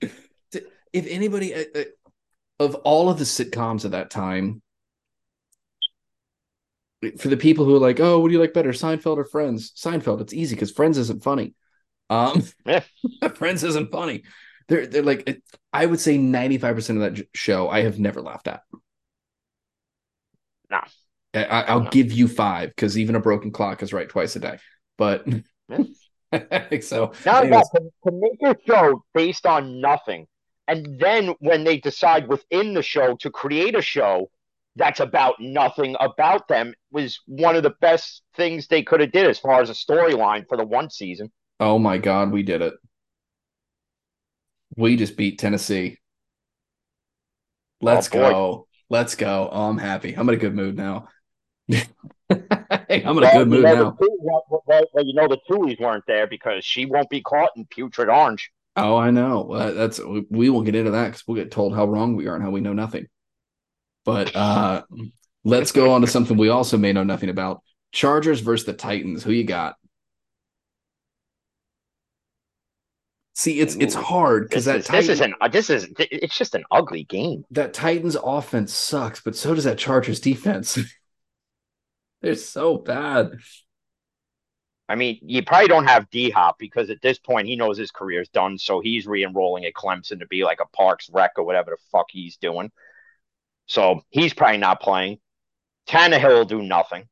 if 0.94 1.08
anybody, 1.08 1.54
uh, 1.54 1.64
uh, 1.76 1.84
of 2.60 2.76
all 2.76 3.10
of 3.10 3.18
the 3.18 3.24
sitcoms 3.24 3.86
at 3.86 3.92
that 3.92 4.10
time, 4.10 4.62
for 7.18 7.28
the 7.28 7.38
people 7.38 7.66
who 7.66 7.76
are 7.76 7.80
like, 7.80 8.00
oh, 8.00 8.20
what 8.20 8.28
do 8.28 8.34
you 8.34 8.40
like 8.40 8.54
better, 8.54 8.72
Seinfeld 8.72 9.18
or 9.18 9.26
Friends? 9.26 9.72
Seinfeld. 9.76 10.22
It's 10.22 10.34
easy 10.34 10.56
because 10.56 10.72
Friends 10.72 10.98
isn't 10.98 11.24
funny. 11.24 11.54
Um. 12.10 12.44
Friends 13.36 13.64
isn't 13.64 13.92
funny. 13.92 14.24
They're 14.68 14.88
they're 14.88 15.04
like, 15.04 15.42
I 15.72 15.86
would 15.86 16.00
say 16.00 16.18
ninety 16.18 16.58
five 16.58 16.76
percent 16.76 17.02
of 17.02 17.16
that 17.16 17.28
show 17.34 17.70
I 17.70 17.82
have 17.82 18.00
never 18.00 18.22
laughed 18.22 18.48
at. 18.48 18.64
No. 20.70 20.82
I, 21.34 21.76
will 21.76 21.90
give 21.90 22.12
you 22.12 22.28
five 22.28 22.70
because 22.70 22.98
even 22.98 23.16
a 23.16 23.20
broken 23.20 23.52
clock 23.52 23.84
is 23.84 23.94
right 23.94 24.10
twice 24.10 24.36
a 24.36 24.40
day. 24.40 24.58
But 24.98 25.26
so 26.82 27.12
now 27.26 27.44
that 27.44 27.68
to, 27.76 27.92
to 28.06 28.12
make 28.12 28.42
a 28.44 28.56
show 28.66 29.04
based 29.14 29.46
on 29.46 29.80
nothing, 29.80 30.28
and 30.68 31.00
then 31.00 31.36
when 31.40 31.64
they 31.64 31.78
decide 31.78 32.28
within 32.28 32.74
the 32.74 32.82
show 32.82 33.16
to 33.18 33.30
create 33.30 33.76
a 33.76 33.82
show 33.82 34.30
that's 34.78 35.00
about 35.00 35.36
nothing 35.40 35.96
about 36.00 36.48
them 36.48 36.74
was 36.92 37.20
one 37.26 37.56
of 37.56 37.64
the 37.64 37.76
best 37.82 38.22
things 38.36 38.68
they 38.68 38.84
could 38.84 39.02
have 39.02 39.12
did 39.12 39.28
as 39.28 39.40
far 39.40 39.62
as 39.62 39.70
a 39.70 39.74
storyline 39.74 40.48
for 40.48 40.58
the 40.58 40.66
one 40.66 40.90
season. 40.90 41.32
Oh 41.60 41.80
my 41.80 41.98
god, 41.98 42.32
we 42.32 42.44
did 42.44 42.62
it. 42.62 42.76
We 44.76 44.96
just 44.96 45.18
beat 45.18 45.40
Tennessee. 45.40 45.98
Let's 47.82 48.08
oh, 48.10 48.12
go. 48.12 48.68
Let's 48.90 49.16
go. 49.16 49.50
Oh, 49.52 49.70
I'm 49.70 49.78
happy. 49.78 50.14
I'm 50.16 50.30
in 50.30 50.36
a 50.36 50.38
good 50.38 50.56
mood 50.56 50.78
now. 50.78 51.08
hey, 51.68 51.84
I'm 52.30 52.38
in 52.38 53.16
well, 53.16 53.24
a 53.24 53.34
good 53.34 53.48
mood 53.48 53.58
you 53.58 53.64
know, 53.64 53.76
now. 53.76 53.98
Two, 54.00 54.18
well, 54.22 54.64
well, 54.94 55.06
you 55.06 55.14
know 55.14 55.28
the 55.28 55.40
Tuohys 55.50 55.80
weren't 55.80 56.06
there 56.08 56.28
because 56.28 56.64
she 56.64 56.86
won't 56.86 57.10
be 57.10 57.22
caught 57.22 57.52
in 57.56 57.66
putrid 57.66 58.10
orange. 58.10 58.52
Oh, 58.76 58.96
I 58.96 59.10
know. 59.10 59.46
Well, 59.50 59.74
that's 59.74 60.00
we 60.30 60.52
will 60.52 60.62
get 60.62 60.76
into 60.76 60.92
that 60.92 61.08
because 61.08 61.28
we'll 61.28 61.36
get 61.36 61.52
told 61.52 61.76
how 61.76 61.86
wrong 61.88 62.16
we 62.16 62.28
are 62.28 62.36
and 62.36 62.44
how 62.44 62.52
we 62.52 62.62
know 62.62 62.74
nothing. 62.74 63.08
But 64.08 64.34
uh 64.34 64.84
let's 65.44 65.74
go 65.74 65.92
on 65.92 66.00
to 66.00 66.08
something 66.08 66.38
we 66.38 66.48
also 66.48 66.78
may 66.78 66.94
know 66.94 67.04
nothing 67.04 67.28
about: 67.28 67.62
Chargers 67.92 68.40
versus 68.40 68.66
the 68.66 68.72
Titans. 68.72 69.22
Who 69.22 69.34
you 69.34 69.44
got? 69.44 69.76
See, 73.34 73.60
it's 73.60 73.76
it's 73.76 73.94
hard 73.94 74.48
because 74.48 74.64
that 74.64 74.86
Titan, 74.86 75.02
this 75.02 75.10
is 75.10 75.20
an 75.20 75.34
this 75.52 75.70
is 75.70 75.88
it's 76.00 76.38
just 76.38 76.56
an 76.56 76.64
ugly 76.72 77.04
game. 77.04 77.44
That 77.52 77.74
Titans 77.74 78.16
offense 78.24 78.74
sucks, 78.74 79.20
but 79.20 79.36
so 79.36 79.54
does 79.54 79.66
that 79.66 79.78
Chargers 79.78 80.22
defense. 80.22 80.80
They're 82.22 82.36
so 82.36 82.78
bad. 82.78 83.32
I 84.88 84.96
mean, 84.96 85.20
you 85.22 85.44
probably 85.44 85.68
don't 85.68 85.86
have 85.86 86.10
D 86.10 86.30
Hop 86.30 86.58
because 86.58 86.90
at 86.90 87.02
this 87.02 87.20
point 87.20 87.48
he 87.48 87.58
knows 87.58 87.78
his 87.78 87.92
career's 87.92 88.30
done, 88.30 88.58
so 88.58 88.80
he's 88.80 89.06
re-enrolling 89.06 89.66
at 89.66 89.74
Clemson 89.74 90.22
to 90.22 90.28
be 90.28 90.46
like 90.46 90.62
a 90.62 90.68
Parks 90.78 91.10
rec 91.12 91.34
or 91.36 91.44
whatever 91.44 91.72
the 91.72 91.78
fuck 91.92 92.06
he's 92.10 92.38
doing. 92.38 92.72
So 93.68 94.02
he's 94.10 94.34
probably 94.34 94.58
not 94.58 94.82
playing. 94.82 95.20
Tannehill 95.88 96.30
will 96.30 96.46
do 96.46 96.62
nothing. 96.62 97.08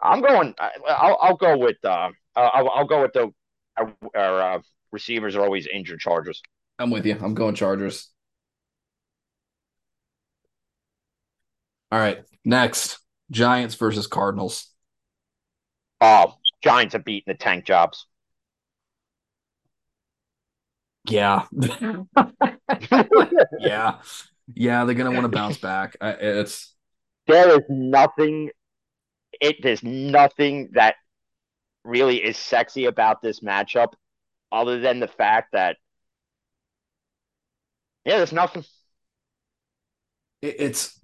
I'm 0.00 0.20
going. 0.20 0.54
I'll, 0.88 1.18
I'll 1.20 1.36
go 1.36 1.56
with. 1.56 1.76
Uh, 1.84 2.10
I'll, 2.34 2.68
I'll 2.70 2.86
go 2.86 3.02
with 3.02 3.12
the 3.12 3.30
our, 3.76 3.94
our 4.14 4.42
uh, 4.42 4.58
receivers 4.92 5.36
are 5.36 5.42
always 5.42 5.66
injured 5.66 6.00
Chargers. 6.00 6.42
I'm 6.78 6.90
with 6.90 7.06
you. 7.06 7.16
I'm 7.20 7.34
going 7.34 7.54
Chargers. 7.54 8.10
All 11.90 11.98
right, 11.98 12.24
next. 12.44 12.98
Giants 13.30 13.74
versus 13.74 14.06
Cardinals. 14.06 14.70
Oh, 16.00 16.36
Giants 16.62 16.94
are 16.94 17.00
beating 17.00 17.24
the 17.26 17.34
tank 17.34 17.64
jobs. 17.64 18.06
Yeah. 21.08 21.46
yeah. 23.60 23.98
Yeah, 24.54 24.84
they're 24.84 24.94
gonna 24.94 25.12
want 25.12 25.24
to 25.24 25.28
bounce 25.28 25.58
back. 25.58 25.96
It's 26.00 26.74
there 27.26 27.50
is 27.50 27.64
nothing 27.68 28.50
it 29.40 29.56
there's 29.62 29.82
nothing 29.82 30.70
that 30.72 30.96
really 31.84 32.16
is 32.22 32.36
sexy 32.36 32.86
about 32.86 33.22
this 33.22 33.40
matchup 33.40 33.92
other 34.52 34.80
than 34.80 35.00
the 35.00 35.08
fact 35.08 35.52
that 35.52 35.76
yeah, 38.06 38.18
there's 38.18 38.32
nothing. 38.32 38.64
It's 40.40 41.00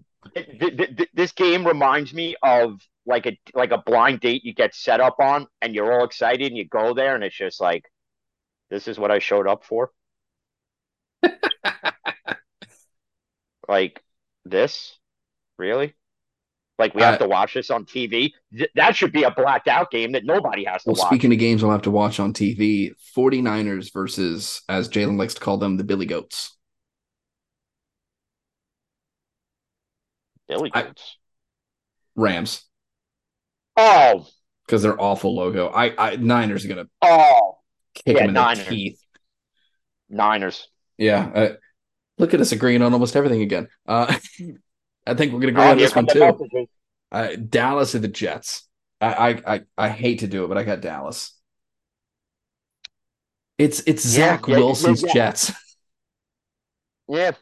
this 1.14 1.32
game 1.32 1.66
reminds 1.66 2.14
me 2.14 2.36
of 2.44 2.80
like 3.06 3.26
a 3.26 3.36
like 3.54 3.72
a 3.72 3.82
blind 3.84 4.20
date 4.20 4.44
you 4.44 4.54
get 4.54 4.72
set 4.72 5.00
up 5.00 5.16
on 5.18 5.48
and 5.60 5.74
you're 5.74 5.92
all 5.92 6.04
excited 6.04 6.46
and 6.46 6.56
you 6.56 6.68
go 6.68 6.94
there 6.94 7.16
and 7.16 7.24
it's 7.24 7.36
just 7.36 7.60
like 7.60 7.90
this 8.70 8.86
is 8.86 9.00
what 9.00 9.10
I 9.10 9.18
showed 9.18 9.48
up 9.48 9.64
for. 9.64 9.90
like 13.72 14.02
this? 14.44 14.98
Really? 15.58 15.94
Like 16.78 16.94
we 16.94 17.02
have 17.02 17.18
to 17.20 17.28
watch 17.28 17.54
this 17.54 17.70
on 17.70 17.84
TV. 17.86 18.32
that 18.74 18.94
should 18.96 19.12
be 19.12 19.22
a 19.22 19.30
blacked 19.30 19.68
out 19.68 19.90
game 19.90 20.12
that 20.12 20.24
nobody 20.24 20.64
has 20.64 20.82
to 20.82 20.90
well, 20.90 20.96
watch. 20.98 21.08
Speaking 21.08 21.32
of 21.32 21.38
games, 21.38 21.64
I'll 21.64 21.70
have 21.70 21.82
to 21.82 21.90
watch 21.90 22.20
on 22.20 22.32
TV. 22.32 22.92
49ers 23.16 23.92
versus, 23.92 24.62
as 24.68 24.88
Jalen 24.88 25.16
likes 25.16 25.34
to 25.34 25.40
call 25.40 25.58
them, 25.58 25.76
the 25.76 25.84
Billy 25.84 26.06
Goats. 26.06 26.56
Billy 30.48 30.70
Goats. 30.70 31.16
I, 32.16 32.20
Rams. 32.20 32.64
Oh, 33.76 34.26
because 34.66 34.82
they're 34.82 35.00
awful 35.00 35.34
logo. 35.34 35.68
I, 35.68 35.94
I 35.96 36.16
Niners 36.16 36.64
are 36.64 36.68
gonna 36.68 36.88
oh 37.00 37.58
kick 37.94 38.16
yeah, 38.16 38.20
them 38.20 38.28
in 38.28 38.34
Niners. 38.34 38.64
the 38.64 38.70
teeth. 38.70 39.00
Niners. 40.10 40.68
Yeah. 40.98 41.30
Uh, 41.34 41.48
look 42.22 42.32
at 42.32 42.40
us 42.40 42.52
agreeing 42.52 42.80
on 42.80 42.92
almost 42.94 43.16
everything 43.16 43.42
again. 43.42 43.68
Uh, 43.86 44.06
I 45.06 45.14
think 45.14 45.32
we're 45.32 45.40
gonna 45.40 45.52
agree 45.52 45.64
oh, 45.64 45.70
on 45.72 45.78
this 45.78 45.94
one 45.94 46.06
too. 46.06 46.68
Uh, 47.10 47.36
Dallas 47.36 47.94
or 47.94 47.98
the 47.98 48.08
Jets. 48.08 48.68
I, 49.00 49.06
I, 49.12 49.54
I 49.54 49.60
I 49.76 49.88
hate 49.90 50.20
to 50.20 50.28
do 50.28 50.44
it, 50.44 50.48
but 50.48 50.56
I 50.56 50.62
got 50.62 50.80
Dallas. 50.80 51.34
It's 53.58 53.82
it's 53.86 54.04
yeah, 54.06 54.36
Zach 54.36 54.46
yeah, 54.46 54.56
Wilson's 54.56 55.02
yeah, 55.02 55.12
Jets. 55.12 55.52
Yeah. 57.08 57.32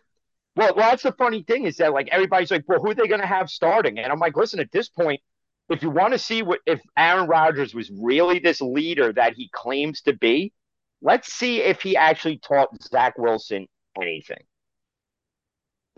Well, 0.57 0.75
well, 0.75 0.91
that's 0.91 1.05
the 1.05 1.13
funny 1.13 1.45
thing 1.45 1.65
is 1.65 1.77
that 1.77 1.93
like 1.93 2.09
everybody's 2.11 2.51
like, 2.51 2.65
well, 2.67 2.81
who 2.81 2.91
are 2.91 2.95
they 2.95 3.07
going 3.07 3.21
to 3.21 3.27
have 3.27 3.49
starting? 3.49 4.01
And 4.01 4.11
I'm 4.11 4.19
like, 4.19 4.37
listen, 4.37 4.59
at 4.59 4.73
this 4.73 4.89
point, 4.89 5.21
if 5.69 5.83
you 5.83 5.91
want 5.91 6.13
to 6.13 6.19
see 6.19 6.43
what 6.43 6.59
if 6.67 6.81
Aaron 6.97 7.29
Rodgers 7.29 7.73
was 7.73 7.89
really 7.95 8.41
this 8.41 8.61
leader 8.61 9.13
that 9.13 9.35
he 9.35 9.49
claims 9.53 10.01
to 10.03 10.15
be, 10.15 10.53
let's 11.03 11.33
see 11.33 11.61
if 11.61 11.83
he 11.83 11.95
actually 11.95 12.39
taught 12.39 12.71
Zach 12.83 13.17
Wilson 13.17 13.69
anything. 14.01 14.43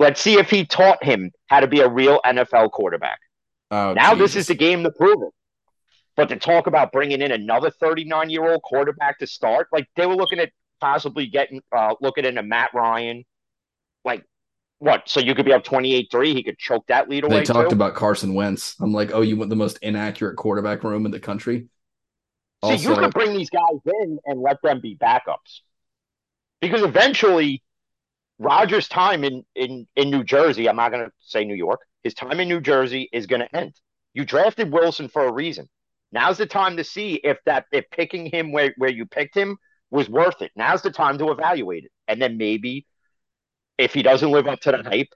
Let's 0.03 0.21
see 0.21 0.35
if 0.35 0.51
he 0.51 0.67
taught 0.67 1.03
him 1.05 1.31
how 1.47 1.61
to 1.61 1.69
be 1.69 1.79
a 1.79 1.89
real 1.89 2.21
NFL 2.27 2.73
quarterback. 2.73 3.21
Oh, 3.71 3.95
now 3.95 4.15
Jesus. 4.15 4.35
this 4.35 4.37
is 4.43 4.47
the 4.49 4.55
game 4.57 4.83
to 4.83 4.91
prove 4.91 5.23
it. 5.23 5.33
But 6.17 6.29
to 6.31 6.37
talk 6.37 6.67
about 6.67 6.91
bringing 6.91 7.23
in 7.23 7.31
another 7.31 7.71
39 7.71 8.29
year 8.29 8.51
old 8.51 8.63
quarterback 8.63 9.21
to 9.21 9.29
start, 9.29 9.69
like 9.73 9.87
they 9.95 10.05
were 10.07 10.17
looking 10.17 10.41
at 10.41 10.51
possibly 10.81 11.29
getting 11.29 11.61
uh, 11.71 11.95
looking 12.01 12.25
into 12.25 12.43
Matt 12.43 12.75
Ryan, 12.75 13.25
like 14.05 14.25
what? 14.81 15.09
So 15.09 15.21
you 15.21 15.37
could 15.37 15.45
be 15.45 15.53
up 15.53 15.63
28 15.63 16.09
3. 16.11 16.35
He 16.35 16.43
could 16.43 16.59
choke 16.59 16.85
that 16.89 17.09
lead 17.09 17.23
away. 17.23 17.39
They 17.39 17.45
talked 17.45 17.71
too? 17.71 17.77
about 17.77 17.95
Carson 17.95 18.35
Wentz. 18.35 18.75
I'm 18.81 18.93
like, 18.93 19.13
oh, 19.15 19.21
you 19.21 19.37
want 19.37 19.51
the 19.51 19.57
most 19.57 19.79
inaccurate 19.83 20.35
quarterback 20.35 20.83
room 20.83 21.07
in 21.07 21.13
the 21.13 21.21
country? 21.21 21.61
See, 21.61 21.69
also, 22.63 22.91
you 22.91 22.97
could 22.97 23.15
bring 23.15 23.33
these 23.35 23.51
guys 23.51 23.79
in 24.03 24.19
and 24.27 24.41
let 24.41 24.61
them 24.63 24.81
be 24.81 24.97
backups. 24.97 25.61
Because 26.61 26.83
eventually, 26.83 27.63
Rodgers' 28.39 28.89
time 28.89 29.25
in, 29.25 29.45
in, 29.55 29.87
in 29.97 30.11
New 30.11 30.25
Jersey, 30.25 30.69
I'm 30.69 30.77
not 30.77 30.91
going 30.91 31.05
to 31.05 31.13
say 31.21 31.45
New 31.45 31.55
York, 31.55 31.81
his 32.03 32.15
time 32.15 32.41
in 32.41 32.49
New 32.49 32.61
Jersey 32.61 33.09
is 33.13 33.27
going 33.27 33.41
to 33.41 33.57
end. 33.57 33.75
You 34.15 34.25
drafted 34.25 34.73
Wilson 34.73 35.09
for 35.09 35.27
a 35.27 35.33
reason. 35.33 35.69
Now's 36.11 36.39
the 36.39 36.47
time 36.47 36.77
to 36.77 36.85
see 36.85 37.15
if 37.15 37.39
that 37.47 37.65
if 37.73 37.89
picking 37.91 38.27
him 38.27 38.53
where, 38.53 38.75
where 38.77 38.91
you 38.91 39.07
picked 39.07 39.35
him 39.35 39.57
was 39.91 40.09
worth 40.09 40.43
it. 40.43 40.53
Now's 40.57 40.83
the 40.83 40.91
time 40.91 41.19
to 41.19 41.31
evaluate 41.31 41.85
it. 41.85 41.93
And 42.09 42.21
then 42.21 42.37
maybe 42.37 42.87
if 43.79 43.95
he 43.95 44.03
doesn't 44.03 44.31
live 44.31 44.47
up 44.47 44.61
to 44.61 44.73
the 44.73 44.83
hype, 44.83 45.09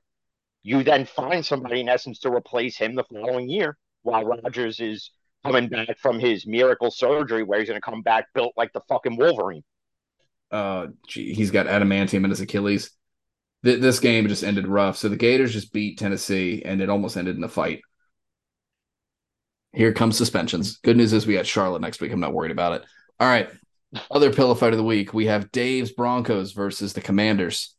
you 0.62 0.82
then 0.82 1.04
find 1.04 1.44
somebody 1.44 1.80
in 1.80 1.88
essence 1.88 2.20
to 2.20 2.32
replace 2.32 2.76
him 2.76 2.94
the 2.94 3.04
following 3.04 3.48
year 3.48 3.76
while 4.02 4.24
Rodgers 4.24 4.80
is 4.80 5.10
coming 5.44 5.68
back 5.68 5.98
from 5.98 6.18
his 6.18 6.46
miracle 6.46 6.90
surgery 6.90 7.42
where 7.42 7.58
he's 7.58 7.68
going 7.68 7.80
to 7.80 7.84
come 7.84 8.02
back 8.02 8.26
built 8.34 8.52
like 8.56 8.72
the 8.72 8.80
fucking 8.88 9.16
Wolverine. 9.16 9.62
Uh, 10.50 10.88
gee, 11.06 11.34
he's 11.34 11.50
got 11.50 11.66
adamantium 11.66 12.24
in 12.24 12.30
his 12.30 12.40
Achilles. 12.40 12.90
Th- 13.64 13.80
this 13.80 14.00
game 14.00 14.28
just 14.28 14.44
ended 14.44 14.66
rough. 14.66 14.96
So 14.96 15.08
the 15.08 15.16
Gators 15.16 15.52
just 15.52 15.72
beat 15.72 15.98
Tennessee, 15.98 16.62
and 16.64 16.80
it 16.80 16.90
almost 16.90 17.16
ended 17.16 17.36
in 17.36 17.44
a 17.44 17.48
fight. 17.48 17.82
Here 19.72 19.92
comes 19.92 20.16
suspensions. 20.16 20.78
Good 20.78 20.96
news 20.96 21.12
is 21.12 21.26
we 21.26 21.34
got 21.34 21.46
Charlotte 21.46 21.82
next 21.82 22.00
week. 22.00 22.12
I'm 22.12 22.20
not 22.20 22.32
worried 22.32 22.50
about 22.50 22.72
it. 22.72 22.84
All 23.20 23.28
right. 23.28 23.50
Other 24.10 24.32
pillow 24.32 24.54
fight 24.54 24.72
of 24.72 24.78
the 24.78 24.84
week. 24.84 25.12
We 25.12 25.26
have 25.26 25.52
Dave's 25.52 25.92
Broncos 25.92 26.52
versus 26.52 26.92
the 26.92 27.00
Commanders. 27.00 27.74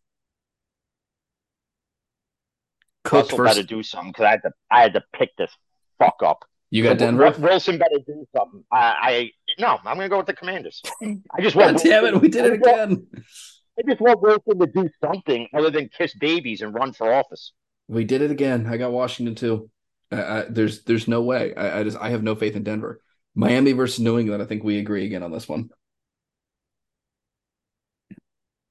Cook 3.04 3.32
Russell 3.32 3.44
better 3.44 3.64
do 3.64 3.84
something 3.84 4.12
because 4.12 4.26
I 4.26 4.30
had 4.32 4.42
to 4.44 4.52
I 4.70 4.82
had 4.82 4.94
to 4.94 5.04
pick 5.14 5.36
this 5.38 5.52
fuck 5.98 6.18
up. 6.24 6.44
You 6.70 6.84
got 6.84 6.98
Denver. 6.98 7.34
Wilson 7.40 7.78
better 7.78 8.00
do 8.06 8.26
something. 8.36 8.64
I, 8.72 8.78
I 9.02 9.32
no, 9.58 9.78
I'm 9.86 9.96
gonna 9.96 10.10
go 10.10 10.18
with 10.18 10.26
the 10.26 10.34
Commanders. 10.34 10.82
I 11.02 11.42
just 11.42 11.56
want. 11.56 11.78
God 11.78 11.84
damn 11.84 12.06
it, 12.06 12.22
we 12.22 12.28
did 12.28 12.46
it 12.46 12.54
again. 12.54 13.08
I 13.78 13.84
just 13.88 14.02
want 14.02 14.22
Wilson 14.22 14.60
to 14.60 14.68
do 14.68 14.90
something 15.04 15.48
other 15.54 15.70
than 15.70 15.90
kiss 15.90 16.14
babies 16.16 16.62
and 16.62 16.74
run 16.74 16.94
for 16.94 17.14
office. 17.14 17.54
We 17.88 18.04
did 18.04 18.22
it 18.22 18.32
again. 18.32 18.68
I 18.68 18.78
got 18.78 18.92
Washington 18.92 19.36
too. 19.36 19.70
I, 20.12 20.46
there's 20.50 20.84
there's 20.84 21.08
no 21.08 21.22
way. 21.22 21.54
I, 21.56 21.80
I 21.80 21.84
just 21.84 21.98
I 21.98 22.10
have 22.10 22.24
no 22.24 22.36
faith 22.36 22.56
in 22.56 22.64
Denver. 22.64 23.02
Miami 23.36 23.74
versus 23.74 24.00
New 24.00 24.18
England. 24.18 24.42
I 24.42 24.46
think 24.46 24.64
we 24.64 24.80
agree 24.80 25.06
again 25.06 25.22
on 25.22 25.32
this 25.32 25.48
one 25.48 25.70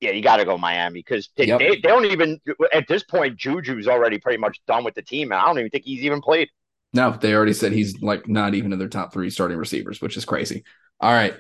yeah, 0.01 0.11
you 0.11 0.23
got 0.23 0.37
to 0.37 0.45
go 0.45 0.59
Miami 0.59 1.01
because 1.01 1.31
they, 1.37 1.47
yep. 1.47 1.59
they, 1.59 1.71
they, 1.71 1.81
don't 1.81 2.05
even 2.05 2.39
at 2.73 2.87
this 2.87 3.03
point. 3.03 3.37
Juju's 3.37 3.89
already 3.89 4.19
pretty 4.19 4.39
much 4.39 4.61
done 4.67 4.85
with 4.85 4.95
the 4.95 5.03
team, 5.03 5.33
and 5.33 5.41
I 5.41 5.47
don't 5.47 5.59
even 5.59 5.71
think 5.71 5.85
he's 5.85 6.03
even 6.03 6.21
played. 6.21 6.49
No, 6.93 7.17
they 7.19 7.35
already 7.35 7.55
said 7.55 7.73
he's 7.73 8.01
like 8.03 8.29
not 8.29 8.55
even 8.55 8.73
in 8.73 8.79
their 8.79 8.89
top 8.89 9.13
three 9.13 9.31
starting 9.31 9.57
receivers, 9.57 10.01
which 10.01 10.17
is 10.17 10.25
crazy. 10.25 10.65
All 11.01 11.13
right, 11.13 11.35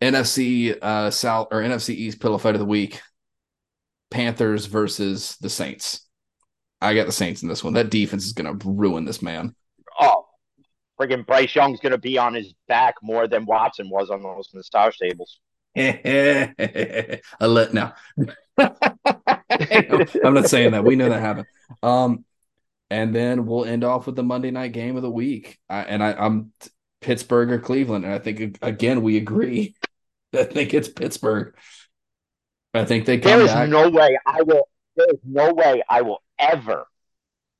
NFC 0.00 0.76
uh, 0.80 1.10
South 1.10 1.48
or 1.50 1.62
NFC 1.62 1.90
East 1.90 2.20
pillow 2.20 2.38
fight 2.38 2.54
of 2.54 2.60
the 2.60 2.66
week: 2.66 3.00
Panthers 4.10 4.66
versus 4.66 5.36
the 5.40 5.50
Saints. 5.50 6.06
I 6.80 6.94
got 6.94 7.06
the 7.06 7.12
Saints 7.12 7.42
in 7.42 7.48
this 7.48 7.64
one. 7.64 7.74
That 7.74 7.90
defense 7.90 8.26
is 8.26 8.32
going 8.32 8.58
to 8.58 8.68
ruin 8.68 9.04
this 9.04 9.22
man. 9.22 9.54
Oh, 9.98 10.26
friggin' 11.00 11.26
Bryce 11.26 11.54
Young's 11.54 11.80
going 11.80 11.92
to 11.92 11.98
be 11.98 12.18
on 12.18 12.34
his 12.34 12.52
back 12.68 12.96
more 13.02 13.26
than 13.26 13.46
Watson 13.46 13.88
was 13.88 14.10
on 14.10 14.22
those 14.22 14.50
massage 14.52 14.96
tables. 14.96 15.40
I 15.76 16.52
let 17.40 17.74
now. 17.74 17.94
I'm 18.58 20.34
not 20.34 20.48
saying 20.48 20.72
that. 20.72 20.84
We 20.84 20.96
know 20.96 21.08
that 21.08 21.20
happened. 21.20 21.46
Um, 21.82 22.24
and 22.90 23.14
then 23.14 23.46
we'll 23.46 23.64
end 23.64 23.84
off 23.84 24.06
with 24.06 24.16
the 24.16 24.22
Monday 24.22 24.50
night 24.50 24.72
game 24.72 24.96
of 24.96 25.02
the 25.02 25.10
week. 25.10 25.58
I, 25.68 25.80
and 25.80 26.02
I, 26.02 26.12
I'm 26.12 26.52
Pittsburgh 27.00 27.50
or 27.50 27.58
Cleveland, 27.58 28.04
and 28.04 28.14
I 28.14 28.18
think 28.18 28.58
again 28.62 29.02
we 29.02 29.16
agree. 29.16 29.74
I 30.34 30.44
think 30.44 30.74
it's 30.74 30.88
Pittsburgh. 30.88 31.54
I 32.74 32.84
think 32.84 33.06
they 33.06 33.16
There 33.18 33.40
is 33.40 33.48
back. 33.48 33.68
no 33.68 33.88
way 33.88 34.18
I 34.26 34.42
will. 34.42 34.68
There 34.96 35.06
is 35.10 35.20
no 35.24 35.52
way 35.52 35.82
I 35.88 36.02
will 36.02 36.22
ever 36.38 36.86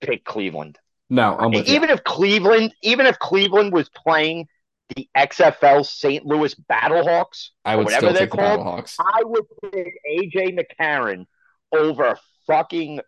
pick 0.00 0.24
Cleveland. 0.24 0.78
No, 1.08 1.36
I'm 1.38 1.54
even 1.54 1.88
you. 1.88 1.94
if 1.94 2.04
Cleveland, 2.04 2.74
even 2.82 3.06
if 3.06 3.18
Cleveland 3.18 3.72
was 3.72 3.88
playing 3.88 4.48
the 4.94 5.08
XFL 5.16 5.86
St. 5.86 6.24
Louis 6.26 6.54
Battlehawks, 6.70 7.50
I 7.64 7.76
would 7.76 7.86
whatever 7.86 8.12
they're 8.12 8.26
called, 8.26 8.60
the 8.60 8.64
Battlehawks. 8.64 8.96
I 8.98 9.22
would 9.24 9.44
pick 9.72 9.94
AJ 10.10 10.58
McCarron 10.58 11.26
over 11.72 12.18
fucking 12.46 13.00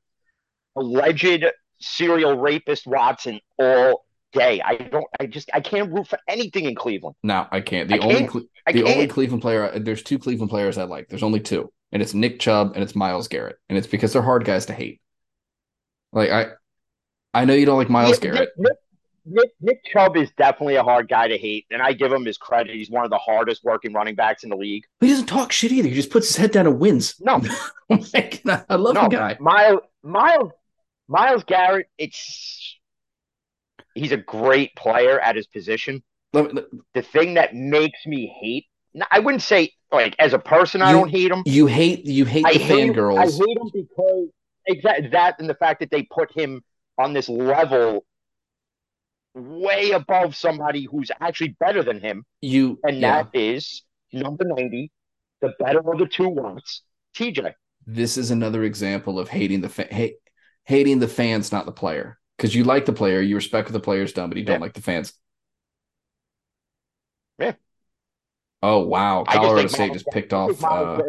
alleged 0.77 1.45
serial 1.81 2.37
rapist 2.39 2.87
Watson 2.87 3.41
all 3.59 4.05
day. 4.33 4.61
I 4.65 4.77
don't. 4.77 5.07
I 5.21 5.27
just. 5.27 5.51
I 5.53 5.61
can't 5.61 5.93
root 5.93 6.09
for 6.09 6.19
anything 6.29 6.65
in 6.65 6.75
Cleveland. 6.75 7.17
No, 7.23 7.47
I 7.51 7.61
can't. 7.61 7.89
The 7.89 7.97
I 7.97 7.99
only 7.99 8.27
can't, 8.27 8.47
the 8.73 8.85
only 8.85 9.07
Cleveland 9.07 9.43
player. 9.43 9.79
There's 9.79 10.03
two 10.03 10.19
Cleveland 10.19 10.51
players 10.51 10.79
I 10.79 10.85
like. 10.85 11.09
There's 11.09 11.23
only 11.23 11.41
two, 11.41 11.73
and 11.93 12.03
it's 12.03 12.15
Nick 12.15 12.41
Chubb 12.41 12.73
and 12.75 12.83
it's 12.83 12.95
Myles 12.95 13.29
Garrett, 13.29 13.57
and 13.69 13.79
it's 13.79 13.87
because 13.87 14.13
they're 14.13 14.23
hard 14.23 14.45
guys 14.45 14.67
to 14.67 14.73
hate. 14.73 15.01
Like 16.13 16.31
I, 16.31 16.47
I 17.35 17.45
know 17.45 17.55
you 17.55 17.67
don't 17.67 17.79
like 17.79 17.91
Myles 17.91 18.19
yeah, 18.23 18.33
Garrett. 18.33 18.51
Nick, 18.57 18.73
Nick, 19.31 19.51
Nick 19.61 19.85
Chubb 19.85 20.17
is 20.17 20.31
definitely 20.39 20.77
a 20.77 20.83
hard 20.83 21.09
guy 21.09 21.29
to 21.29 21.37
hate, 21.37 21.67
and 21.71 21.83
I 21.83 21.93
give 21.93 22.13
him 22.13 22.25
his 22.25 22.39
credit. 22.39 22.75
He's 22.75 22.91
one 22.91 23.05
of 23.05 23.11
the 23.11 23.19
hardest 23.19 23.65
working 23.65 23.93
running 23.93 24.15
backs 24.15 24.45
in 24.45 24.51
the 24.51 24.57
league. 24.57 24.85
He 25.01 25.09
doesn't 25.09 25.27
talk 25.27 25.53
shit 25.53 25.73
either. 25.73 25.89
He 25.89 25.95
just 25.95 26.11
puts 26.11 26.29
his 26.29 26.37
head 26.37 26.53
down 26.53 26.67
and 26.67 26.79
wins. 26.79 27.17
No, 27.21 27.43
I 27.91 28.75
love 28.77 28.95
no, 28.95 29.03
the 29.03 29.09
guy. 29.09 29.37
Myles, 29.41 29.81
Myles, 30.03 30.53
Myles 31.09 31.45
Garrett. 31.45 31.89
It's 31.99 32.78
he's 33.99 34.13
a 34.13 34.17
great 34.17 34.75
player 34.77 35.21
at 35.21 35.37
his 35.37 35.47
position. 35.47 36.03
Let 36.33 36.47
me, 36.47 36.51
let, 36.55 36.65
the 36.95 37.03
thing 37.03 37.35
that 37.35 37.55
makes 37.55 38.07
me 38.07 38.33
hate, 38.41 38.67
I 39.11 39.21
wouldn't 39.21 39.43
say 39.43 39.73
like 39.93 40.15
as 40.19 40.33
a 40.33 40.39
person, 40.39 40.81
you, 40.81 40.87
I 40.87 40.93
don't 40.93 41.09
hate 41.09 41.31
him. 41.31 41.43
You 41.47 41.67
hate 41.67 42.07
you 42.07 42.25
hate 42.25 42.47
I 42.47 42.55
the 42.55 42.61
fangirls. 42.61 43.19
I 43.19 43.25
hate 43.25 43.59
him 43.59 43.71
because 43.73 44.29
exactly 44.67 45.09
that 45.09 45.41
and 45.41 45.49
the 45.49 45.55
fact 45.55 45.81
that 45.81 45.91
they 45.91 46.03
put 46.03 46.33
him 46.33 46.63
on 46.99 47.13
this 47.13 47.29
level 47.29 48.05
way 49.35 49.93
above 49.93 50.35
somebody 50.35 50.87
who's 50.91 51.11
actually 51.21 51.57
better 51.61 51.83
than 51.83 52.01
him. 52.01 52.25
You 52.41 52.79
and 52.83 53.01
yeah. 53.01 53.23
that 53.23 53.39
is 53.39 53.83
number 54.13 54.45
90, 54.45 54.91
the 55.41 55.53
better 55.61 55.79
of 55.79 55.99
the 55.99 56.07
two 56.07 56.29
wants, 56.29 56.83
TJ. 57.17 57.55
This 57.87 58.19
is 58.19 58.31
another 58.31 58.65
example 58.65 59.19
of 59.19 59.29
hating 59.29 59.61
the 59.61 59.69
fa- 59.69 59.89
ha- 59.93 60.17
hating 60.65 60.99
the 60.99 61.09
fans, 61.09 61.53
not 61.53 61.67
the 61.67 61.73
player. 61.73 62.19
Because 62.39 62.55
you 62.55 62.63
like 62.63 62.87
the 62.87 62.93
player, 62.93 63.21
you 63.21 63.35
respect 63.35 63.67
what 63.67 63.73
the 63.73 63.81
player's 63.81 64.13
done, 64.13 64.31
but 64.31 64.39
you 64.39 64.45
don't 64.45 64.61
like 64.61 64.73
the 64.73 64.81
fans. 64.81 65.13
Yeah. 67.39 67.55
Oh 68.63 68.81
wow, 68.81 69.25
Colorado 69.25 69.63
just 69.63 69.75
State 69.75 69.93
just 69.93 70.07
picked 70.07 70.33
off. 70.33 70.63
Uh, 70.63 71.03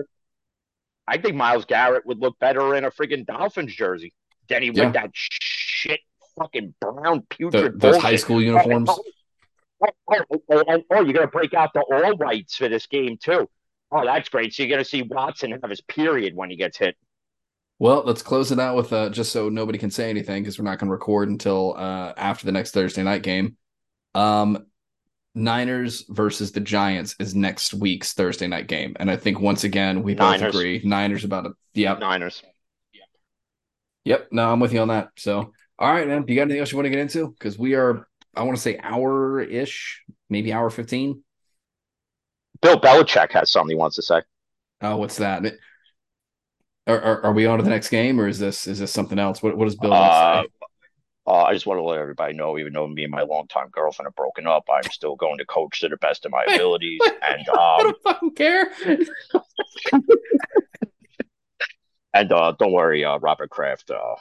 I 1.08 1.18
think 1.18 1.36
Myles 1.36 1.66
Garrett 1.66 2.06
would 2.06 2.20
look 2.20 2.38
better 2.40 2.76
in 2.76 2.84
a 2.84 2.92
freaking 2.92 3.26
Dolphins 3.26 3.76
jersey 3.76 4.14
than 4.48 4.64
he 4.64 4.72
yeah. 4.72 4.86
would 4.86 4.94
that 4.94 5.12
shit 5.14 6.00
fucking 6.38 6.74
brown 6.82 7.22
putrid. 7.30 7.80
The, 7.80 7.92
those 7.92 8.02
high 8.02 8.16
school 8.16 8.42
uniforms. 8.42 8.90
Oh, 8.90 9.88
oh, 10.12 10.24
oh, 10.52 10.84
oh, 10.92 11.02
you're 11.02 11.14
gonna 11.14 11.28
break 11.28 11.54
out 11.54 11.74
the 11.74 11.82
all 11.82 12.18
whites 12.18 12.56
for 12.56 12.70
this 12.70 12.88
game 12.88 13.18
too. 13.18 13.48
Oh, 13.92 14.06
that's 14.06 14.30
great. 14.30 14.54
So 14.54 14.64
you're 14.64 14.70
gonna 14.70 14.86
see 14.86 15.04
Watson 15.04 15.52
have 15.52 15.70
his 15.70 15.82
period 15.82 16.36
when 16.36 16.50
he 16.50 16.56
gets 16.56 16.78
hit. 16.78 16.96
Well, 17.80 18.04
let's 18.06 18.22
close 18.22 18.52
it 18.52 18.60
out 18.60 18.76
with 18.76 18.92
uh, 18.92 19.10
just 19.10 19.32
so 19.32 19.48
nobody 19.48 19.78
can 19.78 19.90
say 19.90 20.10
anything 20.10 20.44
because 20.44 20.60
we're 20.60 20.66
not 20.66 20.80
going 20.80 20.90
to 20.90 20.92
record 20.92 21.30
until 21.30 21.76
uh, 21.78 22.14
after 22.18 22.46
the 22.46 22.52
next 22.52 22.72
Thursday 22.72 23.04
night 23.04 23.24
game. 23.24 23.56
Um, 24.14 24.66
Niners 25.34 26.04
versus 26.10 26.52
the 26.52 26.60
Giants 26.60 27.16
is 27.20 27.36
next 27.36 27.74
week's 27.74 28.14
Thursday 28.14 28.48
night 28.48 28.68
game, 28.68 28.98
and 29.00 29.10
I 29.10 29.16
think 29.16 29.40
once 29.40 29.64
again 29.64 30.04
we 30.04 30.16
Niners. 30.16 30.42
both 30.42 30.50
agree 30.50 30.82
Niners 30.84 31.24
about 31.24 31.46
it. 31.46 31.54
Yep. 31.76 32.00
Niners. 32.00 32.44
Yep. 32.94 33.04
Yep. 34.06 34.28
No, 34.32 34.52
I'm 34.52 34.60
with 34.60 34.74
you 34.74 34.82
on 34.82 34.90
that. 34.90 35.10
So, 35.16 35.54
all 35.78 35.94
right, 35.94 36.08
man. 36.08 36.24
Do 36.26 36.34
you 36.34 36.40
got 36.40 36.44
anything 36.44 36.60
else 36.60 36.72
you 36.72 36.78
want 36.78 36.88
to 36.88 36.90
get 36.90 37.00
into? 37.00 37.30
Because 37.30 37.58
we 37.58 37.76
are, 37.76 38.08
I 38.36 38.44
want 38.44 38.58
to 38.58 38.62
say 38.62 38.78
hour 38.84 39.40
ish, 39.40 40.04
maybe 40.30 40.52
hour 40.52 40.70
fifteen. 40.70 41.24
Bill 42.62 42.82
Belichick 42.82 43.32
has 43.32 43.54
something 43.54 43.70
he 43.70 43.80
wants 43.80 43.96
to 43.96 44.02
say. 44.02 44.22
Oh, 44.82 44.98
what's 44.98 45.18
that? 45.18 45.44
Are, 46.90 47.02
are, 47.02 47.26
are 47.26 47.34
we 47.34 47.46
on 47.46 47.58
to 47.58 47.64
the 47.64 47.70
next 47.70 47.90
game, 47.90 48.20
or 48.20 48.28
is 48.28 48.40
this 48.40 48.68
is 48.68 48.80
this 48.80 48.92
something 48.92 49.20
else? 49.20 49.44
What 49.44 49.56
what 49.56 49.66
does 49.66 49.76
Bill 49.76 49.94
uh, 49.94 50.44
say? 50.44 50.50
Uh, 51.30 51.44
I 51.44 51.54
just 51.54 51.68
want 51.68 51.78
to 51.78 51.84
let 51.84 52.00
everybody 52.00 52.34
know, 52.34 52.58
even 52.58 52.74
though 52.74 52.88
me 52.88 53.04
and 53.04 53.12
my 53.12 53.22
longtime 53.22 53.70
girlfriend 53.70 54.08
have 54.08 54.16
broken 54.16 54.48
up, 54.48 54.68
I'm 54.68 54.90
still 54.90 55.16
going 55.16 55.38
to 55.38 55.46
coach 55.46 55.82
to 55.82 55.88
the 55.88 55.98
best 55.98 56.26
of 56.26 56.32
my 56.32 56.44
abilities. 56.46 57.00
and 57.06 57.48
um, 57.50 57.58
I 57.60 57.78
don't 57.84 58.02
fucking 58.02 58.32
care. 58.32 58.72
and 62.16 62.32
uh, 62.32 62.54
don't 62.58 62.72
worry, 62.72 63.06
uh, 63.06 63.20
Robert 63.20 63.52
Kraft. 63.52 63.92
Uh, 63.92 64.16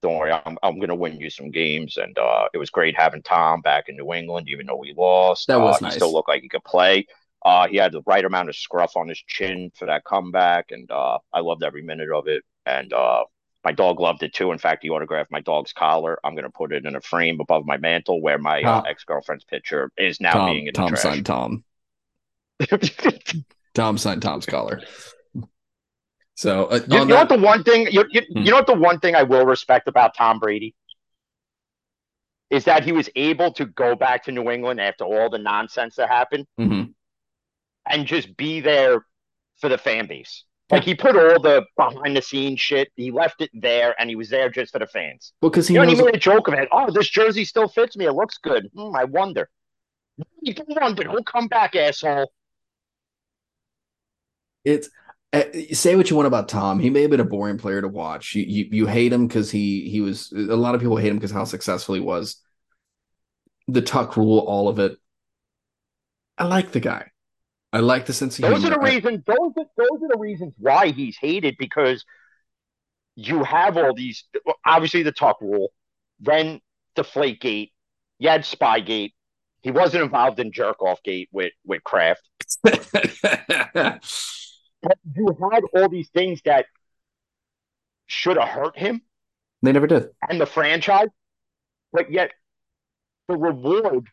don't 0.00 0.16
worry, 0.16 0.32
I'm 0.32 0.56
I'm 0.62 0.78
gonna 0.78 0.94
win 0.94 1.20
you 1.20 1.28
some 1.28 1.50
games. 1.50 1.98
And 1.98 2.16
uh, 2.18 2.48
it 2.54 2.58
was 2.58 2.70
great 2.70 2.96
having 2.96 3.22
Tom 3.22 3.60
back 3.60 3.90
in 3.90 3.96
New 3.96 4.14
England, 4.14 4.48
even 4.48 4.64
though 4.64 4.76
we 4.76 4.94
lost. 4.96 5.48
That 5.48 5.60
was 5.60 5.76
uh, 5.76 5.78
nice. 5.82 5.94
He 5.94 5.98
still 5.98 6.14
looked 6.14 6.30
like 6.30 6.40
he 6.40 6.48
could 6.48 6.64
play. 6.64 7.06
Uh, 7.44 7.68
he 7.68 7.76
had 7.76 7.92
the 7.92 8.02
right 8.06 8.24
amount 8.24 8.48
of 8.48 8.56
scruff 8.56 8.96
on 8.96 9.08
his 9.08 9.22
chin 9.26 9.70
for 9.76 9.86
that 9.86 10.04
comeback, 10.04 10.70
and 10.70 10.90
uh, 10.90 11.18
I 11.32 11.40
loved 11.40 11.62
every 11.62 11.82
minute 11.82 12.10
of 12.10 12.26
it. 12.26 12.42
And 12.66 12.92
uh, 12.92 13.24
my 13.64 13.72
dog 13.72 14.00
loved 14.00 14.22
it 14.22 14.34
too. 14.34 14.52
In 14.52 14.58
fact, 14.58 14.82
he 14.82 14.90
autographed 14.90 15.30
my 15.30 15.40
dog's 15.40 15.72
collar. 15.72 16.18
I'm 16.24 16.34
going 16.34 16.44
to 16.44 16.50
put 16.50 16.72
it 16.72 16.84
in 16.84 16.96
a 16.96 17.00
frame 17.00 17.40
above 17.40 17.64
my 17.64 17.76
mantle 17.76 18.20
where 18.20 18.38
my 18.38 18.62
uh, 18.62 18.82
ex 18.82 19.04
girlfriend's 19.04 19.44
picture 19.44 19.90
is 19.96 20.20
now 20.20 20.32
Tom, 20.32 20.52
being 20.52 20.66
in 20.66 20.74
Tom 20.74 20.86
the 20.86 20.90
trash. 20.96 21.02
signed 21.02 21.26
Tom. 21.26 21.64
Tom 23.74 23.98
signed 23.98 24.22
Tom's 24.22 24.46
collar. 24.46 24.80
So 26.34 26.66
uh, 26.66 26.80
you, 26.88 26.98
you 27.00 27.04
know 27.04 27.16
what 27.16 27.28
the 27.28 27.38
one 27.38 27.64
thing 27.64 27.88
you, 27.90 28.04
you, 28.10 28.22
hmm. 28.32 28.38
you 28.38 28.50
know 28.50 28.56
what 28.56 28.66
the 28.66 28.74
one 28.74 29.00
thing 29.00 29.14
I 29.14 29.24
will 29.24 29.44
respect 29.44 29.88
about 29.88 30.14
Tom 30.14 30.38
Brady 30.38 30.74
is 32.50 32.64
that 32.64 32.84
he 32.84 32.92
was 32.92 33.10
able 33.16 33.52
to 33.52 33.66
go 33.66 33.94
back 33.94 34.24
to 34.24 34.32
New 34.32 34.50
England 34.50 34.80
after 34.80 35.04
all 35.04 35.28
the 35.28 35.38
nonsense 35.38 35.96
that 35.96 36.08
happened 36.08 36.46
mm-hmm. 36.58 36.90
And 37.88 38.06
just 38.06 38.36
be 38.36 38.60
there 38.60 39.04
for 39.60 39.68
the 39.68 39.78
fan 39.78 40.06
base. 40.06 40.44
Like 40.70 40.84
he 40.84 40.94
put 40.94 41.16
all 41.16 41.40
the 41.40 41.64
behind 41.76 42.16
the 42.16 42.20
scenes 42.20 42.60
shit, 42.60 42.92
he 42.94 43.10
left 43.10 43.40
it 43.40 43.50
there, 43.54 43.94
and 43.98 44.10
he 44.10 44.16
was 44.16 44.28
there 44.28 44.50
just 44.50 44.72
for 44.72 44.78
the 44.78 44.86
fans. 44.86 45.32
Well, 45.40 45.50
because 45.50 45.66
he, 45.66 45.74
you 45.74 45.80
know, 45.80 45.88
he 45.88 46.02
made 46.02 46.14
a 46.14 46.18
joke 46.18 46.46
of 46.48 46.54
it. 46.54 46.68
Oh, 46.70 46.90
this 46.90 47.08
jersey 47.08 47.44
still 47.46 47.68
fits 47.68 47.96
me. 47.96 48.04
It 48.04 48.12
looks 48.12 48.36
good. 48.36 48.68
Hmm, 48.76 48.94
I 48.94 49.04
wonder. 49.04 49.48
You 50.42 50.54
can 50.54 50.66
wonder. 50.68 51.04
Don't 51.04 51.24
come 51.24 51.48
back, 51.48 51.74
asshole. 51.74 52.30
It's 54.64 54.90
uh, 55.32 55.44
say 55.72 55.96
what 55.96 56.10
you 56.10 56.16
want 56.16 56.26
about 56.26 56.48
Tom. 56.50 56.80
He 56.80 56.90
may 56.90 57.02
have 57.02 57.10
been 57.10 57.20
a 57.20 57.24
boring 57.24 57.56
player 57.56 57.80
to 57.80 57.88
watch. 57.88 58.34
You 58.34 58.44
you, 58.44 58.68
you 58.70 58.86
hate 58.86 59.12
him 59.12 59.26
because 59.26 59.50
he 59.50 59.88
he 59.88 60.02
was. 60.02 60.32
A 60.32 60.56
lot 60.56 60.74
of 60.74 60.82
people 60.82 60.98
hate 60.98 61.08
him 61.08 61.16
because 61.16 61.30
how 61.30 61.44
successful 61.44 61.94
he 61.94 62.00
was. 62.02 62.42
The 63.68 63.82
tuck 63.82 64.18
rule, 64.18 64.38
all 64.40 64.68
of 64.68 64.78
it. 64.78 64.98
I 66.36 66.44
like 66.44 66.72
the 66.72 66.80
guy. 66.80 67.10
I 67.72 67.80
like 67.80 68.06
the 68.06 68.12
sense 68.12 68.38
of 68.38 68.42
those 68.42 68.62
humor. 68.62 68.76
are 68.76 68.78
the 68.78 68.84
reasons. 68.84 69.22
Those 69.26 69.52
are, 69.56 69.66
those 69.76 70.02
are 70.02 70.08
the 70.08 70.18
reasons 70.18 70.54
why 70.58 70.88
he's 70.88 71.16
hated 71.18 71.56
because 71.58 72.04
you 73.14 73.44
have 73.44 73.76
all 73.76 73.94
these. 73.94 74.24
Obviously, 74.64 75.02
the 75.02 75.12
tuck 75.12 75.40
rule, 75.40 75.72
then 76.20 76.60
Deflate 76.94 77.40
Gate. 77.40 77.72
You 78.18 78.30
had 78.30 78.42
Spygate. 78.42 79.12
He 79.60 79.70
wasn't 79.70 80.04
involved 80.04 80.38
in 80.40 80.52
Jerk 80.52 80.82
Off 80.82 81.02
Gate 81.02 81.28
with 81.30 81.52
with 81.64 81.84
Kraft. 81.84 82.22
but 82.62 84.02
you 85.14 85.36
had 85.52 85.62
all 85.74 85.88
these 85.88 86.08
things 86.08 86.40
that 86.44 86.66
should 88.06 88.38
have 88.38 88.48
hurt 88.48 88.78
him. 88.78 89.02
They 89.62 89.72
never 89.72 89.86
did. 89.86 90.08
And 90.28 90.40
the 90.40 90.46
franchise, 90.46 91.08
but 91.92 92.10
yet 92.10 92.30
the 93.28 93.36
reward 93.36 94.06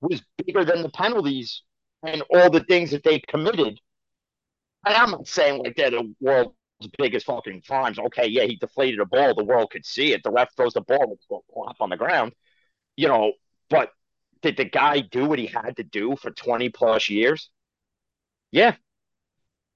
was 0.00 0.22
bigger 0.36 0.64
than 0.64 0.82
the 0.82 0.90
penalties 0.90 1.62
and 2.02 2.22
all 2.34 2.50
the 2.50 2.64
things 2.64 2.90
that 2.90 3.04
they 3.04 3.20
committed. 3.20 3.78
And 4.86 4.94
I'm 4.94 5.10
not 5.10 5.28
saying 5.28 5.62
like 5.62 5.76
they're 5.76 5.90
the 5.90 6.14
world's 6.20 6.52
biggest 6.98 7.26
fucking 7.26 7.62
crimes. 7.66 7.98
Okay, 7.98 8.26
yeah, 8.26 8.44
he 8.44 8.56
deflated 8.56 9.00
a 9.00 9.06
ball. 9.06 9.34
The 9.34 9.44
world 9.44 9.70
could 9.70 9.84
see 9.84 10.12
it. 10.12 10.22
The 10.22 10.30
ref 10.30 10.54
throws 10.56 10.74
the 10.74 10.80
ball, 10.80 11.12
it's 11.12 11.26
going 11.26 11.42
to 11.46 11.52
plop 11.52 11.76
on 11.80 11.90
the 11.90 11.96
ground. 11.96 12.32
You 12.96 13.08
know, 13.08 13.32
but 13.68 13.90
did 14.42 14.56
the 14.56 14.64
guy 14.64 15.00
do 15.00 15.26
what 15.26 15.38
he 15.38 15.46
had 15.46 15.76
to 15.76 15.82
do 15.82 16.16
for 16.16 16.30
20 16.30 16.70
plus 16.70 17.08
years? 17.08 17.50
Yeah. 18.50 18.74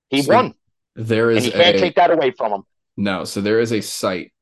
He 0.09 0.23
so 0.23 0.35
won. 0.35 0.55
There 0.97 1.31
is 1.31 1.45
and 1.45 1.47
you 1.47 1.53
can't 1.53 1.77
a, 1.77 1.81
take 1.81 1.97
that 1.97 2.11
away 2.11 2.31
from 2.31 2.53
him. 2.53 2.63
No, 2.97 3.25
so 3.25 3.41
there 3.41 3.61
is 3.61 3.73
a 3.73 3.81
site 3.81 4.33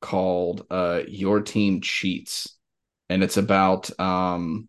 called 0.00 0.66
uh 0.70 1.02
Your 1.08 1.40
Team 1.40 1.80
Cheats, 1.80 2.58
and 3.08 3.22
it's 3.24 3.38
about 3.38 3.98
um 3.98 4.68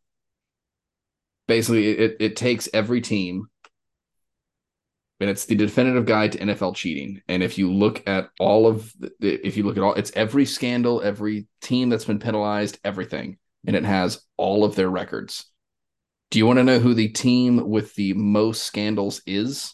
basically 1.48 1.90
it, 1.90 2.18
it 2.20 2.36
takes 2.36 2.70
every 2.74 3.02
team 3.02 3.48
and 5.20 5.30
it's 5.30 5.46
the 5.46 5.56
definitive 5.56 6.06
guide 6.06 6.34
to 6.34 6.40
NFL 6.40 6.76
cheating. 6.76 7.22
And 7.28 7.42
if 7.42 7.58
you 7.58 7.72
look 7.72 8.06
at 8.08 8.30
all 8.40 8.68
of 8.68 8.92
the, 9.20 9.46
if 9.46 9.56
you 9.56 9.64
look 9.64 9.78
at 9.78 9.84
all, 9.84 9.94
it's 9.94 10.12
every 10.16 10.46
scandal, 10.46 11.02
every 11.02 11.48
team 11.62 11.90
that's 11.90 12.06
been 12.06 12.20
penalized, 12.20 12.80
everything, 12.84 13.38
and 13.66 13.76
it 13.76 13.86
has 13.86 14.22
all 14.36 14.66
of 14.66 14.76
their 14.76 14.90
records. 14.90 15.46
Do 16.32 16.40
you 16.40 16.46
want 16.46 16.58
to 16.58 16.64
know 16.64 16.80
who 16.80 16.94
the 16.94 17.08
team 17.08 17.70
with 17.70 17.96
the 17.96 18.14
most 18.14 18.64
scandals 18.64 19.22
is? 19.26 19.74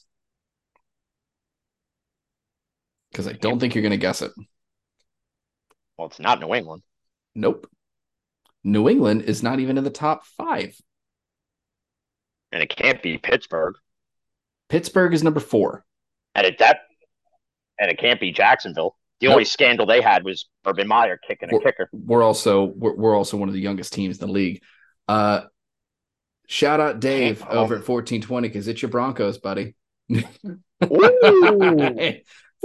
Because 3.11 3.27
I 3.27 3.33
don't 3.33 3.59
think 3.59 3.73
you're 3.73 3.81
going 3.81 3.91
to 3.91 3.97
guess 3.97 4.21
it. 4.21 4.31
Well, 5.97 6.07
it's 6.07 6.19
not 6.19 6.39
New 6.39 6.53
England. 6.53 6.83
Nope. 7.33 7.67
New 8.63 8.87
England 8.87 9.23
is 9.23 9.41
not 9.41 9.59
even 9.59 9.77
in 9.77 9.83
the 9.83 9.89
top 9.89 10.25
five 10.25 10.75
and 12.51 12.61
it 12.61 12.69
can't 12.69 13.01
be 13.01 13.17
Pittsburgh. 13.17 13.75
Pittsburgh 14.69 15.13
is 15.13 15.23
number 15.23 15.39
four, 15.39 15.83
and 16.35 16.45
it 16.45 16.59
that, 16.59 16.81
and 17.79 17.91
it 17.91 17.99
can't 17.99 18.19
be 18.19 18.31
Jacksonville. 18.31 18.95
The 19.19 19.27
nope. 19.27 19.33
only 19.33 19.45
scandal 19.45 19.85
they 19.85 20.01
had 20.01 20.23
was 20.23 20.47
Urban 20.65 20.87
Meyer 20.87 21.19
kicking 21.27 21.49
a 21.51 21.53
we're, 21.53 21.61
kicker. 21.61 21.89
We're 21.91 22.23
also 22.23 22.65
we're, 22.75 22.95
we're 22.95 23.15
also 23.15 23.37
one 23.37 23.49
of 23.49 23.53
the 23.53 23.61
youngest 23.61 23.93
teams 23.93 24.19
in 24.19 24.27
the 24.27 24.33
league. 24.33 24.61
Uh, 25.07 25.41
shout 26.47 26.79
out 26.79 26.99
Dave 26.99 27.43
oh. 27.49 27.59
over 27.59 27.75
at 27.75 27.83
fourteen 27.83 28.21
twenty 28.21 28.47
because 28.47 28.67
it's 28.67 28.81
your 28.81 28.89
Broncos, 28.89 29.37
buddy. 29.37 29.75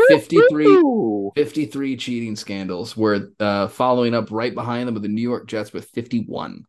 53, 0.08 1.30
53 1.34 1.96
cheating 1.96 2.36
scandals. 2.36 2.96
We're 2.96 3.28
uh, 3.40 3.68
following 3.68 4.14
up 4.14 4.30
right 4.30 4.54
behind 4.54 4.86
them 4.86 4.94
with 4.94 5.02
the 5.02 5.08
New 5.08 5.22
York 5.22 5.46
Jets 5.46 5.72
with 5.72 5.86
51. 5.90 6.64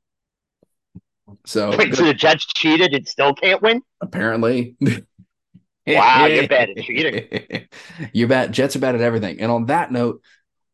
So, 1.45 1.75
Wait, 1.77 1.95
so 1.95 2.05
the 2.05 2.13
judge 2.13 2.47
cheated 2.47 2.93
and 2.93 3.07
still 3.07 3.33
can't 3.33 3.61
win? 3.61 3.81
Apparently. 4.01 4.75
wow, 5.87 6.25
you're 6.25 6.47
bad 6.47 6.69
at 6.69 6.77
cheating. 6.77 7.67
you're 8.13 8.27
bad. 8.27 8.53
Jets 8.53 8.75
are 8.75 8.79
bad 8.79 8.95
at 8.95 9.01
everything. 9.01 9.39
And 9.39 9.51
on 9.51 9.65
that 9.65 9.91
note, 9.91 10.21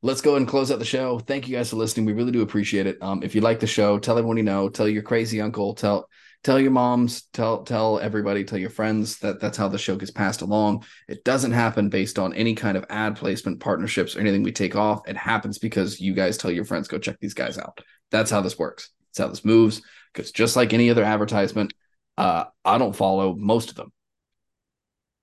let's 0.01 0.21
go 0.21 0.35
and 0.35 0.47
close 0.47 0.71
out 0.71 0.79
the 0.79 0.85
show. 0.85 1.19
Thank 1.19 1.47
you 1.47 1.55
guys 1.55 1.69
for 1.69 1.77
listening. 1.77 2.05
We 2.05 2.13
really 2.13 2.31
do 2.31 2.41
appreciate 2.41 2.87
it. 2.87 2.97
Um, 3.01 3.23
if 3.23 3.35
you 3.35 3.41
like 3.41 3.59
the 3.59 3.67
show, 3.67 3.97
tell 3.97 4.17
everyone 4.17 4.37
you 4.37 4.43
know. 4.43 4.69
Tell 4.69 4.87
your 4.87 5.03
crazy 5.03 5.41
uncle. 5.41 5.73
Tell 5.73 6.07
tell 6.43 6.59
your 6.59 6.71
moms. 6.71 7.23
Tell 7.33 7.63
tell 7.63 7.99
everybody. 7.99 8.43
Tell 8.43 8.59
your 8.59 8.69
friends 8.69 9.17
that 9.19 9.39
that's 9.39 9.57
how 9.57 9.69
the 9.69 9.77
show 9.77 9.95
gets 9.95 10.11
passed 10.11 10.41
along. 10.41 10.85
It 11.07 11.23
doesn't 11.23 11.51
happen 11.51 11.89
based 11.89 12.19
on 12.19 12.33
any 12.33 12.53
kind 12.53 12.77
of 12.77 12.85
ad 12.89 13.15
placement, 13.15 13.59
partnerships, 13.59 14.15
or 14.15 14.19
anything 14.19 14.43
we 14.43 14.51
take 14.51 14.75
off. 14.75 15.07
It 15.07 15.17
happens 15.17 15.57
because 15.57 15.99
you 15.99 16.13
guys 16.13 16.37
tell 16.37 16.51
your 16.51 16.65
friends 16.65 16.87
go 16.87 16.99
check 16.99 17.17
these 17.19 17.33
guys 17.33 17.57
out. 17.57 17.81
That's 18.11 18.29
how 18.29 18.41
this 18.41 18.59
works. 18.59 18.89
That's 19.09 19.25
how 19.25 19.27
this 19.29 19.45
moves 19.45 19.81
because 20.13 20.31
just 20.31 20.55
like 20.55 20.73
any 20.73 20.89
other 20.89 21.03
advertisement, 21.03 21.73
uh, 22.17 22.45
I 22.63 22.77
don't 22.77 22.95
follow 22.95 23.35
most 23.35 23.69
of 23.69 23.75
them. 23.75 23.91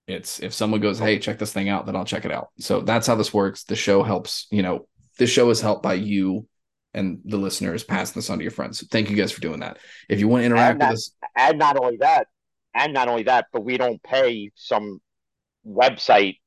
It's 0.07 0.41
if 0.41 0.53
someone 0.53 0.81
goes, 0.81 0.99
"Hey, 0.99 1.19
check 1.19 1.39
this 1.39 1.53
thing 1.53 1.69
out," 1.69 1.87
then 1.87 1.95
I'll 1.95 2.05
check 2.05 2.25
it 2.25 2.33
out. 2.33 2.49
So 2.59 2.81
that's 2.81 3.07
how 3.07 3.15
this 3.15 3.33
works. 3.33 3.65
The 3.65 3.77
show 3.77 4.03
helps. 4.03 4.47
You 4.51 4.63
know, 4.63 4.89
this 5.19 5.31
show 5.31 5.51
is 5.51 5.61
helped 5.61 5.83
by 5.83 5.95
you 5.95 6.49
and 6.93 7.21
the 7.25 7.37
listeners 7.37 7.85
passing 7.85 8.15
this 8.15 8.31
on 8.31 8.39
to 8.39 8.45
your 8.45 8.51
friends. 8.51 8.81
So 8.81 8.87
thank 8.91 9.11
you 9.11 9.17
guys 9.17 9.31
for 9.31 9.41
doing 9.41 9.61
that. 9.61 9.79
If 10.09 10.19
you 10.19 10.27
want 10.27 10.43
to 10.43 10.47
interact 10.47 10.81
not, 10.81 10.91
with 10.91 10.99
us, 10.99 11.15
and 11.37 11.59
not 11.59 11.77
only 11.77 11.99
that, 11.99 12.27
and 12.75 12.93
not 12.93 13.09
only 13.09 13.25
that, 13.25 13.47
but 13.53 13.65
we 13.65 13.79
don't 13.79 14.03
pay 14.03 14.51
some 14.57 15.01
website 15.67 16.39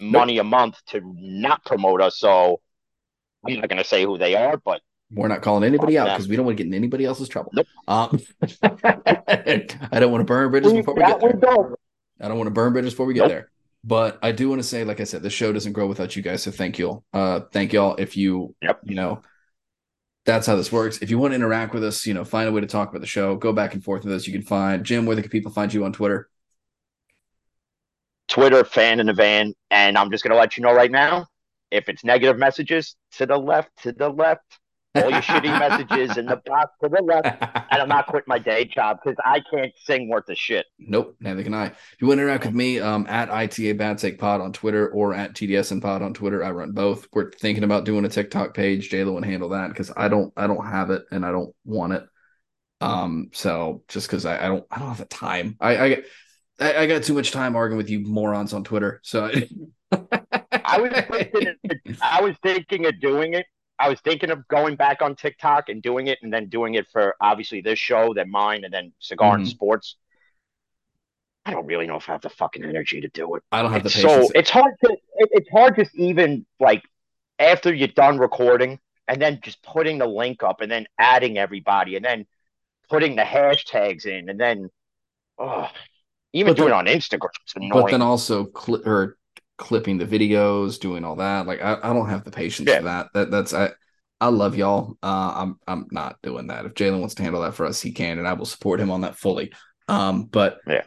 money 0.00 0.38
a 0.38 0.44
month 0.44 0.76
to 0.88 1.00
not 1.04 1.64
promote 1.64 2.00
us. 2.00 2.18
So 2.18 2.60
I'm 3.46 3.60
not 3.60 3.68
going 3.68 3.82
to 3.82 3.88
say 3.88 4.04
who 4.04 4.18
they 4.18 4.36
are, 4.36 4.56
but 4.56 4.80
We're 5.10 5.28
not 5.28 5.40
calling 5.40 5.64
anybody 5.64 5.96
out 5.96 6.10
because 6.10 6.28
we 6.28 6.36
don't 6.36 6.44
want 6.44 6.58
to 6.58 6.62
get 6.62 6.68
in 6.68 6.74
anybody 6.74 7.04
else's 7.06 7.28
trouble. 7.28 7.50
Nope. 7.54 7.66
Um, 7.86 8.20
I 8.62 10.00
don't 10.00 10.12
want 10.12 10.20
to 10.20 10.24
burn 10.24 10.50
bridges 10.50 10.72
before 10.72 10.94
we 10.94 11.00
get 11.00 11.20
there. 11.20 11.76
I 12.20 12.28
don't 12.28 12.36
want 12.36 12.48
to 12.48 12.52
burn 12.52 12.72
bridges 12.74 12.92
before 12.92 13.06
we 13.06 13.14
get 13.14 13.20
nope. 13.20 13.28
there. 13.30 13.50
But 13.84 14.18
I 14.22 14.32
do 14.32 14.50
want 14.50 14.60
to 14.60 14.68
say, 14.68 14.84
like 14.84 15.00
I 15.00 15.04
said, 15.04 15.22
the 15.22 15.30
show 15.30 15.52
doesn't 15.52 15.72
grow 15.72 15.86
without 15.86 16.14
you 16.14 16.22
guys. 16.22 16.42
So 16.42 16.50
thank 16.50 16.78
you 16.78 16.88
all. 16.88 17.04
Uh, 17.12 17.40
thank 17.52 17.72
you 17.72 17.80
all. 17.80 17.94
If 17.96 18.16
you, 18.16 18.54
yep. 18.60 18.80
you 18.84 18.96
know, 18.96 19.22
that's 20.26 20.46
how 20.46 20.56
this 20.56 20.70
works. 20.70 20.98
If 20.98 21.08
you 21.08 21.18
want 21.18 21.32
to 21.32 21.36
interact 21.36 21.72
with 21.72 21.84
us, 21.84 22.04
you 22.04 22.12
know, 22.12 22.24
find 22.24 22.46
a 22.46 22.52
way 22.52 22.60
to 22.60 22.66
talk 22.66 22.90
about 22.90 23.00
the 23.00 23.06
show, 23.06 23.36
go 23.36 23.52
back 23.54 23.72
and 23.72 23.82
forth 23.82 24.04
with 24.04 24.12
us. 24.12 24.26
You 24.26 24.32
can 24.34 24.42
find 24.42 24.84
Jim. 24.84 25.06
Where 25.06 25.18
can 25.18 25.30
people 25.30 25.52
find 25.52 25.72
you 25.72 25.86
on 25.86 25.92
Twitter? 25.94 26.28
Twitter, 28.26 28.62
fan 28.62 29.00
in 29.00 29.06
the 29.06 29.14
van. 29.14 29.54
And 29.70 29.96
I'm 29.96 30.10
just 30.10 30.22
going 30.22 30.32
to 30.32 30.38
let 30.38 30.58
you 30.58 30.62
know 30.62 30.74
right 30.74 30.90
now 30.90 31.26
if 31.70 31.88
it's 31.88 32.04
negative 32.04 32.38
messages, 32.38 32.94
to 33.12 33.26
the 33.26 33.38
left, 33.38 33.70
to 33.82 33.92
the 33.92 34.08
left 34.08 34.58
all 34.94 35.10
your 35.10 35.20
shitty 35.20 35.58
messages 35.58 36.16
in 36.16 36.26
the 36.26 36.40
box 36.46 36.72
to 36.82 36.88
the 36.88 37.02
left, 37.02 37.26
and 37.70 37.82
I'm 37.82 37.88
not 37.88 38.06
quitting 38.06 38.24
my 38.26 38.38
day 38.38 38.64
job 38.64 38.98
because 39.02 39.16
I 39.24 39.40
can't 39.50 39.72
sing 39.84 40.08
worth 40.08 40.28
a 40.28 40.34
shit. 40.34 40.66
Nope, 40.78 41.16
neither 41.20 41.42
can 41.42 41.54
I. 41.54 41.66
If 41.66 41.96
you 42.00 42.08
want 42.08 42.18
to 42.18 42.22
interact 42.22 42.46
with 42.46 42.54
me, 42.54 42.80
um, 42.80 43.06
at 43.08 43.30
ITA 43.30 43.74
Bad 43.74 43.98
Take 43.98 44.18
Pod 44.18 44.40
on 44.40 44.52
Twitter 44.52 44.88
or 44.88 45.14
at 45.14 45.34
TDS 45.34 45.72
and 45.72 45.82
Pod 45.82 46.02
on 46.02 46.14
Twitter, 46.14 46.44
I 46.44 46.50
run 46.50 46.72
both. 46.72 47.06
We're 47.12 47.30
thinking 47.32 47.64
about 47.64 47.84
doing 47.84 48.04
a 48.04 48.08
TikTok 48.08 48.54
page. 48.54 48.90
JLo 48.90 49.14
would 49.14 49.24
handle 49.24 49.50
that 49.50 49.68
because 49.68 49.90
I 49.96 50.08
don't, 50.08 50.32
I 50.36 50.46
don't 50.46 50.66
have 50.66 50.90
it 50.90 51.02
and 51.10 51.24
I 51.24 51.32
don't 51.32 51.54
want 51.64 51.92
it. 51.94 52.04
Um, 52.80 53.30
so 53.32 53.82
just 53.88 54.06
because 54.06 54.24
I, 54.24 54.44
I 54.44 54.48
don't, 54.48 54.64
I 54.70 54.78
don't 54.78 54.88
have 54.88 54.98
the 54.98 55.04
time. 55.06 55.56
I, 55.60 55.76
I, 55.84 56.02
I, 56.60 56.86
got 56.86 57.02
too 57.02 57.14
much 57.14 57.32
time 57.32 57.56
arguing 57.56 57.76
with 57.76 57.90
you 57.90 58.00
morons 58.00 58.52
on 58.52 58.62
Twitter. 58.62 59.00
So. 59.02 59.30
I 59.90 60.80
was 60.80 60.92
thinking, 60.92 61.54
I 62.00 62.20
was 62.20 62.36
thinking 62.42 62.86
of 62.86 63.00
doing 63.00 63.34
it 63.34 63.46
I 63.78 63.88
was 63.88 64.00
thinking 64.00 64.30
of 64.30 64.46
going 64.48 64.76
back 64.76 65.02
on 65.02 65.14
TikTok 65.14 65.68
and 65.68 65.80
doing 65.80 66.08
it, 66.08 66.18
and 66.22 66.32
then 66.32 66.48
doing 66.48 66.74
it 66.74 66.88
for 66.90 67.14
obviously 67.20 67.60
this 67.60 67.78
show, 67.78 68.12
then 68.14 68.30
mine, 68.30 68.64
and 68.64 68.72
then 68.72 68.92
Cigar 68.98 69.34
mm-hmm. 69.34 69.42
and 69.42 69.48
Sports. 69.48 69.96
I 71.44 71.52
don't 71.52 71.66
really 71.66 71.86
know 71.86 71.96
if 71.96 72.08
I 72.08 72.12
have 72.12 72.20
the 72.20 72.28
fucking 72.28 72.64
energy 72.64 73.00
to 73.00 73.08
do 73.08 73.34
it. 73.36 73.42
I 73.50 73.62
don't 73.62 73.72
have 73.72 73.86
it's 73.86 73.94
the 73.94 74.02
patience. 74.02 74.26
So 74.26 74.32
it's 74.34 74.50
hard 74.50 74.74
to 74.84 74.90
it, 74.92 75.28
it's 75.32 75.48
hard 75.50 75.76
just 75.76 75.94
even 75.94 76.44
like 76.60 76.82
after 77.38 77.72
you're 77.72 77.88
done 77.88 78.18
recording 78.18 78.78
and 79.06 79.20
then 79.20 79.40
just 79.42 79.62
putting 79.62 79.98
the 79.98 80.06
link 80.06 80.42
up 80.42 80.60
and 80.60 80.70
then 80.70 80.86
adding 80.98 81.38
everybody 81.38 81.96
and 81.96 82.04
then 82.04 82.26
putting 82.90 83.16
the 83.16 83.22
hashtags 83.22 84.04
in 84.04 84.28
and 84.28 84.38
then 84.38 84.68
oh 85.38 85.70
even 86.34 86.52
but 86.52 86.56
doing 86.56 86.68
then, 86.70 86.86
it 86.86 86.90
on 86.90 86.98
Instagram. 86.98 87.72
But 87.72 87.90
then 87.90 88.02
also 88.02 88.50
cl- 88.54 88.82
or 88.84 89.17
clipping 89.58 89.98
the 89.98 90.06
videos, 90.06 90.80
doing 90.80 91.04
all 91.04 91.16
that. 91.16 91.46
Like 91.46 91.60
I, 91.60 91.78
I 91.82 91.92
don't 91.92 92.08
have 92.08 92.24
the 92.24 92.30
patience 92.30 92.68
yeah. 92.68 92.78
for 92.78 92.84
that. 92.84 93.08
That 93.12 93.30
that's 93.30 93.52
I 93.52 93.70
I 94.20 94.28
love 94.28 94.56
y'all. 94.56 94.96
Uh, 95.02 95.32
I'm 95.36 95.58
I'm 95.66 95.86
not 95.90 96.16
doing 96.22 96.46
that. 96.48 96.64
If 96.64 96.74
Jalen 96.74 97.00
wants 97.00 97.14
to 97.16 97.22
handle 97.22 97.42
that 97.42 97.54
for 97.54 97.66
us, 97.66 97.80
he 97.80 97.92
can, 97.92 98.18
and 98.18 98.26
I 98.26 98.32
will 98.32 98.46
support 98.46 98.80
him 98.80 98.90
on 98.90 99.02
that 99.02 99.16
fully. 99.16 99.52
Um, 99.86 100.24
but 100.24 100.58
yeah, 100.66 100.84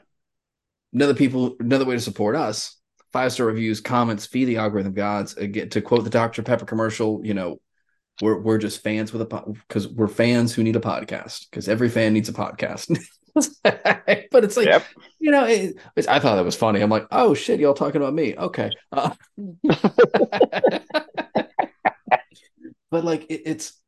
another 0.93 1.13
people, 1.13 1.55
another 1.59 1.85
way 1.85 1.95
to 1.95 2.01
support 2.01 2.35
us: 2.35 2.77
five 3.13 3.31
star 3.31 3.45
reviews, 3.45 3.81
comments, 3.81 4.25
feed 4.25 4.45
the 4.45 4.57
algorithm 4.57 4.93
gods. 4.93 5.35
Again, 5.35 5.69
to 5.69 5.81
quote 5.81 6.03
the 6.03 6.09
Dr 6.09 6.41
Pepper 6.43 6.65
commercial, 6.65 7.21
you 7.23 7.33
know, 7.33 7.61
we're 8.21 8.39
we're 8.39 8.57
just 8.57 8.83
fans 8.83 9.13
with 9.13 9.21
a 9.21 9.55
because 9.67 9.87
we're 9.87 10.07
fans 10.07 10.53
who 10.53 10.63
need 10.63 10.75
a 10.75 10.81
podcast 10.81 11.49
because 11.49 11.69
every 11.69 11.89
fan 11.89 12.13
needs 12.13 12.29
a 12.29 12.33
podcast. 12.33 12.97
but 13.63 14.43
it's 14.43 14.57
like 14.57 14.67
yep. 14.67 14.85
you 15.19 15.31
know 15.31 15.45
it, 15.45 15.75
i 16.09 16.19
thought 16.19 16.35
that 16.35 16.45
was 16.45 16.55
funny. 16.55 16.81
I'm 16.81 16.89
like 16.89 17.07
oh 17.11 17.33
shit 17.33 17.59
y'all 17.59 17.73
talking 17.73 18.01
about 18.01 18.13
me. 18.13 18.35
Okay. 18.35 18.69
Uh, 18.91 19.13
but 22.91 23.03
like 23.03 23.23
it, 23.29 23.43
it's 23.45 23.79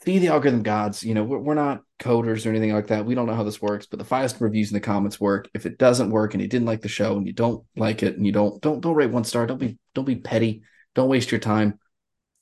feed 0.00 0.18
the 0.20 0.28
algorithm 0.28 0.62
gods 0.62 1.02
you 1.02 1.12
know 1.12 1.24
we're, 1.24 1.38
we're 1.38 1.54
not 1.54 1.82
coders 1.98 2.46
or 2.46 2.50
anything 2.50 2.72
like 2.72 2.88
that. 2.88 3.06
We 3.06 3.14
don't 3.14 3.26
know 3.26 3.34
how 3.34 3.44
this 3.44 3.62
works 3.62 3.86
but 3.86 3.98
the 3.98 4.04
five 4.04 4.40
reviews 4.40 4.70
in 4.70 4.74
the 4.74 4.80
comments 4.80 5.20
work. 5.20 5.48
If 5.54 5.64
it 5.66 5.78
doesn't 5.78 6.10
work 6.10 6.34
and 6.34 6.42
you 6.42 6.48
didn't 6.48 6.66
like 6.66 6.82
the 6.82 6.88
show 6.88 7.16
and 7.16 7.26
you 7.26 7.32
don't 7.32 7.64
like 7.76 8.02
it 8.02 8.16
and 8.16 8.26
you 8.26 8.32
don't 8.32 8.60
don't 8.60 8.80
don't 8.80 8.94
rate 8.94 9.10
one 9.10 9.24
star 9.24 9.46
don't 9.46 9.58
be 9.58 9.78
don't 9.94 10.04
be 10.04 10.16
petty. 10.16 10.62
Don't 10.94 11.08
waste 11.08 11.30
your 11.30 11.40
time. 11.40 11.78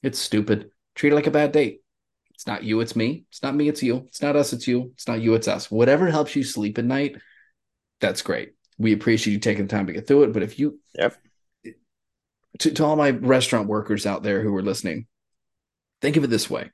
It's 0.03 0.19
stupid. 0.19 0.71
Treat 0.95 1.13
it 1.13 1.17
like 1.17 1.27
a 1.27 1.31
bad 1.31 1.53
date 1.53 1.81
it's 2.37 2.47
not 2.47 2.63
you, 2.63 2.81
it's 2.81 2.95
me. 2.95 3.25
It's 3.31 3.43
not 3.43 3.55
me, 3.55 3.69
it's 3.69 3.83
you. 3.83 4.05
It's 4.07 4.21
not 4.21 4.37
us, 4.37 4.53
it's 4.53 4.69
you. 4.69 4.93
It's 4.95 5.09
not 5.09 5.23
you, 5.23 5.35
it's 5.35 5.49
us. 5.49 5.71
Whatever 5.71 6.09
helps 6.09 6.37
you 6.37 6.45
sleep 6.45 6.79
at 6.79 6.85
night, 6.85 7.17
that's 8.01 8.21
great. 8.21 8.53
We 8.79 8.93
appreciate 8.93 9.33
you 9.33 9.41
taking 9.41 9.67
the 9.67 9.75
time 9.75 9.87
to 9.87 9.95
get 9.95 10.07
through 10.07 10.25
it. 10.25 10.33
But 10.35 10.43
if 10.43 10.59
you, 10.59 10.79
yep. 10.95 11.17
To, 12.59 12.71
to 12.71 12.85
all 12.85 12.97
my 12.97 13.11
restaurant 13.11 13.69
workers 13.69 14.07
out 14.07 14.23
there 14.23 14.43
who 14.43 14.55
are 14.55 14.63
listening, 14.63 15.07
think 16.03 16.17
of 16.17 16.25
it 16.25 16.31
this 16.31 16.49
way 16.49 16.71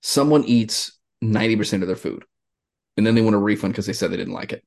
someone 0.00 0.44
eats 0.44 0.98
90% 1.22 1.80
of 1.80 1.88
their 1.88 1.96
food 1.96 2.24
and 2.96 3.06
then 3.06 3.14
they 3.14 3.22
want 3.22 3.34
a 3.34 3.38
refund 3.38 3.72
because 3.72 3.86
they 3.86 3.92
said 3.92 4.10
they 4.10 4.16
didn't 4.16 4.34
like 4.34 4.52
it. 4.52 4.62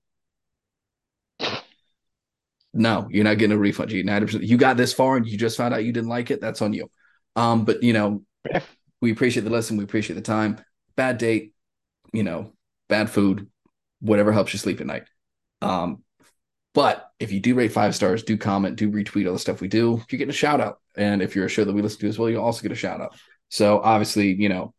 No, 2.73 3.07
you're 3.09 3.23
not 3.23 3.37
getting 3.37 3.55
a 3.55 3.59
refund. 3.59 3.91
You 3.91 4.03
90%. 4.03 4.45
You 4.45 4.57
got 4.57 4.77
this 4.77 4.93
far 4.93 5.15
and 5.15 5.27
you 5.27 5.37
just 5.37 5.57
found 5.57 5.73
out 5.73 5.83
you 5.83 5.93
didn't 5.93 6.09
like 6.09 6.31
it. 6.31 6.41
That's 6.41 6.61
on 6.61 6.73
you. 6.73 6.91
Um, 7.35 7.65
but 7.65 7.81
you 7.81 7.93
know, 7.93 8.23
we 9.01 9.11
appreciate 9.11 9.43
the 9.43 9.49
listen. 9.49 9.77
We 9.77 9.83
appreciate 9.83 10.15
the 10.15 10.21
time. 10.21 10.59
Bad 10.95 11.17
date, 11.17 11.53
you 12.13 12.23
know, 12.23 12.53
bad 12.89 13.09
food, 13.09 13.49
whatever 13.99 14.31
helps 14.31 14.53
you 14.53 14.59
sleep 14.59 14.81
at 14.81 14.87
night. 14.87 15.03
Um, 15.61 16.03
but 16.73 17.09
if 17.19 17.31
you 17.31 17.39
do 17.39 17.55
rate 17.55 17.71
five 17.71 17.95
stars, 17.95 18.23
do 18.23 18.37
comment, 18.37 18.75
do 18.75 18.91
retweet 18.91 19.25
all 19.27 19.33
the 19.33 19.39
stuff 19.39 19.61
we 19.61 19.67
do, 19.67 20.01
you're 20.09 20.17
getting 20.17 20.29
a 20.29 20.33
shout 20.33 20.61
out. 20.61 20.79
And 20.95 21.21
if 21.21 21.35
you're 21.35 21.45
a 21.45 21.49
show 21.49 21.63
that 21.63 21.73
we 21.73 21.81
listen 21.81 22.01
to 22.01 22.07
as 22.07 22.19
well, 22.19 22.29
you'll 22.29 22.43
also 22.43 22.61
get 22.61 22.71
a 22.71 22.75
shout 22.75 23.01
out. 23.01 23.15
So 23.49 23.79
obviously, 23.79 24.33
you 24.33 24.49
know, 24.49 24.73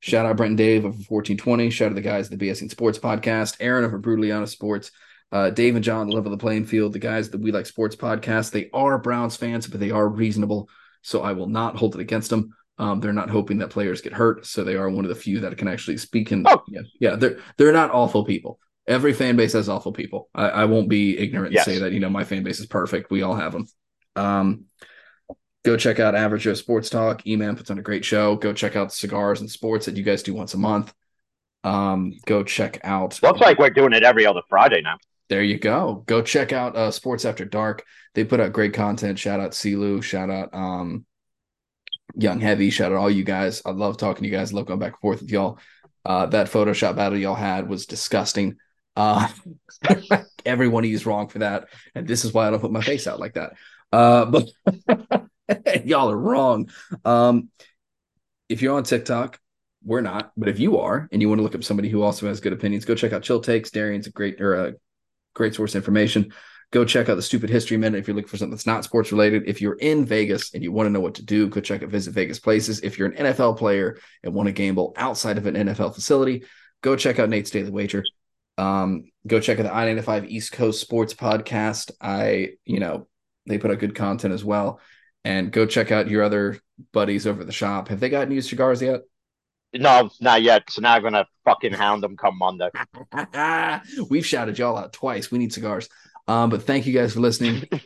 shout 0.00 0.26
out 0.26 0.36
Brent 0.36 0.52
and 0.52 0.58
Dave 0.58 0.84
of 0.84 0.92
1420. 0.92 1.70
Shout 1.70 1.90
out 1.90 1.94
the 1.94 2.00
guys 2.00 2.30
at 2.30 2.38
the 2.38 2.48
BSN 2.48 2.70
Sports 2.70 2.98
Podcast, 2.98 3.56
Aaron 3.60 3.84
over 3.84 3.98
Brutally 3.98 4.32
Honest 4.32 4.54
Sports, 4.54 4.90
uh, 5.32 5.50
Dave 5.50 5.74
and 5.74 5.84
John 5.84 6.08
the 6.08 6.14
Level 6.14 6.32
of 6.32 6.38
the 6.38 6.42
Playing 6.42 6.64
Field, 6.64 6.92
the 6.92 6.98
guys 6.98 7.30
that 7.30 7.40
we 7.40 7.52
like 7.52 7.66
sports 7.66 7.96
podcast. 7.96 8.52
They 8.52 8.70
are 8.72 8.98
Browns 8.98 9.36
fans, 9.36 9.66
but 9.66 9.80
they 9.80 9.90
are 9.90 10.08
reasonable. 10.08 10.68
So 11.02 11.22
I 11.22 11.32
will 11.32 11.48
not 11.48 11.76
hold 11.76 11.94
it 11.94 12.00
against 12.00 12.30
them. 12.30 12.54
Um, 12.78 13.00
they're 13.00 13.12
not 13.12 13.30
hoping 13.30 13.58
that 13.58 13.70
players 13.70 14.02
get 14.02 14.12
hurt, 14.12 14.44
so 14.46 14.62
they 14.62 14.74
are 14.74 14.90
one 14.90 15.04
of 15.04 15.08
the 15.08 15.14
few 15.14 15.40
that 15.40 15.56
can 15.56 15.68
actually 15.68 15.96
speak. 15.96 16.30
And 16.30 16.46
oh. 16.46 16.62
yeah, 16.68 16.82
yeah, 17.00 17.16
they're 17.16 17.38
they're 17.56 17.72
not 17.72 17.90
awful 17.90 18.24
people. 18.24 18.58
Every 18.86 19.12
fan 19.12 19.36
base 19.36 19.54
has 19.54 19.68
awful 19.68 19.92
people. 19.92 20.28
I, 20.34 20.48
I 20.48 20.64
won't 20.66 20.88
be 20.88 21.18
ignorant 21.18 21.52
yes. 21.52 21.66
and 21.66 21.74
say 21.74 21.80
that 21.82 21.92
you 21.92 22.00
know 22.00 22.10
my 22.10 22.24
fan 22.24 22.42
base 22.42 22.60
is 22.60 22.66
perfect. 22.66 23.10
We 23.10 23.22
all 23.22 23.34
have 23.34 23.52
them. 23.52 23.66
Um, 24.14 24.64
go 25.64 25.76
check 25.76 25.98
out 25.98 26.14
Average 26.14 26.42
Joe 26.42 26.54
Sports 26.54 26.90
Talk. 26.90 27.26
E-Man 27.26 27.56
puts 27.56 27.70
on 27.70 27.78
a 27.78 27.82
great 27.82 28.04
show. 28.04 28.36
Go 28.36 28.52
check 28.52 28.76
out 28.76 28.92
Cigars 28.92 29.40
and 29.40 29.50
Sports 29.50 29.86
that 29.86 29.96
you 29.96 30.02
guys 30.02 30.22
do 30.22 30.34
once 30.34 30.54
a 30.54 30.58
month. 30.58 30.92
Um, 31.64 32.12
go 32.26 32.44
check 32.44 32.80
out. 32.84 33.20
Looks 33.22 33.40
like 33.40 33.58
we're 33.58 33.70
doing 33.70 33.92
it 33.92 34.04
every 34.04 34.26
other 34.26 34.42
Friday 34.48 34.82
now. 34.82 34.98
There 35.28 35.42
you 35.42 35.58
go. 35.58 36.04
Go 36.06 36.22
check 36.22 36.52
out 36.52 36.76
uh, 36.76 36.90
Sports 36.92 37.24
After 37.24 37.44
Dark. 37.44 37.84
They 38.14 38.24
put 38.24 38.38
out 38.38 38.52
great 38.52 38.74
content. 38.74 39.18
Shout 39.18 39.40
out 39.40 39.50
CeeLo. 39.50 40.02
Shout 40.02 40.30
out 40.30 40.50
um, 40.52 41.04
Young 42.16 42.40
Heavy. 42.40 42.70
Shout 42.70 42.92
out 42.92 42.98
all 42.98 43.10
you 43.10 43.24
guys. 43.24 43.62
I 43.64 43.70
love 43.70 43.96
talking 43.96 44.22
to 44.22 44.28
you 44.28 44.36
guys. 44.36 44.52
I 44.52 44.56
love 44.56 44.66
going 44.66 44.80
back 44.80 44.92
and 44.92 45.00
forth 45.00 45.20
with 45.20 45.30
y'all. 45.30 45.58
Uh, 46.04 46.26
that 46.26 46.48
Photoshop 46.48 46.96
battle 46.96 47.18
y'all 47.18 47.34
had 47.34 47.68
was 47.68 47.86
disgusting. 47.86 48.56
Uh, 48.96 49.28
every 50.46 50.68
one 50.68 50.84
of 50.84 50.88
you 50.88 50.96
is 50.96 51.04
wrong 51.04 51.28
for 51.28 51.40
that, 51.40 51.68
and 51.94 52.06
this 52.06 52.24
is 52.24 52.32
why 52.32 52.46
I 52.46 52.50
don't 52.50 52.60
put 52.60 52.72
my 52.72 52.80
face 52.80 53.06
out 53.06 53.20
like 53.20 53.34
that. 53.34 53.52
Uh, 53.92 54.24
but 54.24 54.48
y'all 55.84 56.10
are 56.10 56.16
wrong. 56.16 56.70
Um, 57.04 57.50
if 58.48 58.62
you're 58.62 58.76
on 58.76 58.84
TikTok, 58.84 59.38
we're 59.84 60.00
not. 60.00 60.32
But 60.36 60.48
if 60.48 60.58
you 60.58 60.78
are, 60.78 61.08
and 61.12 61.20
you 61.20 61.28
want 61.28 61.40
to 61.40 61.42
look 61.42 61.54
up 61.54 61.64
somebody 61.64 61.88
who 61.88 62.02
also 62.02 62.26
has 62.28 62.40
good 62.40 62.52
opinions, 62.52 62.84
go 62.84 62.94
check 62.94 63.12
out 63.12 63.22
Chill 63.22 63.40
Takes. 63.40 63.70
Darian's 63.70 64.06
a 64.06 64.10
great 64.10 64.40
or 64.40 64.54
a 64.54 64.74
great 65.34 65.54
source 65.54 65.74
of 65.74 65.80
information 65.80 66.32
go 66.72 66.84
check 66.84 67.08
out 67.08 67.14
the 67.14 67.22
Stupid 67.22 67.50
History 67.50 67.76
Minute 67.76 67.98
if 67.98 68.08
you're 68.08 68.14
looking 68.14 68.28
for 68.28 68.36
something 68.36 68.50
that's 68.50 68.66
not 68.66 68.84
sports 68.84 69.12
related. 69.12 69.44
If 69.46 69.60
you're 69.60 69.74
in 69.74 70.04
Vegas 70.04 70.52
and 70.52 70.62
you 70.62 70.72
want 70.72 70.86
to 70.86 70.90
know 70.90 71.00
what 71.00 71.14
to 71.14 71.24
do, 71.24 71.48
go 71.48 71.60
check 71.60 71.82
out 71.82 71.88
Visit 71.88 72.12
Vegas 72.12 72.38
Places. 72.38 72.80
If 72.80 72.98
you're 72.98 73.08
an 73.08 73.26
NFL 73.26 73.56
player 73.56 73.98
and 74.22 74.34
want 74.34 74.48
to 74.48 74.52
gamble 74.52 74.92
outside 74.96 75.38
of 75.38 75.46
an 75.46 75.54
NFL 75.54 75.94
facility, 75.94 76.44
go 76.82 76.96
check 76.96 77.18
out 77.18 77.28
Nate's 77.28 77.50
Daily 77.50 77.70
Wager. 77.70 78.04
Um, 78.58 79.04
go 79.26 79.40
check 79.40 79.58
out 79.58 79.64
the 79.64 79.74
I 79.74 79.84
95 79.86 80.26
East 80.26 80.52
Coast 80.52 80.80
Sports 80.80 81.14
Podcast. 81.14 81.92
I, 82.00 82.54
you 82.64 82.80
know, 82.80 83.06
they 83.46 83.58
put 83.58 83.70
out 83.70 83.78
good 83.78 83.94
content 83.94 84.34
as 84.34 84.44
well. 84.44 84.80
And 85.24 85.50
go 85.50 85.66
check 85.66 85.90
out 85.90 86.08
your 86.08 86.22
other 86.22 86.58
buddies 86.92 87.26
over 87.26 87.44
the 87.44 87.52
shop. 87.52 87.88
Have 87.88 88.00
they 88.00 88.08
got 88.08 88.28
new 88.28 88.40
cigars 88.40 88.80
yet? 88.80 89.02
No, 89.74 90.10
not 90.20 90.42
yet. 90.42 90.64
So 90.70 90.80
now 90.80 90.94
I'm 90.94 91.02
gonna 91.02 91.26
fucking 91.44 91.72
hound 91.72 92.02
them 92.02 92.16
come 92.16 92.38
Monday. 92.38 92.70
We've 94.08 94.24
shouted 94.24 94.58
y'all 94.58 94.76
out 94.76 94.92
twice. 94.92 95.30
We 95.30 95.38
need 95.38 95.52
cigars. 95.52 95.88
Um, 96.28 96.50
but 96.50 96.62
thank 96.62 96.86
you 96.86 96.92
guys 96.92 97.12
for 97.14 97.20
listening. 97.20 97.64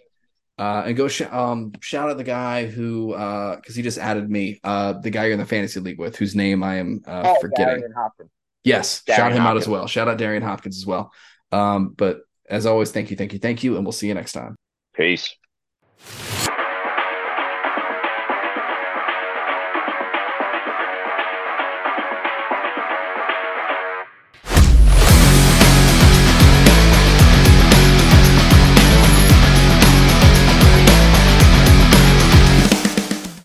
Uh, 0.59 0.83
and 0.89 0.95
go 0.95 1.09
sh- 1.09 1.23
um, 1.23 1.73
shout 1.81 2.11
out 2.11 2.19
the 2.19 2.23
guy 2.23 2.67
who 2.67 3.13
because 3.13 3.63
uh, 3.71 3.77
he 3.77 3.81
just 3.81 3.97
added 3.97 4.31
me, 4.31 4.61
uh, 4.63 4.93
the 4.93 5.09
guy 5.09 5.25
you're 5.25 5.33
in 5.33 5.39
the 5.39 5.47
fantasy 5.47 5.81
league 5.81 5.99
with, 5.99 6.17
whose 6.17 6.35
name 6.35 6.63
I 6.63 6.75
am 6.75 7.01
uh, 7.07 7.23
oh, 7.25 7.41
forgetting. 7.41 7.83
Yes, 8.63 9.03
shout 9.07 9.33
him 9.33 9.39
Hopkins. 9.39 9.47
out 9.47 9.57
as 9.57 9.69
well. 9.69 9.87
Shout 9.87 10.07
out 10.07 10.19
Darian 10.19 10.43
Hopkins 10.43 10.77
as 10.77 10.85
well. 10.85 11.15
Um, 11.51 11.95
but 11.97 12.21
as 12.47 12.67
always, 12.67 12.91
thank 12.91 13.11
you, 13.11 13.17
thank 13.17 13.33
you, 13.33 13.39
thank 13.39 13.65
you, 13.65 13.77
and 13.77 13.87
we'll 13.87 13.93
see 13.93 14.09
you 14.09 14.13
next 14.13 14.33
time. 14.33 14.55
Peace. 14.93 15.35